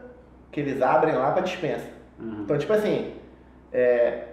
que 0.52 0.60
eles 0.60 0.80
abrem 0.80 1.14
lá 1.16 1.32
pra 1.32 1.42
dispensa. 1.42 1.84
Uhum. 2.22 2.42
Então, 2.44 2.56
tipo 2.56 2.72
assim, 2.72 3.14
é, 3.72 4.24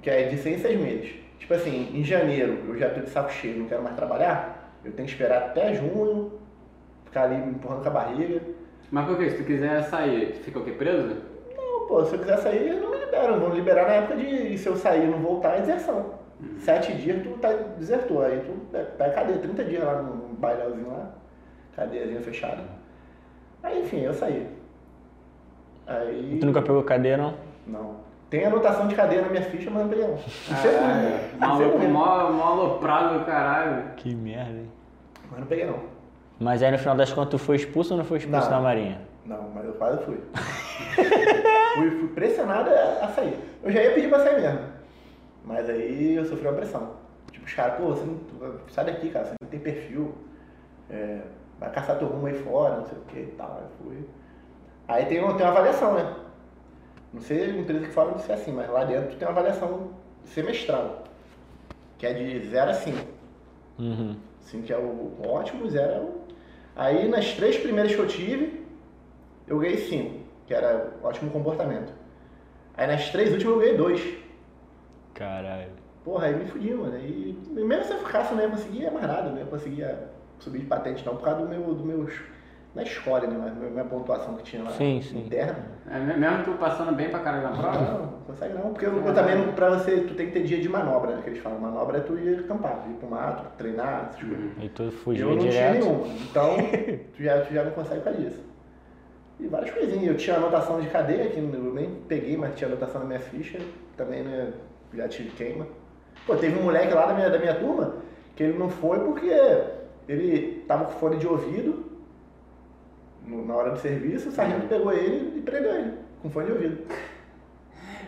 que 0.00 0.08
é 0.08 0.28
de 0.28 0.38
seis 0.38 0.58
em 0.58 0.62
seis 0.62 0.80
meses. 0.80 1.14
Tipo 1.38 1.54
assim, 1.54 1.90
em 1.94 2.02
janeiro 2.02 2.58
eu 2.66 2.78
já 2.78 2.88
tô 2.90 3.00
de 3.00 3.10
saco 3.10 3.30
cheio, 3.30 3.58
não 3.58 3.66
quero 3.66 3.82
mais 3.82 3.94
trabalhar, 3.94 4.72
eu 4.84 4.92
tenho 4.92 5.06
que 5.06 5.12
esperar 5.12 5.38
até 5.38 5.74
junho, 5.74 6.32
ficar 7.04 7.24
ali 7.24 7.36
me 7.36 7.52
empurrando 7.52 7.82
com 7.82 7.88
a 7.88 7.92
barriga. 7.92 8.40
Mas 8.90 9.06
por 9.06 9.18
quê? 9.18 9.30
Se 9.30 9.38
tu 9.38 9.44
quiser 9.44 9.82
sair, 9.84 10.32
tu 10.32 10.40
fica 10.40 10.58
o 10.58 10.64
quê? 10.64 10.72
Preso? 10.72 11.16
Não, 11.56 11.86
pô, 11.86 12.04
se 12.04 12.14
eu 12.14 12.20
quiser 12.20 12.38
sair, 12.38 12.68
eles 12.68 12.80
não 12.80 12.90
me 12.90 12.98
liberam. 12.98 13.40
Vão 13.40 13.50
liberar 13.50 13.86
na 13.86 13.94
época 13.94 14.16
de 14.16 14.56
se 14.56 14.66
eu 14.68 14.76
sair 14.76 15.04
e 15.04 15.10
não 15.10 15.18
voltar, 15.18 15.56
é 15.56 15.60
deserção. 15.60 16.14
Sete 16.58 16.92
dias 16.94 17.22
tu 17.22 17.30
tá 17.38 17.52
desertor, 17.78 18.26
aí 18.26 18.40
tu 18.40 18.52
pega 18.98 19.12
cadeia, 19.12 19.38
30 19.38 19.64
dias 19.64 19.84
lá 19.84 20.02
no 20.02 20.34
bailãozinho 20.34 20.88
lá, 20.88 21.14
cadeiazinha 21.74 22.20
fechada. 22.20 22.62
Aí 23.62 23.80
enfim, 23.80 24.00
eu 24.00 24.12
saí. 24.12 24.46
Aí. 25.86 26.38
Tu 26.40 26.46
nunca 26.46 26.62
pegou 26.62 26.82
cadeia, 26.82 27.16
não? 27.16 27.34
Não. 27.66 27.96
Tem 28.28 28.44
anotação 28.44 28.88
de 28.88 28.94
cadeia 28.94 29.22
na 29.22 29.28
minha 29.28 29.42
ficha, 29.42 29.70
mas 29.70 29.82
não 29.82 29.88
peguei 29.88 30.04
não. 30.04 30.14
Não 30.14 30.56
sei 30.56 31.38
maluco, 31.38 31.78
mó, 31.88 32.30
mó 32.32 32.44
aloprado 32.44 33.18
do 33.20 33.24
caralho. 33.24 33.90
Que 33.96 34.14
merda, 34.14 34.50
hein? 34.58 34.70
Mas 35.30 35.40
não 35.40 35.46
peguei 35.46 35.66
não. 35.66 35.78
Mas 36.40 36.62
aí 36.62 36.70
no 36.72 36.78
final 36.78 36.96
das 36.96 37.12
contas 37.12 37.30
tu 37.30 37.38
foi 37.38 37.56
expulso 37.56 37.94
ou 37.94 37.98
não 37.98 38.04
foi 38.04 38.18
expulso 38.18 38.44
Não. 38.44 38.50
da 38.50 38.60
Marinha? 38.60 39.00
Não, 39.24 39.48
mas 39.54 39.64
eu 39.64 39.72
quase 39.74 40.02
fui. 40.04 40.18
fui, 41.76 41.90
fui 41.90 42.08
pressionado 42.08 42.68
a 42.70 43.04
a 43.04 43.08
sair. 43.08 43.38
Eu 43.62 43.70
já 43.72 43.82
ia 43.82 43.92
pedir 43.94 44.08
pra 44.08 44.18
sair 44.20 44.40
mesmo. 44.40 44.60
Mas 45.44 45.68
aí 45.70 46.14
eu 46.16 46.24
sofri 46.24 46.46
uma 46.46 46.56
pressão. 46.56 46.90
Tipo, 47.30 47.46
os 47.46 47.54
caras, 47.54 47.76
pô, 47.78 47.86
você 47.86 48.04
não. 48.04 48.14
tu- 48.16 48.60
Sai 48.72 48.84
daqui, 48.84 49.08
cara, 49.10 49.24
você 49.24 49.34
não 49.40 49.48
tem 49.48 49.60
perfil. 49.60 50.12
É, 50.90 51.20
vai 51.58 51.70
caçar 51.70 51.96
teu 51.98 52.08
rumo 52.08 52.26
aí 52.26 52.34
fora, 52.34 52.76
não 52.76 52.86
sei 52.86 52.98
o 52.98 53.02
que 53.02 53.18
e 53.20 53.34
tal. 53.38 53.60
Aí 53.62 53.68
fui. 53.82 54.04
Aí 54.88 55.04
tem, 55.06 55.20
uma- 55.20 55.34
tem 55.34 55.44
uma 55.44 55.52
avaliação, 55.52 55.94
né? 55.94 56.14
Não 57.12 57.20
sei 57.20 57.44
a 57.44 57.48
empresa 57.48 57.86
que 57.86 57.92
fala 57.92 58.12
disso 58.12 58.30
é 58.30 58.34
assim, 58.34 58.52
mas 58.52 58.68
lá 58.70 58.84
dentro 58.84 59.16
tem 59.16 59.26
uma 59.26 59.30
avaliação 59.32 59.90
semestral. 60.24 61.04
Que 61.98 62.06
é 62.06 62.12
de 62.12 62.46
0 62.48 62.70
a 62.70 62.74
5. 62.74 62.98
Uhum. 63.78 64.16
5 64.40 64.72
é 64.72 64.76
o 64.76 65.12
ótimo, 65.26 65.68
0 65.68 65.92
é 65.92 65.98
o. 66.00 66.14
Aí 66.76 67.08
nas 67.08 67.32
três 67.32 67.56
primeiras 67.56 67.94
que 67.94 67.98
eu 68.00 68.06
tive, 68.06 68.64
eu 69.46 69.58
ganhei 69.58 69.78
5, 69.78 70.20
que 70.46 70.52
era 70.54 70.92
ótimo 71.02 71.30
comportamento. 71.30 71.92
Aí 72.76 72.86
nas 72.86 73.08
três 73.10 73.32
últimas 73.32 73.54
eu 73.54 73.60
ganhei 73.60 73.76
2. 73.76 74.18
Caralho. 75.14 75.70
Porra, 76.04 76.26
aí 76.26 76.36
me 76.36 76.44
fudi, 76.46 76.72
mano. 76.74 76.96
E 76.98 77.36
mesmo 77.54 77.84
se 77.84 77.92
eu 77.92 77.98
ficasse, 77.98 78.30
eu 78.30 78.36
não 78.36 78.44
ia 78.44 78.50
conseguir 78.50 78.90
mais 78.92 79.06
nada, 79.06 79.30
não 79.30 79.38
ia 79.38 79.46
conseguir 79.46 79.86
subir 80.38 80.60
de 80.60 80.66
patente 80.66 81.04
não, 81.04 81.16
por 81.16 81.24
causa 81.24 81.40
do 81.40 81.48
meu, 81.48 81.74
do 81.74 81.84
meus. 81.84 82.12
Na 82.76 82.82
escola, 82.82 83.20
né? 83.26 83.38
Mas 83.58 83.72
minha 83.72 83.84
pontuação 83.86 84.34
que 84.34 84.42
tinha 84.42 84.62
lá 84.62 84.68
Sim, 84.72 85.00
sim. 85.00 85.20
interna. 85.24 85.56
É, 85.90 85.98
me- 85.98 86.14
mesmo 86.14 86.44
tu 86.44 86.50
passando 86.58 86.94
bem 86.94 87.08
pra 87.08 87.20
caralho 87.20 87.44
na 87.44 87.56
prova? 87.56 87.78
Não, 87.80 87.98
não 88.02 88.18
consegue 88.26 88.52
não. 88.52 88.60
Porque 88.70 88.84
eu, 88.84 89.02
eu 89.02 89.14
também, 89.14 89.50
pra 89.52 89.70
você, 89.70 90.02
tu 90.02 90.12
tem 90.14 90.26
que 90.26 90.32
ter 90.32 90.42
dia 90.42 90.60
de 90.60 90.68
manobra, 90.68 91.16
né? 91.16 91.22
Que 91.24 91.30
eles 91.30 91.38
falam. 91.42 91.58
Manobra 91.58 91.96
é 91.96 92.00
tu 92.02 92.18
ir 92.18 92.40
acampar, 92.40 92.84
ir 92.90 92.92
pro 92.98 93.08
mato, 93.08 93.46
treinar, 93.56 94.10
essas 94.10 94.20
coisas. 94.28 94.50
E 94.60 94.68
tu 94.68 94.82
Eu 94.82 94.92
fugia 94.92 95.24
não 95.24 95.38
tinha 95.38 95.50
direto. 95.52 95.84
nenhum. 95.86 96.16
Então, 96.28 96.50
tu 97.16 97.22
já, 97.22 97.40
tu 97.40 97.54
já 97.54 97.64
não 97.64 97.70
consegue 97.70 98.02
fazer 98.02 98.22
isso. 98.28 98.44
E 99.40 99.46
várias 99.48 99.70
coisinhas. 99.70 100.06
Eu 100.08 100.16
tinha 100.18 100.36
anotação 100.36 100.78
de 100.78 100.88
cadeia, 100.90 101.30
que 101.30 101.38
eu 101.38 101.72
nem 101.72 101.88
peguei, 102.06 102.36
mas 102.36 102.54
tinha 102.56 102.68
anotação 102.68 103.00
na 103.00 103.06
minha 103.06 103.20
ficha. 103.20 103.58
Também, 103.96 104.22
né? 104.22 104.52
Já 104.92 105.08
tive 105.08 105.30
queima. 105.30 105.66
Pô, 106.26 106.36
teve 106.36 106.58
um 106.58 106.64
moleque 106.64 106.92
lá 106.92 107.06
da 107.06 107.14
minha, 107.14 107.30
da 107.30 107.38
minha 107.38 107.54
turma 107.54 107.94
que 108.34 108.42
ele 108.42 108.58
não 108.58 108.68
foi 108.68 108.98
porque 108.98 109.30
ele 110.06 110.62
tava 110.68 110.84
com 110.84 110.92
fone 110.92 111.16
de 111.16 111.26
ouvido 111.26 111.95
no- 113.26 113.44
na 113.46 113.54
hora 113.54 113.70
do 113.70 113.78
serviço, 113.78 114.28
o 114.28 114.32
sargento 114.32 114.66
pegou 114.68 114.92
ele 114.92 115.38
e 115.38 115.40
prendeu 115.40 115.74
ele 115.74 115.92
com 116.22 116.30
fone 116.30 116.46
de 116.46 116.52
ouvido. 116.52 116.78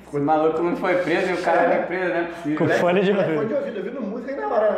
Esse 0.06 0.18
maluco 0.18 0.62
não 0.62 0.76
foi 0.76 0.94
preso 1.02 1.30
e 1.30 1.34
o 1.34 1.42
cara 1.42 1.62
É. 1.62 1.76
foi 1.76 1.86
preso, 1.86 2.08
não 2.08 2.16
é 2.20 2.24
possível. 2.24 2.56
Com 2.58 2.64
Moleque- 2.64 2.80
fone 2.80 3.00
de 3.02 3.10
ouvido. 3.10 3.34
Fone 3.34 3.48
de 3.48 3.54
ouvido, 3.54 3.76
ouvindo 3.78 4.00
música 4.02 4.32
aí 4.32 4.40
na 4.40 4.48
hora, 4.48 4.70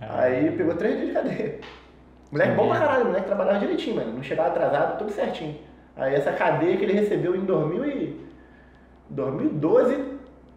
né? 0.00 0.08
Aí 0.08 0.50
pegou 0.56 0.74
três 0.74 0.94
dias 0.96 1.08
de 1.08 1.14
cadeia. 1.14 1.58
Moleque 2.30 2.52
bom 2.54 2.68
pra 2.68 2.78
caralho, 2.78 3.04
moleque 3.06 3.26
trabalhava 3.26 3.58
direitinho, 3.58 3.96
mano. 3.96 4.12
Não 4.14 4.22
chegava 4.22 4.48
atrasado, 4.48 4.98
tudo 4.98 5.10
certinho. 5.12 5.58
Aí 5.96 6.14
essa 6.14 6.32
cadeia 6.32 6.76
que 6.76 6.84
ele 6.84 6.92
recebeu 6.94 7.34
em 7.36 7.44
2000 7.44 7.84
e... 7.84 8.20
2012, 9.10 10.02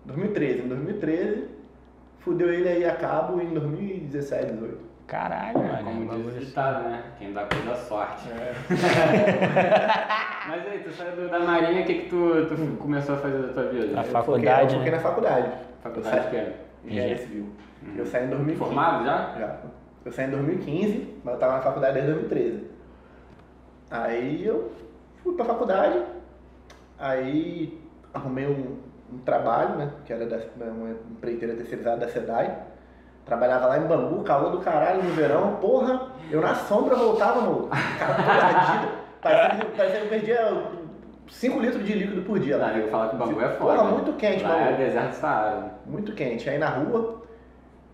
2013. 0.05 0.59
Em 0.61 0.68
2013, 0.68 1.43
fudeu 2.20 2.53
ele 2.53 2.70
aí 2.70 2.86
a 2.86 2.95
cabo 2.95 3.41
em 3.41 3.47
2017, 3.53 4.53
18. 4.53 4.78
Caralho, 5.08 5.60
mano. 5.60 5.84
Como 5.84 6.24
diz 6.24 6.36
o 6.36 6.39
ditado, 6.39 6.89
né? 6.89 7.03
Quem 7.20 7.32
dá 7.32 7.45
coisa 7.45 7.66
dá 7.70 7.76
sorte. 7.76 8.28
É. 8.30 8.53
Mas 10.47 10.68
aí, 10.68 10.80
tu 10.84 10.91
saiu 10.91 11.16
do- 11.16 11.30
da 11.30 11.39
marinha, 11.39 11.82
o 11.84 11.86
que 11.86 11.93
que 11.93 12.10
tu, 12.10 12.45
tu 12.47 12.78
começou 12.78 13.16
a 13.16 13.18
fazer 13.20 13.38
da 13.39 13.53
tua 13.53 13.64
vida? 13.66 13.99
A 13.99 14.03
Eu 14.03 14.12
faculdade, 14.12 14.74
eu 14.74 14.80
foquei 14.80 14.91
né? 14.91 14.97
na 14.97 15.03
faculdade. 15.03 15.51
Faculdade 15.84 16.18
Eu 16.18 16.30
que 16.32 16.36
é? 16.38 16.60
Engenharia 16.86 17.18
Civil. 17.18 17.49
Eu 17.95 18.06
saí 18.06 18.26
em 18.26 18.30
2015. 18.30 18.58
Formado 18.60 19.06
já? 19.06 19.36
Já. 19.38 19.58
Eu 20.06 20.12
saí 20.12 20.28
em 20.28 20.32
2015, 20.32 21.20
mas 21.24 21.34
eu 21.36 21.39
tava 21.39 21.53
na 21.58 21.62
faculdade 21.62 21.93
desde 21.93 22.12
2013. 22.12 22.68
Aí 23.91 24.45
eu 24.45 24.72
fui 25.24 25.36
pra 25.36 25.45
faculdade, 25.45 26.01
aí 26.97 27.80
arrumei 28.14 28.47
um, 28.47 28.78
um 29.14 29.18
trabalho, 29.20 29.76
né? 29.76 29.91
Que 30.06 30.14
era 30.14 30.26
da, 30.26 30.39
uma 30.68 30.91
empreiteira 31.12 31.53
terceirizada 31.56 31.97
da 32.06 32.12
SEDAI. 32.12 32.58
Trabalhava 33.26 33.65
lá 33.67 33.78
em 33.80 33.82
Bangu, 33.88 34.23
calor 34.23 34.51
do 34.51 34.59
caralho 34.59 35.03
no 35.03 35.09
verão. 35.11 35.55
Porra, 35.55 36.09
eu 36.30 36.41
na 36.41 36.53
sombra 36.53 36.95
voltava, 36.95 37.41
no 37.41 37.67
cara 37.67 38.13
todo 38.15 38.30
ardido. 38.30 38.88
Parecia, 39.21 39.59
que- 39.65 39.78
parecia 39.78 39.99
que 39.99 40.05
eu 40.05 40.09
perdia 40.09 40.63
5 41.30 41.59
litros 41.59 41.84
de 41.84 41.93
líquido 41.93 42.21
por 42.21 42.38
dia 42.38 42.55
lá. 42.57 42.67
Lá, 42.67 42.78
eu 42.78 42.88
falar 42.89 43.09
que 43.09 43.15
o 43.15 43.17
Bangu 43.19 43.41
é 43.41 43.49
foda. 43.49 43.78
Porra, 43.78 43.91
muito 43.91 44.13
quente, 44.13 44.43
Lá 44.43 44.69
é 44.69 44.73
deserto 44.73 45.13
Saara. 45.13 45.71
muito 45.88 46.11
quente. 46.13 46.47
Aí 46.47 46.59
na 46.59 46.69
rua, 46.69 47.23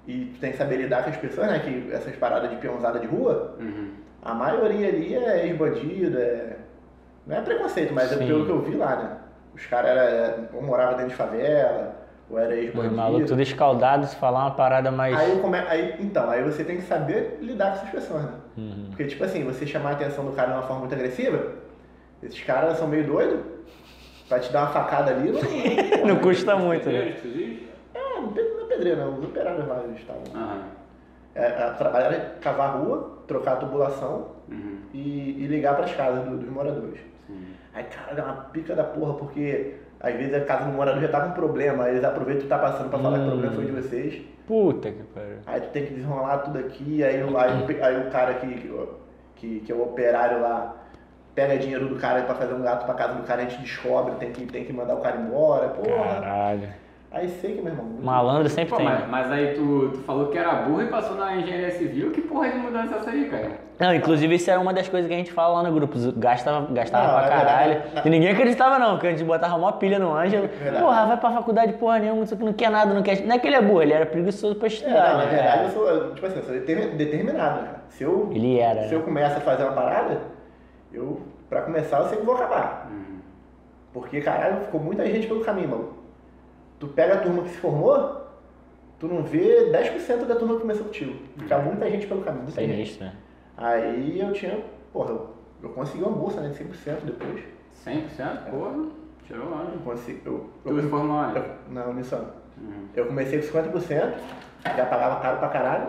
e 0.05 0.25
tu 0.35 0.39
tem 0.41 0.51
que 0.51 0.57
saber 0.57 0.75
lidar 0.75 1.03
com 1.03 1.11
as 1.11 1.17
pessoas, 1.17 1.47
né? 1.47 1.59
Que 1.59 1.89
essas 1.93 2.13
paradas 2.17 2.49
de 2.49 2.57
peãozada 2.57 2.99
de 2.99 3.07
rua, 3.07 3.55
Uhum. 3.57 3.91
a 4.21 4.33
maioria 4.33 4.89
ali 4.89 5.15
é 5.15 5.45
ex-bandido, 5.47 6.17
é... 6.19 6.57
não 7.25 7.37
é 7.37 7.41
preconceito, 7.41 7.93
mas 7.93 8.11
é 8.11 8.17
Sim. 8.17 8.27
pelo 8.27 8.45
que 8.45 8.51
eu 8.51 8.61
vi 8.63 8.75
lá, 8.75 8.95
né? 8.97 9.17
Os 9.55 9.65
caras 9.65 9.91
era, 9.91 10.49
ou 10.53 10.61
moravam 10.61 10.95
dentro 10.95 11.11
de 11.11 11.15
favela, 11.15 11.95
ou 12.31 12.39
era 12.39 12.55
ex-bandido. 12.55 12.95
malucos 12.95 13.29
tudo 13.29 13.41
escaldado, 13.41 14.05
se 14.07 14.15
falar 14.15 14.41
uma 14.45 14.51
parada 14.51 14.89
mais. 14.91 15.15
Aí, 15.17 15.31
eu 15.31 15.39
come... 15.39 15.57
aí, 15.57 15.95
então, 15.99 16.29
aí 16.29 16.41
você 16.43 16.63
tem 16.63 16.77
que 16.77 16.83
saber 16.83 17.37
lidar 17.41 17.71
com 17.71 17.75
essas 17.77 17.89
pessoas, 17.89 18.23
né? 18.23 18.31
Uhum. 18.57 18.85
Porque, 18.89 19.05
tipo 19.05 19.23
assim, 19.23 19.43
você 19.43 19.65
chamar 19.67 19.89
a 19.89 19.93
atenção 19.93 20.25
do 20.25 20.31
cara 20.31 20.49
de 20.49 20.53
uma 20.55 20.63
forma 20.63 20.79
muito 20.81 20.95
agressiva, 20.95 21.45
esses 22.23 22.41
caras 22.43 22.77
são 22.77 22.87
meio 22.87 23.05
doidos, 23.05 23.39
vai 24.29 24.39
te 24.39 24.51
dar 24.51 24.61
uma 24.61 24.69
facada 24.71 25.11
ali, 25.11 25.31
não... 25.31 25.41
Não 26.07 26.15
custa 26.19 26.55
muito, 26.55 26.89
né? 26.89 27.15
Diz? 27.21 27.59
É, 27.93 27.99
não 28.21 28.31
é 28.61 28.65
pedreiro, 28.67 28.99
não. 29.01 29.17
Os 29.19 29.25
operários 29.25 29.67
lá 29.67 29.81
eles 29.83 29.99
estavam. 29.99 30.23
É, 31.35 31.45
a- 31.47 31.71
trabalhar 31.73 32.07
era 32.13 32.19
cavar 32.41 32.69
a 32.69 32.71
rua, 32.73 33.19
trocar 33.27 33.53
a 33.53 33.55
tubulação 33.57 34.27
Uhum. 34.49 34.77
e, 34.93 35.37
e 35.43 35.47
ligar 35.47 35.75
para 35.75 35.85
as 35.85 35.93
casas 35.93 36.25
do- 36.25 36.37
dos 36.37 36.49
moradores. 36.49 36.99
Sim. 37.27 37.53
Aí, 37.73 37.83
cara, 37.85 38.13
dá 38.15 38.23
uma 38.25 38.33
pica 38.45 38.75
da 38.75 38.83
porra, 38.83 39.13
porque 39.13 39.75
às 40.03 40.15
vezes 40.15 40.33
a 40.33 40.41
casa 40.41 40.65
do 40.65 40.71
morador 40.71 41.01
já 41.01 41.07
tá 41.09 41.21
com 41.21 41.31
problema, 41.31 41.83
aí 41.85 41.91
eles 41.93 42.03
aproveitam 42.03 42.41
que 42.43 42.47
tá 42.47 42.57
passando 42.57 42.89
pra 42.89 42.99
falar 42.99 43.19
que 43.19 43.23
o 43.25 43.27
Hum. 43.27 43.29
problema 43.31 43.53
foi 43.53 43.65
de 43.65 43.71
vocês. 43.71 44.21
Puta 44.47 44.91
que 44.91 45.03
pariu. 45.03 45.37
Aí 45.45 45.61
tu 45.61 45.69
tem 45.69 45.85
que 45.85 45.93
desenrolar 45.93 46.39
tudo 46.39 46.59
aqui, 46.59 47.03
aí, 47.03 47.23
o- 47.23 47.37
aí, 47.37 47.81
aí 47.81 48.07
o 48.07 48.09
cara 48.11 48.33
que, 48.35 48.71
que, 49.35 49.59
que 49.61 49.71
é 49.71 49.75
o 49.75 49.83
operário 49.83 50.41
lá 50.41 50.75
pega 51.33 51.57
dinheiro 51.57 51.87
do 51.87 51.95
cara 51.95 52.23
pra 52.23 52.35
fazer 52.35 52.53
um 52.53 52.61
gato 52.61 52.85
pra 52.85 52.93
casa 52.93 53.13
do 53.13 53.23
cara, 53.23 53.41
a 53.43 53.45
gente 53.45 53.61
descobre, 53.61 54.15
tem 54.15 54.31
que, 54.33 54.45
tem 54.47 54.65
que 54.65 54.73
mandar 54.73 54.95
o 54.95 54.99
cara 55.01 55.17
embora, 55.17 55.69
porra. 55.69 56.15
Caralho. 56.21 56.69
Aí 57.13 57.27
sei 57.27 57.55
que, 57.55 57.61
meu 57.61 57.73
irmão. 57.73 57.85
Malandro 58.01 58.47
sempre 58.47 58.69
Pô, 58.69 58.77
tem. 58.77 58.85
mas, 58.85 58.99
né? 59.01 59.07
mas 59.09 59.29
aí 59.33 59.53
tu, 59.53 59.89
tu 59.93 59.99
falou 60.03 60.27
que 60.27 60.37
era 60.37 60.53
burro 60.61 60.81
e 60.81 60.87
passou 60.87 61.17
na 61.17 61.35
engenharia 61.35 61.69
civil. 61.71 62.09
Que 62.11 62.21
porra 62.21 62.49
de 62.49 62.57
mudança 62.57 62.95
é 62.95 62.97
essa 62.99 63.09
aí, 63.09 63.25
cara? 63.29 63.51
Não, 63.77 63.93
inclusive 63.93 64.33
isso 64.35 64.49
era 64.49 64.57
uma 64.61 64.73
das 64.73 64.87
coisas 64.87 65.09
que 65.09 65.13
a 65.13 65.17
gente 65.17 65.31
fala 65.33 65.55
lá 65.61 65.69
no 65.69 65.75
grupo. 65.75 65.97
Gastava, 66.15 66.71
gastava 66.73 67.07
Não, 67.07 67.13
pra 67.15 67.25
é 67.25 67.29
caralho. 67.29 67.73
verdade. 67.81 68.07
E 68.07 68.09
ninguém 68.09 68.29
acreditava 68.31 68.79
não, 68.79 68.97
que 68.97 69.07
a 69.07 69.09
gente 69.09 69.25
botava 69.25 69.57
uma 69.57 69.73
pilha 69.73 69.99
no 69.99 70.15
Ângelo. 70.15 70.47
Verdade. 70.47 70.81
Porra, 70.85 71.05
vai 71.07 71.17
pra 71.17 71.31
faculdade 71.31 71.73
porra 71.73 71.99
nenhuma, 71.99 72.23
isso 72.23 72.33
aqui 72.33 72.43
não 72.45 72.53
quer 72.53 72.69
nada, 72.71 72.93
não 72.93 73.03
quer. 73.03 73.21
Não 73.25 73.35
é 73.35 73.39
que 73.39 73.45
ele 73.47 73.55
é 73.57 73.61
burro, 73.61 73.81
ele 73.81 73.91
era 73.93 74.05
preguiçoso 74.05 74.55
pra 74.55 74.67
É, 74.67 74.71
estudar. 74.71 75.09
não, 75.09 75.17
na 75.17 75.25
né? 75.25 75.31
verdade 75.31 75.63
eu 75.65 75.69
sou, 75.71 76.13
tipo 76.15 76.25
assim, 76.27 76.37
eu 76.37 76.43
sou 76.43 76.53
determin- 76.53 76.95
determinado, 76.95 77.61
né, 77.61 77.67
cara. 77.67 77.81
Se 77.89 78.03
eu, 78.03 78.29
Ele 78.33 78.57
era, 78.57 78.87
se 78.87 78.93
eu 78.93 78.99
né? 78.99 79.05
começo 79.05 79.35
a 79.37 79.41
fazer 79.41 79.63
uma 79.63 79.73
parada, 79.73 80.21
eu, 80.93 81.19
pra 81.49 81.63
começar, 81.63 81.99
eu 81.99 82.05
sei 82.07 82.19
que 82.19 82.25
vou 82.25 82.35
acabar. 82.35 82.87
Uhum. 82.89 83.19
Porque, 83.91 84.21
caralho, 84.21 84.61
ficou 84.61 84.79
muita 84.79 85.05
gente 85.07 85.27
pelo 85.27 85.41
caminho, 85.41 85.67
mano. 85.67 86.00
Tu 86.81 86.87
pega 86.87 87.13
a 87.13 87.17
turma 87.19 87.43
que 87.43 87.49
se 87.49 87.57
formou, 87.57 88.25
tu 88.99 89.07
não 89.07 89.21
vê 89.21 89.71
10% 89.71 90.25
da 90.25 90.33
turma 90.33 90.55
que 90.55 90.61
começou 90.61 90.85
contigo. 90.85 91.15
Fica 91.37 91.59
muita 91.59 91.87
gente 91.91 92.07
pelo 92.07 92.23
caminho, 92.23 92.45
muita 92.45 92.59
gente. 92.59 92.99
Né? 92.99 93.13
Aí 93.55 94.19
eu 94.19 94.33
tinha, 94.33 94.65
porra, 94.91 95.11
eu, 95.11 95.29
eu 95.61 95.69
consegui 95.69 96.03
uma 96.03 96.11
bolsa, 96.11 96.41
né, 96.41 96.49
de 96.49 96.55
100% 96.55 97.01
depois. 97.05 97.43
100%? 97.85 98.49
Porra, 98.49 98.87
tirou 99.27 99.45
Eu 99.45 99.79
consegui, 99.85 100.23
eu, 100.25 100.49
Tu 100.63 100.69
eu, 100.69 100.81
se 100.81 100.89
formou 100.89 101.17
onde? 101.17 101.39
na 101.69 101.85
Uniswan. 101.85 102.25
Uhum. 102.57 102.87
Eu 102.95 103.05
comecei 103.05 103.39
com 103.39 103.59
50%, 103.59 104.13
já 104.65 104.85
pagava 104.87 105.19
caro 105.19 105.37
pra 105.37 105.49
caralho. 105.49 105.87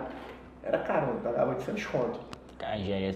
Era 0.62 0.78
caro, 0.80 1.06
mano, 1.06 1.20
pagava 1.20 1.52
800 1.52 1.86
conto. 1.86 2.20
A 2.62 2.76
engenharia, 2.78 3.14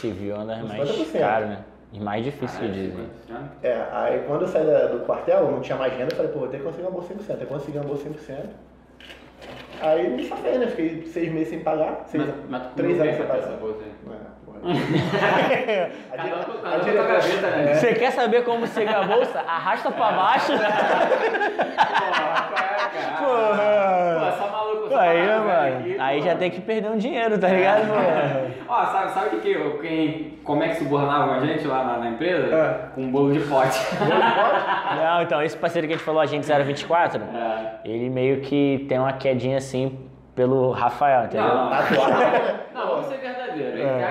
civil 0.00 0.34
anda 0.34 0.56
Uns 0.56 0.68
mais 0.68 0.90
50%. 0.90 1.18
caro, 1.20 1.46
né? 1.46 1.64
E 1.94 2.00
mais 2.00 2.24
difícil 2.24 2.60
de 2.72 2.88
dizer. 2.90 3.06
É, 3.62 3.86
aí 3.92 4.24
quando 4.26 4.42
eu 4.42 4.48
saí 4.48 4.66
da- 4.66 4.88
do 4.88 5.06
quartel, 5.06 5.48
não 5.50 5.60
tinha 5.60 5.78
mais 5.78 5.92
renda, 5.92 6.12
eu 6.12 6.16
falei, 6.16 6.32
pô, 6.32 6.40
vou 6.40 6.48
ter 6.48 6.58
que 6.58 6.64
conseguir 6.64 6.82
uma 6.82 6.90
bolsa 6.90 7.14
100%. 7.14 7.40
Eu 7.40 7.46
consegui 7.46 7.78
uma 7.78 7.86
bolsa 7.86 8.02
100%. 8.08 8.48
Aí 9.80 10.08
me 10.10 10.24
safei, 10.28 10.58
né? 10.58 10.66
Fiquei 10.66 11.06
seis 11.06 11.30
meses 11.32 11.48
sem 11.50 11.60
pagar. 11.60 12.04
Seis, 12.08 12.24
Mas, 12.26 12.34
mas 12.50 12.72
três 12.74 13.00
anos 13.00 13.14
sem 13.14 13.24
essa 13.24 13.32
pagar. 13.32 13.56
bolsa 13.58 13.78
aí. 13.84 13.92
Você 17.74 17.94
quer 17.94 18.12
saber 18.12 18.44
como 18.44 18.66
secar 18.66 19.02
a 19.02 19.06
bolsa? 19.06 19.40
Arrasta 19.40 19.90
pra 19.90 20.12
baixo. 20.12 20.52
Porra, 22.14 22.54
é, 22.56 22.98
cara? 22.98 23.16
Porra. 23.18 24.20
Pô, 24.20 24.32
só 24.42 24.48
maluco, 24.50 24.88
só 24.88 24.98
Aí, 24.98 25.26
maluco 25.26 25.48
mano. 25.48 25.78
aqui, 25.78 25.96
Aí 25.98 26.18
pô. 26.18 26.24
já 26.26 26.34
tem 26.36 26.50
que 26.50 26.60
perder 26.60 26.90
um 26.90 26.96
dinheiro, 26.96 27.38
tá 27.38 27.48
ligado, 27.48 27.86
mano? 27.88 28.54
Ó, 28.68 28.84
sabe, 28.86 29.10
sabe 29.12 29.26
o 29.26 29.30
que 29.40 29.54
que 29.54 29.78
quem, 29.80 30.38
como 30.44 30.62
é 30.62 30.68
que 30.68 30.76
subornavam 30.76 31.34
a 31.34 31.40
gente 31.40 31.66
lá 31.66 31.84
na, 31.84 31.96
na 31.98 32.08
empresa? 32.10 32.54
É. 32.54 32.94
Com 32.94 33.02
um 33.02 33.10
bolo 33.10 33.32
de 33.32 33.40
pote. 33.40 33.78
Não, 34.96 35.22
então, 35.22 35.42
esse 35.42 35.56
parceiro 35.56 35.86
que 35.86 35.94
a 35.94 35.96
gente 35.96 36.04
falou, 36.04 36.20
a 36.20 36.26
gente 36.26 36.44
024, 36.46 37.22
É. 37.22 37.88
ele 37.88 38.08
meio 38.10 38.40
que 38.40 38.84
tem 38.88 38.98
uma 38.98 39.12
quedinha 39.12 39.58
assim 39.58 39.98
pelo 40.34 40.72
Rafael, 40.72 41.24
entendeu? 41.26 41.46
Não, 41.46 41.70
né? 41.70 41.78
Não, 41.90 42.63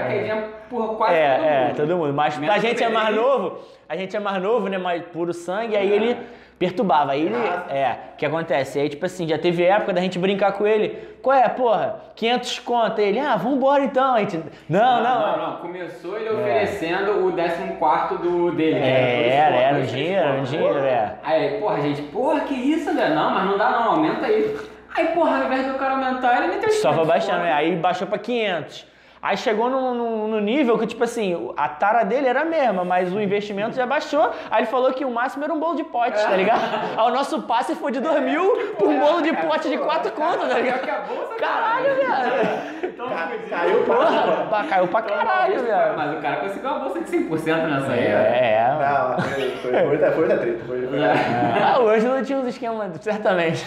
quedinha 0.08 0.44
por 0.70 0.96
quase 0.98 1.14
todo 1.14 1.22
É, 1.24 1.38
mundo. 1.38 1.48
é, 1.48 1.74
todo 1.76 1.98
mundo. 1.98 2.14
Mas 2.14 2.38
Menos 2.38 2.56
a 2.56 2.60
gente 2.60 2.84
é 2.84 2.90
mais 2.90 3.16
novo, 3.16 3.60
a 3.88 3.96
gente 3.96 4.16
é 4.16 4.20
mais 4.20 4.42
novo, 4.42 4.68
né? 4.68 4.78
Mais 4.78 5.04
puro 5.06 5.34
sangue, 5.34 5.76
aí 5.76 5.92
É. 5.92 5.96
ele 5.96 6.18
perturbava. 6.60 7.12
Aí 7.12 7.26
ele. 7.26 7.36
É, 7.70 7.96
o 8.14 8.18
que 8.18 8.26
acontece? 8.26 8.80
Aí, 8.80 8.88
tipo 8.88 9.06
assim, 9.06 9.28
já 9.28 9.38
teve 9.38 9.64
época 9.64 9.92
da 9.94 10.00
gente 10.02 10.18
brincar 10.18 10.54
com 10.54 10.66
ele. 10.66 11.14
Qual 11.22 11.36
é, 11.36 11.48
porra? 11.50 11.96
500 12.16 12.60
conto. 12.60 13.00
Aí 13.02 13.08
ele, 13.10 13.20
ah, 13.20 13.36
vambora 13.36 13.84
então. 13.84 14.16
A 14.16 14.20
gente, 14.20 14.38
não, 14.70 15.04
não. 15.04 15.22
não, 15.22 15.38
não. 15.50 15.58
Começou 15.58 16.18
ele 16.18 16.30
oferecendo 16.30 17.28
o 17.28 17.34
14 17.34 18.22
do 18.22 18.52
dele. 18.52 18.78
É, 18.80 19.20
Dois 19.20 19.34
era, 19.34 19.56
era 19.56 19.78
um 19.78 19.82
dinheiro, 19.82 20.28
era 20.28 20.40
um 20.40 20.44
dinheiro, 20.44 20.80
é. 20.80 21.16
Aí, 21.24 21.60
porra, 21.60 21.82
gente, 21.82 22.02
porra, 22.04 22.42
que 22.42 22.54
isso, 22.54 22.90
André? 22.90 23.10
Não, 23.10 23.32
mas 23.32 23.46
não 23.46 23.58
dá 23.58 23.70
não, 23.72 23.84
aumenta 23.94 24.26
aí. 24.26 24.56
Aí, 24.96 25.08
porra, 25.08 25.40
ao 25.40 25.46
invés 25.46 25.66
do 25.66 25.74
cara 25.74 25.94
aumentar, 25.94 26.38
ele 26.38 26.54
meteu 26.54 26.70
Só 26.70 26.94
foi 26.94 27.04
500 27.04 27.08
baixando, 27.08 27.44
né? 27.44 27.52
Aí 27.52 27.76
baixou 27.76 28.08
pra 28.08 28.18
500. 28.20 28.86
Aí 29.24 29.38
chegou 29.38 29.70
no, 29.70 29.94
no- 29.94 30.28
no 30.28 30.40
nível 30.42 30.78
que, 30.78 30.86
tipo 30.86 31.02
assim, 31.06 31.50
a 31.56 31.70
tara 31.70 32.04
dele 32.04 32.28
era 32.28 32.42
a 32.42 32.46
mesma, 32.46 32.84
mas 32.84 33.14
o 33.14 33.22
investimento 33.22 33.74
já 33.74 33.86
baixou. 33.86 34.30
Aí 34.52 34.64
ele 34.64 34.68
falou 34.68 34.92
que 34.92 35.06
o 35.06 35.10
máximo 35.10 35.46
era 35.46 35.54
um 35.54 35.60
bolo 35.62 35.76
de 35.78 35.84
pote, 35.86 36.22
tá 36.22 36.36
ligado? 36.36 36.60
Aí 37.00 37.08
o 37.08 37.10
nosso 37.12 37.42
passe 37.44 37.74
foi 37.76 37.94
de 37.94 38.02
2 38.02 38.22
mil 38.22 38.74
por 38.78 38.90
um 38.90 39.00
bolo 39.00 39.22
de 39.22 39.32
pote 39.38 39.70
de 39.70 39.78
4 39.78 40.12
contas, 40.12 40.50
tá 40.50 40.60
ligado? 40.60 40.82
que 40.82 40.90
a 40.90 41.00
bolsa, 41.02 41.36
Caralho, 41.36 41.86
velho. 41.96 42.84
Então, 42.84 43.08
Ca- 43.08 43.28
fudido. 43.28 43.50
Caiu 43.50 43.84
pra 43.84 43.96
Porra, 43.96 44.48
pá, 44.50 44.64
caiu 44.70 44.88
pra 44.90 45.00
Então, 45.00 45.18
caralho, 45.18 45.60
velho. 45.64 45.98
Mas 45.98 46.18
o 46.18 46.22
cara 46.22 46.36
conseguiu 46.38 46.70
uma 46.70 46.80
bolsa 46.80 47.00
de 47.00 47.06
100% 47.10 47.68
nessa 47.68 47.92
aí, 47.94 48.00
velho. 48.02 48.18
É, 48.18 48.54
é. 48.54 48.78
Não, 48.80 49.20
foi, 49.22 49.50
foi, 49.52 49.72
foi, 49.72 49.86
outra- 49.92 50.12
foi 50.12 50.22
outra 50.24 50.38
treta. 50.38 50.64
Foi, 50.68 50.88
foi, 50.88 51.00
Ah, 51.04 51.80
o 51.80 51.88
Ângelo 51.88 52.24
tinha 52.26 52.40
uns 52.40 52.48
esquemas, 52.48 52.92
certamente. 53.00 53.66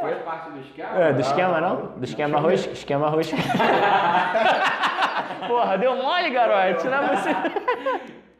Foi 0.00 0.14
parte 0.24 0.50
do 0.50 0.60
esquema? 0.60 0.88
É, 1.00 1.12
do 1.12 1.20
esquema 1.20 1.60
não? 1.60 1.76
Do 1.96 2.04
esquema 2.04 2.38
arroz? 2.38 2.66
Esquema 2.72 3.06
arroz. 3.08 3.32
Porra, 5.46 5.78
deu 5.78 5.96
mole, 5.96 6.30
garoto. 6.30 6.84
Não 6.88 6.98
é 6.98 7.16
você. 7.16 7.30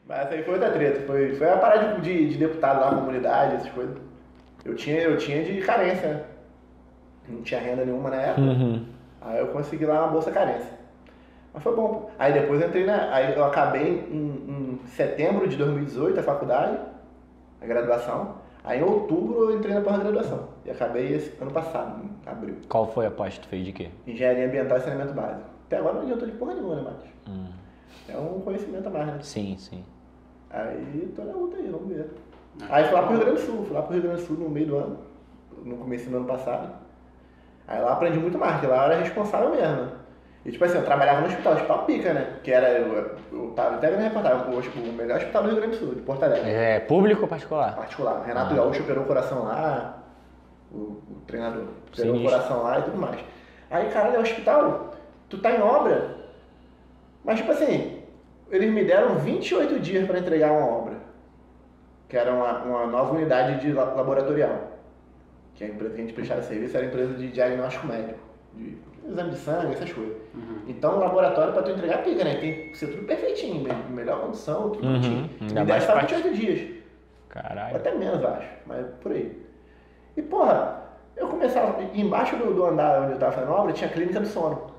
Mas 0.07 0.19
essa 0.21 0.35
aí 0.35 0.43
foi 0.43 0.55
outra 0.55 0.71
treta. 0.71 1.07
Foi, 1.07 1.35
foi 1.35 1.51
a 1.51 1.57
parada 1.57 1.95
de, 1.95 2.01
de, 2.01 2.29
de 2.31 2.39
deputado 2.39 2.81
lá, 2.81 2.95
comunidade, 2.95 3.57
essas 3.57 3.71
coisas. 3.71 3.97
Eu 4.65 4.75
tinha, 4.75 5.01
eu 5.01 5.17
tinha 5.17 5.43
de 5.45 5.61
carência, 5.61 6.09
né? 6.09 6.25
Não 7.29 7.43
tinha 7.43 7.61
renda 7.61 7.85
nenhuma 7.85 8.11
na 8.11 8.17
época. 8.17 8.41
Uhum. 8.41 8.87
Aí 9.21 9.39
eu 9.39 9.49
consegui 9.49 9.85
lá 9.85 10.05
uma 10.05 10.09
bolsa 10.09 10.31
carência. 10.31 10.79
Mas 11.53 11.63
foi 11.63 11.75
bom. 11.75 12.11
Aí 12.19 12.33
depois 12.33 12.61
eu 12.61 12.69
entrei 12.69 12.87
na. 12.87 13.15
Aí 13.15 13.37
eu 13.37 13.45
acabei 13.45 14.07
em, 14.11 14.79
em 14.81 14.81
setembro 14.87 15.47
de 15.47 15.57
2018 15.57 16.21
a 16.21 16.23
faculdade, 16.23 16.79
a 17.61 17.67
graduação. 17.67 18.37
Aí 18.65 18.81
em 18.81 18.83
outubro 18.83 19.51
eu 19.51 19.57
entrei 19.57 19.75
na 19.75 19.81
pós-graduação. 19.81 20.49
E 20.65 20.71
acabei 20.71 21.15
esse 21.15 21.35
ano 21.41 21.51
passado, 21.51 22.03
em 22.03 22.31
abril. 22.31 22.57
Qual 22.69 22.87
foi 22.93 23.07
a 23.07 23.11
pós 23.11 23.35
que 23.35 23.41
tu 23.41 23.49
fez 23.49 23.65
de 23.65 23.73
quê? 23.73 23.89
Engenharia 24.07 24.47
ambiental 24.47 24.79
e 24.79 24.81
saneamento 24.81 25.15
básico. 25.15 25.58
Até 25.69 25.77
agora 25.77 25.95
não 25.97 26.03
adiantou 26.03 26.27
de 26.27 26.35
porra 26.35 26.55
nenhuma, 26.55 26.77
né, 26.77 26.83
Matheus? 26.83 27.11
Hum, 27.29 27.47
É 28.09 28.17
um 28.17 28.41
conhecimento 28.41 28.87
a 28.87 28.91
mais, 28.91 29.07
né? 29.07 29.19
sim, 29.21 29.57
sim. 29.59 29.85
Aí 30.51 31.13
tô 31.15 31.23
na 31.25 31.33
luta 31.33 31.59
aí, 31.59 31.69
vamos 31.69 31.89
ver. 31.89 32.11
Aí 32.71 32.85
fui 32.85 32.95
lá 32.95 33.03
pro 33.03 33.11
Rio 33.17 33.21
Grande 33.25 33.41
do 33.41 33.47
Sul, 33.47 33.65
fui 33.67 33.75
lá 33.77 33.83
pro 33.83 33.93
Rio 33.93 34.03
Grande 34.03 34.23
do 34.23 34.27
Sul 34.27 34.37
no 34.39 34.49
meio 34.49 34.67
do 34.67 34.77
ano, 34.79 34.99
no 35.63 35.77
começo 35.77 36.09
do 36.09 36.17
ano 36.17 36.27
passado. 36.27 36.73
Aí 37.67 37.81
lá 37.83 37.93
aprendi 37.93 38.19
muito 38.19 38.39
mais, 38.39 38.53
porque 38.53 38.67
lá 38.67 38.87
eu 38.87 38.93
era 38.93 39.01
responsável 39.03 39.51
mesmo. 39.51 39.91
E 40.47 40.51
tipo 40.51 40.65
assim, 40.65 40.79
eu 40.79 40.85
trabalhava 40.87 41.21
no 41.21 41.27
hospital, 41.27 41.53
hospital 41.53 41.85
pica, 41.85 42.15
né? 42.15 42.39
Que 42.43 42.51
era, 42.51 42.71
eu, 42.71 43.17
eu 43.31 43.51
tava 43.55 43.75
até 43.77 43.91
vendo 43.91 44.01
reportagem, 44.01 44.39
o, 44.55 44.89
o 44.91 44.93
melhor 44.95 45.19
hospital 45.19 45.43
do 45.43 45.49
Rio 45.51 45.57
Grande 45.59 45.77
do 45.77 45.79
Sul, 45.85 45.95
de 45.95 46.01
Porto 46.01 46.23
Alegre. 46.23 46.49
É 46.51 46.81
público 46.81 47.23
ou 47.23 47.29
particular? 47.29 47.77
Particular. 47.77 48.23
Renato 48.25 48.55
Ah. 48.55 48.57
Gaúcho 48.57 48.83
operou 48.83 49.05
o 49.05 49.07
coração 49.07 49.45
lá, 49.45 50.03
o, 50.73 50.77
o 50.77 51.23
treinador 51.27 51.65
operou 51.93 52.17
o 52.17 52.23
coração 52.23 52.63
lá 52.63 52.79
e 52.79 52.83
tudo 52.85 52.97
mais. 52.97 53.21
Aí, 53.71 53.91
caralho, 53.91 54.17
é 54.17 54.21
hospital, 54.21 54.95
tu 55.29 55.39
tá 55.39 55.51
em 55.53 55.61
obra, 55.61 56.17
mas 57.25 57.39
tipo 57.39 57.51
assim, 57.53 58.03
eles 58.51 58.71
me 58.73 58.85
deram 58.85 59.17
28 59.17 59.79
dias 59.81 60.07
para 60.07 60.19
entregar 60.19 60.53
uma 60.53 60.67
obra, 60.67 60.95
que 62.09 62.17
era 62.17 62.33
uma, 62.33 62.63
uma 62.65 62.87
nova 62.87 63.15
unidade 63.15 63.61
de 63.61 63.73
la- 63.73 63.85
laboratorial, 63.95 64.79
que 65.55 65.65
a 65.65 65.69
empresa 65.69 65.95
que 65.95 66.01
a 66.01 66.05
gente 66.05 66.15
prestava 66.15 66.43
serviço 66.43 66.77
era 66.77 66.87
a 66.87 66.89
empresa 66.89 67.15
de 67.15 67.29
diagnóstico 67.31 67.87
médico, 67.87 68.19
de 68.55 68.79
exame 69.07 69.31
de 69.31 69.37
sangue, 69.39 69.73
essas 69.73 69.93
coisas. 69.93 70.17
Uhum. 70.35 70.63
Então 70.69 70.97
o 70.97 71.01
laboratório 71.01 71.53
para 71.53 71.63
tu 71.63 71.71
entregar 71.73 72.03
pica, 72.03 72.25
né? 72.25 72.37
Tem 72.37 72.69
que 72.71 72.77
ser 72.79 72.89
tudo 72.89 73.05
perfeitinho, 73.07 73.63
me- 73.63 73.95
melhor 73.95 74.21
condição, 74.21 74.71
tudo 74.71 74.85
Uhum. 74.87 74.93
bonitinho. 74.95 75.31
Ainda 75.41 75.65
Me 75.65 75.71
mais 75.71 75.83
deram 75.85 75.87
só 75.87 75.93
parte- 75.95 76.15
28 76.15 76.37
dias. 76.37 76.79
Caralho. 77.29 77.77
Até 77.77 77.95
menos, 77.95 78.25
acho, 78.25 78.49
mas 78.67 78.87
por 79.01 79.13
aí. 79.13 79.47
E, 80.17 80.23
porra, 80.23 80.83
eu 81.17 81.29
começava. 81.29 81.83
Embaixo 81.95 82.37
do, 82.37 82.53
do 82.55 82.65
andar 82.65 83.03
onde 83.03 83.13
eu 83.13 83.19
tava 83.19 83.33
fazendo 83.33 83.53
obra 83.53 83.73
tinha 83.73 83.89
clínica 83.91 84.19
do 84.21 84.27
sono. 84.27 84.78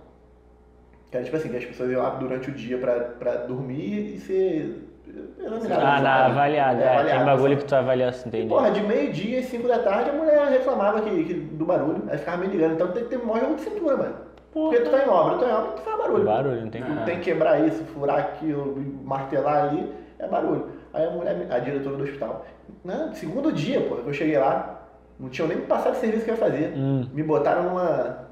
Que 1.10 1.18
era 1.18 1.24
tipo 1.26 1.38
assim, 1.38 1.50
que 1.50 1.58
as 1.58 1.66
pessoas 1.66 1.90
iam 1.92 2.04
lá 2.04 2.12
durante 2.12 2.50
o 2.50 2.54
dia 2.54 2.78
pra, 2.78 2.94
pra 3.00 3.36
dormir 3.38 4.16
e 4.16 4.20
ser 4.20 4.86
examinadas. 5.40 5.84
Ah, 5.84 6.02
na 6.02 6.26
avaliada. 6.28 6.82
É, 6.82 6.84
É, 6.84 6.90
tem 6.90 6.98
avaliadas. 7.00 7.26
bagulho 7.26 7.58
que 7.58 7.66
tu 7.66 7.76
avalia 7.76 8.10
assim, 8.10 8.26
E, 8.26 8.28
entendeu? 8.30 8.50
porra, 8.50 8.70
de 8.72 8.82
meio-dia 8.82 9.40
às 9.40 9.46
5 9.46 9.68
da 9.68 9.80
tarde 9.80 10.12
a 10.12 10.14
mulher 10.14 10.48
reclamava 10.50 11.02
que, 11.02 11.24
que- 11.24 11.34
do 11.34 11.66
barulho. 11.66 12.04
Aí 12.10 12.18
ficava 12.18 12.38
me 12.38 12.48
ligando. 12.48 12.74
Então 12.74 12.92
tem 12.92 13.04
que 13.06 13.10
ter 13.10 13.18
maior 13.18 13.40
jogo 13.42 13.56
de 13.56 13.62
cintura, 13.62 13.98
mano. 13.98 14.16
Porque 14.54 14.80
tu 14.82 14.90
tá 14.92 15.04
em 15.04 15.10
obra, 15.10 15.38
tu 15.38 15.40
tá 15.42 15.50
em 15.50 15.54
obra, 15.54 15.72
tu 15.74 15.82
faz 15.82 15.98
barulho. 15.98 16.24
Barulho, 16.26 16.62
não 16.62 16.70
tem 16.70 16.82
Não 16.82 16.88
como. 16.90 17.06
tem 17.06 17.18
que 17.20 17.24
quebrar 17.26 17.60
isso, 17.68 17.84
furar 17.86 18.18
aquilo, 18.20 18.76
martelar 19.04 19.70
ali, 19.70 19.92
é 20.20 20.28
barulho. 20.28 20.68
Aí 20.94 21.06
a 21.06 21.10
mulher, 21.12 21.48
a 21.52 21.60
diretora 21.60 21.98
do 21.98 22.04
hospital, 22.04 22.46
não, 22.84 23.14
segundo 23.14 23.52
dia, 23.52 23.82
pô, 23.82 23.96
que 23.96 24.08
eu 24.08 24.14
cheguei 24.14 24.38
lá, 24.40 24.88
não 25.20 25.30
tinham 25.30 25.48
nem 25.48 25.58
me 25.58 25.66
passado 25.66 25.94
o 25.94 25.98
serviço 26.00 26.24
que 26.26 26.32
eu 26.32 26.36
ia 26.36 26.40
fazer. 26.40 26.74
Hum. 26.76 27.08
Me 27.14 27.22
botaram 27.22 27.64
numa, 27.64 28.28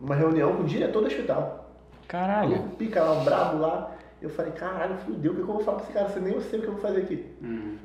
numa 0.00 0.14
reunião 0.14 0.54
com 0.56 0.62
o 0.62 0.66
diretor 0.66 1.00
do 1.02 1.08
hospital. 1.08 1.63
Caralho. 2.08 2.50
Maluco 2.50 2.76
Pica 2.76 3.02
lá, 3.02 3.12
um 3.12 3.24
brabo 3.24 3.58
lá. 3.58 3.90
Eu 4.20 4.30
falei, 4.30 4.52
caralho, 4.52 4.96
fudeu, 4.98 5.32
o 5.32 5.34
que, 5.34 5.40
eu 5.42 5.46
vou 5.46 5.60
falar 5.60 5.78
pra 5.78 5.84
esse 5.84 5.92
cara? 5.92 6.08
Você 6.08 6.20
nem 6.20 6.32
eu 6.32 6.40
sei 6.40 6.58
o 6.58 6.62
que 6.62 6.68
eu 6.68 6.72
vou 6.72 6.80
fazer 6.80 7.02
aqui. 7.02 7.26
Uhum. 7.42 7.76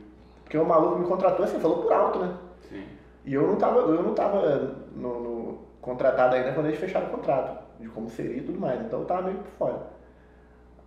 Porque 0.43 0.57
o 0.57 0.65
maluco 0.65 0.99
me 0.99 1.05
contratou 1.05 1.45
assim, 1.45 1.59
falou 1.59 1.83
por 1.83 1.91
alto, 1.91 2.19
né? 2.19 2.33
Sim. 2.69 2.83
E 3.25 3.33
eu 3.33 3.45
não 3.45 3.55
tava, 3.57 3.79
eu 3.79 4.01
não 4.01 4.13
tava 4.13 4.75
no, 4.95 5.19
no 5.19 5.57
contratado 5.81 6.35
ainda 6.35 6.53
quando 6.53 6.67
eles 6.67 6.79
fecharam 6.79 7.07
o 7.07 7.11
contrato, 7.11 7.61
de 7.79 7.87
como 7.89 8.09
seria 8.09 8.37
e 8.37 8.41
tudo 8.41 8.59
mais. 8.59 8.79
Então 8.81 9.01
eu 9.01 9.05
tava 9.05 9.23
meio 9.23 9.37
por 9.37 9.51
fora. 9.51 9.87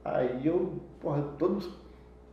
Aí 0.05 0.47
eu, 0.47 0.81
porra, 1.01 1.23
todo 1.39 1.65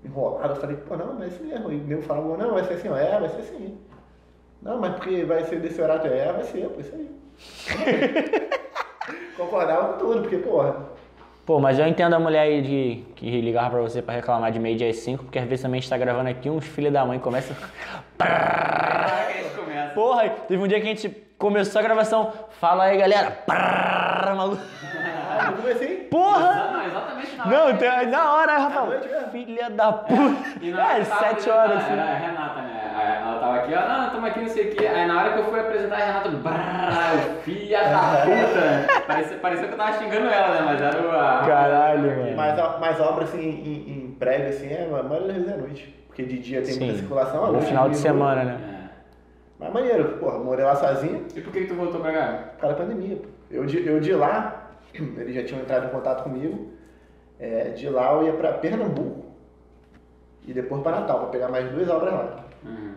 enrolado, 0.04 0.54
eu 0.54 0.62
falei, 0.62 0.78
pô, 0.78 0.96
não, 0.96 1.14
mas 1.14 1.24
é 1.24 1.28
isso 1.28 1.44
mesmo. 1.44 1.72
E 1.72 1.76
o 1.76 1.84
nego 1.84 2.02
falava, 2.02 2.38
não, 2.38 2.54
vai 2.54 2.64
ser 2.64 2.74
assim, 2.76 2.90
ó, 2.90 2.96
é, 2.96 3.20
vai 3.20 3.30
ser 3.30 3.42
assim. 3.42 3.78
Não, 4.62 4.80
mas 4.80 4.96
porque 4.96 5.24
vai 5.24 5.44
ser 5.46 5.60
desse 5.60 5.82
horário, 5.82 6.12
é, 6.12 6.32
vai 6.32 6.44
ser, 6.44 6.70
pô, 6.70 6.80
isso 6.80 6.96
aí. 6.96 8.50
Concordava 9.40 9.94
com 9.94 9.98
tudo, 9.98 10.22
porque, 10.22 10.38
porra, 10.38 10.76
Pô, 11.46 11.60
mas 11.60 11.80
eu 11.80 11.88
entendo 11.88 12.14
a 12.14 12.20
mulher 12.20 12.42
aí 12.42 12.62
de, 12.62 13.04
que 13.16 13.42
ligava 13.42 13.72
pra 13.72 13.82
você 13.82 14.04
pra 14.04 14.14
reclamar 14.14 14.52
de 14.52 14.60
meio-dia 14.60 14.88
às 14.88 14.98
5, 14.98 15.24
porque 15.24 15.40
às 15.40 15.46
vezes 15.46 15.64
também 15.64 15.80
a 15.80 15.82
gente 15.82 15.90
tá 15.90 15.98
gravando 15.98 16.30
aqui, 16.30 16.48
uns 16.48 16.64
filhos 16.64 16.94
da 16.94 17.04
mãe 17.04 17.18
começam. 17.18 17.56
Porra, 19.96 20.30
teve 20.48 20.62
um 20.64 20.68
dia 20.68 20.80
que 20.80 20.86
a 20.86 20.90
gente 20.94 21.10
começou 21.40 21.80
a 21.80 21.84
gravação. 21.84 22.32
Fala 22.60 22.84
aí, 22.84 22.98
galera. 22.98 23.32
Prrr, 23.32 24.36
maluco. 24.36 24.62
ah, 25.40 25.52
comecei. 25.54 25.96
Porra! 26.12 26.54
Não, 26.72 26.86
exatamente 26.86 27.36
na 27.36 27.46
hora. 27.46 27.58
Não, 27.72 27.78
tem- 27.78 28.08
na 28.08 28.34
hora, 28.36 28.58
Rafael. 28.60 28.88
mesmo. 28.88 29.30
Filha 29.32 29.70
da 29.72 29.92
puta. 29.92 30.22
É, 30.64 31.04
sete 31.04 31.50
horas. 31.50 31.72
apresentando, 31.82 32.00
assim. 32.00 32.26
Renata, 32.26 32.62
né? 32.62 33.39
Aqui, 33.60 33.74
ó, 33.74 33.88
não, 33.88 34.06
estamos 34.08 34.30
aqui, 34.30 34.40
não 34.42 34.50
sei 34.50 34.70
o 34.70 34.76
quê. 34.76 34.86
Aí 34.88 35.08
na 35.08 35.20
hora 35.22 35.34
que 35.34 35.40
eu 35.40 35.44
fui 35.46 35.60
apresentar 35.60 35.96
a 35.96 36.06
Renata, 36.06 36.30
brrr, 36.30 37.42
filha 37.44 37.80
da 37.84 38.22
puta. 38.26 39.02
Parecia, 39.08 39.38
parecia 39.38 39.68
que 39.68 39.74
eu 39.74 39.78
tava 39.78 39.98
xingando 39.98 40.28
ela, 40.28 40.56
né? 40.56 40.62
Mas 40.66 40.82
era 40.82 41.02
o. 41.08 41.12
a- 41.12 41.44
Caralho, 41.46 42.18
mano. 42.18 42.36
Mas, 42.36 42.60
a- 42.60 42.78
mas 42.80 43.00
obra 43.00 43.24
assim, 43.24 43.40
em, 43.42 43.92
em 43.92 44.12
prédio, 44.20 44.50
assim, 44.50 44.68
é, 44.68 44.86
a 44.92 45.04
maioria 45.04 45.28
das 45.28 45.36
vezes 45.38 45.50
é 45.50 45.54
à 45.54 45.58
noite. 45.58 45.96
Porque 46.08 46.24
de 46.24 46.40
dia 46.40 46.62
tem 46.62 46.78
muita 46.78 46.94
Sim. 46.94 47.00
circulação, 47.00 47.46
à 47.46 47.52
No 47.52 47.62
final 47.62 47.90
de 47.90 47.98
semana, 47.98 48.44
né? 48.44 48.60
É. 48.76 48.90
Mas 49.60 49.74
maneiro, 49.74 50.18
porra, 50.20 50.40
morei 50.40 50.64
lá 50.66 50.76
sozinho, 50.76 51.26
E 51.36 51.42
por 51.42 51.52
que, 51.54 51.62
que 51.62 51.68
tu 51.68 51.76
voltou 51.76 52.00
pra 52.02 52.12
cá? 52.14 52.44
por 52.56 52.62
causa 52.62 52.76
da 52.78 52.84
pandemia. 52.84 53.18
pô. 53.18 53.24
Eu 53.52 53.66
de, 53.66 53.86
eu 53.88 54.00
de 54.00 54.14
lá, 54.14 54.70
eles 54.94 55.36
já 55.36 55.44
tinham 55.44 55.62
entrado 55.62 55.88
em 55.88 55.90
contato 55.90 56.24
comigo, 56.24 56.72
é, 57.40 57.70
de 57.70 57.90
lá 57.90 58.14
eu 58.14 58.24
ia 58.28 58.34
pra 58.34 58.54
Pernambuco. 58.54 59.26
e 60.48 60.54
depois 60.54 60.82
para 60.82 61.00
Natal, 61.02 61.20
para 61.20 61.28
pegar 61.30 61.48
mais 61.50 61.70
duas 61.72 61.90
obras 61.90 62.14
lá. 62.14 62.36
Uhum. 62.66 62.94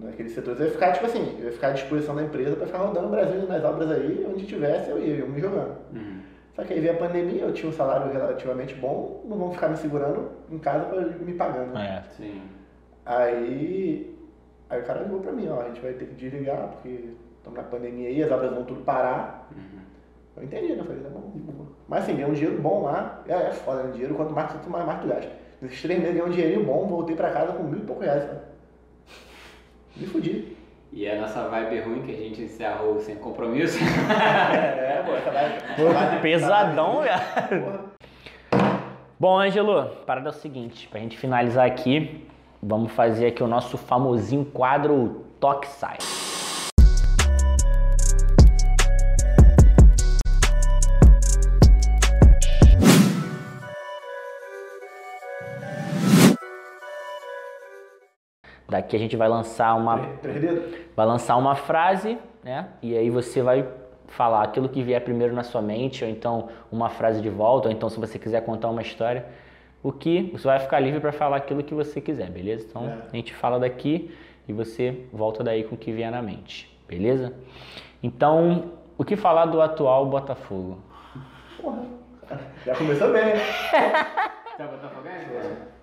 Naquele 0.00 0.28
setor. 0.28 0.56
Eu 0.58 0.66
ia 0.66 0.70
ficar, 0.72 0.92
tipo 0.92 1.06
assim, 1.06 1.36
eu 1.40 1.46
ia 1.46 1.52
ficar 1.52 1.68
à 1.68 1.72
disposição 1.72 2.14
da 2.14 2.22
empresa 2.22 2.54
para 2.56 2.66
ficar 2.66 2.78
rodando 2.78 3.08
o 3.08 3.10
Brasil 3.10 3.46
nas 3.48 3.64
obras 3.64 3.90
aí, 3.90 4.26
onde 4.32 4.46
tivesse 4.46 4.90
eu 4.90 4.98
ia, 4.98 5.16
eu 5.16 5.28
me 5.28 5.40
jogando. 5.40 5.76
Uhum. 5.92 6.20
Só 6.54 6.62
que 6.64 6.72
aí 6.74 6.80
veio 6.80 6.94
a 6.94 6.96
pandemia, 6.96 7.42
eu 7.42 7.52
tinha 7.52 7.68
um 7.68 7.72
salário 7.72 8.12
relativamente 8.12 8.74
bom, 8.74 9.24
não 9.24 9.36
vão 9.36 9.52
ficar 9.52 9.68
me 9.68 9.76
segurando 9.76 10.30
em 10.50 10.58
casa 10.58 10.84
para 10.86 11.00
me 11.02 11.34
pagando. 11.34 11.72
né? 11.72 12.04
É. 12.04 12.10
Sim. 12.10 12.42
Aí, 13.04 14.16
aí 14.68 14.80
o 14.80 14.84
cara 14.84 15.02
ligou 15.02 15.20
pra 15.20 15.32
mim, 15.32 15.48
ó, 15.48 15.60
a 15.60 15.64
gente 15.64 15.80
vai 15.80 15.92
ter 15.94 16.06
que 16.06 16.14
desligar, 16.14 16.68
porque 16.68 17.10
estamos 17.38 17.58
na 17.58 17.64
pandemia 17.64 18.08
aí, 18.08 18.22
as 18.22 18.30
obras 18.30 18.50
vão 18.52 18.64
tudo 18.64 18.82
parar. 18.82 19.48
Uhum. 19.56 19.78
Eu 20.36 20.44
entendi, 20.44 20.74
né? 20.74 20.80
Eu 20.80 20.84
falei, 20.84 21.02
tá 21.02 21.08
bom, 21.08 21.30
de 21.34 21.40
boa. 21.40 21.68
Mas 21.88 22.04
assim, 22.04 22.12
ganhei 22.12 22.30
um 22.30 22.34
dinheiro 22.34 22.60
bom 22.60 22.82
lá, 22.84 23.22
é, 23.26 23.32
é 23.32 23.50
foda, 23.52 23.82
né? 23.84 23.92
Dinheiro, 23.92 24.14
quanto 24.14 24.32
mais 24.34 24.52
tu 24.52 24.70
mais, 24.70 24.86
mais 24.86 25.00
tu 25.00 25.08
gasta. 25.08 25.30
Nesses 25.60 25.82
três 25.82 25.98
meses 25.98 26.14
ganhei 26.14 26.28
um 26.28 26.32
dinheirinho 26.32 26.64
bom, 26.64 26.86
voltei 26.86 27.16
pra 27.16 27.30
casa 27.30 27.52
com 27.52 27.64
mil 27.64 27.78
e 27.80 27.82
poucos 27.84 28.04
reais, 28.04 28.22
sabe? 28.24 28.40
Me 29.98 30.06
fudi. 30.06 30.56
E 30.92 31.04
é 31.04 31.20
nessa 31.20 31.48
vibe 31.48 31.80
ruim 31.80 32.02
que 32.02 32.12
a 32.12 32.16
gente 32.16 32.42
encerrou 32.42 32.98
sem 33.00 33.16
compromisso. 33.16 33.78
É, 34.88 35.02
pô, 35.04 35.14
essa 35.14 35.30
vai. 35.30 35.58
Pô, 35.76 36.20
pesadão, 36.20 37.02
velho. 37.02 37.90
Bom, 39.18 39.38
Ângelo, 39.38 39.84
parada 40.06 40.28
é 40.28 40.32
o 40.32 40.34
seguinte, 40.34 40.88
pra 40.88 41.00
gente 41.00 41.16
finalizar 41.16 41.66
aqui, 41.66 42.24
vamos 42.62 42.92
fazer 42.92 43.26
aqui 43.26 43.42
o 43.42 43.46
nosso 43.46 43.76
famosinho 43.76 44.44
quadro 44.44 45.24
Toque 45.40 45.68
Sai. 45.68 45.98
Daqui 58.68 58.94
a 58.96 58.98
gente 58.98 59.16
vai 59.16 59.28
lançar 59.28 59.74
uma 59.74 59.96
vai 60.94 61.06
lançar 61.06 61.36
uma 61.36 61.54
frase, 61.54 62.18
né? 62.44 62.68
E 62.82 62.96
aí 62.96 63.08
você 63.10 63.40
vai 63.42 63.66
falar 64.08 64.42
aquilo 64.42 64.68
que 64.68 64.82
vier 64.82 65.00
primeiro 65.02 65.34
na 65.34 65.42
sua 65.42 65.60
mente, 65.62 66.04
ou 66.04 66.10
então 66.10 66.48
uma 66.70 66.88
frase 66.90 67.20
de 67.20 67.28
volta, 67.30 67.68
ou 67.68 67.74
então 67.74 67.88
se 67.88 67.98
você 67.98 68.18
quiser 68.18 68.42
contar 68.44 68.68
uma 68.68 68.82
história, 68.82 69.24
o 69.82 69.92
que 69.92 70.30
você 70.32 70.46
vai 70.46 70.58
ficar 70.58 70.80
livre 70.80 71.00
para 71.00 71.12
falar 71.12 71.36
aquilo 71.38 71.62
que 71.62 71.74
você 71.74 72.00
quiser, 72.00 72.30
beleza? 72.30 72.66
Então 72.68 72.84
É. 72.86 72.98
a 73.12 73.16
gente 73.16 73.34
fala 73.34 73.58
daqui 73.58 74.14
e 74.46 74.52
você 74.52 75.04
volta 75.12 75.42
daí 75.44 75.64
com 75.64 75.74
o 75.74 75.78
que 75.78 75.92
vier 75.92 76.10
na 76.10 76.20
mente, 76.22 76.68
beleza? 76.88 77.32
Então, 78.02 78.72
o 78.96 79.04
que 79.04 79.16
falar 79.16 79.46
do 79.46 79.60
atual 79.60 80.06
Botafogo? 80.06 80.78
Porra. 81.60 81.82
Já 82.66 82.74
começou 82.74 83.12
bem, 83.12 83.24
né? 83.24 83.34
Tá 84.58 84.66
botafoguense? 84.66 85.77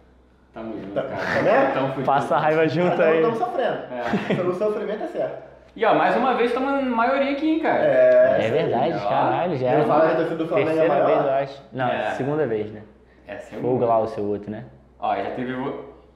Tamo 0.56 0.74
junto, 0.74 0.94
Tá- 0.94 1.04
cara. 1.04 1.16
tá 1.18 1.42
vendo? 1.42 1.74
Tamo 1.74 1.88
fudido. 1.90 2.06
Passa 2.06 2.36
a 2.36 2.40
raiva 2.40 2.68
junto 2.68 3.02
aí. 3.02 3.18
Estamos 3.18 3.38
sofrendo. 3.38 3.78
É. 3.92 4.34
Pelo 4.36 4.54
sofrimento 4.56 5.04
é 5.04 5.08
certo. 5.08 5.44
E 5.76 5.86
ó, 5.86 5.94
mais 5.94 6.16
uma 6.16 6.34
vez 6.36 6.50
estamos 6.52 6.82
maioria 6.86 7.34
aqui, 7.34 7.50
hein, 7.56 7.60
cara. 7.60 7.80
É, 7.84 8.46
É 8.48 8.50
verdade, 8.50 8.94
ó. 9.06 9.10
caralho, 9.10 9.58
já 9.58 9.74
Eu 9.74 9.80
é 9.82 9.84
falo 9.84 10.02
que 10.02 10.08
a 10.08 10.16
torcida 10.16 10.36
do 10.38 10.48
Flamengo 10.48 10.70
é 10.70 10.74
terceira 10.74 11.04
maior. 11.04 11.08
vez, 11.18 11.26
eu 11.26 11.34
acho. 11.34 11.64
Não, 11.74 11.88
É. 11.90 12.12
segunda 12.12 12.48
vez, 12.48 12.72
né? 12.72 12.82
É 13.28 13.36
seu. 13.38 13.60
Foi 13.60 13.70
o 13.70 13.78
Glaucio, 13.78 14.24
o 14.24 14.30
outro, 14.32 14.50
né? 14.50 14.64
Ó, 15.00 15.14
já 15.16 15.32
teve. 15.32 15.52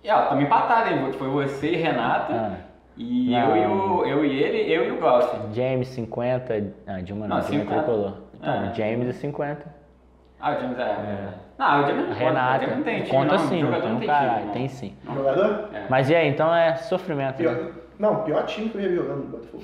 E 0.02 0.10
ó, 0.10 0.22
tamo 0.28 0.42
empatado, 0.42 0.90
hein? 0.90 1.12
Foi 1.12 1.28
você 1.28 1.72
e 1.72 1.76
Renata. 1.76 2.34
Ah. 2.34 2.52
E 2.96 3.32
Não. 3.32 3.56
eu 3.56 3.58
e, 3.58 3.68
o, 3.68 4.06
eu 4.06 4.26
e 4.26 4.42
ele, 4.44 4.74
eu 4.74 4.86
e 4.88 4.92
o 4.92 4.98
Glaucio. 5.00 5.38
James 5.54 5.90
50. 5.90 6.54
Ah, 6.88 7.02
Dilma 7.02 7.28
não, 7.28 7.36
Não, 7.38 7.44
Dilma 7.44 7.64
50. 7.66 7.84
tricolor. 7.84 8.14
Então, 8.40 8.54
É. 8.66 8.74
James 8.74 9.10
é 9.10 9.14
50. 9.14 9.66
Ah, 10.40 10.52
o 10.52 10.60
James 10.62 10.80
é. 10.80 10.96
Não, 11.60 11.84
o 11.84 11.88
James 11.88 12.08
não 12.08 12.16
Renata. 12.16 12.60
conta. 12.66 12.76
Não 12.78 12.84
tem 12.84 12.96
time, 13.04 13.10
conta 13.10 13.32
não. 13.34 13.38
sim, 13.40 13.60
o 13.64 13.66
não 13.66 13.74
jogador 13.74 13.82
tem 13.82 13.90
não 13.90 13.96
um 13.98 14.00
tem 14.00 14.08
caralho. 14.08 14.34
time. 14.36 14.46
não. 14.46 14.54
Tem 14.54 14.68
sim. 14.70 14.94
Não. 15.04 15.14
Jogador? 15.16 15.70
É. 15.74 15.82
Mas 15.90 16.10
e 16.10 16.16
aí, 16.16 16.28
então 16.30 16.56
é 16.56 16.76
sofrimento. 16.78 17.36
Pior, 17.36 17.54
Né? 17.54 17.72
não, 18.00 18.24
pior 18.24 18.44
time 18.46 18.70
que 18.70 18.78
eu 18.78 18.82
ia 18.82 18.96
jogando 18.96 19.18
no 19.18 19.24
Botafogo. 19.26 19.64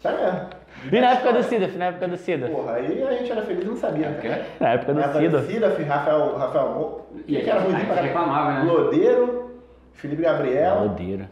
Sério 0.00 0.18
mesmo. 0.22 0.48
E 0.92 1.00
na 1.00 1.10
época 1.12 1.32
do 1.34 1.42
Cida, 1.44 1.68
na 1.78 1.84
época 1.86 2.08
do 2.08 2.16
Cida. 2.16 2.48
Porra, 2.48 2.72
aí 2.74 3.02
a 3.02 3.12
gente 3.12 3.30
era 3.30 3.42
feliz 3.42 3.64
e 3.64 3.68
não 3.68 3.76
sabia, 3.76 4.06
É, 4.06 4.12
cara. 4.14 4.34
quê? 4.36 4.42
Na 4.60 4.68
época 4.70 4.92
do 4.92 4.98
Na 5.00 5.04
época 5.06 5.20
Cida. 5.20 5.38
do 5.38 5.46
Cida, 5.46 5.70
fi- 5.70 5.82
Rafael, 5.84 6.36
Rafael 6.36 7.06
E 7.28 7.36
que 7.36 7.48
era 7.50 7.60
a 7.60 7.62
ruim 7.62 7.74
pra 7.74 7.84
caralho. 7.86 8.06
reclamava, 8.06 8.52
né? 8.52 8.70
Lodeiro, 8.70 9.50
Felipe 9.92 10.22
Gabriel. 10.22 10.80
Lodeiro. 10.80 11.28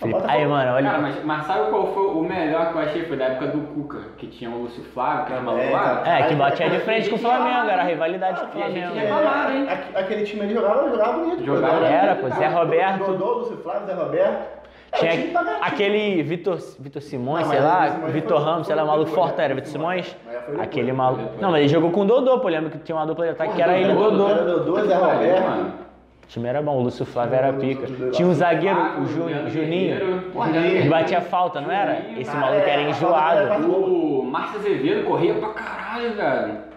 Felipe... 0.00 0.22
Aí, 0.26 0.46
mano, 0.46 0.72
olha. 0.72 0.90
Cara, 0.90 0.98
mas, 1.02 1.24
mas 1.24 1.44
sabe 1.46 1.68
qual 1.70 1.92
foi 1.92 2.04
o 2.06 2.22
melhor 2.22 2.72
que 2.72 2.74
eu 2.78 2.80
achei? 2.82 3.04
Foi 3.04 3.16
da 3.18 3.26
época 3.26 3.48
do 3.48 3.60
Cuca, 3.74 3.98
que 4.16 4.26
tinha 4.28 4.50
o 4.50 4.62
Lúcio 4.62 4.82
Flávio, 4.94 5.26
que 5.26 5.32
era 5.32 5.42
maluco 5.42 5.70
lá. 5.72 5.96
cara. 6.02 6.18
É, 6.18 6.22
que 6.28 6.34
batia 6.34 6.70
de 6.70 6.78
frente 6.80 7.10
com 7.10 7.16
o 7.16 7.18
Flamengo, 7.18 7.68
era 7.70 7.82
a 7.82 7.84
rivalidade 7.84 8.40
com 8.46 8.58
o 8.58 8.60
E 8.60 8.62
a 8.62 8.70
gente 8.70 8.80
Flamengo. 8.86 9.00
reclamava, 9.00 9.52
hein? 9.52 9.66
aque- 9.70 9.98
aquele 9.98 10.24
time 10.24 10.40
ali 10.42 10.54
jogava, 10.54 10.88
jogava 10.90 11.12
bonito. 11.18 11.44
Jogava. 11.44 11.86
Era, 11.86 12.14
pô, 12.16 12.28
Zé 12.30 12.46
Roberto. 12.48 13.04
Dodô, 13.04 13.32
Lúcio 13.40 13.56
Flávio, 13.58 13.86
Zé 13.86 13.92
Roberto. 13.94 14.60
É, 14.92 14.96
Tinha 14.96 15.32
tá 15.32 15.58
aquele 15.60 16.20
Vitor, 16.24 16.58
Vitor 16.80 17.00
Simões, 17.00 17.44
Não, 17.46 17.52
sei 17.52 17.60
lá, 17.62 17.86
Vitor 18.08 18.40
Ramos, 18.42 18.66
sei 18.66 18.74
lá, 18.74 18.84
maluco 18.84 19.04
depois, 19.10 19.22
forte 19.26 19.38
né? 19.38 19.44
era 19.44 19.54
Vitor 19.54 19.70
Simões. 19.70 20.16
Aquele 20.58 20.92
maluco. 20.92 21.40
Não, 21.40 21.50
mas 21.52 21.60
ele 21.60 21.68
jogou 21.68 21.90
com 21.92 22.00
o 22.00 22.04
Dodô, 22.06 22.40
pô. 22.40 22.48
Lembra 22.48 22.70
que 22.70 22.78
tinha 22.78 22.96
uma 22.96 23.06
dupla 23.06 23.26
de 23.26 23.30
ataque 23.32 23.54
que 23.54 23.62
era 23.62 23.78
ele 23.78 23.92
e 23.92 23.94
o 23.94 23.98
Dodô. 23.98 24.28
Dodô, 24.34 24.80
Zé 24.86 24.94
Roberto. 24.94 25.89
O 26.30 26.32
time 26.32 26.48
era 26.48 26.62
bom, 26.62 26.76
o 26.78 26.82
Lúcio 26.82 27.04
Flávio 27.04 27.34
era 27.34 27.52
pica. 27.52 27.88
Flávio, 27.88 28.10
Tinha 28.12 28.28
um 28.28 28.32
zagueiro, 28.34 28.78
o 29.00 29.04
Juninho, 29.50 30.22
que 30.80 30.88
batia 30.88 31.20
falta, 31.20 31.60
não 31.60 31.72
era? 31.72 32.02
Esse 32.16 32.36
maluco 32.36 32.68
era 32.68 32.82
a 32.82 32.88
enjoado. 32.88 33.68
O 33.68 34.22
Márcio 34.24 34.60
Azevedo 34.60 35.04
corria 35.06 35.34
pra 35.34 35.48
caralho, 35.48 36.14
velho. 36.14 36.70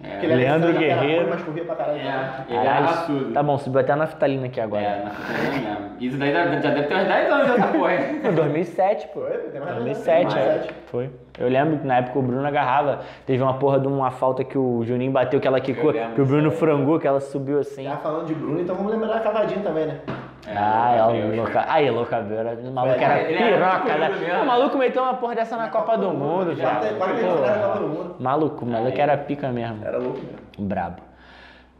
É, 0.00 0.16
Aquele 0.16 0.34
Leandro 0.36 0.68
era- 0.70 0.78
Guerreiro. 0.78 1.26
Mas 1.28 1.42
corria 1.42 1.64
pra 1.64 1.74
caralho. 1.74 1.98
é, 1.98 2.34
ele 2.48 2.56
era 2.66 3.06
tá 3.32 3.42
bom, 3.42 3.58
subiu 3.58 3.80
até 3.80 3.92
na 3.92 3.96
naftalina 3.96 4.46
aqui 4.46 4.60
agora. 4.60 4.82
É, 4.82 5.02
na 5.04 5.10
futebol 5.10 5.52
mesmo. 5.60 5.86
Isso 5.98 6.16
daí 6.16 6.32
já 6.32 6.44
já 6.46 6.70
deve 6.70 6.82
ter 6.84 6.94
uns 6.94 7.04
10 7.08 7.32
anos 7.32 7.48
essa 7.50 7.66
porra, 7.66 7.94
hein? 7.94 8.20
Foi 8.22 8.32
2007, 8.32 9.08
pô. 9.08 9.20
Foi, 9.22 9.38
tem 9.38 9.60
mais 9.60 9.74
2007, 9.74 10.24
mais 10.24 10.36
é. 10.36 10.52
sete. 10.60 10.74
Foi. 10.86 11.10
Eu 11.38 11.48
lembro 11.48 11.78
que 11.78 11.86
na 11.86 11.96
época 11.96 12.18
o 12.18 12.22
Bruno 12.22 12.46
agarrava. 12.46 13.00
Teve 13.26 13.42
uma 13.42 13.54
porra 13.54 13.80
de 13.80 13.88
uma 13.88 14.10
falta 14.10 14.44
que 14.44 14.56
o 14.56 14.84
Juninho 14.84 15.10
bateu, 15.10 15.40
que 15.40 15.48
ela 15.48 15.60
quicou, 15.60 15.92
que 15.92 16.20
o 16.20 16.24
Bruno 16.24 16.50
frangou, 16.52 16.98
que 17.00 17.06
ela 17.06 17.20
subiu 17.20 17.58
assim. 17.58 17.82
Já 17.82 17.96
falando 17.96 18.26
de 18.26 18.34
Bruno, 18.34 18.60
então 18.60 18.76
vamos 18.76 18.92
lembrar 18.92 19.14
da 19.14 19.20
cavadinha 19.20 19.60
também, 19.60 19.86
né? 19.86 20.00
Ah, 20.46 20.92
é 20.94 20.98
Gabriel, 20.98 21.28
o 21.32 21.36
louca. 21.36 21.64
Aí, 21.68 21.90
loucabeira. 21.90 22.58
O 22.62 22.70
maluco 22.70 23.00
É, 23.00 23.02
era 23.04 23.24
piroca, 23.24 23.96
né? 23.96 24.42
O 24.42 24.46
maluco 24.46 24.78
meteu 24.78 25.02
uma 25.02 25.14
porra 25.14 25.34
dessa 25.34 25.56
na 25.56 25.68
Copa 25.68 25.96
do 25.96 26.10
Mundo, 26.10 26.54
Já 26.54 26.76
quase 26.76 26.92
na 26.92 26.98
Copa 26.98 27.78
do 27.80 27.88
Mundo. 27.88 28.16
Maluco, 28.20 28.64
o 28.64 28.68
maluco 28.68 29.00
era 29.00 29.16
pica 29.16 29.48
mesmo. 29.48 29.84
Era 29.84 29.98
louco 29.98 30.18
mesmo. 30.18 30.68
Brabo. 30.68 31.02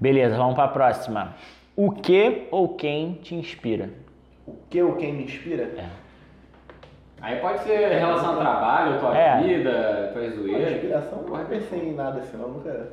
Beleza, 0.00 0.36
vamos 0.36 0.54
pra 0.54 0.66
próxima. 0.68 1.34
O 1.76 1.90
que 1.92 2.48
ou 2.50 2.70
quem 2.70 3.14
te 3.14 3.34
inspira? 3.34 3.90
O 4.46 4.54
que 4.70 4.82
ou 4.82 4.94
quem 4.94 5.12
me 5.12 5.24
inspira? 5.24 5.64
É. 5.76 6.03
Aí 7.24 7.40
pode 7.40 7.60
ser 7.60 7.88
relação 7.88 8.34
ao 8.34 8.40
trabalho, 8.40 9.00
tua 9.00 9.16
É. 9.16 9.40
vida, 9.40 10.10
tua 10.12 10.28
zoeira. 10.28 10.72
inspiração, 10.72 11.22
nunca 11.22 11.44
pensei 11.44 11.78
em 11.88 11.94
nada 11.94 12.20
assim, 12.20 12.36
não. 12.36 12.48
Nunca. 12.48 12.88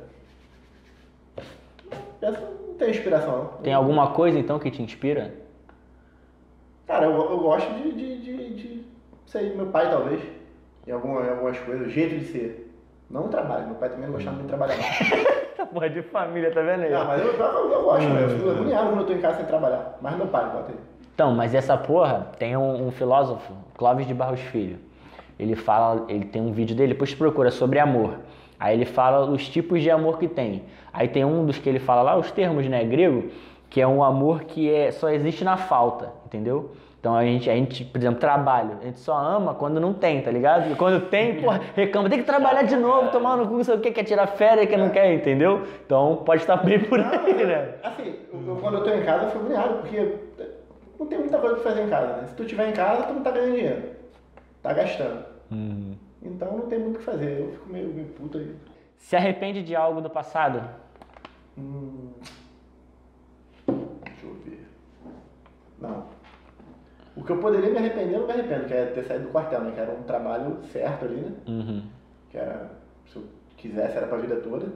Essa 2.22 2.40
não 2.40 2.74
tem 2.78 2.88
inspiração, 2.88 3.36
não. 3.36 3.44
Tem 3.62 3.74
alguma 3.74 4.12
coisa 4.12 4.38
então 4.38 4.58
que 4.58 4.70
te 4.70 4.80
inspira? 4.80 5.34
Cara, 6.86 7.04
eu, 7.04 7.12
eu 7.12 7.40
gosto 7.40 7.74
de, 7.74 7.92
de, 7.92 8.18
de, 8.22 8.54
de 8.54 8.84
sei, 9.26 9.54
meu 9.54 9.66
pai 9.66 9.90
talvez. 9.90 10.22
Em, 10.86 10.92
alguma, 10.92 11.20
em 11.26 11.28
algumas 11.28 11.58
coisas, 11.58 11.86
o 11.86 11.90
jeito 11.90 12.18
de 12.18 12.24
ser. 12.24 12.74
Não 13.10 13.26
o 13.26 13.28
trabalho, 13.28 13.66
meu 13.66 13.74
pai 13.74 13.90
também 13.90 14.06
não 14.06 14.14
gostava 14.14 14.36
muito 14.36 14.46
de 14.50 14.56
trabalhar. 14.56 14.76
não. 14.78 14.84
Essa 15.52 15.66
porra 15.70 15.90
de 15.90 16.00
família, 16.04 16.50
tá 16.50 16.62
vendo 16.62 16.84
aí? 16.84 16.90
Não, 16.90 17.04
mas 17.06 17.20
eu, 17.20 17.34
eu, 17.34 17.70
eu 17.70 17.82
gosto, 17.82 18.08
né? 18.08 18.24
eu 18.24 18.30
fico 18.30 18.48
agoniado 18.48 18.88
quando 18.88 19.00
eu 19.00 19.06
tô 19.06 19.12
em 19.12 19.20
casa 19.20 19.36
sem 19.36 19.46
trabalhar. 19.46 19.98
Mas 20.00 20.16
meu 20.16 20.26
pai, 20.28 20.46
bota 20.46 20.72
aí. 20.72 20.78
Então, 21.14 21.32
mas 21.32 21.54
essa 21.54 21.76
porra 21.76 22.28
tem 22.38 22.56
um, 22.56 22.86
um 22.88 22.90
filósofo, 22.90 23.52
Clóvis 23.76 24.06
de 24.06 24.14
Barros 24.14 24.40
Filho. 24.40 24.78
Ele 25.38 25.54
fala, 25.54 26.04
ele 26.08 26.24
tem 26.24 26.40
um 26.40 26.52
vídeo 26.52 26.74
dele, 26.74 26.92
depois 26.94 27.14
procura 27.14 27.50
sobre 27.50 27.78
amor. 27.78 28.14
Aí 28.58 28.74
ele 28.76 28.84
fala 28.84 29.28
os 29.28 29.48
tipos 29.48 29.82
de 29.82 29.90
amor 29.90 30.18
que 30.18 30.28
tem. 30.28 30.62
Aí 30.92 31.08
tem 31.08 31.24
um 31.24 31.44
dos 31.44 31.58
que 31.58 31.68
ele 31.68 31.78
fala 31.80 32.02
lá, 32.02 32.16
os 32.16 32.30
termos, 32.30 32.66
né, 32.68 32.84
grego, 32.84 33.24
que 33.68 33.80
é 33.80 33.86
um 33.86 34.02
amor 34.04 34.44
que 34.44 34.72
é, 34.72 34.90
só 34.92 35.08
existe 35.10 35.42
na 35.44 35.56
falta, 35.56 36.12
entendeu? 36.26 36.70
Então 37.00 37.16
a 37.16 37.24
gente, 37.24 37.50
a 37.50 37.54
gente, 37.54 37.84
por 37.84 37.98
exemplo, 37.98 38.20
trabalho. 38.20 38.76
A 38.80 38.84
gente 38.84 39.00
só 39.00 39.16
ama 39.18 39.54
quando 39.54 39.80
não 39.80 39.92
tem, 39.92 40.22
tá 40.22 40.30
ligado? 40.30 40.70
E 40.70 40.76
quando 40.76 41.08
tem, 41.08 41.40
porra, 41.42 41.60
reclama, 41.74 42.08
tem 42.08 42.20
que 42.20 42.24
trabalhar 42.24 42.62
de 42.62 42.76
novo, 42.76 43.10
tomar 43.10 43.36
no 43.36 43.48
cu, 43.48 43.54
não 43.56 43.64
sei 43.64 43.74
o 43.74 43.80
que, 43.80 43.90
quer 43.90 44.04
tirar 44.04 44.28
férias, 44.28 44.68
que 44.68 44.76
não 44.76 44.88
quer, 44.90 45.12
entendeu? 45.12 45.62
Então 45.84 46.22
pode 46.24 46.42
estar 46.42 46.58
bem 46.58 46.78
por 46.78 47.00
aí, 47.00 47.44
né? 47.44 47.74
Assim, 47.82 48.14
eu- 48.32 48.56
quando 48.60 48.78
eu 48.78 48.84
tô 48.84 48.90
em 48.90 49.02
casa 49.02 49.24
eu 49.24 49.30
fico 49.30 49.40
agoniado, 49.46 49.74
porque 49.80 50.14
não 51.02 51.08
tem 51.08 51.18
muita 51.18 51.38
coisa 51.38 51.56
pra 51.56 51.64
fazer 51.64 51.82
em 51.82 51.90
casa, 51.90 52.16
né? 52.16 52.28
Se 52.28 52.34
tu 52.34 52.42
estiver 52.42 52.68
em 52.68 52.72
casa, 52.72 53.02
tu 53.04 53.14
não 53.14 53.22
tá 53.22 53.30
ganhando 53.30 53.56
dinheiro. 53.56 53.82
Tá 54.62 54.72
gastando. 54.72 55.24
Uhum. 55.50 55.96
Então 56.22 56.56
não 56.56 56.66
tem 56.68 56.78
muito 56.78 56.96
o 56.96 56.98
que 57.00 57.04
fazer. 57.04 57.40
Eu 57.40 57.52
fico 57.52 57.68
meio, 57.68 57.88
meio 57.88 58.08
puto 58.08 58.38
aí. 58.38 58.54
Se 58.96 59.16
arrepende 59.16 59.62
de 59.62 59.74
algo 59.74 60.00
do 60.00 60.08
passado? 60.08 60.62
Hum, 61.58 62.12
deixa 63.66 64.26
eu 64.26 64.34
ver. 64.44 64.66
Não. 65.80 66.06
O 67.16 67.24
que 67.24 67.32
eu 67.32 67.38
poderia 67.38 67.70
me 67.70 67.78
arrepender, 67.78 68.14
eu 68.14 68.20
não 68.20 68.26
me 68.26 68.32
arrependo, 68.32 68.66
que 68.66 68.74
é 68.74 68.86
ter 68.86 69.04
saído 69.04 69.24
do 69.24 69.32
quartel, 69.32 69.62
né? 69.62 69.72
Que 69.72 69.80
era 69.80 69.92
um 69.92 70.04
trabalho 70.04 70.62
certo 70.64 71.04
ali, 71.04 71.16
né? 71.16 71.32
Uhum. 71.48 71.82
Que 72.30 72.38
era, 72.38 72.70
se 73.06 73.16
eu 73.16 73.24
quisesse, 73.56 73.96
era 73.96 74.06
pra 74.06 74.18
vida 74.18 74.36
toda. 74.36 74.72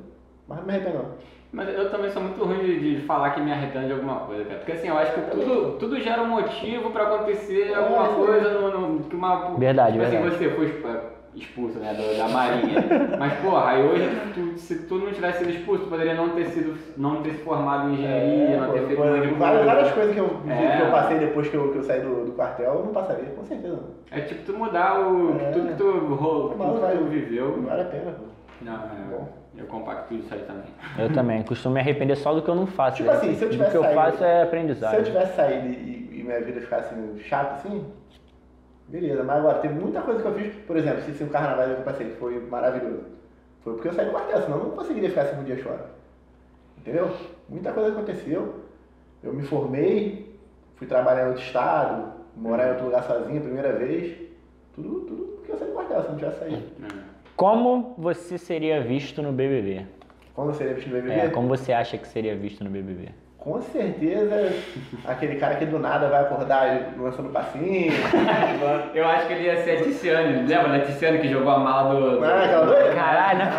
Mas 0.49 0.59
não 0.59 0.65
me 0.67 0.73
arrependo 0.73 0.99
não. 0.99 1.05
Mas 1.53 1.69
eu 1.69 1.91
também 1.91 2.11
sou 2.11 2.23
muito 2.23 2.45
ruim 2.45 2.59
de, 2.59 2.97
de 2.97 3.07
falar 3.07 3.31
que 3.31 3.41
me 3.41 3.51
arrependo 3.53 3.87
de 3.87 3.93
alguma 3.93 4.17
coisa, 4.21 4.45
cara. 4.45 4.59
Porque 4.59 4.73
assim, 4.73 4.89
eu 4.89 4.99
acho 4.99 5.13
que 5.13 5.21
tudo, 5.31 5.73
tudo 5.79 6.01
gera 6.01 6.23
um 6.23 6.27
motivo 6.29 6.91
pra 6.91 7.05
acontecer 7.05 7.73
alguma 7.75 8.05
É, 8.07 8.15
coisa 8.15 8.51
no, 8.61 8.71
no- 8.97 9.05
que 9.05 9.17
uma. 9.17 9.55
Verdade, 9.57 9.93
tipo 9.93 10.05
verdade. 10.05 10.27
assim, 10.35 10.39
você 10.39 10.51
foi 10.51 10.65
exp- 10.67 11.17
expulso, 11.35 11.79
né, 11.79 11.95
do- 11.95 12.17
da 12.19 12.29
marinha. 12.29 12.85
Mas, 13.19 13.33
porra, 13.41 13.71
aí 13.71 13.83
hoje, 13.83 14.11
tu- 14.35 14.59
se 14.59 14.87
tu 14.87 14.97
não 14.97 15.13
tivesse 15.13 15.39
sido 15.39 15.51
expulso, 15.51 15.85
tu 15.85 15.89
poderia 15.91 16.15
não 16.15 16.31
ter 16.31 16.47
sido, 16.47 16.77
não 16.97 17.23
ter 17.23 17.31
se 17.31 17.39
formado 17.43 17.91
em 17.91 17.95
engenharia, 17.95 18.61
não 18.61 18.73
ter 18.73 18.81
pô, 18.81 18.87
feito 18.89 18.99
pô, 18.99 19.05
um 19.05 19.09
várias, 19.09 19.29
coisa. 19.39 19.65
várias 19.65 19.93
coisas 19.93 20.15
que 20.15 20.21
eu, 20.21 20.41
É. 20.49 20.77
que 20.77 20.83
eu 20.83 20.91
passei 20.91 21.19
depois 21.19 21.49
que 21.49 21.57
eu, 21.57 21.73
que 21.73 21.79
eu 21.79 21.83
saí 21.85 22.01
do, 22.01 22.25
do 22.27 22.33
quartel, 22.33 22.75
eu 22.75 22.85
não 22.85 22.93
passaria, 22.93 23.31
com 23.31 23.45
certeza. 23.45 23.79
É 24.11 24.21
tipo 24.21 24.43
tu 24.45 24.59
mudar 24.59 25.01
o, 25.09 25.39
É. 25.41 25.51
tudo 25.53 25.69
que 25.69 25.75
tu, 25.75 25.91
ro- 26.15 26.55
Mas 26.59 26.69
tudo 26.73 26.87
que 26.87 26.99
tu 26.99 27.05
viveu. 27.05 27.57
Não 27.57 27.63
vale 27.65 27.83
a 27.83 27.85
pena, 27.87 28.11
pô. 28.13 28.36
Não, 28.63 28.75
é, 28.75 29.11
Bom. 29.11 29.29
eu 29.57 29.67
compacto 29.67 30.15
isso 30.15 30.33
aí 30.33 30.41
também. 30.41 30.65
Eu 30.99 31.13
também. 31.13 31.43
Costumo 31.43 31.75
me 31.75 31.81
arrepender 31.81 32.17
só 32.17 32.35
do 32.35 32.43
que 32.43 32.49
eu 32.49 32.55
não 32.55 32.67
faço. 32.67 32.99
Tipo 32.99 33.11
né? 33.11 33.17
assim, 33.17 33.35
se 33.35 33.43
eu 33.45 33.49
Do 33.49 33.53
tivesse 33.53 33.71
que 33.73 33.77
eu 33.77 33.85
faço 33.85 34.25
é 34.25 34.41
Se 34.41 34.43
aprendizado. 34.47 34.95
eu 34.95 35.05
tivesse 35.05 35.37
saído 35.37 35.67
e, 35.67 36.21
e 36.21 36.23
minha 36.25 36.41
vida 36.41 36.61
ficasse 36.61 36.95
chata 37.21 37.55
assim, 37.55 37.87
beleza. 38.89 39.23
Mas 39.23 39.37
agora, 39.39 39.59
tem 39.59 39.71
muita 39.71 40.01
coisa 40.03 40.23
que 40.23 40.29
eu 40.29 40.35
fiz. 40.35 40.55
Por 40.65 40.77
exemplo, 40.77 41.03
se, 41.03 41.13
se 41.13 41.25
um 41.25 41.29
carnaval 41.29 41.67
que 41.67 41.73
eu 41.73 41.85
passei 41.85 42.11
que 42.11 42.17
foi 42.17 42.41
maravilhoso. 42.41 43.05
Foi 43.63 43.75
porque 43.75 43.89
eu 43.89 43.93
saí 43.93 44.07
do 44.07 44.13
quartel, 44.13 44.43
senão 44.43 44.59
eu 44.59 44.65
não 44.65 44.71
conseguiria 44.71 45.09
ficar 45.09 45.25
cinco 45.27 45.43
dias 45.45 45.61
fora. 45.61 45.87
Entendeu? 46.79 47.11
Muita 47.49 47.73
coisa 47.73 47.91
aconteceu. 47.91 48.61
Eu 49.23 49.33
me 49.33 49.43
formei, 49.43 50.39
fui 50.77 50.87
trabalhar 50.87 51.25
em 51.25 51.29
outro 51.29 51.43
estado, 51.43 52.13
morar 52.37 52.69
em 52.69 52.71
outro 52.71 52.85
lugar 52.87 53.03
sozinho, 53.03 53.41
primeira 53.43 53.73
vez. 53.73 54.17
Tudo, 54.75 55.01
tudo 55.01 55.25
porque 55.37 55.53
eu 55.53 55.59
saí 55.59 55.69
do 55.69 55.75
quartel, 55.75 56.01
se 56.01 56.07
eu 56.07 56.11
não 56.13 56.19
tivesse 56.19 56.39
saído. 56.39 56.63
É. 57.37 57.39
Como 57.39 57.95
você 57.99 58.39
seria 58.39 58.81
visto 58.81 59.23
no 59.23 59.31
BBB? 59.31 59.85
Eu 60.37 60.55
seria 60.55 60.73
visto 60.73 60.89
no 60.89 60.95
BBB? 60.97 61.21
É, 61.21 61.29
como 61.29 61.49
você 61.49 61.71
acha 61.71 61.99
que 61.99 62.09
seria 62.09 62.35
visto 62.35 62.65
no 62.65 62.71
BBB? 62.71 63.11
Com 63.39 63.61
certeza, 63.61 64.53
aquele 65.07 65.37
cara 65.37 65.57
que 65.57 65.67
do 65.67 65.79
nada 65.79 66.09
vai 66.09 66.23
acordar 66.23 66.95
lançando 66.99 67.29
passinho. 67.29 67.93
Eu 68.93 69.07
acho 69.07 69.27
que 69.27 69.35
ele 69.35 69.45
ia 69.45 69.63
ser 69.63 69.79
a 69.79 69.83
Tiziane. 69.83 70.47
Lembra 70.49 70.79
da 70.79 70.81
Tiziane 70.81 71.19
que 71.19 71.29
jogou 71.29 71.53
a 71.53 71.59
mala 71.59 71.95
do. 71.95 72.21
Não 72.21 72.29
é 72.29 72.45
aquela 72.47 72.67
doida? 72.67 72.95
Caralho, 72.95 73.39
né? 73.39 73.51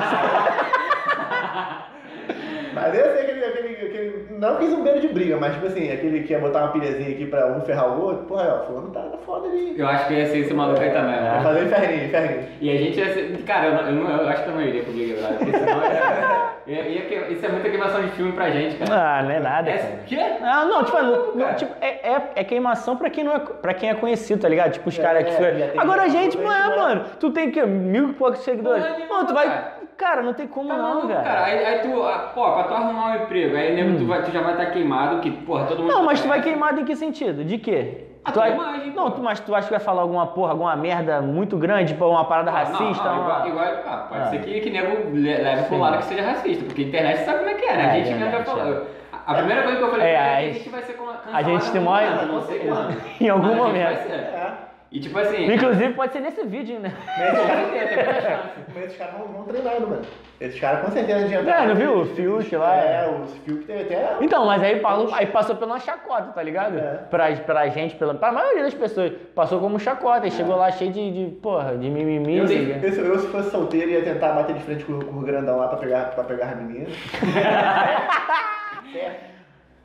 Mas 2.73 2.91
sei 2.91 3.01
aquele, 3.01 3.45
aquele, 3.45 3.87
aquele. 3.87 4.25
Não 4.37 4.55
que 4.57 4.67
zumbeiro 4.67 4.99
de 5.01 5.07
briga, 5.09 5.37
mas 5.37 5.53
tipo 5.53 5.65
assim, 5.67 5.91
aquele 5.91 6.23
que 6.23 6.31
ia 6.33 6.39
botar 6.39 6.59
uma 6.63 6.71
pilhazinha 6.71 7.09
aqui 7.09 7.25
pra 7.25 7.47
um 7.47 7.61
ferrar 7.61 7.87
o 7.89 8.01
outro. 8.03 8.25
Porra, 8.25 8.61
ó, 8.61 8.65
fulano 8.67 8.89
tá, 8.91 9.01
tá 9.01 9.17
foda 9.25 9.47
ali. 9.47 9.73
Eu 9.77 9.87
acho 9.87 10.07
que 10.07 10.13
ia 10.13 10.25
ser 10.27 10.39
esse 10.39 10.53
maluco 10.53 10.79
aí 10.81 10.91
também. 10.91 11.15
É. 11.15 11.21
Vai 11.21 11.37
né? 11.37 11.43
fazer 11.43 11.63
inferninho, 11.65 12.05
inferninho. 12.05 12.43
E 12.61 12.69
a 12.69 12.75
gente 12.77 12.99
ia 12.99 13.13
ser. 13.13 13.37
Cara, 13.45 13.65
eu, 13.67 13.73
não- 13.73 13.81
eu, 13.89 13.93
não- 13.93 14.21
eu 14.21 14.29
acho 14.29 14.43
que 14.43 14.49
eu 14.49 14.53
não 14.55 14.61
iria 14.61 14.83
com 14.83 14.91
Big 14.91 15.13
Brother, 15.13 15.37
porque 15.37 15.57
senão 15.57 15.81
ia, 15.83 16.47
ia- 16.67 16.87
ia 16.87 17.01
que- 17.01 17.33
isso 17.33 17.45
é 17.45 17.49
muita 17.49 17.69
queimação 17.69 18.01
de 18.01 18.09
filme 18.09 18.31
pra 18.33 18.49
gente, 18.49 18.75
cara. 18.77 18.93
Ah, 19.19 19.23
não 19.23 19.31
é 19.31 19.39
nada, 19.39 19.69
É, 19.69 19.77
cara. 19.77 19.93
quê? 20.05 20.19
Não, 20.41 20.67
não, 20.69 20.83
tipo, 20.83 21.01
não- 21.01 21.37
cara. 21.45 21.53
tipo, 21.55 21.73
é, 21.81 21.87
é, 21.87 22.21
é 22.35 22.43
queimação 22.43 22.95
pra 22.97 23.09
quem, 23.09 23.23
não 23.23 23.33
é, 23.35 23.39
pra 23.39 23.73
quem 23.73 23.89
é 23.89 23.93
conhecido, 23.95 24.41
tá 24.41 24.49
ligado? 24.49 24.71
Tipo, 24.73 24.89
os 24.89 24.97
É, 24.97 25.01
caras 25.01 25.23
que. 25.35 25.43
é, 25.43 25.73
Agora 25.77 26.03
a 26.03 26.07
gente 26.07 26.37
não 26.37 26.51
é, 26.51 26.63
não 26.67 26.73
é. 26.73 26.77
mano. 26.77 27.05
Tu 27.19 27.31
tem 27.31 27.51
que 27.51 27.65
mil 27.65 28.09
e 28.09 28.13
poucos 28.13 28.39
seguidores. 28.39 28.83
Mano, 29.09 29.27
tu 29.27 29.33
vai. 29.33 29.76
Cara. 29.97 30.21
Não 30.21 30.33
tem 30.33 30.47
como 30.47 30.69
Tá 30.69 30.75
não, 30.77 30.83
maluco, 30.83 31.07
velho. 31.07 31.23
cara. 31.23 31.43
Aí, 31.45 31.65
aí 31.65 31.79
tu, 31.79 32.03
ah, 32.03 32.31
pô, 32.33 32.51
pra 32.53 32.63
tu 32.63 32.73
arrumar 32.73 33.07
um 33.11 33.15
emprego, 33.15 33.55
aí 33.57 33.75
nego, 33.75 33.97
tu, 33.97 34.05
vai, 34.05 34.21
tu 34.23 34.31
já 34.31 34.41
vai 34.41 34.51
estar 34.53 34.67
queimado, 34.67 35.19
que, 35.19 35.31
porra, 35.31 35.65
todo 35.65 35.81
mundo. 35.83 35.91
Não, 35.91 36.03
mas 36.05 36.21
tu 36.21 36.27
vai 36.27 36.41
queimado 36.41 36.79
em 36.79 36.85
que 36.85 36.95
sentido? 36.95 37.43
De 37.43 37.57
quê? 37.57 38.03
A 38.23 38.31
tu 38.31 38.33
tua 38.33 38.43
vai... 38.43 38.53
imagem, 38.53 38.91
Não, 38.91 39.09
tu, 39.11 39.21
mas 39.23 39.39
tu 39.39 39.55
acha 39.55 39.65
que 39.67 39.71
vai 39.71 39.79
falar 39.79 40.01
alguma 40.01 40.27
porra, 40.27 40.51
alguma 40.51 40.75
merda 40.75 41.21
muito 41.21 41.55
grande, 41.57 41.93
tipo, 41.93 42.05
uma 42.05 42.25
parada 42.25 42.51
Ah, 42.51 42.53
não, 42.65 42.71
racista? 42.71 43.03
não, 43.05 43.21
uma- 43.21 43.47
igual, 43.47 43.65
igual- 43.65 43.83
ah, 43.87 44.05
pode 44.09 44.21
Ah. 44.21 44.25
ser 44.27 44.39
que, 44.41 44.59
que 44.59 44.69
nego 44.69 45.09
le- 45.13 45.37
leve 45.37 45.63
pro 45.63 45.77
lado 45.77 45.97
que 45.99 46.03
seja 46.05 46.23
racista, 46.23 46.65
porque 46.65 46.81
a 46.81 46.85
internet 46.85 47.17
sabe 47.19 47.37
como 47.39 47.49
é 47.51 47.53
que 47.53 47.65
é, 47.65 47.75
né? 47.77 47.83
É, 47.83 47.89
a 47.89 47.93
gente 48.03 48.13
mesmo 48.19 48.31
vai 48.31 48.43
falar. 48.43 48.81
A, 49.25 49.31
a 49.31 49.33
primeira 49.35 49.63
coisa 49.63 49.77
que 49.77 49.83
eu 49.83 49.89
falei 49.91 50.07
É, 50.07 50.17
pra 50.17 50.21
ele 50.21 50.27
é 50.27 50.33
a 50.33 50.35
que 50.41 50.49
a 50.49 50.53
gente- 50.59 50.69
vai 50.69 50.81
ser 50.81 50.93
cancelado. 50.93 51.19
a 51.33 51.41
gente 51.43 51.71
tem 51.71 51.81
maior- 51.81 52.25
não 52.27 52.41
sei 52.41 52.59
quando. 52.59 52.97
Em 53.21 53.29
algum 53.29 53.43
Mas 53.47 53.51
a 53.51 53.55
gente 53.55 53.67
momento. 53.67 53.85
vai 53.85 53.95
ser. 53.95 54.13
É. 54.13 54.51
E 54.89 54.99
tipo 55.01 55.17
assim. 55.19 55.51
Inclusive, 55.51 55.93
pode 55.93 56.13
ser 56.13 56.21
nesse 56.21 56.45
vídeo, 56.45 56.79
né? 56.79 56.93
Mas 57.17 57.83
esses 57.83 57.95
caras, 57.95 58.95
caras 58.97 59.13
vão, 59.33 59.43
treinando, 59.43 59.87
mano. 59.87 60.01
Esses 60.39 60.59
caras 60.61 60.85
com 60.85 60.91
certeza 60.91 61.25
adiantaram. 61.25 61.63
É, 61.63 61.67
não 61.67 61.75
viu? 61.75 62.01
O 62.01 62.05
Fiuk 62.05 62.55
lá. 62.55 62.75
É, 62.75 63.09
o 63.09 63.25
Fiuk 63.27 63.65
teve 63.65 63.81
até. 63.81 64.15
Então, 64.21 64.45
mas 64.45 64.63
aí, 64.63 64.79
falou, 64.79 65.13
aí 65.13 65.25
passou 65.25 65.55
pela 65.57 65.73
uma 65.73 65.79
chacota, 65.79 66.31
tá 66.31 66.41
ligado? 66.41 66.77
É. 66.77 66.99
Pra, 67.09 67.35
pra 67.35 67.67
gente, 67.67 67.95
pela, 67.95 68.13
pra 68.13 68.31
maioria 68.31 68.63
das 68.63 68.73
pessoas. 68.73 69.11
Passou 69.35 69.59
como 69.59 69.77
chacota 69.79 70.25
e 70.25 70.31
chegou 70.31 70.55
lá 70.55 70.71
cheio 70.71 70.91
de, 70.91 71.11
de 71.11 71.31
porra, 71.35 71.75
de 71.77 71.89
mimimi. 71.89 72.37
Eu, 72.37 72.43
não 72.45 72.49
quê. 72.49 72.77
eu, 72.81 72.91
se- 72.93 72.99
eu, 73.01 73.19
se 73.19 73.27
fosse 73.27 73.51
solteiro, 73.51 73.89
ia 73.91 74.03
tentar 74.03 74.31
bater 74.33 74.55
de 74.55 74.63
frente 74.63 74.85
com, 74.85 74.99
com 74.99 75.19
o 75.19 75.23
grandão 75.23 75.57
lá 75.57 75.67
pra 75.67 75.77
pegar, 75.79 76.05
pra 76.11 76.23
pegar 76.23 76.45
as 76.45 76.55
meninas. 76.57 76.93
certo. 78.93 79.36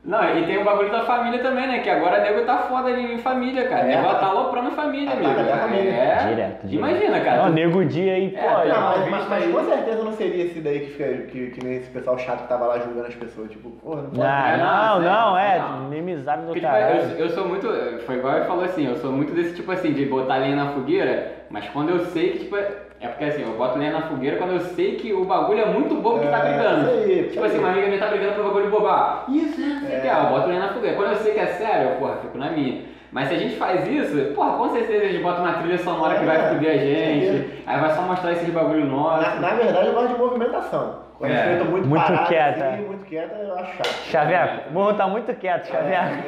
Não, 0.05 0.37
e 0.37 0.45
tem 0.47 0.59
o 0.59 0.65
bagulho 0.65 0.91
da 0.91 1.03
família 1.05 1.39
também, 1.39 1.69
né? 1.69 1.79
Que 1.79 1.89
agora 1.89 2.19
o 2.19 2.23
nego 2.23 2.45
tá 2.45 2.59
foda 2.59 2.91
em 2.91 3.19
família, 3.19 3.69
cara. 3.69 3.83
É. 3.83 3.97
nego 3.97 4.09
tá 4.15 4.27
aloprando 4.27 4.69
a 4.69 4.73
família, 4.73 5.13
amigo. 5.13 5.31
a 5.31 5.57
família. 5.59 5.91
É. 5.93 6.17
Direto, 6.29 6.67
direto. 6.67 6.75
Imagina, 6.75 7.21
cara. 7.21 7.37
Não, 7.37 7.45
tu- 7.47 7.53
nego 7.53 7.85
dia 7.85 8.15
aí, 8.15 8.35
É, 8.35 8.41
pô. 8.41 8.49
tá, 8.49 8.65
Não, 8.65 8.99
mas, 8.99 9.09
mas, 9.11 9.29
mas 9.29 9.53
com 9.55 9.65
certeza 9.65 10.03
não 10.03 10.13
seria 10.13 10.45
esse 10.47 10.61
daí 10.61 10.81
que, 10.81 10.87
fica, 10.91 11.05
que, 11.31 11.47
que 11.53 11.65
nem 11.65 11.77
esse 11.77 11.89
pessoal 11.91 12.19
chato 12.19 12.43
que 12.43 12.49
tava 12.49 12.67
lá 12.67 12.81
julgando 12.81 13.07
as 13.07 13.15
pessoas. 13.15 13.49
Tipo, 13.53 13.71
porra, 13.71 14.03
não 14.03 14.11
pode. 14.11 14.23
Ah, 14.23 14.57
Não, 14.59 14.65
não, 15.01 15.03
não, 15.09 15.31
não, 15.31 15.39
é, 15.39 15.59
não. 15.61 15.89
minimizado 15.89 16.43
do 16.43 16.47
Porque, 16.53 16.61
tipo, 16.61 16.73
eu, 16.77 17.19
eu 17.19 17.31
sou 17.31 17.47
muito. 17.47 17.69
Foi 18.05 18.17
igual 18.17 18.37
ele 18.39 18.45
falou 18.47 18.65
assim, 18.65 18.85
eu 18.89 18.97
sou 18.97 19.13
muito 19.13 19.33
desse 19.33 19.55
tipo 19.55 19.71
assim, 19.71 19.93
de 19.93 20.05
botar 20.07 20.39
lenha 20.39 20.57
na 20.57 20.73
fogueira, 20.73 21.33
mas 21.49 21.69
quando 21.69 21.91
eu 21.91 22.01
sei 22.07 22.31
que, 22.33 22.39
tipo, 22.41 22.57
é 23.03 23.09
porque 23.09 23.25
assim, 23.25 23.43
eu 23.43 23.57
boto 23.57 23.79
lenha 23.79 23.93
na 23.93 24.03
fogueira 24.03 24.37
quando 24.37 24.53
eu 24.53 24.61
sei 24.61 24.95
que 24.97 25.13
o 25.13 25.25
bagulho 25.25 25.61
é 25.61 25.67
muito 25.67 25.95
bobo 25.97 26.21
que 26.21 26.29
tá 26.29 26.39
É, 26.39 26.43
brigando. 26.53 26.81
isso 26.91 26.91
aí, 27.11 27.29
tipo 27.31 27.45
assim, 27.45 27.59
uma 27.59 27.69
amiga 27.71 27.87
minha 27.89 27.99
tá 27.99 28.07
brigando 28.07 28.35
por 28.35 28.45
bagulho 28.45 28.71
bobar. 28.71 29.25
Isso, 29.29 29.61
né? 29.61 29.67
Não 29.83 29.89
sei 29.89 29.99
o 29.99 30.01
que, 30.03 30.07
É. 30.07 30.11
ah, 30.11 30.23
eu 30.25 30.31
boto 30.31 30.49
lenha 30.49 30.61
na 30.61 30.69
fogueira. 30.73 30.97
Quando 30.97 31.09
eu 31.11 31.17
sei 31.17 31.33
que 31.35 31.41
é 31.41 31.47
sério, 31.47 31.91
eu, 31.91 31.97
porra, 31.97 32.17
fico 32.23 32.39
na 32.39 32.51
minha. 32.51 32.83
Mas 33.11 33.29
se 33.29 33.35
a 33.35 33.39
gente 33.39 33.57
faz 33.57 33.87
isso, 33.87 34.33
porra, 34.35 34.57
com 34.57 34.71
certeza 34.71 35.05
a 35.05 35.09
gente 35.09 35.23
bota 35.23 35.43
uma 35.43 35.53
trilha 35.55 35.77
sonora 35.79 36.19
que 36.19 36.25
vai 36.25 36.37
É, 36.37 36.49
fuder 36.49 36.71
a 36.71 36.79
gente, 36.79 37.63
aí 37.67 37.81
vai 37.81 37.91
só 37.91 38.03
mostrar 38.03 38.33
esses 38.33 38.49
bagulho 38.49 38.87
nosso. 38.87 39.23
Na, 39.23 39.35
na 39.51 39.55
verdade, 39.55 39.87
eu 39.89 39.93
gosto 39.93 40.09
de 40.15 40.19
movimentação. 40.19 41.03
Quando 41.19 41.31
É. 41.31 41.57
muito, 41.65 41.89
Muito 41.89 42.07
paradas, 42.07 42.29
quieta. 42.29 42.65
assim, 42.69 42.83
muito 42.87 43.05
quieta, 43.05 43.35
eu 43.35 43.55
acho 43.55 43.77
chato. 43.77 43.87
Xavier, 44.11 44.61
o 44.71 44.73
morro 44.73 44.95
tá 44.95 45.07
muito 45.07 45.35
quieto, 45.35 45.67
Xavier. 45.67 46.25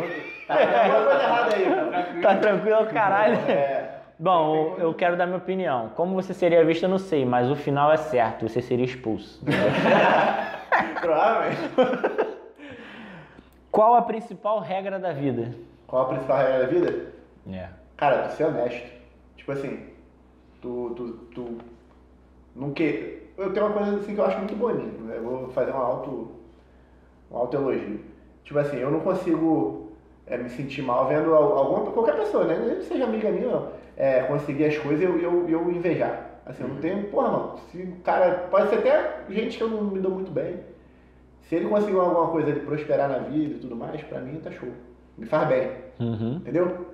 Tá 0.46 0.54
alguma 0.58 1.04
coisa 1.06 1.22
errada 1.22 1.54
aí, 1.56 1.64
cara. 1.64 2.06
Tá 2.22 2.34
tranquilo, 2.36 2.86
caralho. 2.92 3.38
É. 3.48 3.83
Bom, 4.18 4.76
eu 4.78 4.94
quero 4.94 5.16
dar 5.16 5.26
minha 5.26 5.38
opinião. 5.38 5.90
Como 5.96 6.14
você 6.14 6.32
seria 6.32 6.64
visto, 6.64 6.84
eu 6.84 6.88
não 6.88 6.98
sei, 6.98 7.24
mas 7.24 7.50
o 7.50 7.56
final 7.56 7.90
é 7.92 7.96
certo, 7.96 8.48
você 8.48 8.62
seria 8.62 8.84
expulso. 8.84 9.42
Provavelmente. 11.00 11.60
Qual 13.70 13.94
a 13.94 14.02
principal 14.02 14.60
regra 14.60 14.98
da 14.98 15.12
vida? 15.12 15.52
Qual 15.86 16.02
a 16.02 16.08
principal 16.08 16.38
regra 16.38 16.58
da 16.60 16.66
vida? 16.66 17.06
É. 17.52 17.68
Cara, 17.96 18.28
tu 18.28 18.34
ser 18.36 18.44
honesto. 18.44 18.86
Tipo 19.36 19.52
assim, 19.52 19.88
tu, 20.62 20.92
tu, 20.96 21.08
tu 21.34 21.58
não 22.54 22.70
que 22.72 23.22
Eu 23.36 23.52
tenho 23.52 23.66
uma 23.66 23.74
coisa 23.76 23.96
assim 23.96 24.14
que 24.14 24.20
eu 24.20 24.24
acho 24.24 24.38
muito 24.38 24.54
bonita, 24.54 25.02
né? 25.02 25.16
Eu 25.16 25.22
vou 25.24 25.48
fazer 25.48 25.72
um 25.72 25.76
auto, 25.76 26.30
um 27.30 27.36
auto 27.36 27.56
elogio. 27.56 28.00
Tipo 28.44 28.58
assim, 28.60 28.76
eu 28.76 28.90
não 28.92 29.00
consigo 29.00 29.92
é, 30.26 30.36
me 30.38 30.48
sentir 30.50 30.82
mal 30.82 31.06
vendo 31.08 31.34
al- 31.34 31.58
alguma, 31.58 31.90
qualquer 31.90 32.14
pessoa, 32.16 32.44
né? 32.44 32.56
Nem 32.64 32.76
que 32.76 32.84
seja 32.84 33.04
amiga 33.04 33.28
minha, 33.30 33.48
não. 33.50 33.83
É, 33.96 34.22
conseguir 34.22 34.64
as 34.64 34.76
coisas 34.78 35.00
e 35.00 35.04
eu, 35.04 35.18
eu, 35.20 35.48
eu 35.48 35.70
invejar. 35.70 36.30
Assim, 36.46 36.62
eu 36.62 36.68
não 36.68 36.76
tenho, 36.76 37.04
porra, 37.04 37.28
mano, 37.30 37.54
se 37.70 37.78
o 37.82 37.96
cara, 38.02 38.48
pode 38.50 38.68
ser 38.68 38.76
até 38.76 39.20
gente 39.30 39.56
que 39.56 39.62
eu 39.62 39.68
não 39.68 39.84
me 39.84 40.00
dou 40.00 40.10
muito 40.10 40.30
bem. 40.30 40.56
Se 41.42 41.54
ele 41.54 41.68
conseguiu 41.68 42.00
alguma 42.00 42.28
coisa 42.28 42.52
de 42.52 42.60
prosperar 42.60 43.08
na 43.08 43.18
vida 43.18 43.54
e 43.54 43.58
tudo 43.58 43.76
mais, 43.76 44.02
pra 44.02 44.20
mim 44.20 44.40
tá 44.42 44.50
show. 44.50 44.68
Me 45.16 45.26
faz 45.26 45.46
bem, 45.48 45.70
Uhum. 46.00 46.36
entendeu? 46.36 46.86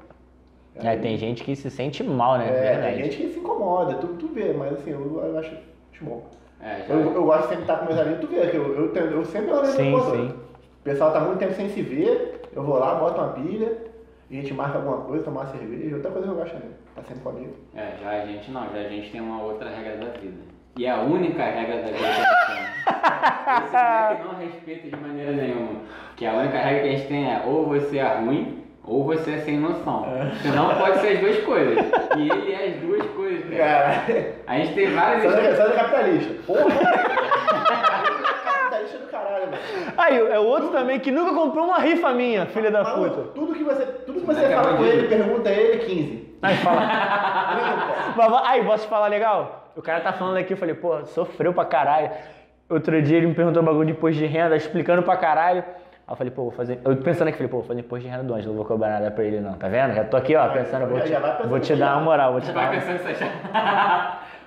É, 0.76 0.96
tem 0.96 1.16
gente 1.16 1.42
que 1.42 1.56
se 1.56 1.70
sente 1.70 2.02
mal, 2.04 2.38
né? 2.38 2.48
É, 2.48 2.60
Verdade. 2.72 2.94
tem 2.94 3.04
gente 3.04 3.16
que 3.16 3.32
se 3.32 3.38
incomoda, 3.40 3.94
tu, 3.94 4.06
tu 4.08 4.28
vê, 4.28 4.52
mas 4.52 4.72
assim, 4.74 4.90
eu, 4.90 5.20
eu 5.24 5.38
acho, 5.38 5.50
acho 5.92 6.04
bom. 6.04 6.22
É, 6.62 6.84
já. 6.86 6.94
Eu, 6.94 7.12
eu 7.14 7.24
gosto 7.24 7.42
sempre 7.48 7.56
de 7.56 7.62
estar 7.62 7.78
com 7.78 7.86
meus 7.86 7.98
amigos, 7.98 8.20
tu 8.20 8.26
vê, 8.28 8.46
que 8.48 8.56
eu, 8.56 8.74
eu, 8.76 8.88
tenho- 8.92 9.06
eu 9.06 9.24
sempre 9.24 9.50
olho 9.52 9.66
Sim, 9.66 9.90
no 9.92 10.00
sim. 10.10 10.28
O 10.28 10.82
pessoal 10.84 11.12
tá 11.12 11.20
muito 11.20 11.38
tempo 11.38 11.54
sem 11.54 11.68
se 11.70 11.82
ver, 11.82 12.42
eu 12.54 12.62
vou 12.62 12.78
lá, 12.78 12.94
boto 12.96 13.20
uma 13.20 13.32
pilha, 13.32 13.76
a 14.30 14.34
gente 14.34 14.52
marca 14.54 14.78
alguma 14.78 14.98
coisa, 14.98 15.24
tomar 15.24 15.40
uma 15.42 15.50
cerveja, 15.50 15.96
outra 15.96 16.10
coisa 16.10 16.26
que 16.28 16.32
eu 16.32 16.36
gosto 16.38 16.52
também, 16.52 16.70
tá 17.00 17.08
sempre 17.08 17.22
comigo. 17.22 17.54
É, 17.74 17.92
já 18.02 18.10
a 18.10 18.26
gente 18.26 18.50
não, 18.50 18.62
já 18.72 18.80
a 18.80 18.88
gente 18.88 19.10
tem 19.10 19.20
uma 19.20 19.42
outra 19.42 19.68
regra 19.70 19.96
da 19.96 20.18
vida. 20.18 20.42
E 20.76 20.86
é 20.86 20.90
a 20.90 21.00
única 21.00 21.42
regra 21.44 21.76
da 21.76 21.88
vida 21.88 21.98
que 21.98 22.04
a 22.04 22.12
gente 22.12 22.46
tem. 22.46 22.70
Esse 23.64 23.72
moleque 23.72 24.24
não 24.24 24.34
respeita 24.38 24.88
de 24.88 24.96
maneira 24.96 25.32
nenhuma. 25.32 25.80
Que 26.16 26.26
a 26.26 26.34
única 26.34 26.58
regra 26.58 26.82
que 26.82 26.88
a 26.88 26.92
gente 26.92 27.08
tem 27.08 27.30
é 27.30 27.42
ou 27.44 27.66
você 27.66 27.98
é 27.98 28.18
ruim 28.18 28.64
ou 28.84 29.04
você 29.04 29.32
é 29.32 29.38
sem 29.38 29.58
noção. 29.58 30.06
Você 30.40 30.48
não 30.48 30.74
pode 30.74 31.00
ser 31.00 31.08
as 31.14 31.20
duas 31.20 31.44
coisas. 31.44 31.84
E 32.16 32.28
ele 32.28 32.52
é 32.52 32.66
as 32.66 32.76
duas 32.80 33.06
coisas, 33.10 33.56
cara. 33.56 34.00
Cara, 34.06 34.34
A 34.46 34.58
gente 34.58 34.74
tem 34.74 34.90
várias 34.94 35.24
é 35.34 35.56
só 35.56 35.66
é 35.66 35.72
capitalista. 35.72 36.34
Porra! 36.46 37.86
caralho. 39.40 39.58
Aí, 39.96 40.18
é 40.18 40.38
o 40.38 40.44
outro 40.44 40.68
também 40.68 40.98
que 41.00 41.10
nunca 41.10 41.34
comprou 41.34 41.64
uma 41.66 41.78
rifa 41.78 42.12
minha, 42.12 42.46
filha 42.46 42.70
da 42.70 42.82
Maluco, 42.82 43.16
puta. 43.16 43.28
tudo 43.34 43.54
que 43.54 43.64
você, 43.64 43.86
tudo 43.86 44.20
que 44.20 44.26
você 44.26 44.44
é 44.44 44.50
fala 44.50 44.76
com 44.76 44.84
ele, 44.84 45.08
pergunta 45.08 45.48
a 45.48 45.52
ele, 45.52 45.84
15. 45.84 46.38
Aí 46.42 46.56
fala. 46.56 46.80
Aí, 48.48 48.64
posso 48.64 48.84
te 48.84 48.90
falar 48.90 49.08
legal? 49.08 49.72
O 49.76 49.82
cara 49.82 50.00
tá 50.00 50.12
falando 50.12 50.36
aqui, 50.36 50.52
eu 50.52 50.56
falei, 50.56 50.74
pô, 50.74 51.04
sofreu 51.06 51.52
pra 51.52 51.64
caralho. 51.64 52.10
Outro 52.68 53.00
dia 53.02 53.18
ele 53.18 53.26
me 53.26 53.34
perguntou 53.34 53.62
um 53.62 53.66
bagulho 53.66 53.86
de 53.86 53.92
imposto 53.92 54.18
de 54.18 54.26
renda, 54.26 54.56
explicando 54.56 55.02
pra 55.02 55.16
caralho. 55.16 55.64
Aí 56.06 56.12
eu 56.12 56.16
falei, 56.16 56.32
pô, 56.32 56.42
vou 56.42 56.50
fazer. 56.50 56.80
Eu 56.84 56.96
pensando 56.96 57.28
aqui, 57.28 57.36
falei, 57.38 57.50
pô, 57.50 57.58
vou 57.58 57.66
fazer 57.66 57.80
imposto 57.80 58.04
de 58.04 58.10
renda 58.10 58.24
do 58.24 58.34
Ângelo, 58.34 58.54
não 58.54 58.56
vou 58.58 58.64
cobrar 58.64 58.90
nada 58.90 59.10
pra 59.10 59.24
ele, 59.24 59.40
não. 59.40 59.54
Tá 59.54 59.68
vendo? 59.68 59.94
Já 59.94 60.04
tô 60.04 60.16
aqui, 60.16 60.34
ó, 60.34 60.48
pensando, 60.48 60.86
vou 60.86 61.00
te, 61.00 61.12
vou 61.46 61.60
te 61.60 61.76
dar 61.76 61.96
uma 61.96 62.02
moral, 62.02 62.32
vou 62.32 62.40
te 62.40 62.46
Você 62.46 62.52
dar 62.52 62.68
vai 62.68 62.80
pensando 62.80 63.00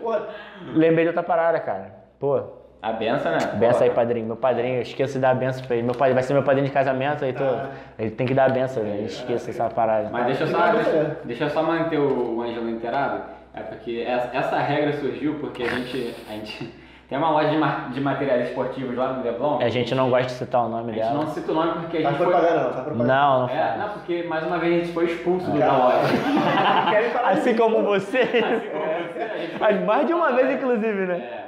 Lembrei 0.75 1.05
de 1.05 1.09
outra 1.09 1.23
parada, 1.23 1.59
cara. 1.59 1.95
Pô, 2.19 2.62
A 2.83 2.91
benção, 2.91 3.31
né? 3.31 3.37
benção 3.55 3.83
aí, 3.83 3.89
padrinho. 3.91 4.25
Meu 4.27 4.35
padrinho, 4.35 4.75
eu 4.75 4.81
esqueço 4.81 5.13
de 5.13 5.19
dar 5.19 5.29
a 5.29 5.33
benção 5.35 5.63
pra 5.65 5.75
ele. 5.77 5.85
Meu 5.85 5.95
padrinho 5.95 6.15
vai 6.15 6.23
ser 6.23 6.33
meu 6.33 6.43
padrinho 6.43 6.67
de 6.67 6.73
casamento, 6.73 7.23
aí 7.23 7.31
tô... 7.31 7.43
Ah. 7.45 7.69
ele 7.97 8.11
tem 8.11 8.27
que 8.27 8.33
dar 8.33 8.45
a 8.45 8.49
benção, 8.49 8.83
né? 8.83 8.97
Eu 8.99 9.05
esqueço 9.05 9.49
essa 9.49 9.69
parada. 9.69 10.09
Mas 10.11 10.25
deixa 10.25 10.43
eu 10.43 10.47
só, 10.47 10.67
deixa, 10.67 11.17
deixa 11.23 11.43
eu 11.45 11.49
só 11.49 11.63
manter 11.63 11.97
o 11.97 12.41
Ângelo 12.41 12.69
inteirado. 12.69 13.21
É 13.55 13.61
porque 13.61 14.03
essa, 14.05 14.35
essa 14.37 14.57
regra 14.59 14.91
surgiu 14.99 15.35
porque 15.39 15.63
a 15.63 15.69
gente, 15.69 16.13
a 16.29 16.33
gente 16.33 16.73
tem 17.07 17.17
uma 17.17 17.29
loja 17.29 17.51
de, 17.51 17.57
ma- 17.57 17.87
de 17.93 18.01
materiais 18.01 18.49
esportivos 18.49 18.97
lá 18.97 19.13
no 19.13 19.23
Leblon. 19.23 19.59
A 19.61 19.69
gente 19.69 19.95
não 19.95 20.09
gosta 20.09 20.25
de 20.25 20.31
citar 20.33 20.65
o 20.65 20.69
nome 20.69 20.91
A 20.91 20.93
gente 20.95 21.03
dela. 21.03 21.13
não 21.23 21.27
cita 21.27 21.51
o 21.51 21.55
nome 21.55 21.71
porque 21.83 21.97
a 21.99 22.01
tá 22.01 22.09
gente 22.09 22.17
foi... 22.17 22.27
propaganda 22.27 22.63
não, 22.63 22.73
tá 22.73 22.81
propaganda. 22.81 23.03
Não, 23.13 23.39
não 23.43 23.49
É, 23.49 23.77
não, 23.77 23.89
porque 23.89 24.23
mais 24.23 24.45
uma 24.45 24.57
vez 24.57 24.73
a 24.73 24.77
gente 24.83 24.93
foi 24.93 25.05
expulso 25.05 25.49
do- 25.49 25.57
da 25.57 25.77
loja. 25.77 25.99
Querem 26.91 27.09
falar 27.11 27.29
Assim 27.29 27.55
como 27.55 27.81
você. 27.83 28.17
Assim 28.19 28.67
como 28.69 28.85
você, 29.13 29.21
a 29.21 29.37
gente 29.37 29.57
foi 29.57 29.59
Mas 29.59 29.85
mais 29.85 30.05
de 30.07 30.13
uma 30.13 30.31
vez, 30.33 30.51
inclusive, 30.51 31.05
né? 31.05 31.15
É, 31.15 31.42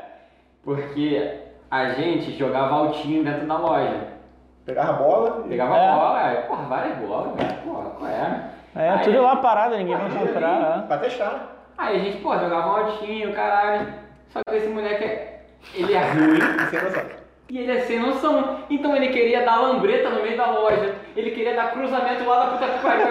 porque 0.66 1.32
a 1.72 1.90
gente 1.92 2.32
jogava 2.38 2.76
altinho 2.76 3.24
dentro 3.24 3.46
da 3.48 3.58
loja. 3.58 4.16
Pegava 4.66 4.90
a 4.90 4.94
bola 4.94 5.44
e... 5.46 5.50
Pegava 5.50 5.78
É. 5.78 5.92
bola, 5.94 6.22
é, 6.32 6.36
porra, 6.42 6.64
várias 6.64 6.98
bolas, 6.98 7.34
cara. 7.38 7.54
Porra, 7.64 7.90
qual 7.92 8.10
é? 8.10 8.42
É, 8.76 8.90
Aí- 8.90 9.00
tudo 9.06 9.22
lá 9.22 9.36
parado, 9.38 9.78
ninguém 9.78 9.96
vai 9.96 10.08
Ali, 10.08 10.18
comprar. 10.18 10.84
Pra 10.88 10.98
testar. 10.98 11.56
Aí 11.78 11.96
a 11.98 12.00
gente, 12.00 12.18
pô, 12.18 12.34
jogava 12.38 12.68
um 12.70 12.76
altinho, 12.78 13.32
caralho. 13.34 13.94
Só 14.30 14.40
que 14.50 14.56
esse 14.56 14.68
moleque, 14.68 15.04
é- 15.04 15.42
ele 15.76 15.94
é 15.94 16.00
ruim 16.02 16.40
Sem 16.70 16.82
noção. 16.82 17.04
e 17.50 17.58
ele 17.60 17.72
é 17.72 17.80
sem 17.82 18.00
noção. 18.00 18.60
Então 18.70 18.96
ele 18.96 19.10
queria 19.10 19.46
dar 19.46 19.62
lambreta 19.62 20.10
no 20.10 20.22
meio 20.24 20.36
da 20.36 20.48
loja. 20.50 20.96
Ele 21.16 21.32
queria 21.32 21.56
dar 21.56 21.72
cruzamento 21.72 22.26
lá 22.26 22.40
da 22.46 22.52
puta 22.52 22.68
que 22.68 22.80
pariu. 22.80 23.06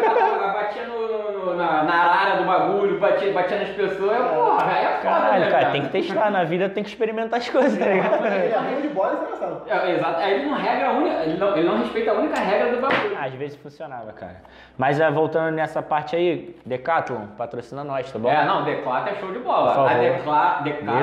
Batia 0.53 0.87
no, 0.87 1.01
no- 1.09 1.34
no- 1.45 1.55
na, 1.57 1.83
na 1.83 1.95
arara 1.95 2.37
do 2.39 2.45
bagulho, 2.45 2.99
batia, 2.99 3.33
batia 3.33 3.59
nas 3.59 3.69
pessoas. 3.71 4.17
Eu, 4.17 4.25
porra, 4.29 4.67
aí 4.67 4.85
é 4.85 4.89
foda, 4.89 5.03
Caralho, 5.03 5.45
né, 5.45 5.51
cara, 5.51 5.71
tem 5.71 5.83
que 5.83 5.89
testar. 5.89 6.31
Na 6.31 6.45
vida 6.45 6.69
tem 6.69 6.83
que 6.83 6.91
experimentar 6.91 7.39
as 7.39 7.49
coisas, 7.49 7.79
tá 7.79 7.85
ligado? 7.87 8.27
Ele 8.27 8.53
é 8.53 8.59
ruim 8.59 8.81
de 8.83 8.89
bola 8.89 9.13
e 9.15 9.17
sem 9.19 9.31
noção. 9.49 9.63
É, 9.67 9.91
exato. 9.93 10.21
Aí 10.21 10.33
ele 10.35 10.47
não 10.47 10.57
regra 10.57 10.89
a 10.89 10.93
única. 10.93 11.17
Ele 11.23 11.37
não, 11.39 11.57
ele 11.57 11.69
não 11.69 11.79
respeita 11.79 12.11
a 12.11 12.15
única 12.15 12.41
regra 12.41 12.71
do 12.75 12.81
bagulho. 12.81 13.19
Às 13.21 13.33
vezes 13.35 13.57
funcionava, 13.57 14.13
cara. 14.13 14.37
Mas 14.79 14.99
é, 15.01 15.11
voltando 15.11 15.55
nessa 15.55 15.83
parte 15.83 16.17
aí, 16.17 16.57
Decathlon, 16.67 17.27
patrocina 17.39 17.85
nós, 17.85 18.11
tá 18.11 18.19
bom? 18.19 18.31
É, 18.31 18.45
não, 18.45 18.65
Declata 18.65 19.11
é 19.11 19.15
show 19.17 19.33
de 19.33 19.39
bola. 19.39 19.67
Por 19.69 19.75
favor. 19.75 19.91
A 19.91 19.95
Decla, 19.95 20.61
Decathlon. 20.63 21.03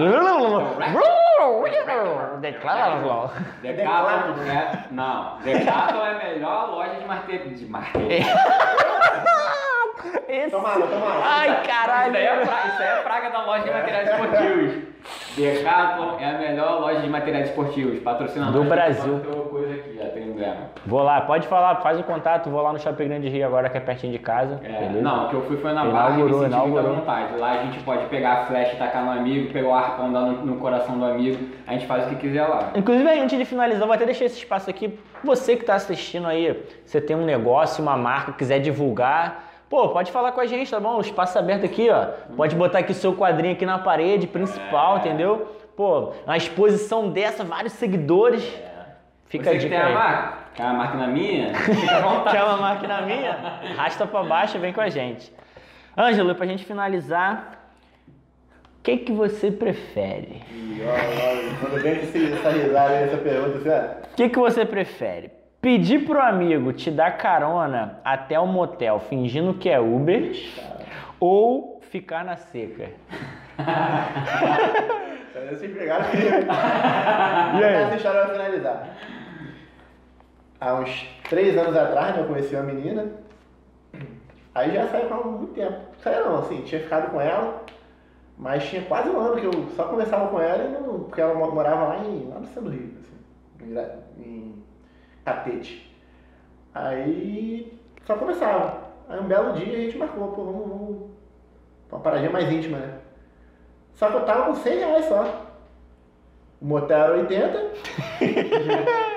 Decathlon. 2.41 3.27
Decathlon 3.61 4.43
é. 4.51 4.83
Não, 4.91 5.37
Decathlon 5.43 6.05
é 6.05 6.11
a 6.11 6.17
melhor 6.33 6.69
loja 6.71 6.95
de 6.95 7.05
martelo. 7.05 7.49
De 7.51 7.65
martelo. 7.65 8.05
Esse... 10.27 10.51
Toma 10.51 10.69
água, 10.69 10.87
toma 10.87 11.05
água. 11.07 11.23
Ai, 11.25 11.51
Isso, 11.51 11.61
caralho. 11.69 12.13
daí 12.13 12.25
é 12.25 12.35
pra- 12.45 12.65
isso 12.67 12.81
aí 12.81 12.87
é 12.87 13.01
praga 13.01 13.29
da 13.29 13.45
loja 13.45 13.63
de 13.63 13.71
materiais 13.71 14.09
esportivos. 14.09 14.91
Decathlon 15.35 16.19
é 16.19 16.25
a 16.29 16.37
melhor 16.37 16.79
loja 16.81 16.99
de 17.01 17.09
materiais 17.09 17.49
esportivos. 17.49 17.99
Patrocina 17.99 18.51
Do 18.51 18.63
Brasil. 18.63 19.19
Tem 19.19 19.33
uma 19.33 19.45
coisa 19.45 19.73
aqui, 19.73 19.95
já 19.97 20.05
tem 20.09 20.33
grama. 20.33 20.57
Vou 20.85 21.01
lá, 21.01 21.21
pode 21.21 21.47
falar, 21.47 21.75
faz 21.77 21.99
o 21.99 22.03
contato, 22.03 22.49
vou 22.49 22.61
lá 22.61 22.71
no 22.73 22.79
Shopping 22.79 23.07
Grande 23.07 23.29
Rio 23.29 23.45
agora, 23.47 23.69
que 23.69 23.77
é 23.77 23.79
pertinho 23.81 24.11
de 24.11 24.19
casa. 24.19 24.59
É, 24.63 24.89
não, 25.01 25.25
o 25.25 25.29
que 25.29 25.33
eu 25.35 25.41
fui 25.43 25.57
foi 25.57 25.73
na 25.73 25.85
barra 25.85 26.11
e 26.19 26.23
me 26.23 26.29
Inaugurou, 26.29 26.41
senti 26.83 26.95
vontade. 26.99 27.37
Lá 27.37 27.51
a 27.51 27.57
gente 27.63 27.79
pode 27.83 28.05
pegar 28.07 28.31
a 28.33 28.45
flecha 28.45 28.73
e 28.75 28.77
tacar 28.77 29.03
no 29.03 29.11
amigo, 29.11 29.51
pegar 29.51 29.67
o 29.69 29.73
arpão 29.73 30.11
dar 30.11 30.21
no, 30.21 30.45
no 30.45 30.55
coração 30.57 30.97
do 30.99 31.05
amigo. 31.05 31.49
A 31.65 31.73
gente 31.73 31.87
faz 31.87 32.05
o 32.05 32.09
que 32.09 32.15
quiser 32.15 32.45
lá. 32.45 32.71
Inclusive, 32.75 33.09
aí, 33.09 33.19
antes 33.21 33.37
de 33.37 33.45
finalizar, 33.45 33.81
eu 33.81 33.87
vou 33.87 33.95
até 33.95 34.05
deixar 34.05 34.25
esse 34.25 34.37
espaço 34.37 34.69
aqui. 34.69 34.99
Você 35.23 35.55
que 35.55 35.61
está 35.63 35.75
assistindo 35.75 36.27
aí, 36.27 36.63
você 36.85 36.99
tem 37.01 37.15
um 37.15 37.25
negócio, 37.25 37.81
uma 37.81 37.95
marca, 37.97 38.33
quiser 38.33 38.59
divulgar, 38.59 39.50
pô, 39.71 39.87
pode 39.89 40.11
falar 40.11 40.33
com 40.33 40.41
a 40.41 40.45
gente, 40.45 40.69
tá 40.69 40.79
bom? 40.79 40.97
O 40.97 41.01
espaço 41.01 41.39
aberto 41.39 41.65
aqui, 41.65 41.89
ó. 41.89 42.07
Pode 42.35 42.55
botar 42.55 42.79
aqui 42.79 42.91
o 42.91 42.95
seu 42.95 43.15
quadrinho 43.15 43.53
aqui 43.53 43.65
na 43.65 43.79
parede 43.79 44.27
principal, 44.27 44.97
entendeu? 44.97 45.47
Pô, 45.75 46.11
uma 46.25 46.35
exposição 46.37 47.09
dessa, 47.09 47.43
vários 47.45 47.73
seguidores. 47.73 48.43
Fica 49.27 49.45
Você 49.45 49.49
a 49.49 49.53
que 49.53 49.59
dica 49.59 49.69
tem 49.75 49.79
a 49.83 49.87
aí. 49.87 49.93
marca, 49.93 50.37
quer 50.53 50.63
uma 50.65 50.73
marca 50.73 50.97
na 50.97 51.07
minha, 51.07 51.55
fica 51.55 51.95
à 51.97 52.01
vontade. 52.05 52.35
Quer 52.37 52.43
uma 52.43 52.57
máquina 52.57 53.01
minha? 53.01 53.31
Arrasta 53.71 54.05
pra 54.05 54.23
baixo 54.23 54.57
e 54.57 54.59
vem 54.59 54.73
com 54.73 54.81
a 54.81 54.89
gente. 54.89 55.33
Ângelo, 55.97 56.35
pra 56.35 56.45
gente 56.45 56.65
finalizar, 56.65 57.57
o 58.77 58.83
que, 58.83 58.97
que 58.97 59.11
você 59.13 59.49
prefere? 59.49 60.43
Quando 61.61 61.81
vem 61.81 61.93
essa 61.93 62.49
risada 62.49 62.89
aí, 62.93 63.03
essa 63.05 63.17
pergunta. 63.17 63.97
O 64.11 64.15
que, 64.15 64.27
que 64.29 64.37
você 64.39 64.65
prefere? 64.65 65.31
Pedir 65.61 66.05
pro 66.05 66.19
amigo 66.19 66.73
te 66.73 66.89
dar 66.89 67.17
carona 67.17 67.99
até 68.03 68.39
o 68.39 68.47
motel 68.47 68.99
fingindo 68.99 69.53
que 69.53 69.69
é 69.69 69.79
Uber 69.79 70.31
ou 71.19 71.79
ficar 71.81 72.25
na 72.25 72.35
seca? 72.35 72.89
Vocês 75.51 75.77
pegaram 75.77 76.05
aqui. 76.05 76.17
E 76.17 77.63
aí? 77.63 77.75
Essa 77.83 77.95
história 77.95 78.23
vai 78.25 78.33
finalizar. 78.33 78.87
Há 80.59 80.73
uns 80.75 81.07
três 81.29 81.55
anos 81.57 81.75
atrás, 81.75 82.15
né, 82.15 82.21
eu 82.23 82.27
conheci 82.27 82.55
uma 82.55 82.63
menina. 82.63 83.07
Aí 84.55 84.73
já 84.73 84.87
saí 84.87 85.07
há 85.11 85.15
muito 85.15 85.53
tempo. 85.53 85.77
Saí 85.99 86.19
não, 86.19 86.39
assim, 86.39 86.61
tinha 86.63 86.81
ficado 86.81 87.11
com 87.11 87.21
ela, 87.21 87.63
mas 88.37 88.63
tinha 88.67 88.81
quase 88.83 89.09
um 89.09 89.19
ano 89.19 89.35
que 89.37 89.45
eu 89.45 89.67
só 89.75 89.85
conversava 89.85 90.27
com 90.29 90.39
ela, 90.41 90.63
e 90.63 90.69
não, 90.71 91.01
porque 91.01 91.21
ela 91.21 91.33
mo- 91.35 91.51
morava 91.51 91.85
lá, 91.85 91.97
em, 91.99 92.27
lá 92.29 92.39
no 92.39 92.45
centro 92.47 92.63
do 92.63 92.69
Rio, 92.71 92.91
assim, 92.99 93.71
em, 94.19 94.61
Catete. 95.25 95.95
Aí 96.73 97.79
só 98.05 98.15
conversava. 98.15 98.81
Aí 99.09 99.19
um 99.19 99.27
belo 99.27 99.53
dia 99.53 99.77
a 99.77 99.81
gente 99.81 99.97
marcou, 99.97 100.29
pô, 100.29 100.43
vamos, 100.45 100.67
vamos 100.69 101.11
uma 101.91 101.99
paradinha 101.99 102.31
mais 102.31 102.51
íntima, 102.51 102.77
né? 102.77 102.99
Só 103.93 104.07
que 104.09 104.15
eu 104.15 104.25
tava 104.25 104.45
com 104.45 104.55
100 104.55 104.77
reais 104.79 105.05
só. 105.05 105.47
O 106.61 106.65
motel 106.65 106.97
era 106.97 107.13
80, 107.17 107.71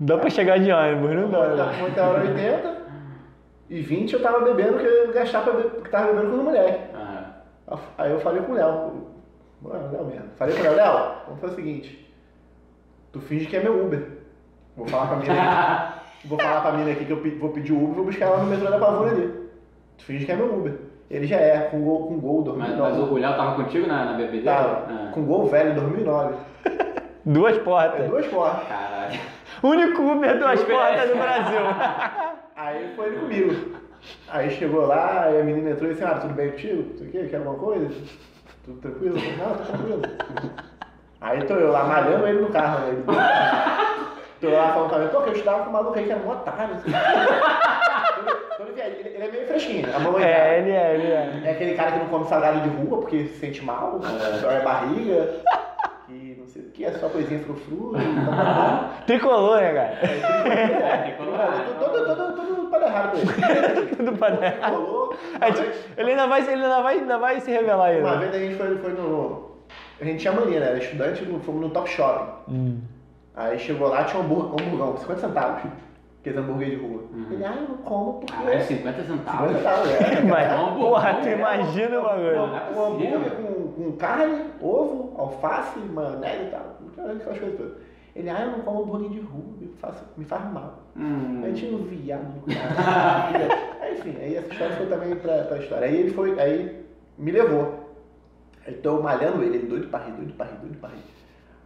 Dá 0.00 0.16
pra 0.16 0.30
chegar 0.30 0.58
de 0.58 0.70
ônibus, 0.70 1.16
não 1.16 1.28
dá. 1.30 1.48
né? 1.66 1.78
o 1.78 1.80
motel 1.88 2.04
era 2.04 2.20
80, 2.30 2.82
e 3.68 3.80
20 3.80 4.12
eu 4.12 4.22
tava 4.22 4.40
bebendo 4.40 4.78
que 4.78 4.84
eu 4.84 5.06
ia 5.06 5.12
gastar 5.12 5.42
pra 5.42 5.52
beber, 5.54 5.70
porque 5.72 5.90
tava 5.90 6.12
bebendo 6.12 6.30
com 6.36 6.44
moleque. 6.44 6.94
Aham. 6.94 7.80
Aí 7.98 8.12
eu 8.12 8.20
falei 8.20 8.42
com 8.42 8.52
o 8.52 8.54
Léo, 8.54 9.08
Mano, 9.60 9.92
Léo 9.92 10.04
mesmo. 10.06 10.28
Falei 10.36 10.54
com 10.54 10.60
o 10.60 10.64
Léo, 10.64 10.76
Léo, 10.76 11.12
vamos 11.26 11.40
fazer 11.40 11.52
o 11.52 11.56
seguinte, 11.56 12.14
tu 13.12 13.20
finge 13.20 13.46
que 13.46 13.56
é 13.56 13.62
meu 13.62 13.84
Uber. 13.84 14.17
Vou 14.78 14.86
falar 14.86 15.06
pra 15.08 15.16
mina 15.16 15.34
aqui, 15.34 16.00
vou 16.28 16.38
falar 16.38 16.60
pra 16.62 16.72
mina 16.72 16.90
aqui 16.92 17.04
que 17.04 17.10
eu 17.12 17.22
vou 17.38 17.50
pedir 17.50 17.72
o 17.72 17.76
Uber 17.76 17.90
e 17.90 17.94
vou 17.96 18.04
buscar 18.06 18.26
ela 18.26 18.38
no 18.38 18.46
metrô 18.46 18.70
da 18.70 18.78
Pavuna 18.78 19.10
ali. 19.10 19.48
Tu 19.98 20.04
finge 20.04 20.24
que 20.24 20.32
é 20.32 20.36
meu 20.36 20.46
Uber. 20.54 20.74
Ele 21.10 21.26
já 21.26 21.36
é, 21.36 21.58
com 21.70 21.80
gol, 21.82 22.06
com 22.06 22.18
gol 22.18 22.44
Mas, 22.56 22.68
2009. 22.76 22.90
mas 23.00 23.10
o 23.10 23.14
Léo 23.14 23.36
tava 23.36 23.54
contigo 23.56 23.86
na, 23.86 24.04
na 24.04 24.12
bebedeira? 24.12 24.44
Tava, 24.56 24.86
Ah. 24.88 25.10
com 25.12 25.22
gol 25.24 25.46
velho 25.48 25.74
2009. 25.74 26.34
Duas 27.24 27.56
É 27.56 27.60
portas. 27.60 28.08
duas 28.08 28.26
portas. 28.26 28.68
Caralho. 28.68 29.20
Único 29.62 30.02
Uber 30.02 30.38
duas 30.38 30.62
Uber. 30.62 30.76
portas 30.76 31.10
do 31.10 31.16
Brasil. 31.16 31.60
Aí 32.56 32.92
foi 32.94 33.06
ele 33.06 33.16
comigo. 33.18 33.78
Aí 34.30 34.50
chegou 34.50 34.86
lá, 34.86 35.24
aí 35.24 35.40
a 35.40 35.44
menina 35.44 35.70
entrou 35.70 35.90
e 35.90 35.92
disse, 35.94 36.04
ah, 36.04 36.14
tudo 36.20 36.34
bem 36.34 36.50
contigo? 36.50 36.84
Não 36.90 36.98
sei 36.98 37.06
o 37.06 37.10
quê, 37.10 37.26
quer 37.30 37.36
alguma 37.38 37.54
coisa? 37.56 37.88
Tudo 38.64 38.80
tranquilo? 38.80 39.16
Não, 39.38 39.54
tá 39.56 39.64
tranquilo. 39.64 40.02
Aí 41.20 41.44
tô 41.44 41.54
eu 41.54 41.70
lá 41.72 41.84
malhando 41.84 42.26
ele 42.26 42.40
no 42.40 42.48
carro, 42.50 42.80
né? 42.86 42.94
Tô 44.40 44.50
lá 44.50 44.72
falando 44.72 44.90
com 44.90 44.96
ele, 44.96 45.08
pô, 45.08 45.20
que 45.22 45.28
eu 45.30 45.32
estudava 45.34 45.64
com 45.64 45.70
um 45.70 45.72
maluco 45.72 45.98
aí 45.98 46.04
que 46.04 46.12
era 46.12 46.20
um 46.20 46.30
otário. 46.30 46.74
Assim. 46.74 46.90
Ele, 48.78 49.08
ele 49.08 49.24
é 49.24 49.30
meio 49.30 49.46
fresquinho, 49.46 49.88
a 49.94 49.98
mamãe 49.98 50.22
É, 50.24 50.58
ele 50.58 50.70
é, 50.70 50.94
ele 50.94 51.06
é. 51.12 51.42
É 51.44 51.50
aquele 51.52 51.74
cara 51.74 51.92
que 51.92 51.98
não 51.98 52.06
come 52.06 52.26
salgado 52.26 52.60
de 52.60 52.68
rua 52.68 52.98
porque 53.00 53.24
se 53.26 53.38
sente 53.38 53.64
mal, 53.64 53.98
dói 54.40 54.56
a 54.56 54.60
barriga, 54.60 55.40
e 56.08 56.36
não 56.38 56.46
sei 56.46 56.62
o 56.62 56.70
que, 56.70 56.84
é 56.84 56.92
só 56.92 57.08
coisinha 57.08 57.40
frufru. 57.40 57.92
tá. 57.92 58.90
Tricolor, 59.06 59.60
né, 59.60 59.72
cara? 59.74 59.98
É, 60.08 60.96
tem 60.98 61.16
como- 61.16 61.32
Todo, 61.78 62.06
todo, 62.06 62.16
todo, 62.36 62.46
todo 62.46 62.70
para 62.70 62.86
errado 62.86 63.10
com 63.12 63.18
ele. 63.18 63.88
Tudo. 63.98 65.16
A 65.40 65.46
gente- 65.50 65.60
vez, 65.62 65.84
Ele 65.96 66.10
ainda 66.10 66.26
vai, 66.26 66.40
ele 66.42 66.50
ainda 66.52 66.82
vai, 66.82 66.94
ainda 66.98 67.18
vai 67.18 67.40
se 67.40 67.50
revelar 67.50 67.86
aí. 67.86 68.00
uma 68.00 68.16
né? 68.16 68.26
vez 68.28 68.34
a 68.34 68.38
gente 68.38 68.54
foi, 68.56 68.76
foi 68.78 68.92
no. 68.92 69.48
A 70.00 70.04
gente 70.04 70.20
tinha 70.20 70.32
mania, 70.32 70.60
né? 70.60 70.66
Era 70.68 70.78
estudante, 70.78 71.24
fomos 71.44 71.60
no 71.60 71.70
Top 71.70 71.88
Shopping. 71.90 72.30
Hum. 72.48 72.80
Aí 73.38 73.56
chegou 73.56 73.86
lá, 73.88 74.02
tinha 74.02 74.20
um 74.20 74.24
hambúrguer, 74.24 74.50
um 74.50 74.66
hamburgão, 74.66 74.96
50 74.96 75.20
centavos. 75.20 75.70
Aqueles 76.20 76.38
hambúrguer 76.40 76.70
de 76.70 76.76
rua. 76.76 77.04
Ele, 77.30 77.44
ah, 77.44 77.54
eu 77.54 77.68
não 77.68 77.76
como 77.76 78.14
porque. 78.14 78.32
Caralho, 78.32 78.62
50 78.62 79.04
centavos. 79.04 79.56
50 79.56 79.58
centavos, 79.58 79.90
é. 79.92 80.20
Mas, 80.28 80.52
hambúrguer, 80.52 80.78
porra, 80.88 81.14
tu 81.14 81.28
é, 81.28 81.32
imagina 81.34 82.00
o 82.00 82.02
bagulho. 82.02 82.30
é 82.34 82.40
Um 82.42 82.48
possível. 82.48 83.16
hambúrguer 83.16 83.30
com, 83.36 83.72
com 83.72 83.92
carne, 83.92 84.44
ovo, 84.60 85.14
alface, 85.16 85.78
maionese 85.78 86.42
e 86.42 86.50
tal. 86.50 86.78
Aquelas 86.98 87.38
coisas 87.38 87.56
todas. 87.56 87.72
Ele, 88.16 88.28
ah, 88.28 88.40
eu 88.40 88.50
não 88.50 88.58
como 88.64 88.82
hambúrguer 88.82 89.10
de 89.10 89.20
rua, 89.20 89.44
me 89.60 89.68
faz, 89.78 89.94
me 90.16 90.24
faz 90.24 90.52
mal. 90.52 90.80
Hum. 90.96 91.40
Aí 91.44 91.52
tinha 91.52 91.72
um 91.76 91.84
viado 91.84 92.24
no 92.24 92.42
aí, 93.80 93.92
enfim, 94.00 94.16
aí 94.20 94.34
essa 94.34 94.52
história 94.52 94.74
foi 94.74 94.86
também 94.86 95.14
pra, 95.14 95.44
pra 95.44 95.58
história. 95.58 95.86
Aí 95.86 95.96
ele 95.96 96.10
foi, 96.10 96.40
aí 96.40 96.84
me 97.16 97.30
levou. 97.30 97.94
Aí 98.66 98.74
tô 98.74 99.00
malhando 99.00 99.44
ele, 99.44 99.58
ele 99.58 99.66
doido 99.68 99.86
pra 99.86 100.00
rir, 100.00 100.10
doido 100.10 100.32
pra 100.34 100.46
rir, 100.46 100.56
doido 100.60 100.76
pra 100.78 100.88
rir. 100.90 100.96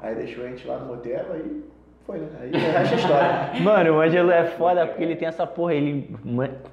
Aí 0.03 0.15
deixou 0.17 0.45
a 0.45 0.49
gente 0.49 0.67
lá 0.67 0.79
no 0.79 0.87
motel, 0.87 1.25
aí 1.33 1.63
foi, 2.05 2.19
né? 2.19 2.29
Aí 2.41 2.51
é 2.53 2.95
história. 2.95 3.51
Mano, 3.63 3.95
o 3.95 4.01
Ângelo 4.01 4.31
é 4.33 4.45
foda 4.45 4.87
porque 4.87 5.03
ele 5.03 5.15
tem 5.15 5.29
essa 5.29 5.47
porra, 5.47 5.75
ele 5.75 6.15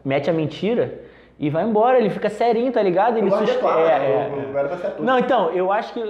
mete 0.03 0.29
a 0.29 0.33
mentira 0.33 0.99
e 1.41 1.49
vai 1.49 1.63
embora, 1.63 1.97
ele 1.97 2.09
fica 2.09 2.29
serinho, 2.29 2.69
tá 2.69 2.81
ligado? 2.83 3.17
Ele 3.17 3.31
sus- 3.31 3.49
atuar, 3.49 3.79
é, 3.79 3.99
né? 3.99 4.51
é, 4.53 4.59
ator. 4.59 5.05
Não, 5.05 5.17
então, 5.17 5.49
eu 5.51 5.71
acho 5.71 5.93
que. 5.93 6.01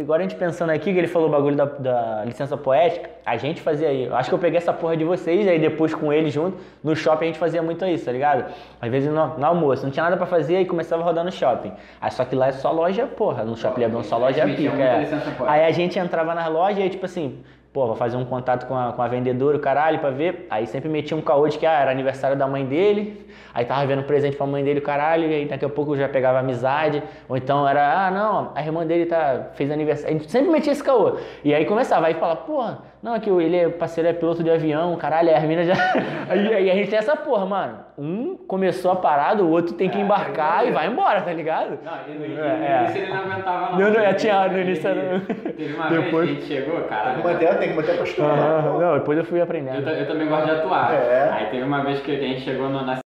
Agora 0.00 0.20
a 0.20 0.22
gente 0.22 0.34
pensando 0.34 0.70
aqui, 0.70 0.90
que 0.94 0.98
ele 0.98 1.06
falou 1.06 1.28
o 1.28 1.30
bagulho 1.30 1.54
da, 1.56 1.66
da 1.66 2.24
licença 2.24 2.56
poética, 2.56 3.10
a 3.26 3.36
gente 3.36 3.60
fazia 3.60 3.88
aí. 3.88 4.04
Eu 4.04 4.16
acho 4.16 4.30
que 4.30 4.34
eu 4.34 4.38
peguei 4.38 4.56
essa 4.56 4.72
porra 4.72 4.96
de 4.96 5.04
vocês, 5.04 5.46
aí 5.46 5.58
depois 5.58 5.94
com 5.94 6.10
ele 6.10 6.30
junto, 6.30 6.56
no 6.82 6.96
shopping 6.96 7.24
a 7.24 7.28
gente 7.28 7.38
fazia 7.38 7.62
muito 7.62 7.84
isso, 7.84 8.06
tá 8.06 8.12
ligado? 8.12 8.46
Às 8.80 8.90
vezes 8.90 9.12
no, 9.12 9.26
no 9.36 9.44
almoço, 9.44 9.84
não 9.84 9.90
tinha 9.90 10.04
nada 10.04 10.16
pra 10.16 10.24
fazer, 10.24 10.56
aí 10.56 10.64
começava 10.64 11.02
a 11.02 11.04
rodar 11.04 11.22
no 11.22 11.30
shopping. 11.30 11.72
Aí 12.00 12.10
só 12.10 12.24
que 12.24 12.34
lá 12.34 12.46
é 12.48 12.52
só 12.52 12.72
loja, 12.72 13.06
porra, 13.06 13.44
no 13.44 13.54
shopping 13.56 13.82
Leblon 13.82 14.02
só 14.02 14.16
loja 14.16 14.46
pica. 14.46 14.72
é. 14.72 15.04
poética. 15.04 15.50
Aí 15.50 15.66
a 15.66 15.70
gente 15.70 15.98
entrava 15.98 16.34
nas 16.34 16.50
lojas 16.50 16.78
e 16.78 16.82
aí, 16.84 16.88
tipo 16.88 17.04
assim, 17.04 17.42
pô, 17.72 17.86
vou 17.86 17.96
fazer 17.96 18.16
um 18.16 18.24
contato 18.24 18.66
com 18.66 18.76
a, 18.76 18.92
com 18.92 19.02
a 19.02 19.08
vendedora, 19.08 19.56
o 19.56 19.60
caralho, 19.60 19.98
pra 19.98 20.10
ver. 20.10 20.46
Aí 20.50 20.66
sempre 20.66 20.88
metia 20.88 21.16
um 21.16 21.20
caô 21.20 21.46
de 21.48 21.58
que 21.58 21.66
ah, 21.66 21.80
era 21.80 21.90
aniversário 21.90 22.36
da 22.36 22.46
mãe 22.46 22.64
dele, 22.64 23.26
aí 23.54 23.64
tava 23.64 23.86
vendo 23.86 24.02
presente 24.02 24.36
pra 24.36 24.46
mãe 24.46 24.64
dele, 24.64 24.80
o 24.80 24.82
caralho, 24.82 25.28
e 25.28 25.34
aí 25.34 25.44
daqui 25.46 25.64
a 25.64 25.68
pouco 25.68 25.92
eu 25.92 25.98
já 25.98 26.08
pegava 26.08 26.38
amizade. 26.38 27.02
Ou 27.28 27.36
então 27.36 27.68
era, 27.68 28.06
ah, 28.06 28.10
não, 28.10 28.52
a 28.54 28.62
irmã 28.62 28.86
dele 28.86 29.06
tá, 29.06 29.50
fez 29.54 29.70
aniversário. 29.70 30.16
A 30.16 30.18
gente 30.18 30.30
sempre 30.30 30.50
metia 30.50 30.72
esse 30.72 30.82
caô. 30.82 31.16
E 31.44 31.54
aí 31.54 31.64
começava, 31.64 32.06
aí 32.06 32.14
falava, 32.14 32.40
porra, 32.40 32.78
não, 33.02 33.14
é 33.14 33.20
que 33.20 33.30
ele 33.30 33.56
é 33.56 33.68
parceiro, 33.68 34.08
é 34.08 34.12
piloto 34.12 34.42
de 34.42 34.50
avião, 34.50 34.96
caralho, 34.96 35.28
aí 35.28 35.34
as 35.36 35.42
minas 35.44 35.66
já. 35.66 35.74
aí, 36.28 36.52
aí 36.54 36.70
a 36.70 36.74
gente 36.74 36.90
tem 36.90 36.98
essa 36.98 37.16
porra, 37.16 37.46
mano. 37.46 37.78
Um 37.96 38.36
começou 38.36 38.90
a 38.92 38.96
parada, 38.96 39.42
o 39.44 39.50
outro 39.50 39.74
tem 39.74 39.88
que 39.88 39.98
embarcar 39.98 40.66
e 40.66 40.70
vai 40.72 40.86
embora, 40.88 41.20
tá 41.22 41.32
ligado? 41.32 41.78
Não, 41.84 42.14
e 42.14 42.18
no, 42.18 42.42
É, 42.42 42.48
é. 42.48 42.82
início 42.84 43.02
ele 43.02 43.12
não 43.12 43.20
aguentava 43.20 43.70
não. 43.72 43.78
Não, 43.80 43.90
não, 43.92 44.00
eu 44.00 44.16
tinha- 44.16 44.48
no 44.48 44.58
início 44.60 44.88
era- 44.88 45.20
Teve 45.56 45.74
uma 45.74 45.88
Depois- 45.88 46.28
vez 46.28 46.38
que 46.46 46.52
a 46.54 46.56
gente 46.56 46.64
chegou, 46.66 46.80
cara. 46.88 47.12
Tem 47.14 47.22
que 47.22 47.28
manter, 47.28 47.58
tem 47.58 47.68
que 47.70 47.74
manter 47.74 47.92
a 47.92 47.96
postura. 47.98 48.28
né? 48.36 48.42
Aham, 48.42 48.78
Não, 48.78 48.98
depois 48.98 49.18
eu 49.18 49.24
fui 49.24 49.38
Eu, 49.38 49.44
aprendendo. 49.44 49.84
ta- 49.84 49.92
eu 49.92 50.06
também 50.06 50.28
gosto 50.28 50.44
de 50.44 50.50
atuar. 50.52 50.92
É. 50.94 51.30
Aí 51.32 51.46
teve 51.46 51.62
uma 51.62 51.84
vez 51.84 52.00
que 52.00 52.10
a 52.10 52.18
gente 52.18 52.40
chegou 52.42 52.68
no, 52.68 52.84
na 52.84 52.98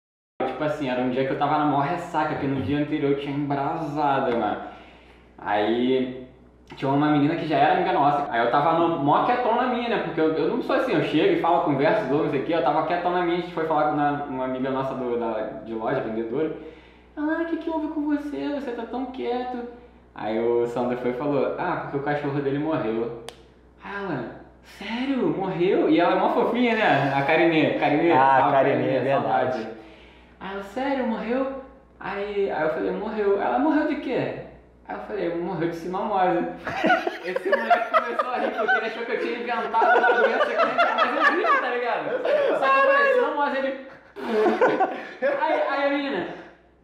tipo 0.45 0.65
assim, 0.65 0.89
era 0.91 1.01
um 1.01 1.11
dia 1.11 1.25
que 1.27 1.33
eu 1.33 1.39
tava 1.39 1.59
na 1.59 1.65
maior 1.67 1.83
ressaca, 1.87 2.35
que 2.37 2.47
no 2.47 2.61
dia 2.63 2.79
anterior 2.79 3.13
eu 3.13 3.19
tinha 3.19 3.35
embrasado, 3.35 4.37
mano. 4.37 4.59
Aí 5.39 6.27
tinha 6.77 6.91
uma 6.91 7.11
menina 7.11 7.37
que 7.37 7.47
já 7.47 7.57
era 7.57 7.75
amiga 7.75 7.93
nossa. 7.93 8.27
Aí 8.31 8.45
eu 8.45 8.51
tava 8.51 8.79
no 8.79 8.99
mó 9.01 9.25
quietão 9.25 9.57
na 9.57 9.67
minha, 9.69 9.89
né? 9.89 9.99
Porque 10.05 10.21
eu, 10.21 10.33
eu 10.35 10.49
não 10.49 10.63
sou 10.63 10.77
assim, 10.77 10.93
eu 10.93 11.03
chego 11.03 11.35
e 11.35 11.41
falo, 11.41 11.65
converso, 11.65 12.09
dou, 12.09 12.25
não 12.25 12.31
sei 12.31 12.41
o 12.41 12.45
quê. 12.45 12.55
Eu 12.55 12.63
tava 12.63 12.87
quietão 12.87 13.11
na 13.11 13.23
minha, 13.23 13.39
a 13.39 13.41
gente 13.41 13.53
foi 13.53 13.67
falar 13.67 13.89
com 13.89 13.95
uma, 13.95 14.11
uma 14.25 14.45
amiga 14.45 14.71
nossa 14.71 14.95
do, 14.95 15.19
da, 15.19 15.41
de 15.65 15.75
loja, 15.75 16.01
vendedora. 16.01 16.53
Ah, 17.17 17.43
o 17.43 17.45
que 17.47 17.57
que 17.59 17.71
houve 17.71 17.89
com 17.89 18.03
você? 18.07 18.49
Você 18.55 18.71
tá 18.73 18.85
tão 18.85 19.07
quieto. 19.07 19.59
Aí 20.15 20.39
o 20.39 20.67
Sandro 20.67 20.97
foi 20.99 21.11
e 21.11 21.15
falou, 21.15 21.55
ah, 21.59 21.81
porque 21.83 21.97
o 21.99 22.03
cachorro 22.03 22.41
dele 22.41 22.59
morreu. 22.59 23.25
Aí 23.83 23.95
ela, 24.05 24.25
sério? 24.63 25.29
Morreu? 25.29 25.89
E 25.91 25.99
ela 26.01 26.17
é 26.17 26.19
mó 26.19 26.31
fofinha, 26.31 26.77
né? 26.77 27.13
A 27.15 27.23
Karine. 27.23 27.79
Karine 27.79 28.13
Ah, 28.13 28.37
salve, 28.41 28.53
Karine, 28.53 28.89
é 28.89 29.01
verdade. 29.01 29.53
saudade. 29.53 29.69
Aí 30.41 30.55
ela, 30.55 30.63
sério, 30.63 31.07
morreu? 31.07 31.47
Aí, 31.99 32.51
aí 32.51 32.63
eu 32.63 32.71
falei, 32.71 32.91
morreu. 32.93 33.41
Ela 33.43 33.59
morreu 33.59 33.89
de 33.89 33.97
quê? 33.97 34.35
Aí 34.91 34.97
eu 34.97 35.01
falei, 35.07 35.35
morreu 35.37 35.69
de 35.69 35.77
sinomose. 35.77 36.39
Esse 37.25 37.49
moleque 37.51 37.91
começou 37.95 38.31
a 38.31 38.37
rir 38.39 38.51
porque 38.51 38.77
ele 38.77 38.87
achou 38.87 39.05
que 39.07 39.13
eu 39.13 39.21
tinha 39.21 39.39
inventado 39.39 39.99
uma 39.99 40.13
doença 40.13 40.47
que 40.47 40.57
não 40.57 40.65
mais 40.97 41.31
existe, 41.31 41.61
tá 41.61 41.69
ligado? 41.69 42.11
Só 42.59 42.69
que 42.69 42.79
eu 42.79 42.93
falei, 42.93 43.15
sinomose, 43.15 43.57
ele... 43.59 43.91
Aí, 45.41 45.63
aí 45.71 45.85
a 45.85 45.89
menina, 45.89 46.27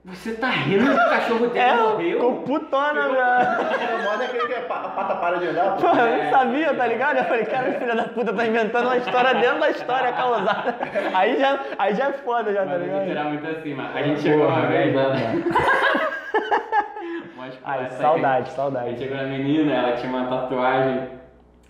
você 0.04 0.32
tá 0.34 0.48
rindo 0.48 0.84
que 0.84 0.90
o 0.94 1.08
cachorro 1.10 1.46
dele 1.48 1.58
É, 1.58 1.74
morreu? 1.74 2.12
ficou 2.18 2.42
putona, 2.42 3.08
velho. 3.08 3.98
O 3.98 4.02
modo 4.04 4.22
é 4.22 4.26
aquele 4.26 4.46
que 4.46 4.54
a 4.54 4.60
pa- 4.62 4.82
a 4.82 4.88
pata 4.90 5.14
para 5.16 5.38
de 5.38 5.48
andar. 5.48 5.76
pô. 5.76 5.86
Eu 5.88 5.94
não 6.24 6.30
sabia, 6.30 6.72
tá 6.74 6.86
ligado? 6.86 7.18
Eu 7.18 7.24
falei, 7.24 7.44
cara, 7.46 7.72
filha 7.72 7.94
da 7.96 8.04
puta 8.04 8.32
tá 8.32 8.46
inventando 8.46 8.84
uma 8.86 8.96
história 8.96 9.34
dentro 9.34 9.58
da 9.60 9.70
história 9.70 10.12
causada. 10.12 10.76
Aí 11.14 11.38
já, 11.40 11.58
aí 11.78 11.94
já 11.94 12.04
é 12.08 12.12
foda, 12.12 12.52
já, 12.52 12.60
tá 12.60 12.66
Mas 12.66 12.74
a 12.74 12.84
gente 12.84 12.92
ligado? 12.92 13.10
era 13.10 13.24
muito 13.24 13.46
assim, 13.48 13.74
mano. 13.74 13.90
A 13.94 14.02
gente 14.02 14.20
chegou 14.20 14.46
uma 14.46 14.66
vez, 14.66 14.94
né? 14.94 15.12
Mas, 17.36 17.54
pô, 17.54 17.60
Ai, 17.64 17.84
essa 17.84 17.94
aí- 17.96 18.00
saudade, 18.02 18.34
A 18.36 18.44
gente 18.44 18.54
saudade. 18.54 18.98
chegou 18.98 19.16
na 19.16 19.24
menina, 19.24 19.72
ela 19.72 19.92
tinha 19.96 20.08
uma 20.10 20.26
tatuagem 20.26 21.00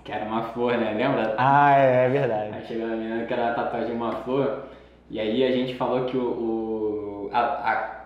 que 0.05 0.13
era 0.13 0.25
uma 0.25 0.43
flor, 0.45 0.77
né? 0.77 0.93
Lembra? 0.97 1.35
Ah, 1.37 1.77
é, 1.79 2.07
é 2.07 2.09
verdade. 2.09 2.51
Aí 2.55 2.65
chegou 2.67 2.87
na 2.87 2.97
menina 2.97 3.25
que 3.25 3.33
era 3.33 3.51
a 3.51 3.55
tatuagem 3.55 3.89
de 3.89 3.93
uma 3.97 4.13
flor. 4.13 4.65
E 5.11 5.19
aí 5.21 5.45
a 5.45 5.51
gente 5.51 5.75
falou 5.75 6.05
que 6.05 6.17
o. 6.17 6.21
o- 6.21 7.31
a, 7.33 7.41
a, 7.41 7.97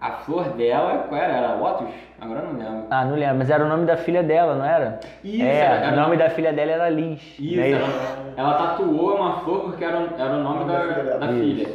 a 0.00 0.12
flor 0.18 0.44
dela, 0.50 1.06
qual 1.08 1.20
era? 1.20 1.32
Era 1.32 1.54
Lotus? 1.54 1.88
Agora 2.20 2.40
eu 2.40 2.52
não 2.52 2.58
lembro. 2.58 2.86
Ah, 2.90 3.04
não 3.04 3.16
lembro, 3.16 3.36
mas 3.38 3.50
era 3.50 3.64
o 3.64 3.68
nome 3.68 3.84
da 3.86 3.96
filha 3.96 4.22
dela, 4.22 4.54
não 4.54 4.64
era? 4.64 5.00
Isso, 5.24 5.42
é, 5.44 5.58
era- 5.60 5.92
o 5.92 5.96
nome 5.96 6.16
da 6.16 6.30
filha 6.30 6.52
dela 6.52 6.70
era 6.72 6.88
Liz. 6.88 7.20
Isso, 7.38 7.56
não 7.56 7.62
é 7.64 7.70
ela, 7.72 7.88
ela 8.36 8.54
tatuou 8.54 9.16
uma 9.16 9.40
flor 9.40 9.62
porque 9.64 9.84
era, 9.84 9.98
o- 9.98 10.14
era 10.16 10.34
o 10.34 10.42
nome 10.42 10.64
da, 10.64 10.78
da 11.18 11.26
Isso. 11.26 11.40
filha. 11.40 11.68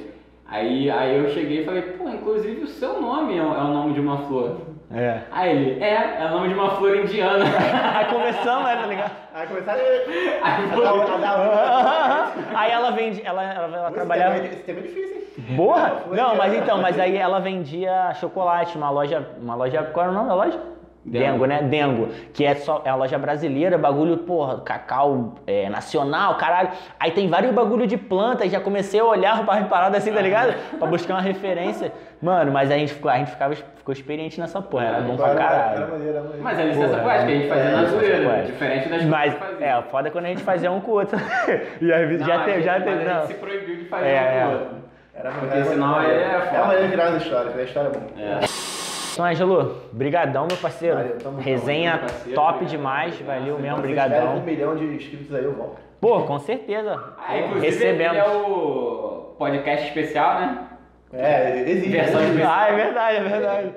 Aí, 0.48 0.90
aí 0.90 1.18
eu 1.18 1.30
cheguei 1.30 1.62
e 1.62 1.66
falei, 1.66 1.82
pô, 1.82 2.08
inclusive 2.08 2.62
o 2.64 2.68
seu 2.68 3.02
nome 3.02 3.38
é, 3.38 3.42
o- 3.42 3.54
é 3.56 3.62
o 3.62 3.68
nome 3.68 3.94
de 3.94 4.00
uma 4.00 4.18
flor. 4.20 4.58
É. 4.96 5.22
Aí 5.32 5.50
ele, 5.52 5.84
é, 5.84 6.18
é 6.22 6.26
o 6.26 6.30
nome 6.30 6.50
de 6.50 6.54
uma 6.54 6.70
flor 6.76 6.96
indiana. 6.96 7.44
Aí 7.96 8.06
começamos, 8.06 8.64
né, 8.66 8.76
tá 8.76 8.86
ligado? 8.86 9.12
Aí 9.34 9.48
começaram 9.48 9.80
Aí 10.44 10.68
foi. 10.70 10.86
Aí 12.56 12.72
ela 12.72 12.92
vende, 12.92 13.22
ela, 13.26 13.44
ela, 13.44 13.66
ela 13.78 13.86
Esse 13.88 13.94
trabalhava. 13.96 14.34
tema 14.36 14.46
é- 14.46 14.50
Esse 14.54 14.64
tema 14.64 14.80
é 14.80 14.82
difícil, 14.84 15.16
hein? 15.18 15.24
Porra! 15.58 16.04
Não, 16.12 16.36
mas 16.36 16.54
então, 16.54 16.78
mas 16.80 17.00
aí 17.00 17.18
ela 17.18 17.40
vendia 17.40 18.14
chocolate, 18.20 18.78
uma 18.78 18.92
loja. 18.92 19.28
Uma 19.42 19.56
loja. 19.56 19.82
Qual 19.92 20.04
era 20.06 20.12
o 20.12 20.16
nome 20.16 20.30
da 20.30 20.36
loja? 20.36 20.60
Dengo. 21.06 21.46
Né? 21.46 21.62
Dengo. 21.64 22.08
Que 22.34 22.46
é 22.46 22.56
só. 22.56 22.82
É 22.86 22.90
a 22.90 22.96
loja 22.96 23.18
brasileira, 23.18 23.78
bagulho, 23.78 24.18
porra, 24.20 24.62
cacau 24.62 25.36
é, 25.46 25.70
nacional, 25.70 26.36
caralho. 26.36 26.70
Aí 27.00 27.12
tem 27.12 27.28
vários 27.28 27.54
bagulho 27.54 27.86
de 27.86 27.98
planta, 27.98 28.48
já 28.48 28.60
comecei 28.60 29.00
a 29.00 29.04
olhar 29.06 29.44
para 29.46 29.64
parada 29.66 29.98
assim, 29.98 30.14
tá 30.14 30.22
ligado? 30.22 30.54
Pra 30.78 30.88
buscar 30.88 31.16
uma 31.16 31.22
referência. 31.22 31.92
Mano, 32.22 32.54
mas 32.54 32.72
a 32.72 32.78
gente 32.78 32.94
ficou, 32.94 33.12
a 33.12 33.18
gente 33.18 33.32
ficava, 33.32 33.54
ficou 33.54 33.92
experiente 33.92 34.40
nessa 34.40 34.62
porra, 34.62 34.86
era 34.86 35.02
bom 35.02 35.18
pra 35.18 35.28
Era- 35.32 35.42
Era 35.42 35.50
caralho. 35.50 35.92
maneiro, 35.92 36.10
era 36.14 36.22
maneiro. 36.22 36.44
Mas 36.44 36.58
a 36.60 36.64
licença 36.64 36.88
Porra, 36.88 37.02
poética 37.04 37.26
a 37.26 37.36
gente 37.36 37.48
fazia 37.50 37.64
é, 37.64 37.72
na 37.76 37.84
zoeira, 37.84 38.44
diferente 38.44 38.90
das 38.90 39.04
Mas, 39.04 39.34
coisas 39.34 39.50
que 39.50 39.54
fazia. 39.62 39.68
é, 39.68 39.82
foda 39.82 40.08
é 40.08 40.12
quando 40.12 40.26
a 40.26 40.28
gente 40.30 40.44
fazia 40.44 40.72
um 40.72 40.80
com 40.80 40.92
o 40.92 40.94
outro. 40.96 41.20
e 41.82 41.92
às 41.94 42.00
vezes 42.08 42.20
Não, 42.22 42.28
já 42.28 42.42
a 42.42 42.46
teve, 42.46 42.62
já 42.62 42.74
teve, 42.80 42.90
a 42.92 42.96
gente 42.96 43.08
não. 43.14 43.28
se 43.28 43.34
proibiu 43.34 43.76
de 43.76 43.84
fazer 43.90 44.08
É, 44.08 44.14
um 44.22 44.24
é. 44.24 44.42
com 44.42 44.48
o 44.48 44.52
outro. 44.54 44.76
Era 45.16 45.32
Porque 45.32 45.64
senão 45.66 46.00
era 46.02 46.08
aí 46.10 46.16
é 46.16 46.24
maneiro. 46.24 46.46
foda. 46.46 46.56
É 46.56 46.62
a 46.62 46.66
maneira 46.66 46.86
de 46.88 46.92
criar 46.94 47.06
as 47.08 47.22
histórias, 47.24 47.52
criar 47.54 47.66
história 47.66 47.88
é 47.88 47.92
bom. 47.92 48.22
É. 48.22 48.40
Então, 49.14 49.26
Ângelo, 49.26 49.78
brigadão, 49.92 50.48
meu 50.48 50.58
parceiro. 50.58 50.96
Valeu, 50.98 51.18
tamo 51.20 51.40
Resenha 51.40 51.92
meu 51.92 52.00
parceiro, 52.02 52.36
top 52.36 52.50
obrigado. 52.50 52.70
demais, 52.72 53.20
valeu 53.22 53.60
mesmo, 53.60 53.78
brigadão. 53.82 54.38
um 54.38 54.42
milhão 54.44 54.76
de 54.76 54.86
inscritos 54.86 55.34
aí, 55.34 55.44
eu 55.44 55.54
volto. 55.54 55.80
Pô, 56.02 56.22
com 56.24 56.40
certeza. 56.40 57.00
Ah, 57.18 57.38
inclusive 57.38 57.66
Recebemos. 57.66 58.18
ele 58.18 58.26
é 58.26 58.30
o 58.30 59.36
podcast 59.38 59.88
especial, 59.88 60.40
né? 60.40 60.58
É, 61.14 61.60
existe. 61.70 61.90
Versão 61.92 62.22
existe. 62.22 62.30
especial. 62.40 62.60
Ah, 62.60 62.68
é 62.70 62.76
verdade, 62.76 63.18
é 63.18 63.24
verdade. 63.24 63.72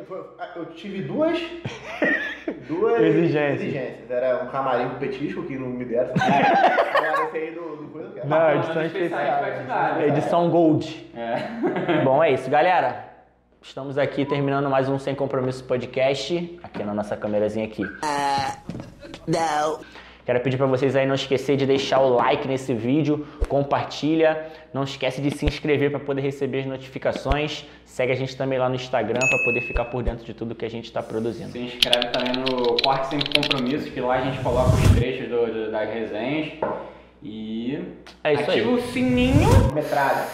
Eu 0.56 0.64
tive 0.66 1.02
duas. 1.02 1.38
duas 2.66 3.00
Exigências. 3.02 3.60
exigências. 3.60 4.10
Era 4.10 4.42
um 4.42 4.46
camarim 4.46 4.88
com 4.88 4.96
petisco 4.96 5.42
que 5.42 5.56
não 5.56 5.68
me 5.68 5.84
deram. 5.84 6.14
Esse 6.16 7.36
aí 7.36 7.50
do, 7.54 7.76
do 7.76 7.88
coisa 7.92 8.08
que 8.10 8.20
era. 8.20 8.26
Não, 8.28 8.38
Pelo 8.46 8.58
edição 8.58 8.82
especial? 8.86 10.00
Edição 10.02 10.50
Gold. 10.50 11.10
É. 11.14 12.02
Bom, 12.04 12.24
é 12.24 12.32
isso, 12.32 12.48
galera. 12.50 13.04
Estamos 13.66 13.98
aqui 13.98 14.24
terminando 14.24 14.70
mais 14.70 14.88
um 14.88 14.98
Sem 14.98 15.14
Compromisso 15.14 15.64
podcast. 15.64 16.58
Aqui 16.62 16.82
na 16.82 16.94
nossa 16.94 17.16
câmerazinha 17.16 17.66
aqui. 17.66 17.82
Não. 19.26 19.80
Quero 20.24 20.40
pedir 20.40 20.56
para 20.56 20.66
vocês 20.66 20.96
aí 20.96 21.06
não 21.06 21.14
esquecer 21.14 21.56
de 21.56 21.64
deixar 21.66 22.00
o 22.00 22.08
like 22.16 22.48
nesse 22.48 22.74
vídeo, 22.74 23.24
compartilha, 23.48 24.44
não 24.74 24.82
esquece 24.82 25.20
de 25.20 25.30
se 25.30 25.46
inscrever 25.46 25.90
para 25.90 26.00
poder 26.00 26.20
receber 26.20 26.60
as 26.60 26.66
notificações. 26.66 27.64
Segue 27.84 28.10
a 28.12 28.16
gente 28.16 28.36
também 28.36 28.58
lá 28.58 28.68
no 28.68 28.74
Instagram 28.74 29.20
para 29.20 29.38
poder 29.44 29.60
ficar 29.60 29.84
por 29.84 30.02
dentro 30.02 30.24
de 30.24 30.34
tudo 30.34 30.52
que 30.54 30.64
a 30.64 30.70
gente 30.70 30.86
está 30.86 31.00
produzindo. 31.00 31.52
Se 31.52 31.58
inscreve 31.60 32.08
também 32.08 32.32
no 32.32 32.76
Corte 32.82 33.06
Sem 33.08 33.20
Compromissos, 33.20 33.88
que 33.92 34.00
lá 34.00 34.14
a 34.16 34.20
gente 34.22 34.42
coloca 34.42 34.70
os 34.74 34.90
trechos 34.96 35.28
do- 35.28 35.46
do- 35.46 35.70
das 35.70 35.88
resenhas. 35.92 36.52
E 37.22 37.78
É 38.24 38.34
isso 38.34 38.50
aí. 38.50 38.58
ativa 38.60 38.70
o 38.72 38.80
sininho. 38.82 39.48
Metralha. 39.74 40.26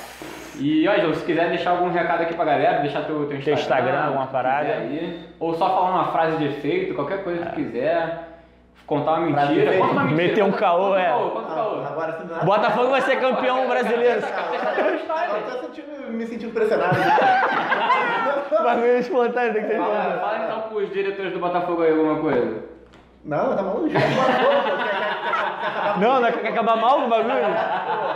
E, 0.57 0.87
ó, 0.87 0.95
João, 0.99 1.15
se 1.15 1.25
quiser 1.25 1.49
deixar 1.49 1.71
algum 1.71 1.91
recado 1.91 2.23
aqui 2.23 2.35
pra 2.35 2.45
galera, 2.45 2.81
deixar 2.81 3.03
teu, 3.05 3.27
teu 3.27 3.39
Instagram, 3.39 3.61
Instagram, 3.61 4.05
alguma 4.05 4.27
parada. 4.27 4.73
aí. 4.75 5.25
ou 5.41 5.55
só 5.55 5.69
falar 5.69 5.91
uma 5.91 6.13
frase 6.13 6.37
de 6.37 6.45
efeito, 6.47 6.95
qualquer 6.95 7.25
coisa 7.25 7.45
que 7.47 7.49
tu 7.51 7.55
quiser. 7.55 8.29
Contar 8.87 9.13
uma 9.13 9.27
mentira. 9.27 9.79
Conta 9.79 9.93
uma 9.93 10.05
mentira. 10.05 10.23
Meter 10.29 10.45
um 10.45 10.53
caô, 10.53 10.89
conta 10.89 11.01
é. 11.01 11.07
caô, 11.07 11.31
Conta 11.31 11.53
um 11.53 11.55
caô. 11.55 11.85
Agora 11.85 12.13
sim, 12.13 12.27
do 12.27 12.33
nada. 12.33 12.45
Botafogo 12.45 12.91
vai 12.91 13.01
ser 13.01 13.21
campeão 13.21 13.69
brasileiro. 13.69 14.21
Agora 14.27 15.39
eu 15.39 15.51
tô 15.51 15.67
sentindo, 15.67 16.13
me 16.13 16.27
sentindo 16.27 16.53
pressionado. 16.53 16.97
Bagulho 18.63 18.99
espontâneo, 18.99 19.55
tem 19.55 19.63
que 19.63 19.69
ser. 19.69 19.79
Fala, 19.79 20.19
fala 20.21 20.45
então 20.45 20.61
pros 20.69 20.93
diretores 20.93 21.33
do 21.33 21.39
Botafogo 21.39 21.83
aí 21.83 21.91
alguma 21.91 22.17
coisa. 22.17 22.65
Não, 23.25 23.57
tá 23.57 23.63
maluco? 23.63 23.89
Não, 25.99 26.21
não 26.21 26.33
quer 26.33 26.49
acabar 26.49 26.77
mal 26.77 27.01
o 27.01 27.09
bagulho? 27.09 27.35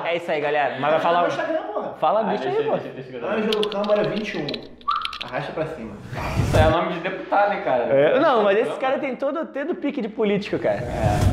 É 0.05 0.17
isso 0.17 0.31
aí, 0.31 0.41
galera. 0.41 0.77
Mas 0.81 0.91
vai 0.93 1.01
falar. 1.01 1.27
Instagram, 1.29 1.63
porra. 1.73 1.95
Fala, 2.01 2.23
deixa 2.25 2.49
aí, 2.49 2.65
pô. 2.65 2.73
Ângelo 3.27 3.69
Câmara 3.71 4.05
21. 4.05 4.47
Arrasta 5.25 5.53
pra 5.53 5.67
cima. 5.67 5.93
Isso 6.39 6.57
aí 6.57 6.63
é 6.63 6.69
nome 6.71 6.93
de 6.93 7.01
deputado, 7.01 7.53
hein, 7.53 7.63
cara? 7.65 7.85
É, 7.85 8.19
não, 8.21 8.45
mas 8.45 8.59
esses 8.59 8.79
caras 8.79 9.01
têm 9.01 9.17
todo, 9.17 9.45
todo 9.47 9.75
pique 9.75 10.01
de 10.01 10.09
político, 10.09 10.57
cara. 10.59 10.81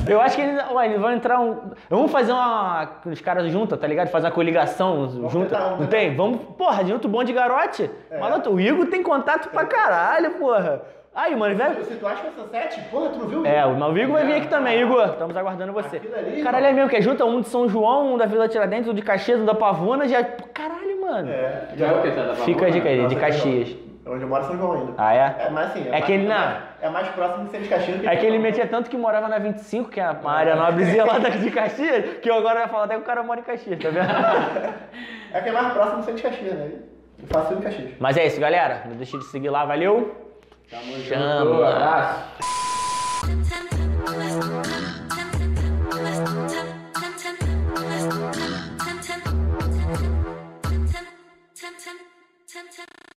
Eu 0.08 0.20
acho 0.20 0.36
que 0.36 0.42
eles, 0.42 0.64
ué, 0.72 0.86
eles 0.88 1.00
vão 1.00 1.12
entrar 1.12 1.40
um. 1.40 1.72
Vamos 1.90 2.12
fazer 2.12 2.32
uma. 2.32 2.90
Os 3.06 3.22
caras 3.22 3.52
juntam, 3.52 3.78
tá 3.78 3.86
ligado? 3.86 4.08
Fazer 4.10 4.26
uma 4.28 4.32
coligação 4.32 5.30
junta. 5.30 5.46
tentar, 5.50 5.60
vamos 5.60 5.72
Não 5.82 5.88
tentar. 5.88 5.92
tem? 5.98 6.16
Vamos. 6.16 6.40
Porra, 6.58 6.84
junto 6.86 7.08
bom 7.08 7.24
de 7.24 7.34
garote. 7.34 7.90
É. 8.10 8.18
Maluco, 8.18 8.50
o 8.50 8.60
Igor 8.60 8.88
tem 8.88 9.04
contato 9.04 9.50
pra 9.50 9.66
caralho, 9.66 10.32
porra. 10.40 10.82
Aí, 11.16 11.36
mano, 11.36 11.56
vai. 11.56 11.76
Se 11.84 11.96
tu 11.96 12.08
acha 12.08 12.22
que 12.24 12.28
essa 12.28 12.48
sete, 12.50 12.82
porra, 12.90 13.10
tu 13.10 13.20
não 13.20 13.28
viu? 13.28 13.46
É, 13.46 13.64
o 13.66 13.76
o 13.78 13.98
Igor 13.98 14.14
vai 14.14 14.26
vir 14.26 14.34
aqui 14.36 14.48
também, 14.48 14.82
Igor. 14.82 15.06
Estamos 15.10 15.38
aguardando 15.38 15.72
você. 15.72 15.98
Ali, 16.18 16.42
Caralho, 16.42 16.66
é 16.66 16.74
mesmo, 16.74 16.90
que 16.90 16.96
é 16.96 17.02
junta 17.02 17.24
um 17.24 17.42
de 17.42 17.50
São 17.50 17.70
João, 17.70 18.16
um 18.16 18.18
da 18.18 18.26
Vila 18.26 18.48
Tiradentes, 18.48 18.90
um 18.90 18.94
de 18.96 19.02
Caxias, 19.04 19.40
um 19.40 19.46
da 19.46 19.54
Pavuna, 19.54 20.08
já. 20.08 20.24
Pô, 20.24 20.44
Caralho, 20.54 21.02
mano. 21.02 21.30
É. 21.30 21.68
Já 21.76 21.88
é 21.88 21.92
o 21.92 22.02
que? 22.02 22.12
Tá 22.12 22.24
da 22.24 22.36
Fica 22.36 22.66
a 22.66 22.70
dica 22.72 22.90
aí, 22.90 23.06
de 23.06 23.16
Caxias. 23.16 23.76
É 24.06 24.10
onde 24.10 24.24
eu 24.24 24.28
moro 24.28 24.44
São 24.44 24.58
João 24.58 24.74
ainda. 24.74 24.94
Ah, 24.98 25.14
é? 25.16 25.36
É, 25.46 25.50
mas 25.52 25.68
assim, 25.70 25.84
é, 25.84 25.88
É 25.88 25.92
mais, 25.92 26.06
que 26.06 26.12
ele 26.12 26.26
é 26.26 26.28
na- 26.28 26.58
é 26.82 26.90
mais 26.90 27.08
próximo 27.10 27.46
de 27.46 27.52
ser 27.52 27.62
de 27.62 27.70
Caxias 27.70 27.98
do 27.98 28.02
que 28.02 28.10
É 28.10 28.16
que 28.18 28.26
ele 28.26 28.40
metia 28.40 28.68
tanto 28.68 28.90
que 28.90 28.98
morava 28.98 29.28
na 29.30 29.38
25, 29.38 29.90
que 29.90 30.00
é 30.02 30.10
uma 30.10 30.32
área 30.34 30.56
nobrezinha 30.56 31.06
lá 31.06 31.20
daqui 31.20 31.38
de 31.46 31.52
Caxias, 31.52 32.18
que 32.18 32.30
eu 32.30 32.36
agora 32.36 32.62
ia 32.62 32.68
falar 32.68 32.86
até 32.86 32.96
que 32.96 33.02
o 33.02 33.06
cara 33.06 33.22
mora 33.24 33.40
em 33.40 33.44
Caxias, 33.44 33.80
tá 33.80 33.90
vendo? 33.90 34.08
É 35.32 35.42
que 35.42 35.50
é 35.50 35.52
mais 35.52 35.74
próximo 35.74 36.00
de 36.00 36.06
ser 36.06 36.14
de 36.16 36.22
Caxias, 36.24 36.54
né? 36.54 36.72
Eu 37.20 37.28
faço 37.28 37.54
em 37.54 37.62
Caxias. 37.62 37.92
Mas 38.00 38.18
é 38.18 38.26
isso, 38.28 38.40
galera. 38.42 38.82
Não 38.86 38.96
deixe 38.98 39.18
de 39.18 39.24
seguir 39.26 39.50
lá, 39.50 39.64
valeu. 39.66 40.23
Tamo 40.70 40.98
Chama. 41.04 41.68
abraço. 41.68 42.34
Thank 52.54 52.78
you. 52.78 53.13